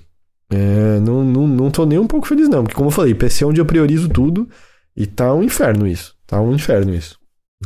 É, 0.50 1.00
não, 1.00 1.24
não, 1.24 1.48
não 1.48 1.72
tô 1.72 1.86
nem 1.86 2.00
um 2.00 2.08
pouco 2.08 2.28
feliz, 2.28 2.48
não. 2.48 2.64
Porque, 2.64 2.76
como 2.76 2.88
eu 2.88 2.94
falei, 2.94 3.14
PC 3.14 3.44
é 3.44 3.48
onde 3.48 3.60
eu 3.60 3.66
priorizo 3.66 4.10
tudo. 4.10 4.48
E 4.96 5.06
tá 5.06 5.34
um 5.34 5.44
inferno 5.44 5.88
isso. 5.88 6.16
Tá 6.26 6.42
um 6.42 6.54
inferno 6.54 6.94
isso. 6.94 7.18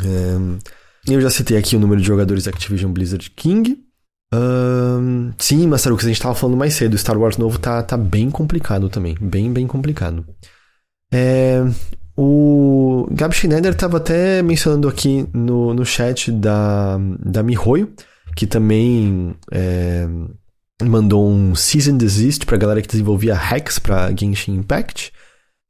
É, 0.01 1.11
Eu 1.11 1.21
já 1.21 1.29
citei 1.29 1.57
aqui 1.57 1.75
o 1.75 1.79
número 1.79 2.01
de 2.01 2.07
jogadores 2.07 2.47
Activision 2.47 2.91
Blizzard 2.91 3.29
King. 3.31 3.83
Um, 4.33 5.31
sim, 5.37 5.67
mas 5.67 5.85
o 5.85 5.97
que 5.97 6.03
a 6.03 6.07
gente 6.07 6.15
estava 6.15 6.35
falando 6.35 6.57
mais 6.57 6.73
cedo, 6.73 6.97
Star 6.97 7.17
Wars 7.17 7.37
novo 7.37 7.59
tá, 7.59 7.83
tá 7.83 7.97
bem 7.97 8.29
complicado 8.29 8.89
também. 8.89 9.15
Bem, 9.19 9.51
bem 9.51 9.67
complicado. 9.67 10.25
É, 11.13 11.61
o 12.15 13.07
Gab 13.11 13.33
Schneider 13.33 13.73
estava 13.73 13.97
até 13.97 14.41
mencionando 14.41 14.87
aqui 14.87 15.27
no, 15.33 15.73
no 15.73 15.85
chat 15.85 16.31
da, 16.31 16.97
da 17.19 17.43
Mihoyo, 17.43 17.93
que 18.35 18.47
também 18.47 19.35
é, 19.51 20.07
mandou 20.83 21.29
um 21.29 21.55
Season 21.55 21.97
Desist 21.97 22.45
pra 22.45 22.57
galera 22.57 22.81
que 22.81 22.87
desenvolvia 22.87 23.35
hacks 23.35 23.79
pra 23.79 24.11
Genshin 24.15 24.55
Impact. 24.55 25.11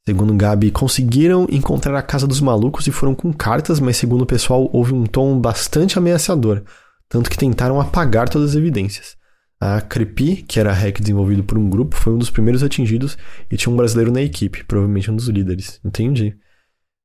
Segundo 0.07 0.33
o 0.33 0.37
Gabi, 0.37 0.71
conseguiram 0.71 1.47
encontrar 1.49 1.97
a 1.97 2.01
casa 2.01 2.25
dos 2.25 2.41
malucos 2.41 2.87
e 2.87 2.91
foram 2.91 3.13
com 3.13 3.31
cartas, 3.31 3.79
mas 3.79 3.97
segundo 3.97 4.23
o 4.23 4.25
pessoal, 4.25 4.69
houve 4.73 4.93
um 4.93 5.05
tom 5.05 5.39
bastante 5.39 5.97
ameaçador, 5.97 6.63
tanto 7.07 7.29
que 7.29 7.37
tentaram 7.37 7.79
apagar 7.79 8.27
todas 8.27 8.51
as 8.51 8.55
evidências. 8.55 9.15
A 9.59 9.79
Creepy, 9.79 10.37
que 10.37 10.59
era 10.59 10.73
hack 10.73 10.99
desenvolvido 10.99 11.43
por 11.43 11.55
um 11.55 11.69
grupo, 11.69 11.95
foi 11.95 12.13
um 12.13 12.17
dos 12.17 12.31
primeiros 12.31 12.63
atingidos 12.63 13.15
e 13.49 13.55
tinha 13.55 13.71
um 13.71 13.77
brasileiro 13.77 14.11
na 14.11 14.21
equipe, 14.21 14.63
provavelmente 14.63 15.11
um 15.11 15.15
dos 15.15 15.27
líderes. 15.27 15.79
Entendi. 15.85 16.35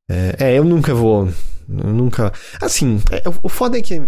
É, 0.09 0.37
é 0.39 0.59
eu 0.59 0.65
nunca 0.65 0.95
vou. 0.95 1.29
Eu 1.69 1.93
nunca. 1.93 2.33
Assim, 2.63 2.99
é, 3.11 3.23
o 3.43 3.49
foda 3.51 3.79
é 3.79 3.83
que. 3.83 4.03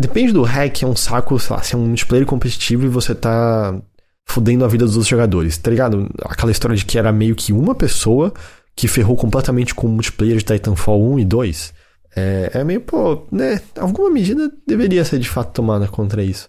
Depende 0.00 0.32
do 0.32 0.42
hack, 0.42 0.82
é 0.82 0.86
um 0.86 0.96
saco, 0.96 1.38
sei 1.38 1.54
lá, 1.54 1.62
se 1.62 1.74
é 1.74 1.78
um 1.78 1.86
multiplayer 1.86 2.24
competitivo 2.24 2.86
e 2.86 2.88
você 2.88 3.14
tá 3.14 3.78
fudendo 4.26 4.64
a 4.64 4.68
vida 4.68 4.86
dos 4.86 4.94
outros 4.94 5.10
jogadores, 5.10 5.58
tá 5.58 5.70
ligado? 5.70 6.08
Aquela 6.24 6.50
história 6.50 6.74
de 6.74 6.86
que 6.86 6.98
era 6.98 7.12
meio 7.12 7.34
que 7.34 7.52
uma 7.52 7.74
pessoa 7.74 8.32
que 8.74 8.88
ferrou 8.88 9.14
completamente 9.14 9.74
com 9.74 9.86
o 9.86 9.90
multiplayer 9.90 10.38
de 10.38 10.44
Titanfall 10.44 11.04
1 11.12 11.18
e 11.18 11.24
2. 11.26 11.74
É, 12.16 12.50
é 12.54 12.64
meio, 12.64 12.80
pô, 12.80 13.26
né? 13.30 13.60
Alguma 13.76 14.08
medida 14.08 14.50
deveria 14.66 15.04
ser 15.04 15.18
de 15.18 15.28
fato 15.28 15.52
tomada 15.52 15.86
contra 15.86 16.22
isso. 16.22 16.48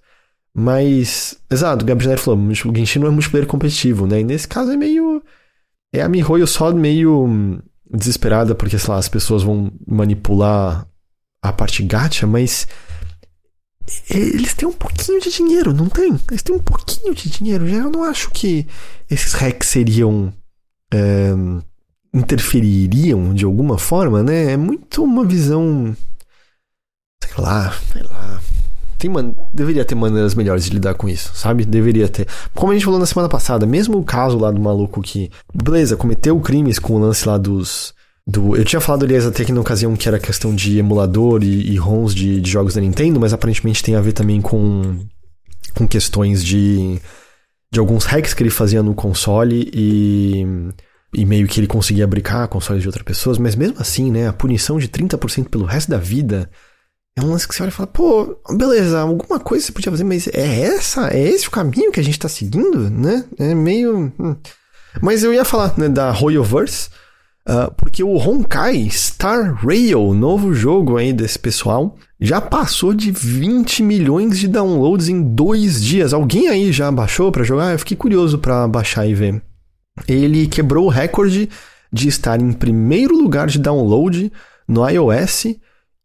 Mas, 0.53 1.37
exato, 1.49 1.83
o 1.83 1.85
Gabriel 1.85 2.17
falou, 2.17 2.39
o 2.39 2.53
Genshin 2.53 2.99
não 2.99 3.07
é 3.07 3.11
multiplayer 3.11 3.47
competitivo, 3.47 4.07
né? 4.07 4.21
E 4.21 4.23
nesse 4.23 4.47
caso 4.47 4.71
é 4.71 4.77
meio. 4.77 5.21
É 5.93 6.01
a 6.01 6.07
Mihoyo 6.07 6.47
só 6.47 6.71
meio 6.71 7.59
desesperada 7.93 8.55
porque, 8.55 8.79
sei 8.79 8.93
lá, 8.93 8.97
as 8.97 9.09
pessoas 9.09 9.43
vão 9.43 9.73
manipular 9.85 10.87
a 11.41 11.51
parte 11.51 11.83
gacha, 11.83 12.25
mas 12.25 12.65
eles 14.09 14.53
têm 14.53 14.67
um 14.67 14.73
pouquinho 14.73 15.19
de 15.21 15.31
dinheiro, 15.31 15.73
não 15.73 15.89
tem? 15.89 16.19
Eles 16.29 16.43
têm 16.43 16.55
um 16.55 16.59
pouquinho 16.59 17.13
de 17.13 17.29
dinheiro. 17.29 17.67
Eu 17.67 17.89
não 17.89 18.03
acho 18.03 18.29
que 18.31 18.67
esses 19.09 19.33
hacks 19.33 19.69
seriam. 19.69 20.33
É, 20.93 21.33
interfeririam 22.13 23.33
de 23.33 23.45
alguma 23.45 23.77
forma, 23.77 24.21
né? 24.21 24.53
É 24.53 24.57
muito 24.57 25.03
uma 25.03 25.25
visão. 25.25 25.95
Sei 27.23 27.43
lá, 27.43 27.73
sei 27.91 28.03
lá. 28.03 28.41
Tem 28.97 29.09
man... 29.09 29.33
Deveria 29.53 29.85
ter 29.85 29.95
maneiras 29.95 30.35
melhores 30.35 30.65
de 30.65 30.71
lidar 30.71 30.93
com 30.93 31.07
isso, 31.07 31.31
sabe? 31.33 31.65
Deveria 31.65 32.07
ter. 32.07 32.27
Como 32.53 32.71
a 32.71 32.75
gente 32.75 32.85
falou 32.85 32.99
na 32.99 33.05
semana 33.05 33.29
passada, 33.29 33.65
mesmo 33.65 33.97
o 33.97 34.03
caso 34.03 34.37
lá 34.37 34.51
do 34.51 34.61
maluco 34.61 35.01
que, 35.01 35.31
beleza, 35.53 35.95
cometeu 35.95 36.39
crimes 36.39 36.77
com 36.77 36.93
o 36.93 36.99
lance 36.99 37.27
lá 37.27 37.37
dos 37.37 37.93
do, 38.25 38.55
eu 38.55 38.63
tinha 38.63 38.79
falado, 38.79 39.03
aliás, 39.03 39.25
até 39.25 39.43
que 39.43 39.51
na 39.51 39.61
ocasião 39.61 39.95
que 39.95 40.07
era 40.07 40.19
questão 40.19 40.53
de 40.53 40.77
emulador 40.77 41.43
e, 41.43 41.71
e 41.71 41.77
ROMs 41.77 42.13
de, 42.13 42.39
de, 42.39 42.49
jogos 42.49 42.73
da 42.75 42.81
Nintendo, 42.81 43.19
mas 43.19 43.33
aparentemente 43.33 43.83
tem 43.83 43.95
a 43.95 44.01
ver 44.01 44.13
também 44.13 44.39
com, 44.39 44.99
com 45.73 45.87
questões 45.87 46.43
de, 46.43 46.99
de 47.71 47.79
alguns 47.79 48.05
hacks 48.05 48.33
que 48.33 48.43
ele 48.43 48.49
fazia 48.49 48.83
no 48.83 48.93
console 48.93 49.71
e, 49.73 50.45
e 51.13 51.25
meio 51.25 51.47
que 51.47 51.59
ele 51.59 51.67
conseguia 51.67 52.05
brincar 52.05 52.47
consoles 52.47 52.83
de 52.83 52.87
outras 52.87 53.03
pessoas, 53.03 53.37
mas 53.37 53.55
mesmo 53.55 53.77
assim, 53.79 54.11
né, 54.11 54.27
a 54.27 54.33
punição 54.33 54.77
de 54.77 54.87
30% 54.87 55.49
pelo 55.49 55.65
resto 55.65 55.89
da 55.89 55.97
vida 55.97 56.49
é 57.17 57.21
um 57.21 57.31
lance 57.31 57.47
que 57.47 57.53
você 57.53 57.63
olha 57.63 57.69
e 57.69 57.73
fala, 57.73 57.87
pô, 57.87 58.39
beleza, 58.55 58.99
alguma 59.01 59.39
coisa 59.39 59.65
você 59.65 59.71
podia 59.71 59.91
fazer, 59.91 60.03
mas 60.03 60.27
é 60.27 60.61
essa? 60.61 61.09
É 61.09 61.19
esse 61.21 61.47
o 61.47 61.51
caminho 61.51 61.91
que 61.91 61.99
a 61.99 62.03
gente 62.03 62.17
tá 62.17 62.29
seguindo, 62.29 62.89
né? 62.89 63.25
É 63.37 63.53
meio. 63.53 64.13
Hum. 64.17 64.35
Mas 65.01 65.21
eu 65.21 65.33
ia 65.33 65.43
falar 65.43 65.77
né, 65.77 65.89
da 65.89 66.09
Royoverse 66.11 66.89
Uh, 67.51 67.69
porque 67.75 68.01
o 68.01 68.15
Honkai 68.15 68.89
Star 68.89 69.55
Rail, 69.55 70.13
novo 70.13 70.53
jogo 70.53 70.95
aí 70.95 71.11
desse 71.11 71.37
pessoal, 71.37 71.97
já 72.17 72.39
passou 72.39 72.93
de 72.93 73.11
20 73.11 73.83
milhões 73.83 74.39
de 74.39 74.47
downloads 74.47 75.09
em 75.09 75.21
dois 75.21 75.83
dias. 75.83 76.13
Alguém 76.13 76.47
aí 76.47 76.71
já 76.71 76.89
baixou 76.89 77.29
para 77.29 77.43
jogar? 77.43 77.73
Eu 77.73 77.79
fiquei 77.79 77.97
curioso 77.97 78.37
para 78.37 78.65
baixar 78.69 79.05
e 79.05 79.13
ver. 79.13 79.43
Ele 80.07 80.47
quebrou 80.47 80.85
o 80.85 80.89
recorde 80.89 81.49
de 81.91 82.07
estar 82.07 82.39
em 82.39 82.53
primeiro 82.53 83.17
lugar 83.17 83.47
de 83.47 83.59
download 83.59 84.31
no 84.65 84.89
iOS 84.89 85.47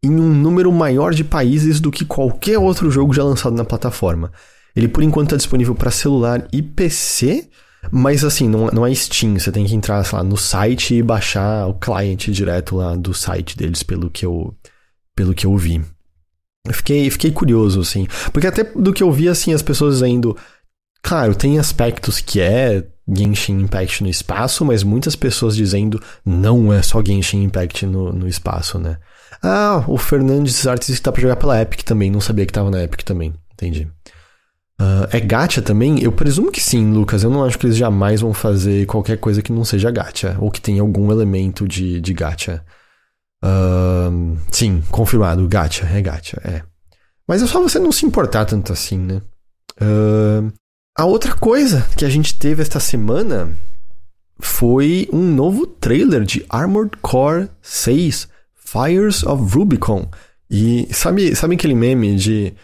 em 0.03 0.11
um 0.11 0.35
número 0.35 0.73
maior 0.73 1.15
de 1.15 1.23
países 1.23 1.79
do 1.79 1.93
que 1.93 2.05
qualquer 2.05 2.59
outro 2.59 2.91
jogo 2.91 3.15
já 3.15 3.23
lançado 3.23 3.55
na 3.55 3.65
plataforma. 3.65 4.33
Ele 4.75 4.89
por 4.89 5.01
enquanto 5.01 5.29
está 5.29 5.37
disponível 5.37 5.77
para 5.77 5.93
celular 5.93 6.49
e 6.53 6.61
PC 6.61 7.49
mas 7.91 8.25
assim, 8.25 8.49
não, 8.49 8.67
não 8.67 8.87
é 8.87 8.95
Steam, 8.95 9.39
você 9.39 9.53
tem 9.53 9.65
que 9.65 9.75
entrar 9.75 10.05
lá, 10.13 10.23
no 10.23 10.37
site 10.37 10.95
e 10.95 11.03
baixar 11.03 11.67
o 11.67 11.75
client 11.75 12.29
direto 12.29 12.77
lá 12.77 12.95
do 12.95 13.15
site 13.15 13.57
deles, 13.57 13.83
pelo 13.83 14.11
que 14.11 14.27
eu, 14.27 14.55
pelo 15.15 15.35
que 15.35 15.47
eu 15.47 15.57
vi. 15.57 15.83
Eu 16.67 16.75
fiquei, 16.75 17.09
fiquei 17.11 17.31
curioso, 17.31 17.81
assim. 17.81 18.07
Porque 18.33 18.47
até 18.47 18.65
do 18.65 18.93
que 18.93 19.03
eu 19.03 19.13
vi, 19.13 19.29
assim, 19.29 19.55
as 19.55 19.63
pessoas 19.63 19.95
dizendo. 19.95 20.37
Claro, 21.01 21.37
tem 21.37 21.59
aspectos 21.59 22.21
que 22.21 22.41
é 22.41 22.85
Genshin 23.09 23.61
Impact 23.61 24.03
no 24.03 24.09
espaço, 24.09 24.65
mas 24.65 24.83
muitas 24.83 25.15
pessoas 25.15 25.55
dizendo 25.55 26.03
não 26.25 26.73
é 26.73 26.83
só 26.83 27.01
Genshin 27.05 27.45
Impact 27.45 27.87
no, 27.87 28.13
no 28.13 28.27
espaço, 28.27 28.79
né? 28.79 28.99
Ah, 29.41 29.85
o 29.87 29.97
Fernandes 29.97 30.67
Artes 30.67 30.89
está 30.89 31.13
pra 31.13 31.23
jogar 31.23 31.37
pela 31.37 31.61
Epic 31.61 31.83
também, 31.83 32.11
não 32.11 32.21
sabia 32.21 32.45
que 32.45 32.53
tava 32.53 32.71
na 32.71 32.83
Epic 32.83 33.03
também. 33.03 33.33
Entendi. 33.53 33.89
Uh, 34.81 35.09
é 35.11 35.21
gacha 35.21 35.63
também? 35.63 36.03
Eu 36.03 36.13
presumo 36.13 36.53
que 36.53 36.61
sim, 36.61 36.93
Lucas. 36.93 37.23
Eu 37.23 37.31
não 37.31 37.45
acho 37.45 37.59
que 37.59 37.67
eles 37.67 37.77
jamais 37.77 38.21
vão 38.21 38.35
fazer 38.35 38.87
qualquer 38.87 39.17
coisa 39.19 39.41
que 39.41 39.53
não 39.53 39.65
seja 39.65 39.91
gacha, 39.91 40.37
ou 40.39 40.51
que 40.51 40.61
tenha 40.61 40.83
algum 40.83 41.11
elemento 41.11 41.67
de, 41.67 42.01
de 42.01 42.13
gacha. 42.13 42.63
Uh, 43.43 44.37
sim, 44.51 44.83
confirmado, 44.91 45.47
gacha, 45.49 45.87
é 45.87 46.01
gacha, 46.03 46.41
é. 46.45 46.63
Mas 47.27 47.43
é 47.43 47.47
só 47.47 47.61
você 47.61 47.79
não 47.79 47.91
se 47.91 48.07
importar 48.07 48.45
tanto 48.45 48.73
assim, 48.73 48.99
né? 48.99 49.23
Uh, 49.81 50.53
a 50.97 51.05
outra 51.05 51.35
coisa 51.35 51.87
que 51.97 52.05
a 52.05 52.09
gente 52.09 52.39
teve 52.39 52.63
esta 52.63 52.81
semana 52.81 53.51
foi 54.39 55.09
um 55.13 55.23
novo 55.35 55.67
trailer 55.67 56.23
de 56.23 56.45
Armored 56.49 56.97
Core 57.03 57.49
6 57.63 58.29
Fires 58.55 59.23
of 59.25 59.55
Rubicon. 59.55 60.09
E 60.51 60.89
sabe, 60.93 61.35
sabe 61.35 61.55
aquele 61.55 61.75
meme 61.75 62.17
de 62.17 62.55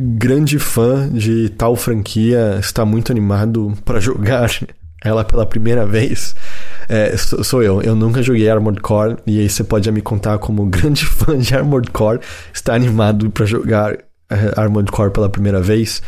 grande 0.00 0.58
fã 0.58 1.08
de 1.08 1.48
tal 1.50 1.74
franquia, 1.74 2.58
está 2.60 2.84
muito 2.84 3.10
animado 3.10 3.72
para 3.84 3.98
jogar 4.00 4.50
ela 5.02 5.24
pela 5.24 5.46
primeira 5.46 5.86
vez. 5.86 6.34
É, 6.88 7.16
sou 7.16 7.62
eu, 7.62 7.82
eu 7.82 7.94
nunca 7.94 8.22
joguei 8.22 8.48
Armored 8.48 8.80
Core 8.80 9.16
e 9.26 9.40
aí 9.40 9.48
você 9.48 9.64
pode 9.64 9.90
me 9.90 10.00
contar 10.00 10.38
como 10.38 10.66
grande 10.70 11.04
fã 11.06 11.38
de 11.38 11.54
Armored 11.54 11.90
Core 11.90 12.20
está 12.52 12.74
animado 12.74 13.30
para 13.30 13.46
jogar 13.46 13.94
é, 14.30 14.52
Armored 14.56 14.90
Core 14.90 15.12
pela 15.12 15.28
primeira 15.28 15.60
vez. 15.60 16.02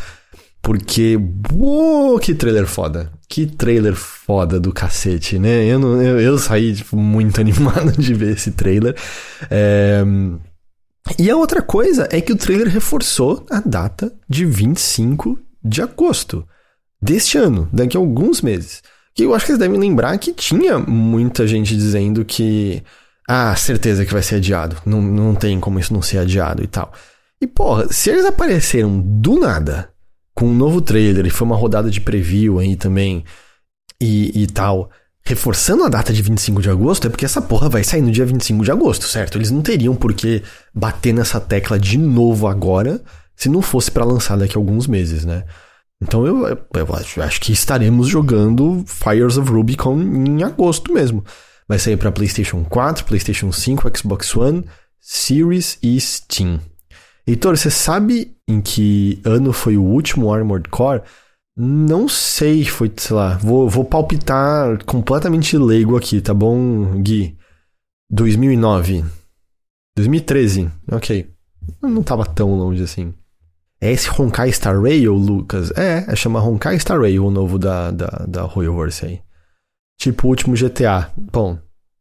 Porque, 0.61 1.19
uou, 1.53 2.19
que 2.19 2.35
trailer 2.35 2.67
foda. 2.67 3.13
Que 3.29 3.47
trailer 3.47 3.95
foda 3.95 4.59
do 4.59 4.73
cacete, 4.73 5.39
né? 5.39 5.65
Eu, 5.65 5.79
não, 5.79 6.03
eu, 6.03 6.21
eu 6.21 6.37
saí 6.37 6.75
tipo, 6.75 6.97
muito 6.97 7.41
animado 7.41 7.93
de 7.93 8.13
ver 8.13 8.35
esse 8.35 8.51
trailer. 8.51 8.95
É, 9.51 10.03
e 11.19 11.31
a 11.31 11.37
outra 11.37 11.63
coisa 11.63 12.09
é 12.11 12.21
que 12.21 12.33
o 12.33 12.37
trailer 12.37 12.69
reforçou 12.69 13.45
a 13.51 13.61
data 13.61 14.13
de 14.29 14.45
25 14.45 15.39
de 15.63 15.83
agosto 15.83 16.47
deste 17.01 17.39
ano, 17.39 17.69
daqui 17.73 17.97
a 17.97 18.01
alguns 18.01 18.43
meses. 18.43 18.83
Que 19.15 19.25
eu 19.25 19.35
acho 19.35 19.47
que 19.47 19.53
eles 19.53 19.61
devem 19.61 19.79
lembrar 19.79 20.17
que 20.19 20.33
tinha 20.33 20.79
muita 20.79 21.47
gente 21.47 21.77
dizendo 21.77 22.25
que. 22.25 22.83
Ah, 23.29 23.55
certeza 23.57 24.07
que 24.07 24.13
vai 24.13 24.23
ser 24.23 24.37
adiado. 24.37 24.77
Não, 24.87 25.03
não 25.03 25.35
tem 25.35 25.61
como 25.61 25.79
isso 25.79 25.93
não 25.93 26.01
ser 26.01 26.19
adiado 26.19 26.63
e 26.63 26.67
tal. 26.67 26.93
E 27.41 27.47
porra, 27.47 27.93
se 27.93 28.11
eles 28.11 28.25
apareceram 28.25 29.01
do 29.01 29.39
nada 29.39 29.93
com 30.35 30.47
um 30.47 30.55
novo 30.55 30.81
trailer 30.81 31.27
e 31.27 31.31
foi 31.31 31.47
uma 31.47 31.57
rodada 31.57 31.91
de 31.91 32.01
preview 32.01 32.59
aí 32.59 32.75
também 32.75 33.25
e, 34.01 34.43
e 34.43 34.47
tal 34.47 34.91
reforçando 35.29 35.85
a 35.85 35.91
data 35.91 36.11
de 36.11 36.23
25 36.23 36.63
de 36.63 36.71
agosto 36.71 37.07
é 37.07 37.11
porque 37.11 37.27
essa 37.27 37.43
porra 37.43 37.69
vai 37.69 37.85
sair 37.85 38.01
no 38.01 38.11
dia 38.11 38.25
25 38.25 38.65
de 38.65 38.71
agosto, 38.71 39.07
certo? 39.07 39.37
Eles 39.37 39.51
não 39.51 39.61
teriam 39.61 39.95
por 39.95 40.15
que 40.15 40.43
bater 40.75 41.13
nessa 41.13 41.39
tecla 41.39 41.79
de 41.79 41.99
novo 41.99 42.47
agora 42.47 43.03
se 43.37 43.47
não 43.47 43.61
fosse 43.61 43.91
para 43.91 44.07
lançar 44.07 44.39
daqui 44.39 44.57
a 44.57 44.59
alguns 44.59 44.87
meses, 44.87 45.27
né? 45.27 45.45
Então 46.01 46.27
eu, 46.27 46.47
eu, 46.47 46.59
eu 46.75 46.95
acho, 46.95 47.21
acho, 47.21 47.41
que 47.43 47.53
estaremos 47.53 48.09
jogando 48.09 48.83
Fires 48.87 49.37
of 49.37 49.51
Rubicon 49.51 50.01
em 50.01 50.43
agosto 50.43 50.95
mesmo. 50.95 51.23
Vai 51.69 51.79
sair 51.79 51.99
para 51.99 52.11
PlayStation 52.11 52.65
4, 52.65 53.05
PlayStation 53.05 53.53
5, 53.53 53.99
Xbox 53.99 54.35
One, 54.35 54.65
Series 54.99 55.77
e 55.83 56.01
Steam. 56.01 56.59
Heitor, 57.27 57.59
você 57.59 57.71
sabe 57.71 58.35
em 58.49 58.63
que 58.63 59.21
ano 59.25 59.53
foi 59.53 59.77
o 59.77 59.83
último 59.83 60.33
Armored 60.33 60.71
Core? 60.71 61.03
Não 61.61 62.09
sei, 62.09 62.65
foi, 62.65 62.89
sei 62.97 63.17
lá, 63.17 63.37
vou, 63.37 63.69
vou 63.69 63.85
palpitar 63.85 64.79
completamente 64.85 65.59
leigo 65.59 65.97
aqui, 65.97 66.21
tá 66.21 66.33
bom, 66.33 67.03
Gui? 67.03 67.37
2009. 68.09 69.05
2013, 69.97 70.71
ok. 70.93 71.29
Não 71.83 72.05
tava 72.05 72.25
tão 72.25 72.55
longe 72.55 72.85
assim. 72.85 73.13
É 73.81 73.91
esse 73.91 74.09
Honkai 74.09 74.53
Star 74.53 74.81
Rail, 74.81 75.13
Lucas? 75.13 75.73
É, 75.73 76.05
é 76.07 76.15
chama 76.15 76.41
Honkai 76.41 76.79
Star 76.79 77.01
Rail, 77.01 77.27
o 77.27 77.31
novo 77.31 77.59
da, 77.59 77.91
da, 77.91 78.25
da 78.29 78.43
Royal 78.43 78.77
Horse 78.77 79.05
aí. 79.05 79.21
Tipo 79.99 80.29
o 80.29 80.31
último 80.31 80.55
GTA. 80.55 81.11
Bom, 81.17 81.59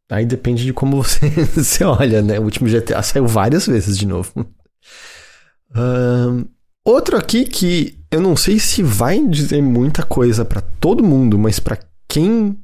aí 0.08 0.24
depende 0.24 0.64
de 0.64 0.72
como 0.72 0.96
você, 1.02 1.28
você 1.28 1.82
olha, 1.82 2.22
né? 2.22 2.38
O 2.38 2.44
último 2.44 2.68
GTA 2.68 3.02
saiu 3.02 3.26
várias 3.26 3.66
vezes 3.66 3.98
de 3.98 4.06
novo. 4.06 4.32
Um, 5.74 6.44
outro 6.84 7.16
aqui 7.16 7.44
que 7.44 7.97
eu 8.10 8.20
não 8.20 8.36
sei 8.36 8.58
se 8.58 8.82
vai 8.82 9.24
dizer 9.26 9.62
muita 9.62 10.02
coisa 10.02 10.44
para 10.44 10.60
todo 10.60 11.04
mundo, 11.04 11.38
mas 11.38 11.58
para 11.58 11.78
quem 12.08 12.58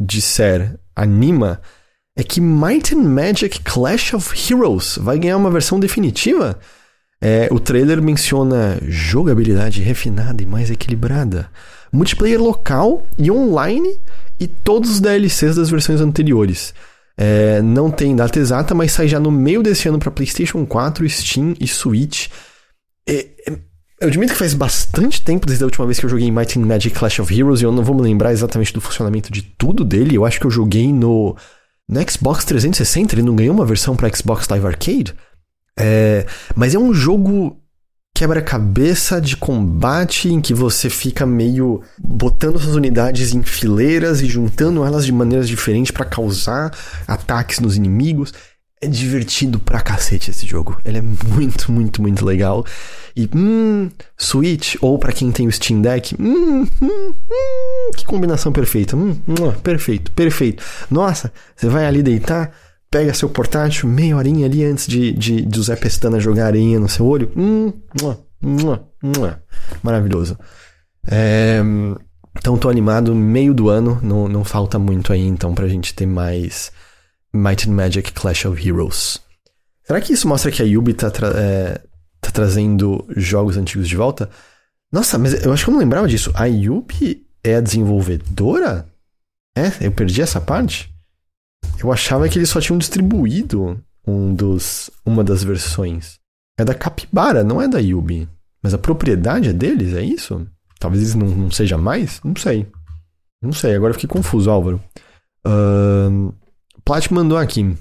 disser 0.00 0.78
anima, 0.94 1.60
é 2.16 2.22
que 2.22 2.40
Might 2.40 2.94
and 2.94 3.02
Magic 3.02 3.60
Clash 3.60 4.14
of 4.14 4.52
Heroes 4.52 4.98
vai 5.00 5.18
ganhar 5.18 5.36
uma 5.36 5.50
versão 5.50 5.78
definitiva. 5.78 6.58
É, 7.20 7.48
o 7.52 7.60
trailer 7.60 8.02
menciona 8.02 8.78
jogabilidade 8.82 9.80
refinada 9.80 10.42
e 10.42 10.46
mais 10.46 10.70
equilibrada, 10.70 11.48
multiplayer 11.92 12.42
local 12.42 13.06
e 13.16 13.30
online 13.30 13.96
e 14.40 14.48
todos 14.48 14.90
os 14.90 15.00
DLCs 15.00 15.54
das 15.54 15.70
versões 15.70 16.00
anteriores. 16.00 16.74
É, 17.16 17.62
não 17.62 17.90
tem 17.90 18.16
data 18.16 18.38
exata, 18.38 18.74
mas 18.74 18.92
sai 18.92 19.06
já 19.06 19.20
no 19.20 19.30
meio 19.30 19.62
desse 19.62 19.88
ano 19.88 19.98
para 19.98 20.10
PlayStation 20.10 20.66
4, 20.66 21.08
Steam 21.08 21.54
e 21.60 21.68
Switch. 21.68 22.28
É, 23.08 23.28
é, 23.46 23.58
eu 24.02 24.08
admito 24.08 24.32
que 24.32 24.38
faz 24.38 24.52
bastante 24.52 25.22
tempo 25.22 25.46
desde 25.46 25.62
a 25.62 25.66
última 25.66 25.86
vez 25.86 25.98
que 26.00 26.04
eu 26.04 26.10
joguei 26.10 26.28
Might 26.28 26.58
and 26.58 26.66
Magic 26.66 26.98
Clash 26.98 27.20
of 27.20 27.32
Heroes 27.32 27.60
e 27.60 27.64
eu 27.64 27.70
não 27.70 27.84
vou 27.84 27.94
me 27.94 28.02
lembrar 28.02 28.32
exatamente 28.32 28.72
do 28.72 28.80
funcionamento 28.80 29.30
de 29.30 29.42
tudo 29.42 29.84
dele. 29.84 30.16
Eu 30.16 30.24
acho 30.24 30.40
que 30.40 30.46
eu 30.46 30.50
joguei 30.50 30.92
no, 30.92 31.36
no 31.88 32.10
Xbox 32.10 32.44
360, 32.44 33.14
ele 33.14 33.22
não 33.22 33.36
ganhou 33.36 33.54
uma 33.54 33.64
versão 33.64 33.94
para 33.94 34.12
Xbox 34.12 34.48
Live 34.48 34.66
Arcade. 34.66 35.14
É, 35.78 36.26
mas 36.56 36.74
é 36.74 36.78
um 36.78 36.92
jogo 36.92 37.62
quebra-cabeça 38.14 39.20
de 39.20 39.36
combate 39.36 40.28
em 40.28 40.40
que 40.40 40.52
você 40.52 40.90
fica 40.90 41.24
meio 41.24 41.80
botando 41.98 42.58
suas 42.58 42.74
unidades 42.74 43.32
em 43.32 43.42
fileiras 43.42 44.20
e 44.20 44.26
juntando 44.26 44.84
elas 44.84 45.06
de 45.06 45.12
maneiras 45.12 45.48
diferentes 45.48 45.92
para 45.92 46.04
causar 46.04 46.76
ataques 47.06 47.60
nos 47.60 47.76
inimigos. 47.76 48.34
É 48.84 48.88
divertido 48.88 49.60
pra 49.60 49.80
cacete 49.80 50.32
esse 50.32 50.44
jogo. 50.44 50.76
Ele 50.84 50.98
é 50.98 51.00
muito, 51.00 51.70
muito, 51.70 52.02
muito 52.02 52.24
legal. 52.24 52.66
E, 53.14 53.30
hum, 53.32 53.88
Switch, 54.18 54.74
ou 54.80 54.98
para 54.98 55.12
quem 55.12 55.30
tem 55.30 55.46
o 55.46 55.52
Steam 55.52 55.80
Deck, 55.80 56.16
hum, 56.18 56.66
hum, 56.82 57.14
hum, 57.30 57.90
que 57.96 58.04
combinação 58.04 58.50
perfeita. 58.50 58.96
Hum, 58.96 59.16
hum, 59.28 59.52
perfeito, 59.62 60.10
perfeito. 60.10 60.64
Nossa, 60.90 61.32
você 61.54 61.68
vai 61.68 61.86
ali 61.86 62.02
deitar, 62.02 62.52
pega 62.90 63.14
seu 63.14 63.28
portátil, 63.28 63.88
meia 63.88 64.16
horinha 64.16 64.46
ali 64.46 64.64
antes 64.64 64.88
de, 64.88 65.12
de, 65.12 65.42
de 65.42 65.60
o 65.60 65.62
Zé 65.62 65.76
Pestana 65.76 66.18
jogar 66.18 66.46
areia 66.46 66.80
no 66.80 66.88
seu 66.88 67.06
olho. 67.06 67.30
Hum, 67.36 67.72
maravilhoso. 69.80 70.36
É, 71.06 71.60
então 72.36 72.58
tô 72.58 72.68
animado, 72.68 73.14
meio 73.14 73.54
do 73.54 73.68
ano, 73.68 74.00
não, 74.02 74.26
não 74.26 74.42
falta 74.42 74.76
muito 74.76 75.12
aí 75.12 75.22
então 75.24 75.54
pra 75.54 75.68
gente 75.68 75.94
ter 75.94 76.06
mais 76.06 76.72
Might 77.34 77.68
and 77.68 77.72
Magic 77.72 78.12
Clash 78.12 78.44
of 78.44 78.66
Heroes. 78.66 79.20
Será 79.84 80.00
que 80.00 80.12
isso 80.12 80.28
mostra 80.28 80.50
que 80.50 80.62
a 80.62 80.64
Yubi 80.64 80.94
tá, 80.94 81.10
tra 81.10 81.28
é, 81.34 81.80
tá 82.20 82.30
trazendo 82.30 83.04
jogos 83.16 83.56
antigos 83.56 83.88
de 83.88 83.96
volta? 83.96 84.30
Nossa, 84.92 85.18
mas 85.18 85.44
eu 85.44 85.52
acho 85.52 85.64
que 85.64 85.70
eu 85.70 85.72
não 85.72 85.80
lembrava 85.80 86.06
disso. 86.06 86.30
A 86.34 86.44
Yubi 86.44 87.26
é 87.42 87.56
a 87.56 87.60
desenvolvedora? 87.60 88.86
É, 89.56 89.86
eu 89.86 89.92
perdi 89.92 90.22
essa 90.22 90.40
parte? 90.40 90.92
Eu 91.82 91.90
achava 91.90 92.28
que 92.28 92.38
eles 92.38 92.48
só 92.48 92.60
tinham 92.60 92.78
distribuído 92.78 93.82
um 94.06 94.34
dos, 94.34 94.90
uma 95.04 95.24
das 95.24 95.42
versões. 95.42 96.18
É 96.58 96.64
da 96.64 96.74
Capibara, 96.74 97.42
não 97.42 97.60
é 97.60 97.66
da 97.66 97.78
Yubi. 97.78 98.28
Mas 98.62 98.74
a 98.74 98.78
propriedade 98.78 99.48
é 99.48 99.52
deles, 99.52 99.94
é 99.94 100.02
isso? 100.02 100.46
Talvez 100.78 101.14
não, 101.14 101.26
não 101.26 101.50
seja 101.50 101.76
mais? 101.76 102.20
Não 102.22 102.36
sei. 102.36 102.66
Não 103.42 103.52
sei, 103.52 103.74
agora 103.74 103.94
fiquei 103.94 104.08
confuso, 104.08 104.50
Álvaro. 104.50 104.80
Uh, 105.44 106.32
Plat 106.92 107.10
mandou 107.10 107.38
aqui. 107.38 107.74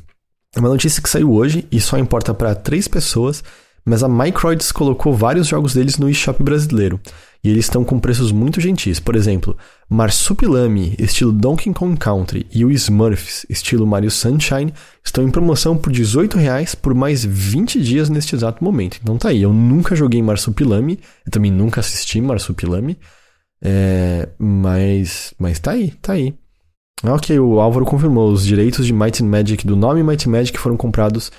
Uma 0.55 0.69
notícia 0.69 1.03
que 1.03 1.09
saiu 1.09 1.33
hoje 1.33 1.67
e 1.69 1.81
só 1.81 1.97
importa 1.97 2.33
para 2.33 2.55
três 2.55 2.87
pessoas, 2.87 3.43
mas 3.83 4.03
a 4.03 4.07
Microids 4.07 4.71
colocou 4.71 5.13
vários 5.13 5.47
jogos 5.47 5.73
deles 5.73 5.97
no 5.97 6.09
eShop 6.09 6.41
brasileiro. 6.41 6.97
E 7.43 7.49
eles 7.49 7.65
estão 7.65 7.83
com 7.83 7.99
preços 7.99 8.31
muito 8.31 8.61
gentis. 8.61 9.01
Por 9.01 9.17
exemplo, 9.17 9.57
Marsupilami, 9.89 10.95
estilo 10.97 11.33
Donkey 11.33 11.73
Kong 11.73 11.97
Country, 11.97 12.47
e 12.53 12.63
o 12.63 12.71
Smurfs, 12.71 13.45
estilo 13.49 13.85
Mario 13.85 14.09
Sunshine, 14.09 14.73
estão 15.03 15.25
em 15.25 15.29
promoção 15.29 15.75
por 15.75 15.91
R$18,00 15.91 16.77
por 16.77 16.93
mais 16.93 17.25
20 17.25 17.81
dias 17.81 18.09
neste 18.09 18.33
exato 18.33 18.63
momento. 18.63 18.97
Então 19.03 19.17
tá 19.17 19.27
aí, 19.27 19.41
eu 19.41 19.51
nunca 19.51 19.93
joguei 19.93 20.23
Marsupilami, 20.23 20.97
eu 21.25 21.31
também 21.33 21.51
nunca 21.51 21.81
assisti 21.81 22.21
Marsupilami, 22.21 22.97
é, 23.61 24.29
mas, 24.39 25.33
mas 25.37 25.59
tá 25.59 25.71
aí, 25.71 25.91
tá 26.01 26.13
aí. 26.13 26.33
Ok, 27.03 27.39
o 27.39 27.59
Álvaro 27.59 27.85
confirmou, 27.85 28.31
os 28.31 28.45
direitos 28.45 28.85
de 28.85 28.93
Might 28.93 29.23
and 29.23 29.27
Magic, 29.27 29.65
do 29.65 29.75
nome 29.75 30.03
Might 30.03 30.27
and 30.27 30.31
Magic, 30.31 30.57
foram 30.59 30.77
comprados 30.77 31.31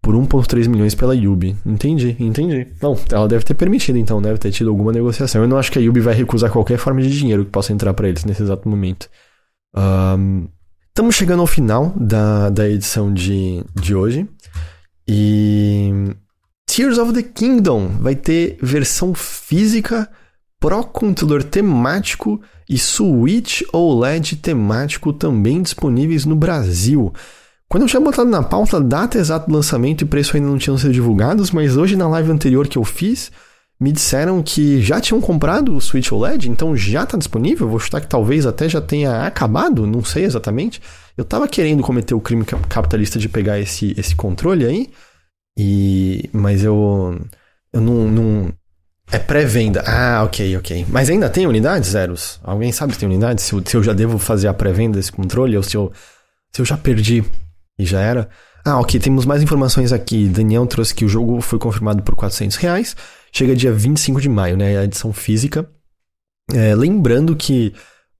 por 0.00 0.14
1,3 0.14 0.68
milhões 0.68 0.94
pela 0.94 1.14
Yubi. 1.14 1.56
Entendi, 1.66 2.16
entendi. 2.20 2.68
Não, 2.80 2.96
ela 3.10 3.26
deve 3.26 3.44
ter 3.44 3.54
permitido, 3.54 3.98
então, 3.98 4.22
deve 4.22 4.38
ter 4.38 4.52
tido 4.52 4.70
alguma 4.70 4.92
negociação. 4.92 5.42
Eu 5.42 5.48
não 5.48 5.56
acho 5.56 5.72
que 5.72 5.78
a 5.78 5.82
Yubi 5.82 6.00
vai 6.00 6.14
recusar 6.14 6.50
qualquer 6.50 6.78
forma 6.78 7.02
de 7.02 7.10
dinheiro 7.10 7.44
que 7.44 7.50
possa 7.50 7.72
entrar 7.72 7.92
para 7.94 8.08
eles 8.08 8.24
nesse 8.24 8.42
exato 8.42 8.68
momento. 8.68 9.08
Estamos 10.88 11.14
um, 11.14 11.18
chegando 11.18 11.40
ao 11.40 11.46
final 11.46 11.92
da, 11.96 12.48
da 12.50 12.68
edição 12.68 13.12
de, 13.12 13.64
de 13.74 13.94
hoje. 13.94 14.28
E. 15.06 16.14
Tears 16.66 16.98
of 16.98 17.12
the 17.14 17.22
Kingdom 17.22 17.88
vai 17.98 18.14
ter 18.14 18.58
versão 18.62 19.14
física, 19.14 20.08
Pro 20.60 20.84
Controller 20.84 21.44
temático 21.44 22.40
e 22.68 22.76
Switch 22.76 23.62
OLED 23.72 24.36
temático 24.36 25.12
também 25.12 25.62
disponíveis 25.62 26.24
no 26.24 26.34
Brasil. 26.34 27.12
Quando 27.68 27.82
eu 27.82 27.88
tinha 27.88 28.00
botado 28.00 28.28
na 28.28 28.42
pauta 28.42 28.80
data 28.80 29.18
exata 29.18 29.46
do 29.46 29.52
lançamento 29.52 30.02
e 30.02 30.06
preço 30.06 30.36
ainda 30.36 30.48
não 30.48 30.58
tinham 30.58 30.76
sido 30.76 30.92
divulgados, 30.92 31.50
mas 31.50 31.76
hoje 31.76 31.96
na 31.96 32.08
live 32.08 32.32
anterior 32.32 32.66
que 32.66 32.78
eu 32.78 32.84
fiz, 32.84 33.30
me 33.80 33.92
disseram 33.92 34.42
que 34.42 34.82
já 34.82 35.00
tinham 35.00 35.20
comprado 35.20 35.76
o 35.76 35.80
Switch 35.80 36.10
OLED, 36.10 36.50
então 36.50 36.76
já 36.76 37.04
está 37.04 37.16
disponível. 37.16 37.68
Vou 37.68 37.78
chutar 37.78 38.00
que 38.00 38.08
talvez 38.08 38.44
até 38.44 38.68
já 38.68 38.80
tenha 38.80 39.26
acabado, 39.26 39.86
não 39.86 40.02
sei 40.02 40.24
exatamente. 40.24 40.80
Eu 41.16 41.22
estava 41.22 41.46
querendo 41.46 41.82
cometer 41.82 42.14
o 42.14 42.20
crime 42.20 42.44
capitalista 42.44 43.18
de 43.18 43.28
pegar 43.28 43.60
esse, 43.60 43.94
esse 43.96 44.16
controle 44.16 44.64
aí, 44.66 44.90
e 45.56 46.28
mas 46.32 46.64
eu 46.64 47.20
eu 47.72 47.80
não, 47.80 48.08
não 48.08 48.52
é 49.10 49.18
pré-venda. 49.18 49.82
Ah, 49.86 50.22
ok, 50.24 50.56
ok. 50.56 50.86
Mas 50.88 51.08
ainda 51.08 51.28
tem 51.30 51.46
unidades, 51.46 51.90
Zeros? 51.90 52.38
Alguém 52.42 52.72
sabe 52.72 52.92
se 52.92 52.98
tem 52.98 53.08
unidades? 53.08 53.44
Se 53.44 53.54
se 53.64 53.76
eu 53.76 53.82
já 53.82 53.92
devo 53.92 54.18
fazer 54.18 54.48
a 54.48 54.54
pré-venda 54.54 54.98
desse 54.98 55.12
controle 55.12 55.56
ou 55.56 55.62
se 55.62 55.76
eu, 55.76 55.92
se 56.52 56.60
eu 56.60 56.64
já 56.64 56.76
perdi 56.76 57.24
e 57.78 57.86
já 57.86 58.00
era. 58.00 58.28
Ah, 58.64 58.78
ok, 58.80 59.00
temos 59.00 59.24
mais 59.24 59.42
informações 59.42 59.92
aqui. 59.92 60.28
Daniel 60.28 60.66
trouxe 60.66 60.94
que 60.94 61.04
o 61.04 61.08
jogo 61.08 61.40
foi 61.40 61.58
confirmado 61.58 62.02
por 62.02 62.14
400 62.14 62.56
reais. 62.56 62.96
Chega 63.32 63.56
dia 63.56 63.72
25 63.72 64.20
de 64.20 64.28
maio, 64.28 64.56
né? 64.56 64.78
A 64.78 64.84
edição 64.84 65.12
física. 65.12 65.68
É, 66.52 66.74
lembrando 66.74 67.36
que 67.36 67.72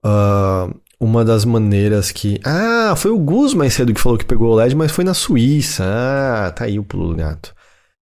uh, 0.03 0.73
uma 0.99 1.23
das 1.23 1.45
maneiras 1.45 2.11
que. 2.11 2.39
Ah, 2.43 2.95
foi 2.97 3.11
o 3.11 3.19
Gus 3.19 3.53
mais 3.53 3.73
cedo 3.73 3.93
que 3.93 4.01
falou 4.01 4.17
que 4.17 4.25
pegou 4.25 4.51
o 4.51 4.55
LED, 4.55 4.75
mas 4.75 4.91
foi 4.91 5.03
na 5.03 5.13
Suíça. 5.13 5.83
Ah, 5.85 6.51
tá 6.51 6.65
aí 6.65 6.79
o 6.79 6.83
pulo 6.83 7.09
do 7.09 7.15
gato. 7.15 7.53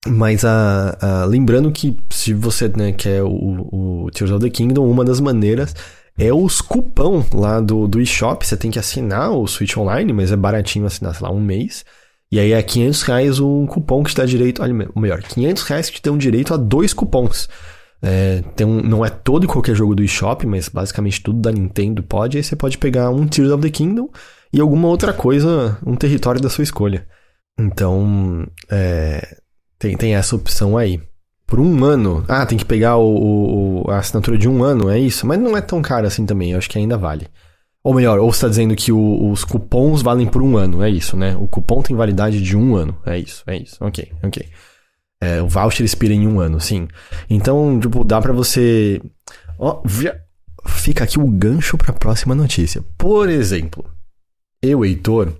Mas 0.07 0.43
a, 0.43 0.97
a, 0.99 1.25
lembrando 1.25 1.71
que 1.71 1.95
se 2.09 2.33
você 2.33 2.67
né, 2.69 2.91
quer 2.91 3.21
o, 3.23 4.05
o 4.05 4.11
Tears 4.11 4.31
of 4.31 4.43
the 4.43 4.49
Kingdom, 4.49 4.89
uma 4.89 5.05
das 5.05 5.19
maneiras 5.19 5.75
é 6.17 6.33
os 6.33 6.59
cupom 6.59 7.23
lá 7.33 7.59
do, 7.59 7.87
do 7.87 8.01
eShop. 8.01 8.45
Você 8.45 8.57
tem 8.57 8.71
que 8.71 8.79
assinar 8.79 9.31
o 9.31 9.47
Switch 9.47 9.77
Online, 9.77 10.11
mas 10.11 10.31
é 10.31 10.35
baratinho 10.35 10.85
assinar, 10.85 11.13
sei 11.13 11.23
lá, 11.23 11.31
um 11.31 11.39
mês. 11.39 11.85
E 12.31 12.39
aí 12.39 12.53
é 12.53 12.63
500 12.63 13.01
reais 13.03 13.39
um 13.39 13.65
cupom 13.67 14.03
que 14.03 14.11
te 14.11 14.17
dá 14.17 14.25
direito, 14.25 14.63
olha, 14.63 14.73
melhor, 14.95 15.21
500 15.21 15.63
reais 15.63 15.89
que 15.89 15.97
te 15.97 16.03
dão 16.03 16.17
direito 16.17 16.53
a 16.53 16.57
dois 16.57 16.93
cupons. 16.93 17.49
É, 18.01 18.41
tem 18.55 18.65
um, 18.65 18.81
não 18.81 19.05
é 19.05 19.09
todo 19.09 19.43
e 19.43 19.47
qualquer 19.47 19.75
jogo 19.75 19.93
do 19.93 20.03
eShop, 20.03 20.47
mas 20.47 20.67
basicamente 20.67 21.21
tudo 21.21 21.39
da 21.39 21.51
Nintendo 21.51 22.01
pode. 22.01 22.37
Aí 22.37 22.43
você 22.43 22.55
pode 22.55 22.77
pegar 22.77 23.09
um 23.11 23.27
Tears 23.27 23.51
of 23.51 23.61
the 23.61 23.69
Kingdom 23.69 24.09
e 24.51 24.59
alguma 24.59 24.87
outra 24.87 25.13
coisa, 25.13 25.77
um 25.85 25.95
território 25.95 26.41
da 26.41 26.49
sua 26.49 26.63
escolha. 26.63 27.05
Então, 27.59 28.47
é, 28.69 29.40
tem, 29.81 29.97
tem 29.97 30.15
essa 30.15 30.35
opção 30.35 30.77
aí 30.77 31.01
por 31.47 31.59
um 31.59 31.83
ano. 31.83 32.23
Ah, 32.27 32.45
tem 32.45 32.57
que 32.57 32.63
pegar 32.63 32.97
o, 32.97 33.81
o, 33.83 33.91
a 33.91 33.97
assinatura 33.97 34.37
de 34.37 34.47
um 34.47 34.63
ano, 34.63 34.89
é 34.91 34.99
isso? 34.99 35.25
Mas 35.25 35.39
não 35.39 35.57
é 35.57 35.61
tão 35.61 35.81
caro 35.81 36.05
assim 36.05 36.23
também, 36.23 36.51
eu 36.51 36.59
acho 36.59 36.69
que 36.69 36.77
ainda 36.77 36.97
vale. 36.97 37.27
Ou 37.83 37.95
melhor, 37.95 38.19
ou 38.19 38.29
está 38.29 38.47
dizendo 38.47 38.75
que 38.75 38.91
o, 38.91 39.31
os 39.31 39.43
cupons 39.43 40.03
valem 40.03 40.27
por 40.27 40.43
um 40.43 40.55
ano, 40.55 40.83
é 40.83 40.89
isso, 40.89 41.17
né? 41.17 41.35
O 41.35 41.47
cupom 41.47 41.81
tem 41.81 41.95
validade 41.95 42.39
de 42.39 42.55
um 42.55 42.75
ano, 42.75 42.95
é 43.03 43.17
isso, 43.17 43.43
é 43.47 43.57
isso, 43.57 43.77
ok, 43.81 44.11
ok. 44.21 44.47
É, 45.19 45.41
o 45.41 45.47
voucher 45.47 45.83
expira 45.83 46.13
em 46.13 46.27
um 46.27 46.39
ano, 46.39 46.59
sim. 46.59 46.87
Então, 47.27 47.79
tipo, 47.79 48.03
dá 48.03 48.21
para 48.21 48.33
você. 48.33 49.01
Ó, 49.57 49.81
fica 50.67 51.03
aqui 51.03 51.19
o 51.19 51.27
gancho 51.27 51.75
para 51.75 51.89
a 51.89 51.97
próxima 51.97 52.35
notícia. 52.35 52.83
Por 52.97 53.29
exemplo, 53.29 53.83
eu, 54.61 54.85
Heitor, 54.85 55.33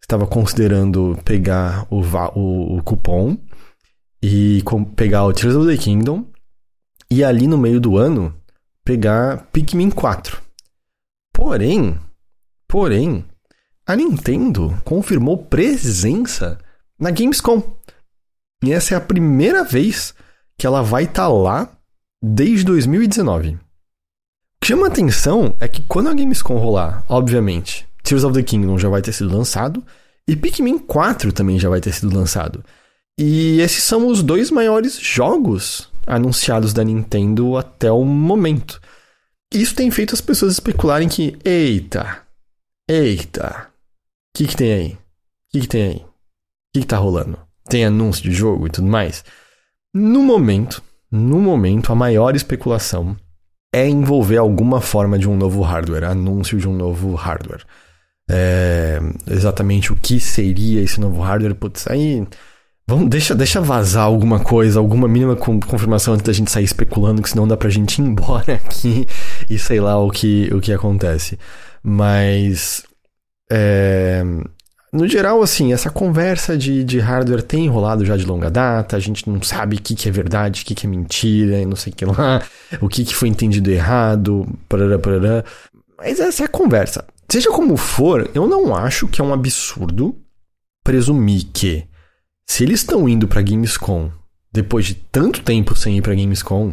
estava 0.00 0.26
considerando 0.26 1.18
pegar 1.24 1.86
o, 1.90 2.00
o, 2.34 2.78
o 2.78 2.82
cupom 2.82 3.36
e 4.26 4.62
pegar 4.96 5.26
o 5.26 5.34
Tears 5.34 5.54
of 5.54 5.66
the 5.66 5.76
Kingdom 5.76 6.24
e 7.10 7.22
ali 7.22 7.46
no 7.46 7.58
meio 7.58 7.78
do 7.78 7.98
ano 7.98 8.34
pegar 8.82 9.48
Pikmin 9.52 9.90
4. 9.90 10.40
Porém, 11.30 11.98
porém, 12.66 13.22
a 13.86 13.94
Nintendo 13.94 14.80
confirmou 14.82 15.36
presença 15.36 16.58
na 16.98 17.10
Gamescom. 17.10 17.62
E 18.64 18.72
essa 18.72 18.94
é 18.94 18.96
a 18.96 19.00
primeira 19.00 19.62
vez 19.62 20.14
que 20.56 20.66
ela 20.66 20.82
vai 20.82 21.02
estar 21.02 21.24
tá 21.24 21.28
lá 21.28 21.70
desde 22.22 22.64
2019. 22.64 23.56
O 23.56 23.58
que 24.58 24.68
chama 24.68 24.86
atenção 24.86 25.54
é 25.60 25.68
que 25.68 25.82
quando 25.82 26.08
a 26.08 26.14
Gamescom 26.14 26.56
rolar, 26.56 27.04
obviamente, 27.10 27.86
Tears 28.02 28.24
of 28.24 28.34
the 28.34 28.42
Kingdom 28.42 28.78
já 28.78 28.88
vai 28.88 29.02
ter 29.02 29.12
sido 29.12 29.36
lançado 29.36 29.84
e 30.26 30.34
Pikmin 30.34 30.78
4 30.78 31.30
também 31.30 31.58
já 31.58 31.68
vai 31.68 31.82
ter 31.82 31.92
sido 31.92 32.16
lançado. 32.16 32.64
E 33.18 33.60
esses 33.60 33.84
são 33.84 34.08
os 34.08 34.22
dois 34.22 34.50
maiores 34.50 34.98
jogos 34.98 35.88
anunciados 36.06 36.72
da 36.72 36.82
Nintendo 36.82 37.56
até 37.56 37.90
o 37.90 38.04
momento. 38.04 38.80
Isso 39.52 39.74
tem 39.74 39.90
feito 39.90 40.14
as 40.14 40.20
pessoas 40.20 40.54
especularem 40.54 41.08
que, 41.08 41.38
eita, 41.44 42.22
eita, 42.88 43.68
o 43.68 44.38
que, 44.38 44.48
que 44.48 44.56
tem 44.56 44.72
aí? 44.72 44.92
O 44.92 44.98
que, 45.52 45.60
que 45.60 45.68
tem 45.68 45.82
aí? 45.82 45.96
O 45.96 46.06
que, 46.74 46.80
que 46.80 46.86
tá 46.86 46.96
rolando? 46.96 47.38
Tem 47.68 47.84
anúncio 47.84 48.22
de 48.24 48.32
jogo 48.32 48.66
e 48.66 48.70
tudo 48.70 48.88
mais? 48.88 49.24
No 49.94 50.22
momento, 50.22 50.82
no 51.08 51.38
momento, 51.38 51.92
a 51.92 51.94
maior 51.94 52.34
especulação 52.34 53.16
é 53.72 53.88
envolver 53.88 54.38
alguma 54.38 54.80
forma 54.80 55.16
de 55.16 55.28
um 55.28 55.36
novo 55.36 55.62
hardware, 55.62 56.04
anúncio 56.04 56.58
de 56.58 56.68
um 56.68 56.74
novo 56.74 57.14
hardware. 57.14 57.64
É, 58.28 58.98
exatamente 59.28 59.92
o 59.92 59.96
que 59.96 60.18
seria 60.18 60.80
esse 60.80 61.00
novo 61.00 61.20
hardware, 61.20 61.54
putz, 61.54 61.86
aí 61.86 62.26
Vamos, 62.86 63.08
deixa, 63.08 63.34
deixa 63.34 63.62
vazar 63.62 64.04
alguma 64.04 64.40
coisa, 64.40 64.78
alguma 64.78 65.08
mínima 65.08 65.34
confirmação 65.36 66.12
antes 66.12 66.26
da 66.26 66.32
gente 66.34 66.50
sair 66.50 66.64
especulando, 66.64 67.22
que 67.22 67.30
senão 67.30 67.48
dá 67.48 67.56
pra 67.56 67.70
gente 67.70 67.98
ir 67.98 68.02
embora 68.02 68.54
aqui 68.62 69.06
e 69.48 69.58
sei 69.58 69.80
lá 69.80 69.98
o 69.98 70.10
que, 70.10 70.52
o 70.52 70.60
que 70.60 70.72
acontece. 70.72 71.38
Mas. 71.82 72.84
É, 73.50 74.22
no 74.92 75.08
geral, 75.08 75.42
assim, 75.42 75.72
essa 75.72 75.90
conversa 75.90 76.56
de, 76.56 76.84
de 76.84 77.00
hardware 77.00 77.42
tem 77.42 77.64
enrolado 77.64 78.04
já 78.04 78.16
de 78.16 78.24
longa 78.24 78.48
data, 78.50 78.96
a 78.96 79.00
gente 79.00 79.28
não 79.28 79.42
sabe 79.42 79.76
o 79.76 79.80
que, 79.80 79.94
que 79.94 80.08
é 80.08 80.12
verdade, 80.12 80.62
o 80.62 80.64
que, 80.64 80.74
que 80.74 80.86
é 80.86 80.88
mentira, 80.88 81.58
e 81.58 81.66
não 81.66 81.74
sei 81.74 81.92
o 81.92 81.96
que 81.96 82.04
lá, 82.04 82.40
o 82.80 82.88
que, 82.88 83.04
que 83.04 83.14
foi 83.14 83.28
entendido 83.28 83.70
errado, 83.70 84.46
parará, 84.68 84.98
parará. 84.98 85.44
Mas 85.98 86.20
essa 86.20 86.44
é 86.44 86.46
a 86.46 86.48
conversa. 86.48 87.04
Seja 87.28 87.50
como 87.50 87.76
for, 87.76 88.30
eu 88.34 88.46
não 88.46 88.72
acho 88.72 89.08
que 89.08 89.20
é 89.20 89.24
um 89.24 89.32
absurdo 89.32 90.14
presumir 90.84 91.46
que 91.52 91.88
se 92.46 92.62
eles 92.62 92.80
estão 92.80 93.08
indo 93.08 93.26
pra 93.26 93.42
Gamescom 93.42 94.10
depois 94.52 94.86
de 94.86 94.94
tanto 94.94 95.42
tempo 95.42 95.74
sem 95.74 95.98
ir 95.98 96.02
pra 96.02 96.14
Gamescom, 96.14 96.72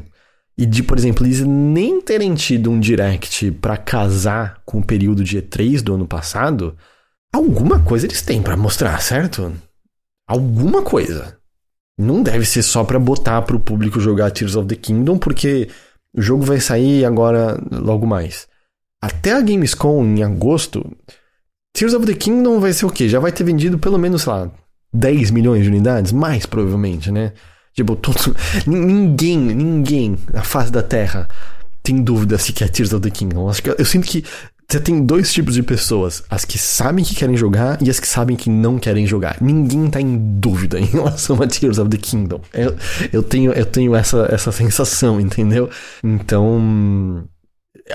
e 0.56 0.65
de, 0.68 0.84
por 0.84 0.98
exemplo, 0.98 1.26
eles 1.26 1.39
nem 1.39 1.99
terem 1.99 2.35
tido 2.35 2.69
um 2.69 2.80
direct 2.80 3.49
para 3.53 3.76
casar 3.76 4.61
com 4.64 4.77
o 4.77 4.85
período 4.85 5.23
de 5.23 5.41
E3 5.41 5.81
do 5.81 5.95
ano 5.95 6.07
passado, 6.07 6.77
alguma 7.34 7.80
coisa 7.80 8.06
eles 8.06 8.22
têm 8.22 8.43
para 8.43 8.56
mostrar, 8.56 9.02
certo? 9.02 9.52
Alguma 10.27 10.84
coisa. 10.84 11.38
Não 11.98 12.22
deve 12.22 12.45
ser 12.45 12.61
só 12.61 12.84
para 12.84 12.99
botar 12.99 13.41
pro 13.41 13.60
público 13.60 13.99
jogar 13.99 14.30
Tears 14.30 14.56
of 14.56 14.68
the 14.68 14.76
Kingdom, 14.76 15.18
porque 15.18 15.68
o 16.15 16.22
jogo 16.22 16.43
vai 16.43 16.60
sair 16.60 17.06
agora 17.06 17.60
logo 17.72 18.06
mais. 18.06 18.48
Até 19.02 19.34
a 19.34 19.41
Gamescom 19.41 20.06
em 20.06 20.22
agosto, 20.22 20.85
Tears 21.73 21.95
of 21.95 22.06
the 22.06 22.14
Kingdom 22.14 22.60
vai 22.60 22.73
ser 22.73 22.85
o 22.85 22.91
quê? 22.91 23.10
Já 23.10 23.19
vai 23.19 23.31
ter 23.31 23.43
vendido 23.43 23.80
pelo 23.80 23.98
menos, 23.98 24.22
sei 24.22 24.31
lá, 24.34 24.52
10 24.93 25.31
milhões 25.31 25.63
de 25.63 25.69
unidades? 25.69 26.11
Mais 26.11 26.45
provavelmente, 26.45 27.11
né? 27.11 27.34
Tipo, 27.73 27.95
todo, 27.95 28.35
ninguém, 28.68 29.38
ninguém 29.38 30.18
na 30.34 30.43
face 30.43 30.72
da 30.72 30.84
Terra 30.84 31.27
tem 31.84 32.01
dúvida 32.01 32.38
se 32.38 32.53
quer 32.53 32.69
Tears 32.69 32.93
of 32.93 33.01
the 33.01 33.09
Kingdom. 33.09 33.49
Acho 33.49 33.63
que 33.63 33.69
eu, 33.69 33.76
eu 33.77 33.85
sinto 33.85 34.07
que 34.07 34.23
você 34.72 34.80
tem 34.80 35.05
dois 35.05 35.34
tipos 35.34 35.55
de 35.55 35.63
pessoas: 35.63 36.23
as 36.30 36.45
que 36.45 36.57
sabem 36.57 37.03
que 37.03 37.13
querem 37.13 37.35
jogar 37.35 37.81
e 37.81 37.89
as 37.89 37.99
que 37.99 38.07
sabem 38.07 38.38
que 38.38 38.49
não 38.49 38.80
querem 38.80 39.05
jogar. 39.05 39.38
Ninguém 39.41 39.89
tá 39.89 39.99
em 39.99 40.18
dúvida 40.39 40.80
em 40.80 40.85
relação 40.85 41.41
a 41.41 41.47
Tears 41.47 41.77
of 41.77 41.89
the 41.89 41.97
Kingdom. 41.97 42.41
Eu, 42.53 42.76
eu 43.11 43.22
tenho, 43.23 43.51
eu 43.51 43.65
tenho 43.65 43.95
essa, 43.95 44.27
essa 44.31 44.51
sensação, 44.51 45.19
entendeu? 45.19 45.69
Então. 46.03 47.27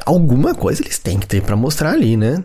Alguma 0.04 0.54
coisa 0.54 0.82
eles 0.82 0.98
têm 0.98 1.18
que 1.18 1.26
ter 1.26 1.40
para 1.42 1.56
mostrar 1.56 1.92
ali, 1.92 2.16
né? 2.16 2.44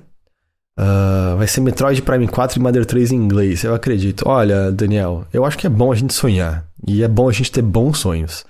Uh, 0.80 1.38
vai 1.38 1.48
ser 1.48 1.62
Metroid 1.62 2.02
Prime 2.02 2.28
4 2.28 2.58
e 2.58 2.62
Mother 2.62 2.86
3 2.86 3.12
em 3.12 3.16
inglês, 3.16 3.64
eu 3.64 3.74
acredito. 3.74 4.24
Olha, 4.28 4.72
Daniel, 4.72 5.26
eu 5.34 5.46
acho 5.46 5.58
que 5.58 5.68
é 5.68 5.70
bom 5.70 5.92
a 5.92 5.96
gente 5.96 6.14
sonhar. 6.14 6.66
E 6.88 7.04
é 7.04 7.08
bom 7.08 7.30
a 7.30 7.32
gente 7.32 7.52
ter 7.52 7.62
bons 7.62 8.00
sonhos. 8.00 8.46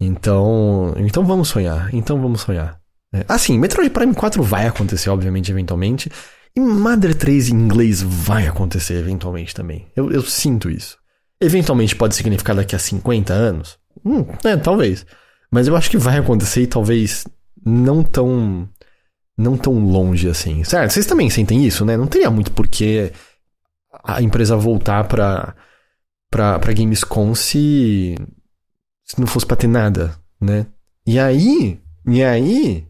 Então. 0.00 0.94
Então 0.98 1.24
vamos 1.24 1.48
sonhar. 1.48 1.92
Então 1.94 2.20
vamos 2.20 2.42
sonhar. 2.42 2.78
É. 3.12 3.24
Assim, 3.28 3.58
Metroid 3.58 3.90
Prime 3.90 4.14
4 4.14 4.42
vai 4.42 4.66
acontecer, 4.66 5.08
obviamente, 5.10 5.50
eventualmente. 5.50 6.10
E 6.54 6.60
Mother 6.60 7.14
3 7.14 7.48
em 7.50 7.54
inglês 7.54 8.02
vai 8.02 8.46
acontecer 8.46 8.94
eventualmente 8.94 9.54
também. 9.54 9.86
Eu, 9.94 10.10
eu 10.10 10.22
sinto 10.22 10.70
isso. 10.70 10.98
Eventualmente 11.40 11.94
pode 11.94 12.14
significar 12.14 12.56
daqui 12.56 12.74
a 12.74 12.78
50 12.78 13.32
anos? 13.32 13.78
Hum, 14.04 14.24
é, 14.44 14.56
talvez. 14.56 15.04
Mas 15.50 15.68
eu 15.68 15.76
acho 15.76 15.90
que 15.90 15.98
vai 15.98 16.18
acontecer 16.18 16.62
e 16.62 16.66
talvez 16.66 17.26
não 17.64 18.02
tão 18.02 18.68
não 19.36 19.56
tão 19.56 19.78
longe 19.84 20.28
assim. 20.28 20.64
Certo? 20.64 20.92
Vocês 20.92 21.06
também 21.06 21.28
sentem 21.30 21.64
isso, 21.64 21.84
né? 21.84 21.96
Não 21.96 22.06
teria 22.06 22.30
muito 22.30 22.52
porquê 22.52 23.12
a 24.04 24.22
empresa 24.22 24.56
voltar 24.56 25.04
pra, 25.04 25.54
pra, 26.30 26.58
pra 26.58 26.72
Gamescom 26.72 27.34
se, 27.34 28.16
se 29.04 29.20
não 29.20 29.26
fosse 29.26 29.46
pra 29.46 29.56
ter 29.56 29.68
nada, 29.68 30.16
né? 30.40 30.66
E 31.06 31.18
aí, 31.18 31.80
e 32.06 32.22
aí, 32.22 32.86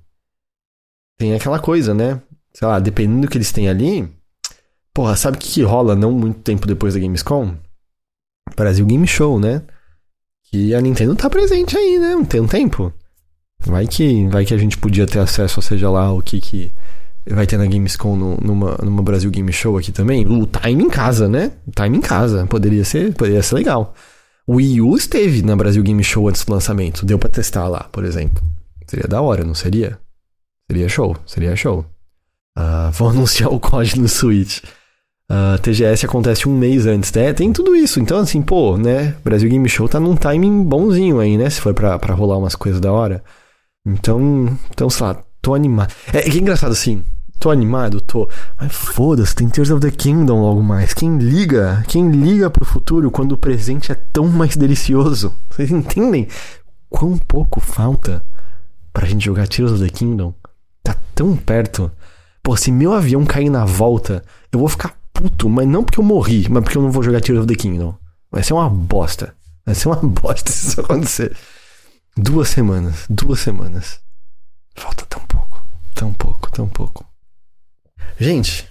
tem 1.18 1.34
aquela 1.34 1.58
coisa, 1.58 1.94
né? 1.94 2.20
Sei 2.52 2.66
lá, 2.66 2.78
dependendo 2.78 3.22
do 3.22 3.28
que 3.28 3.36
eles 3.36 3.52
têm 3.52 3.68
ali, 3.68 4.08
porra, 4.92 5.16
sabe 5.16 5.36
o 5.36 5.40
que, 5.40 5.48
que 5.48 5.62
rola 5.62 5.94
não 5.94 6.12
muito 6.12 6.40
tempo 6.40 6.66
depois 6.66 6.94
da 6.94 7.00
Gamescom? 7.00 7.56
Brasil 8.56 8.86
Game 8.86 9.06
Show, 9.06 9.38
né? 9.38 9.62
Que 10.44 10.74
a 10.74 10.80
Nintendo 10.80 11.14
tá 11.16 11.28
presente 11.28 11.76
aí, 11.76 11.98
né? 11.98 12.24
Tem 12.28 12.40
um 12.40 12.46
tempo. 12.46 12.92
Vai 13.64 13.86
que, 13.86 14.26
vai 14.28 14.44
que 14.44 14.54
a 14.54 14.58
gente 14.58 14.78
podia 14.78 15.06
ter 15.06 15.18
acesso, 15.18 15.60
seja 15.60 15.90
lá 15.90 16.12
o 16.12 16.22
que 16.22 16.40
que 16.40 16.72
vai 17.34 17.46
ter 17.46 17.56
na 17.56 17.66
Gamescom 17.66 18.16
no, 18.16 18.36
numa, 18.36 18.76
numa 18.82 19.02
Brasil 19.02 19.30
Game 19.30 19.52
Show 19.52 19.76
aqui 19.76 19.90
também. 19.90 20.24
O 20.26 20.46
Time 20.46 20.84
em 20.84 20.88
casa, 20.88 21.28
né? 21.28 21.52
Time 21.74 21.98
em 21.98 22.00
casa. 22.00 22.46
Poderia 22.46 22.84
ser, 22.84 23.12
poderia 23.14 23.42
ser 23.42 23.56
legal. 23.56 23.94
O 24.46 24.56
Wii 24.56 24.80
U 24.80 24.96
esteve 24.96 25.42
na 25.42 25.56
Brasil 25.56 25.82
Game 25.82 26.02
Show 26.04 26.28
antes 26.28 26.44
do 26.44 26.52
lançamento. 26.52 27.04
Deu 27.04 27.18
para 27.18 27.28
testar 27.28 27.66
lá, 27.66 27.88
por 27.90 28.04
exemplo. 28.04 28.42
Seria 28.86 29.08
da 29.08 29.20
hora, 29.20 29.42
não 29.42 29.54
seria? 29.54 29.98
Seria 30.70 30.88
show, 30.88 31.16
seria 31.26 31.56
show. 31.56 31.84
Uh, 32.56 32.90
vão 32.92 33.10
anunciar 33.10 33.52
o 33.52 33.58
código 33.58 34.00
no 34.00 34.08
Switch. 34.08 34.62
Uh, 35.28 35.56
ah, 35.56 35.58
TGS 35.60 36.06
acontece 36.06 36.48
um 36.48 36.56
mês 36.56 36.86
antes, 36.86 37.12
né? 37.12 37.32
Tem 37.32 37.52
tudo 37.52 37.74
isso. 37.74 37.98
Então, 37.98 38.18
assim, 38.18 38.40
pô, 38.40 38.76
né? 38.76 39.16
Brasil 39.24 39.50
Game 39.50 39.68
Show 39.68 39.88
tá 39.88 39.98
num 39.98 40.14
timing 40.14 40.62
bonzinho 40.62 41.18
aí, 41.18 41.36
né? 41.36 41.50
Se 41.50 41.60
for 41.60 41.74
pra, 41.74 41.98
pra 41.98 42.14
rolar 42.14 42.38
umas 42.38 42.54
coisas 42.54 42.80
da 42.80 42.92
hora. 42.92 43.24
Então, 43.86 44.58
então, 44.68 44.90
sei 44.90 45.06
lá, 45.06 45.22
tô 45.40 45.54
animado. 45.54 45.94
É, 46.12 46.28
é 46.28 46.36
engraçado 46.36 46.72
assim. 46.72 47.04
Tô 47.38 47.50
animado, 47.50 48.00
tô. 48.00 48.28
Mas 48.58 48.72
foda-se, 48.72 49.34
tem 49.34 49.48
Tears 49.48 49.70
of 49.70 49.80
the 49.80 49.90
Kingdom 49.90 50.40
logo 50.40 50.62
mais. 50.62 50.92
Quem 50.92 51.18
liga? 51.18 51.84
Quem 51.86 52.10
liga 52.10 52.50
pro 52.50 52.64
futuro 52.64 53.10
quando 53.10 53.32
o 53.32 53.38
presente 53.38 53.92
é 53.92 53.94
tão 53.94 54.26
mais 54.26 54.56
delicioso? 54.56 55.32
Vocês 55.50 55.70
entendem 55.70 56.26
quão 56.88 57.16
pouco 57.18 57.60
falta 57.60 58.24
pra 58.92 59.06
gente 59.06 59.24
jogar 59.24 59.46
Tears 59.46 59.72
of 59.72 59.84
the 59.84 59.90
Kingdom? 59.90 60.34
Tá 60.82 60.96
tão 61.14 61.36
perto. 61.36 61.90
Pô, 62.42 62.56
se 62.56 62.72
meu 62.72 62.92
avião 62.92 63.24
cair 63.24 63.50
na 63.50 63.64
volta, 63.64 64.24
eu 64.50 64.58
vou 64.58 64.68
ficar 64.68 64.96
puto, 65.12 65.48
mas 65.48 65.68
não 65.68 65.84
porque 65.84 66.00
eu 66.00 66.04
morri, 66.04 66.48
mas 66.48 66.62
porque 66.64 66.78
eu 66.78 66.82
não 66.82 66.90
vou 66.90 67.02
jogar 67.02 67.20
Tears 67.20 67.40
of 67.40 67.46
the 67.46 67.54
Kingdom. 67.54 67.94
Vai 68.32 68.42
ser 68.42 68.54
uma 68.54 68.68
bosta. 68.68 69.34
Vai 69.64 69.74
ser 69.74 69.88
uma 69.88 69.96
bosta 70.02 70.50
se 70.50 70.68
isso 70.68 70.80
acontecer. 70.80 71.36
Duas 72.18 72.48
semanas, 72.48 73.04
duas 73.10 73.40
semanas. 73.40 74.00
Falta 74.74 75.04
tão 75.04 75.20
pouco, 75.26 75.62
tão 75.94 76.12
pouco, 76.14 76.50
tão 76.50 76.66
pouco. 76.66 77.04
Gente, 78.18 78.66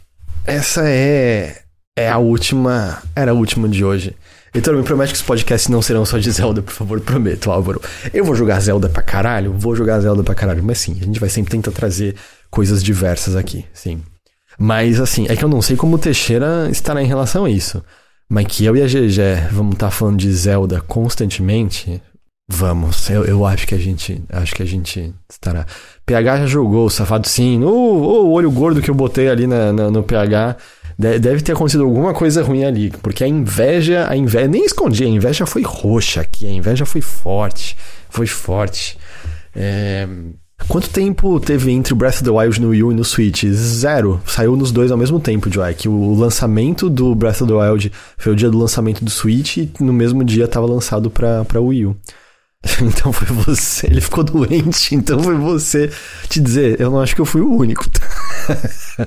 essa 0.45 0.89
é 0.89 1.61
é 1.97 2.09
a 2.09 2.17
última, 2.17 3.01
era 3.15 3.31
a 3.31 3.33
última 3.35 3.69
de 3.69 3.85
hoje. 3.85 4.15
Então 4.53 4.73
me 4.73 4.83
promete 4.83 5.13
que 5.13 5.19
os 5.19 5.23
podcasts 5.23 5.69
não 5.69 5.81
serão 5.81 6.03
só 6.05 6.17
de 6.17 6.31
Zelda, 6.31 6.61
por 6.63 6.73
favor, 6.73 6.99
prometo, 6.99 7.51
Álvaro. 7.51 7.79
Eu 8.11 8.25
vou 8.25 8.35
jogar 8.35 8.59
Zelda 8.59 8.89
pra 8.89 9.03
caralho, 9.03 9.53
vou 9.53 9.75
jogar 9.75 9.99
Zelda 9.99 10.23
pra 10.23 10.33
caralho, 10.33 10.63
mas 10.63 10.79
sim, 10.79 10.97
a 10.99 11.05
gente 11.05 11.19
vai 11.19 11.29
sempre 11.29 11.51
tentar 11.51 11.71
trazer 11.71 12.15
coisas 12.49 12.83
diversas 12.83 13.35
aqui, 13.35 13.65
sim. 13.73 14.01
Mas 14.57 14.99
assim, 14.99 15.27
é 15.29 15.35
que 15.35 15.43
eu 15.43 15.49
não 15.49 15.61
sei 15.61 15.77
como 15.77 15.97
o 15.97 15.99
Teixeira 15.99 16.67
estará 16.71 17.01
em 17.01 17.07
relação 17.07 17.45
a 17.45 17.49
isso. 17.49 17.83
Mas 18.27 18.47
que 18.47 18.65
eu 18.65 18.75
e 18.75 18.81
a 18.81 18.87
GG 18.87 19.51
vamos 19.51 19.73
estar 19.75 19.87
tá 19.87 19.91
falando 19.91 20.17
de 20.17 20.31
Zelda 20.33 20.81
constantemente, 20.81 22.01
Vamos, 22.47 23.09
eu, 23.09 23.25
eu 23.25 23.45
acho 23.45 23.65
que 23.65 23.73
a 23.73 23.77
gente 23.79 24.23
acho 24.29 24.53
que 24.53 24.61
a 24.61 24.65
gente 24.65 25.13
estará. 25.29 25.65
PH 26.05 26.37
já 26.41 26.47
jogou 26.47 26.89
Safado 26.89 27.27
sim. 27.27 27.63
O, 27.63 28.31
olho 28.31 28.51
gordo 28.51 28.81
que 28.81 28.89
eu 28.89 28.95
botei 28.95 29.29
ali 29.29 29.47
na, 29.47 29.73
na, 29.73 29.89
no 29.89 30.03
PH 30.03 30.55
Deve 30.97 31.41
ter 31.41 31.51
acontecido 31.51 31.83
alguma 31.83 32.13
coisa 32.13 32.41
ruim 32.41 32.63
ali, 32.63 32.89
porque 33.01 33.21
a 33.21 33.27
inveja, 33.27 34.07
a 34.09 34.15
inveja, 34.15 34.47
nem 34.47 34.63
escondi, 34.63 35.03
a 35.03 35.07
inveja 35.07 35.45
foi 35.45 35.61
roxa 35.61 36.21
aqui, 36.21 36.47
a 36.47 36.51
inveja 36.51 36.85
foi 36.85 37.01
forte, 37.01 37.75
foi 38.09 38.25
forte. 38.25 38.97
É... 39.53 40.07
Quanto 40.69 40.89
tempo 40.89 41.37
teve 41.37 41.69
entre 41.69 41.91
o 41.91 41.97
Breath 41.97 42.15
of 42.15 42.23
the 42.23 42.29
Wild 42.29 42.61
no 42.61 42.69
Wii 42.69 42.83
U 42.83 42.91
e 42.93 42.95
no 42.95 43.03
Switch? 43.03 43.43
Zero. 43.45 44.21
Saiu 44.25 44.55
nos 44.55 44.71
dois 44.71 44.89
ao 44.89 44.97
mesmo 44.97 45.19
tempo, 45.19 45.51
Joy. 45.51 45.75
o 45.85 46.15
lançamento 46.15 46.89
do 46.89 47.13
Breath 47.13 47.41
of 47.41 47.51
the 47.51 47.53
Wild 47.53 47.91
foi 48.17 48.31
o 48.31 48.35
dia 48.35 48.49
do 48.49 48.57
lançamento 48.57 49.03
do 49.03 49.11
Switch 49.11 49.57
e 49.57 49.69
no 49.81 49.91
mesmo 49.91 50.23
dia 50.23 50.45
estava 50.45 50.65
lançado 50.65 51.11
para 51.11 51.59
Wii 51.59 51.87
U. 51.87 51.97
Então 52.81 53.13
foi 53.13 53.27
você. 53.27 53.87
Ele 53.87 54.01
ficou 54.01 54.23
doente, 54.23 54.95
então 54.95 55.19
foi 55.19 55.35
você 55.35 55.91
te 56.27 56.39
dizer. 56.39 56.79
Eu 56.79 56.89
não 56.91 56.99
acho 56.99 57.15
que 57.15 57.21
eu 57.21 57.25
fui 57.25 57.41
o 57.41 57.55
único. 57.55 57.85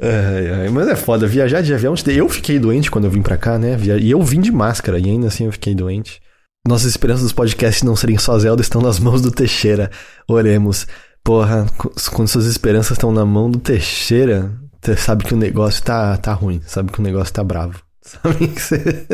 ai, 0.00 0.50
ai, 0.60 0.68
mas 0.70 0.88
é 0.88 0.96
foda, 0.96 1.26
viajar 1.26 1.62
de 1.62 1.74
avião. 1.74 1.94
Eu 2.06 2.28
fiquei 2.28 2.58
doente 2.58 2.90
quando 2.90 3.04
eu 3.04 3.10
vim 3.10 3.22
pra 3.22 3.36
cá, 3.36 3.58
né? 3.58 3.76
E 4.00 4.10
eu 4.10 4.22
vim 4.22 4.40
de 4.40 4.52
máscara 4.52 4.98
e 4.98 5.04
ainda 5.04 5.26
assim 5.28 5.46
eu 5.46 5.52
fiquei 5.52 5.74
doente. 5.74 6.20
Nossas 6.66 6.90
esperanças 6.90 7.22
dos 7.22 7.32
podcasts 7.32 7.82
não 7.82 7.94
serem 7.94 8.18
só 8.18 8.36
Zelda 8.38 8.60
estão 8.62 8.80
nas 8.80 8.98
mãos 8.98 9.20
do 9.20 9.30
Teixeira. 9.30 9.90
Oremos. 10.28 10.86
Porra, 11.22 11.66
quando 12.12 12.28
suas 12.28 12.46
esperanças 12.46 12.92
estão 12.92 13.12
na 13.12 13.24
mão 13.24 13.50
do 13.50 13.58
Teixeira, 13.58 14.52
você 14.80 14.96
sabe 14.96 15.24
que 15.24 15.34
o 15.34 15.36
negócio 15.36 15.82
tá, 15.82 16.16
tá 16.16 16.32
ruim, 16.32 16.60
sabe 16.66 16.92
que 16.92 17.00
o 17.00 17.02
negócio 17.02 17.32
tá 17.32 17.42
bravo. 17.42 17.80
Sabe 18.02 18.48
que 18.48 18.60
você. 18.62 19.06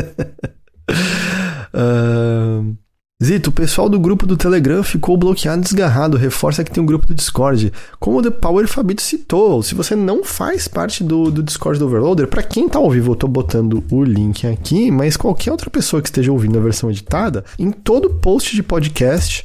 Uh... 1.74 2.76
Zito, 3.22 3.50
o 3.50 3.52
pessoal 3.52 3.88
do 3.88 4.00
grupo 4.00 4.26
do 4.26 4.36
Telegram 4.36 4.82
ficou 4.82 5.16
bloqueado 5.16 5.62
desgarrado. 5.62 6.16
Reforça 6.16 6.64
que 6.64 6.72
tem 6.72 6.82
um 6.82 6.86
grupo 6.86 7.06
do 7.06 7.14
Discord. 7.14 7.72
Como 8.00 8.18
o 8.18 8.22
The 8.22 8.30
Power 8.30 8.66
Fabito 8.66 9.00
citou, 9.00 9.62
se 9.62 9.76
você 9.76 9.94
não 9.94 10.24
faz 10.24 10.66
parte 10.66 11.04
do, 11.04 11.30
do 11.30 11.40
Discord 11.40 11.78
do 11.78 11.86
Overloader, 11.86 12.26
para 12.26 12.42
quem 12.42 12.68
tá 12.68 12.80
ao 12.80 12.90
vivo, 12.90 13.12
eu 13.12 13.16
tô 13.16 13.28
botando 13.28 13.84
o 13.92 14.02
link 14.02 14.44
aqui, 14.44 14.90
mas 14.90 15.16
qualquer 15.16 15.52
outra 15.52 15.70
pessoa 15.70 16.02
que 16.02 16.08
esteja 16.08 16.32
ouvindo 16.32 16.58
a 16.58 16.62
versão 16.62 16.90
editada, 16.90 17.44
em 17.56 17.70
todo 17.70 18.10
post 18.10 18.56
de 18.56 18.62
podcast 18.62 19.44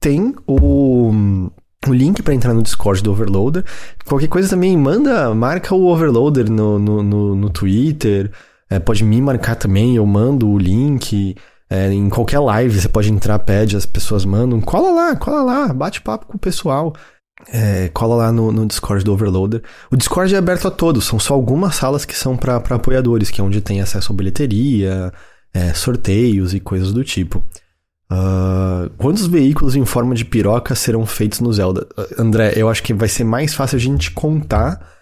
tem 0.00 0.34
o 0.46 1.50
o 1.86 1.92
link 1.92 2.22
para 2.22 2.34
entrar 2.34 2.54
no 2.54 2.62
Discord 2.62 3.02
do 3.02 3.12
Overloader. 3.12 3.64
Qualquer 4.04 4.28
coisa 4.28 4.48
também, 4.48 4.76
manda, 4.76 5.32
marca 5.34 5.74
o 5.74 5.86
Overloader 5.86 6.50
no, 6.50 6.78
no, 6.78 7.02
no, 7.02 7.34
no 7.36 7.50
Twitter. 7.50 8.32
É, 8.68 8.78
pode 8.78 9.04
me 9.04 9.20
marcar 9.20 9.54
também, 9.54 9.96
eu 9.96 10.04
mando 10.04 10.48
o 10.48 10.58
link. 10.58 11.36
É, 11.70 11.92
em 11.92 12.08
qualquer 12.08 12.38
live 12.38 12.80
você 12.80 12.88
pode 12.88 13.12
entrar, 13.12 13.38
pede, 13.40 13.76
as 13.76 13.86
pessoas 13.86 14.24
mandam. 14.24 14.60
Cola 14.60 14.90
lá, 14.90 15.16
cola 15.16 15.42
lá, 15.42 15.72
bate 15.72 16.00
papo 16.00 16.26
com 16.26 16.36
o 16.36 16.40
pessoal. 16.40 16.94
É, 17.52 17.88
cola 17.88 18.16
lá 18.16 18.32
no, 18.32 18.50
no, 18.50 18.66
Discord 18.66 19.04
do 19.04 19.12
Overloader. 19.12 19.62
O 19.90 19.96
Discord 19.96 20.34
é 20.34 20.38
aberto 20.38 20.66
a 20.66 20.70
todos, 20.70 21.04
são 21.04 21.18
só 21.18 21.34
algumas 21.34 21.76
salas 21.76 22.04
que 22.04 22.16
são 22.16 22.36
para 22.36 22.56
apoiadores, 22.56 23.30
que 23.30 23.40
é 23.40 23.44
onde 23.44 23.60
tem 23.60 23.80
acesso 23.80 24.12
à 24.12 24.16
bilheteria, 24.16 25.12
é, 25.52 25.72
sorteios 25.72 26.52
e 26.54 26.60
coisas 26.60 26.92
do 26.92 27.04
tipo. 27.04 27.42
Uh, 28.10 28.88
quantos 28.96 29.26
veículos 29.26 29.76
em 29.76 29.84
forma 29.84 30.14
de 30.14 30.24
piroca 30.24 30.74
serão 30.74 31.04
feitos 31.04 31.40
no 31.40 31.52
Zelda? 31.52 31.86
Uh, 31.96 32.22
André, 32.22 32.54
eu 32.56 32.68
acho 32.68 32.82
que 32.82 32.94
vai 32.94 33.08
ser 33.08 33.24
mais 33.24 33.52
fácil 33.52 33.76
a 33.76 33.80
gente 33.80 34.10
contar 34.10 34.97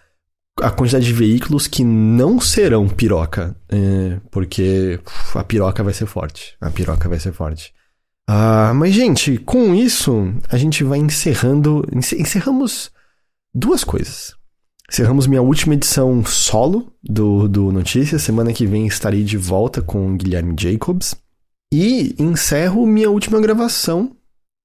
a 0.61 0.71
quantidade 0.71 1.05
de 1.05 1.13
veículos 1.13 1.67
que 1.67 1.85
não 1.85 2.41
serão 2.41 2.89
piroca, 2.89 3.55
é, 3.69 4.19
porque 4.31 4.99
a 5.35 5.45
piroca 5.45 5.83
vai 5.83 5.93
ser 5.93 6.07
forte. 6.07 6.57
A 6.61 6.71
piroca 6.71 7.09
vai 7.09 7.19
ser 7.19 7.33
forte. 7.33 7.75
Ah, 8.29 8.73
mas, 8.75 8.93
gente, 8.93 9.39
com 9.39 9.75
isso, 9.75 10.33
a 10.49 10.57
gente 10.57 10.83
vai 10.83 10.99
encerrando. 10.99 11.85
Encerramos 11.93 12.91
duas 13.55 13.85
coisas. 13.85 14.35
Encerramos 14.91 15.27
minha 15.27 15.43
última 15.43 15.75
edição 15.75 16.25
solo 16.25 16.93
do, 17.03 17.49
do 17.49 17.71
Notícias. 17.73 18.23
Semana 18.23 18.53
que 18.53 18.67
vem 18.67 18.87
estarei 18.87 19.23
de 19.23 19.37
volta 19.37 19.83
com 19.83 20.13
o 20.13 20.17
Guilherme 20.17 20.57
Jacobs. 20.59 21.15
E 21.73 22.15
encerro 22.19 22.87
minha 22.87 23.11
última 23.11 23.41
gravação 23.41 24.17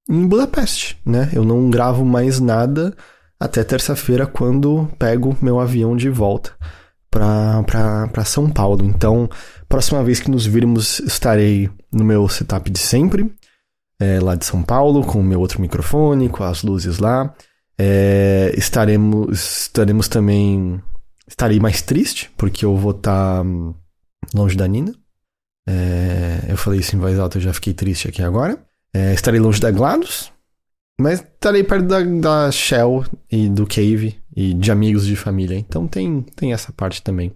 em 0.08 0.26
Budapeste, 0.26 0.98
né? 1.04 1.30
Eu 1.32 1.44
não 1.44 1.70
gravo 1.70 2.04
mais 2.04 2.40
nada 2.40 2.96
até 3.42 3.64
terça-feira, 3.64 4.24
quando 4.24 4.88
pego 4.98 5.36
meu 5.42 5.58
avião 5.58 5.96
de 5.96 6.08
volta 6.08 6.52
para 7.10 8.24
São 8.24 8.48
Paulo. 8.48 8.84
Então, 8.84 9.28
próxima 9.68 10.02
vez 10.02 10.20
que 10.20 10.30
nos 10.30 10.46
virmos, 10.46 11.00
estarei 11.00 11.68
no 11.92 12.04
meu 12.04 12.28
setup 12.28 12.70
de 12.70 12.78
sempre, 12.78 13.30
é, 14.00 14.20
lá 14.20 14.36
de 14.36 14.44
São 14.44 14.62
Paulo, 14.62 15.04
com 15.04 15.18
o 15.18 15.24
meu 15.24 15.40
outro 15.40 15.60
microfone, 15.60 16.28
com 16.28 16.44
as 16.44 16.62
luzes 16.62 16.98
lá. 16.98 17.34
É, 17.76 18.54
estaremos, 18.56 19.64
estaremos 19.64 20.08
também. 20.08 20.80
Estarei 21.26 21.58
mais 21.58 21.82
triste, 21.82 22.30
porque 22.36 22.64
eu 22.64 22.76
vou 22.76 22.92
estar 22.92 23.42
tá 23.42 23.50
longe 24.34 24.56
da 24.56 24.68
Nina. 24.68 24.94
É, 25.68 26.46
eu 26.48 26.56
falei 26.56 26.80
isso 26.80 26.94
em 26.94 26.98
voz 26.98 27.18
alta, 27.18 27.38
eu 27.38 27.42
já 27.42 27.52
fiquei 27.52 27.74
triste 27.74 28.08
aqui 28.08 28.22
agora. 28.22 28.58
É, 28.94 29.12
estarei 29.12 29.40
longe 29.40 29.60
da 29.60 29.70
GLaDOS, 29.70 30.32
mas 31.02 31.20
estarei 31.20 31.64
perto 31.64 31.86
da, 31.86 32.00
da 32.00 32.50
Shell 32.50 33.04
e 33.30 33.48
do 33.48 33.66
Cave 33.66 34.16
e 34.34 34.54
de 34.54 34.70
amigos 34.70 35.04
de 35.04 35.16
família. 35.16 35.56
Então 35.58 35.86
tem, 35.86 36.22
tem 36.36 36.52
essa 36.52 36.72
parte 36.72 37.02
também. 37.02 37.32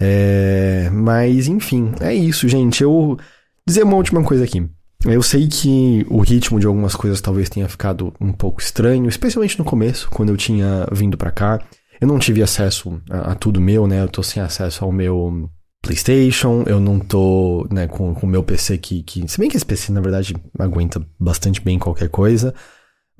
É, 0.00 0.88
mas 0.90 1.48
enfim, 1.48 1.92
é 2.00 2.14
isso, 2.14 2.48
gente. 2.48 2.82
Eu 2.82 3.18
dizer 3.66 3.82
uma 3.82 3.96
última 3.96 4.22
coisa 4.22 4.44
aqui. 4.44 4.66
Eu 5.04 5.22
sei 5.22 5.48
que 5.48 6.06
o 6.08 6.20
ritmo 6.20 6.60
de 6.60 6.66
algumas 6.66 6.94
coisas 6.94 7.20
talvez 7.20 7.48
tenha 7.48 7.68
ficado 7.68 8.14
um 8.20 8.32
pouco 8.32 8.60
estranho, 8.60 9.08
especialmente 9.08 9.58
no 9.58 9.64
começo, 9.64 10.08
quando 10.10 10.28
eu 10.28 10.36
tinha 10.36 10.86
vindo 10.92 11.16
para 11.16 11.32
cá. 11.32 11.60
Eu 12.00 12.06
não 12.06 12.18
tive 12.18 12.42
acesso 12.42 13.00
a, 13.10 13.32
a, 13.32 13.34
tudo 13.34 13.60
meu, 13.60 13.86
né? 13.86 14.00
Eu 14.00 14.08
tô 14.08 14.22
sem 14.22 14.40
acesso 14.42 14.84
ao 14.84 14.92
meu 14.92 15.50
PlayStation, 15.82 16.62
eu 16.66 16.78
não 16.78 17.00
tô 17.00 17.66
né, 17.70 17.88
com 17.88 18.12
o 18.12 18.26
meu 18.26 18.42
PC 18.42 18.78
que, 18.78 19.02
que. 19.02 19.28
Se 19.28 19.38
bem 19.38 19.48
que 19.48 19.56
esse 19.56 19.66
PC, 19.66 19.92
na 19.92 20.00
verdade, 20.00 20.34
aguenta 20.58 21.04
bastante 21.18 21.60
bem 21.60 21.78
qualquer 21.78 22.08
coisa. 22.08 22.54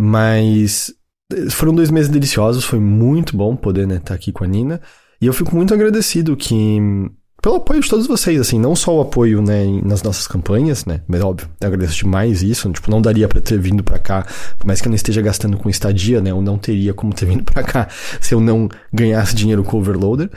Mas 0.04 0.92
foram 1.52 1.72
dois 1.72 1.88
meses 1.88 2.10
deliciosos, 2.10 2.64
foi 2.64 2.80
muito 2.80 3.36
bom 3.36 3.54
poder 3.54 3.82
estar 3.82 3.94
né, 3.94 4.00
tá 4.00 4.14
aqui 4.14 4.32
com 4.32 4.42
a 4.42 4.48
Nina. 4.48 4.80
E 5.20 5.26
eu 5.26 5.32
fico 5.32 5.54
muito 5.54 5.72
agradecido 5.72 6.36
que 6.36 6.80
pelo 7.40 7.54
apoio 7.54 7.80
de 7.80 7.88
todos 7.88 8.08
vocês, 8.08 8.40
assim, 8.40 8.58
não 8.58 8.74
só 8.74 8.96
o 8.96 9.00
apoio, 9.00 9.40
né, 9.40 9.64
nas 9.84 10.02
nossas 10.02 10.26
campanhas, 10.26 10.84
né, 10.86 11.02
mas 11.06 11.20
óbvio, 11.20 11.48
eu 11.60 11.68
agradeço 11.68 11.98
demais 11.98 12.42
isso, 12.42 12.68
tipo, 12.72 12.90
não 12.90 13.00
daria 13.00 13.28
para 13.28 13.40
ter 13.40 13.60
vindo 13.60 13.84
para 13.84 13.98
cá, 13.98 14.26
por 14.58 14.66
mais 14.66 14.80
que 14.80 14.88
eu 14.88 14.90
não 14.90 14.96
esteja 14.96 15.22
gastando 15.22 15.56
com 15.56 15.68
estadia, 15.68 16.20
né, 16.20 16.30
eu 16.30 16.42
não 16.42 16.58
teria 16.58 16.92
como 16.92 17.12
ter 17.12 17.26
vindo 17.26 17.44
para 17.44 17.62
cá 17.62 17.88
se 18.20 18.34
eu 18.34 18.40
não 18.40 18.68
ganhasse 18.92 19.36
dinheiro 19.36 19.62
com 19.62 19.76
o 19.76 19.80
Overloader, 19.80 20.30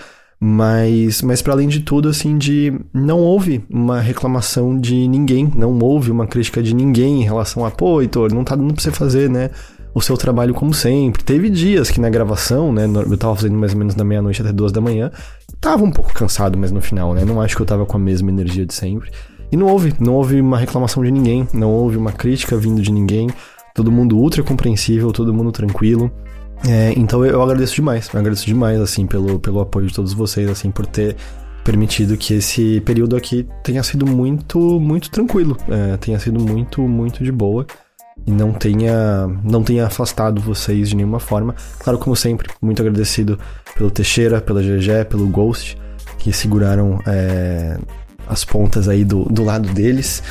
mas, 0.48 1.24
mas 1.24 1.42
para 1.42 1.54
além 1.54 1.68
de 1.68 1.80
tudo, 1.80 2.08
assim, 2.08 2.38
de 2.38 2.72
não 2.94 3.18
houve 3.18 3.66
uma 3.68 4.00
reclamação 4.00 4.80
de 4.80 5.08
ninguém, 5.08 5.52
não 5.56 5.80
houve 5.80 6.12
uma 6.12 6.28
crítica 6.28 6.62
de 6.62 6.76
ninguém 6.76 7.22
em 7.22 7.24
relação 7.24 7.66
a, 7.66 7.72
pô, 7.72 8.00
Heitor, 8.00 8.32
não 8.32 8.44
tá 8.44 8.56
dando 8.56 8.72
pra 8.72 8.84
você 8.84 8.92
fazer, 8.92 9.28
né? 9.28 9.50
O 9.92 10.02
seu 10.04 10.16
trabalho 10.16 10.54
como 10.54 10.72
sempre. 10.72 11.24
Teve 11.24 11.50
dias 11.50 11.90
que 11.90 12.00
na 12.00 12.12
gravação, 12.12 12.72
né? 12.72 12.86
Eu 12.86 13.18
tava 13.18 13.36
fazendo 13.36 13.58
mais 13.58 13.74
ou 13.74 13.80
menos 13.80 13.96
da 13.96 14.04
meia-noite 14.04 14.40
até 14.40 14.54
duas 14.54 14.72
da 14.72 14.80
manhã. 14.80 15.10
Tava 15.60 15.84
um 15.84 15.90
pouco 15.90 16.14
cansado, 16.14 16.60
mas 16.60 16.72
no 16.72 16.80
final, 16.80 17.16
né? 17.16 17.26
Não 17.26 17.42
acho 17.42 17.56
que 17.56 17.64
eu 17.64 17.66
tava 17.66 17.84
com 17.84 17.98
a 17.98 18.00
mesma 18.00 18.30
energia 18.30 18.68
de 18.68 18.74
sempre. 18.76 19.10
E 19.52 19.58
não 19.58 19.66
houve, 19.66 19.96
não 20.00 20.14
houve 20.14 20.40
uma 20.40 20.60
reclamação 20.60 21.04
de 21.04 21.10
ninguém, 21.10 21.48
não 21.56 21.72
houve 21.72 21.98
uma 21.98 22.12
crítica 22.12 22.56
vindo 22.56 22.84
de 22.84 22.92
ninguém. 22.92 23.32
Todo 23.74 23.92
mundo 23.92 24.16
ultra 24.16 24.44
compreensível, 24.44 25.12
todo 25.12 25.34
mundo 25.34 25.52
tranquilo. 25.52 26.12
É, 26.68 26.94
então 26.98 27.26
eu 27.26 27.42
agradeço 27.42 27.76
demais, 27.76 28.10
eu 28.14 28.20
agradeço 28.20 28.46
demais, 28.46 28.80
assim, 28.80 29.06
pelo, 29.06 29.40
pelo 29.40 29.60
apoio 29.60 29.88
de 29.88 29.94
todos 29.94 30.14
vocês, 30.14 30.50
assim, 30.50 30.72
por 30.72 30.86
ter 30.86 31.16
permitido 31.64 32.16
que 32.16 32.36
esse 32.36 32.80
período 32.82 33.16
aqui 33.16 33.48
tenha 33.64 33.82
sido 33.84 34.06
muito, 34.06 34.80
muito 34.80 35.10
tranquilo, 35.10 35.58
é, 35.68 35.98
tenha 35.98 36.20
sido 36.20 36.40
muito, 36.40 36.82
muito 36.82 37.24
de 37.24 37.32
boa 37.32 37.66
e 38.26 38.32
não 38.32 38.54
tenha, 38.54 39.28
não 39.44 39.64
tenha 39.64 39.86
afastado 39.86 40.42
vocês 40.42 40.90
de 40.90 40.96
nenhuma 40.96 41.20
forma. 41.20 41.56
Claro, 41.80 42.00
como 42.00 42.16
sempre, 42.16 42.50
muito 42.62 42.82
agradecido 42.82 43.40
pelo 43.76 43.92
Teixeira, 43.92 44.40
pela 44.42 44.62
GG, 44.62 45.06
pelo 45.10 45.28
Ghost, 45.28 45.78
que 46.18 46.32
seguraram 46.32 47.00
é, 47.06 47.78
as 48.28 48.44
pontas 48.44 48.88
aí 48.88 49.04
do, 49.04 49.26
do 49.26 49.44
lado 49.44 49.68
deles. 49.74 50.24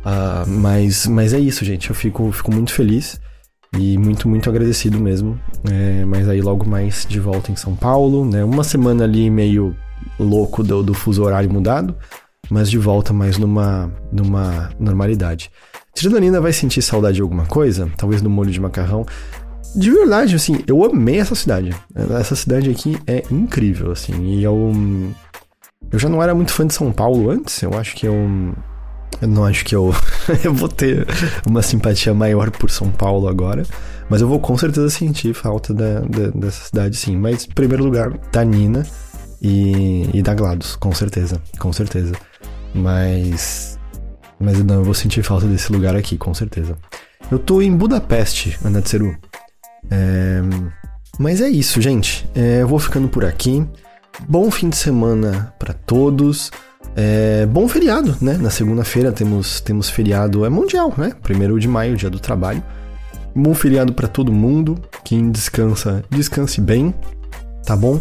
Uh, 0.00 0.48
mas, 0.48 1.06
mas 1.06 1.32
é 1.32 1.38
isso, 1.38 1.64
gente. 1.64 1.90
Eu 1.90 1.96
fico, 1.96 2.30
fico 2.32 2.52
muito 2.52 2.72
feliz. 2.72 3.20
E 3.78 3.96
muito, 3.96 4.28
muito 4.28 4.50
agradecido 4.50 4.98
mesmo. 4.98 5.40
É, 5.70 6.04
mas 6.04 6.28
aí 6.28 6.40
logo 6.40 6.68
mais 6.68 7.06
de 7.08 7.20
volta 7.20 7.52
em 7.52 7.56
São 7.56 7.76
Paulo, 7.76 8.24
né? 8.24 8.44
Uma 8.44 8.64
semana 8.64 9.04
ali 9.04 9.30
meio 9.30 9.76
louco 10.18 10.62
do, 10.62 10.82
do 10.82 10.94
fuso 10.94 11.22
horário 11.22 11.50
mudado, 11.50 11.94
mas 12.50 12.70
de 12.70 12.78
volta 12.78 13.12
mais 13.12 13.38
numa, 13.38 13.92
numa 14.12 14.70
normalidade. 14.78 15.50
Tirando 15.94 16.16
a 16.16 16.20
Nina 16.20 16.40
vai 16.40 16.52
sentir 16.52 16.82
saudade 16.82 17.16
de 17.16 17.22
alguma 17.22 17.46
coisa, 17.46 17.90
talvez 17.96 18.22
no 18.22 18.30
molho 18.30 18.50
de 18.50 18.60
macarrão. 18.60 19.06
De 19.74 19.90
verdade, 19.90 20.34
assim, 20.34 20.58
eu 20.66 20.84
amei 20.84 21.20
essa 21.20 21.34
cidade. 21.34 21.70
Essa 22.18 22.34
cidade 22.34 22.70
aqui 22.70 22.98
é 23.06 23.22
incrível, 23.30 23.92
assim. 23.92 24.20
E 24.24 24.42
eu. 24.42 24.72
Eu 25.92 25.98
já 25.98 26.08
não 26.08 26.22
era 26.22 26.34
muito 26.34 26.52
fã 26.52 26.66
de 26.66 26.74
São 26.74 26.92
Paulo 26.92 27.30
antes. 27.30 27.62
Eu 27.62 27.74
acho 27.74 27.94
que 27.94 28.06
eu 28.06 28.54
eu 29.20 29.28
não 29.28 29.44
acho 29.44 29.64
que 29.64 29.74
eu, 29.74 29.94
eu 30.44 30.54
vou 30.54 30.68
ter 30.68 31.06
uma 31.46 31.62
simpatia 31.62 32.14
maior 32.14 32.50
por 32.50 32.70
São 32.70 32.90
Paulo 32.90 33.28
agora. 33.28 33.64
Mas 34.08 34.20
eu 34.20 34.28
vou 34.28 34.40
com 34.40 34.58
certeza 34.58 34.90
sentir 34.90 35.32
falta 35.34 35.72
da, 35.72 36.00
da, 36.00 36.28
dessa 36.34 36.64
cidade, 36.64 36.96
sim. 36.96 37.16
Mas, 37.16 37.44
em 37.44 37.50
primeiro 37.50 37.84
lugar, 37.84 38.12
da 38.32 38.44
Nina 38.44 38.84
e, 39.40 40.10
e 40.12 40.20
da 40.20 40.34
GLaDOS, 40.34 40.74
com 40.76 40.92
certeza, 40.92 41.40
com 41.58 41.72
certeza. 41.72 42.12
Mas. 42.74 43.78
Mas 44.38 44.62
não, 44.64 44.76
eu 44.76 44.84
vou 44.84 44.94
sentir 44.94 45.22
falta 45.22 45.46
desse 45.46 45.70
lugar 45.72 45.94
aqui, 45.94 46.16
com 46.16 46.34
certeza. 46.34 46.76
Eu 47.30 47.38
tô 47.38 47.62
em 47.62 47.76
Budapeste, 47.76 48.58
Anatseru. 48.64 49.16
É... 49.90 50.40
Mas 51.18 51.40
é 51.40 51.48
isso, 51.48 51.80
gente. 51.80 52.28
É, 52.34 52.62
eu 52.62 52.68
vou 52.68 52.78
ficando 52.78 53.06
por 53.06 53.24
aqui. 53.24 53.64
Bom 54.28 54.50
fim 54.50 54.70
de 54.70 54.76
semana 54.76 55.54
para 55.58 55.72
todos. 55.72 56.50
É, 56.96 57.46
bom 57.46 57.68
feriado, 57.68 58.16
né? 58.20 58.36
Na 58.36 58.50
segunda-feira 58.50 59.12
temos, 59.12 59.60
temos 59.60 59.88
feriado, 59.88 60.44
é 60.44 60.48
mundial, 60.48 60.92
né? 60.96 61.12
Primeiro 61.22 61.58
de 61.58 61.68
maio, 61.68 61.96
dia 61.96 62.10
do 62.10 62.18
trabalho. 62.18 62.62
Bom 63.34 63.54
feriado 63.54 63.92
para 63.92 64.08
todo 64.08 64.32
mundo. 64.32 64.78
Quem 65.04 65.30
descansa, 65.30 66.04
descanse 66.10 66.60
bem, 66.60 66.94
tá 67.64 67.76
bom? 67.76 68.00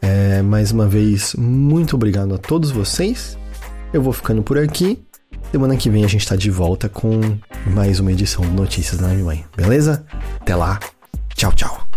É, 0.00 0.40
mais 0.42 0.72
uma 0.72 0.88
vez, 0.88 1.34
muito 1.34 1.94
obrigado 1.94 2.34
a 2.34 2.38
todos 2.38 2.70
vocês. 2.70 3.36
Eu 3.92 4.02
vou 4.02 4.12
ficando 4.12 4.42
por 4.42 4.58
aqui. 4.58 5.02
Semana 5.52 5.76
que 5.76 5.90
vem 5.90 6.04
a 6.04 6.08
gente 6.08 6.26
tá 6.26 6.36
de 6.36 6.50
volta 6.50 6.88
com 6.88 7.20
mais 7.66 8.00
uma 8.00 8.12
edição 8.12 8.44
de 8.44 8.52
Notícias 8.52 9.00
da 9.00 9.08
Nave 9.08 9.22
Mãe, 9.22 9.44
beleza? 9.56 10.04
Até 10.40 10.54
lá. 10.54 10.78
Tchau, 11.34 11.52
tchau. 11.52 11.89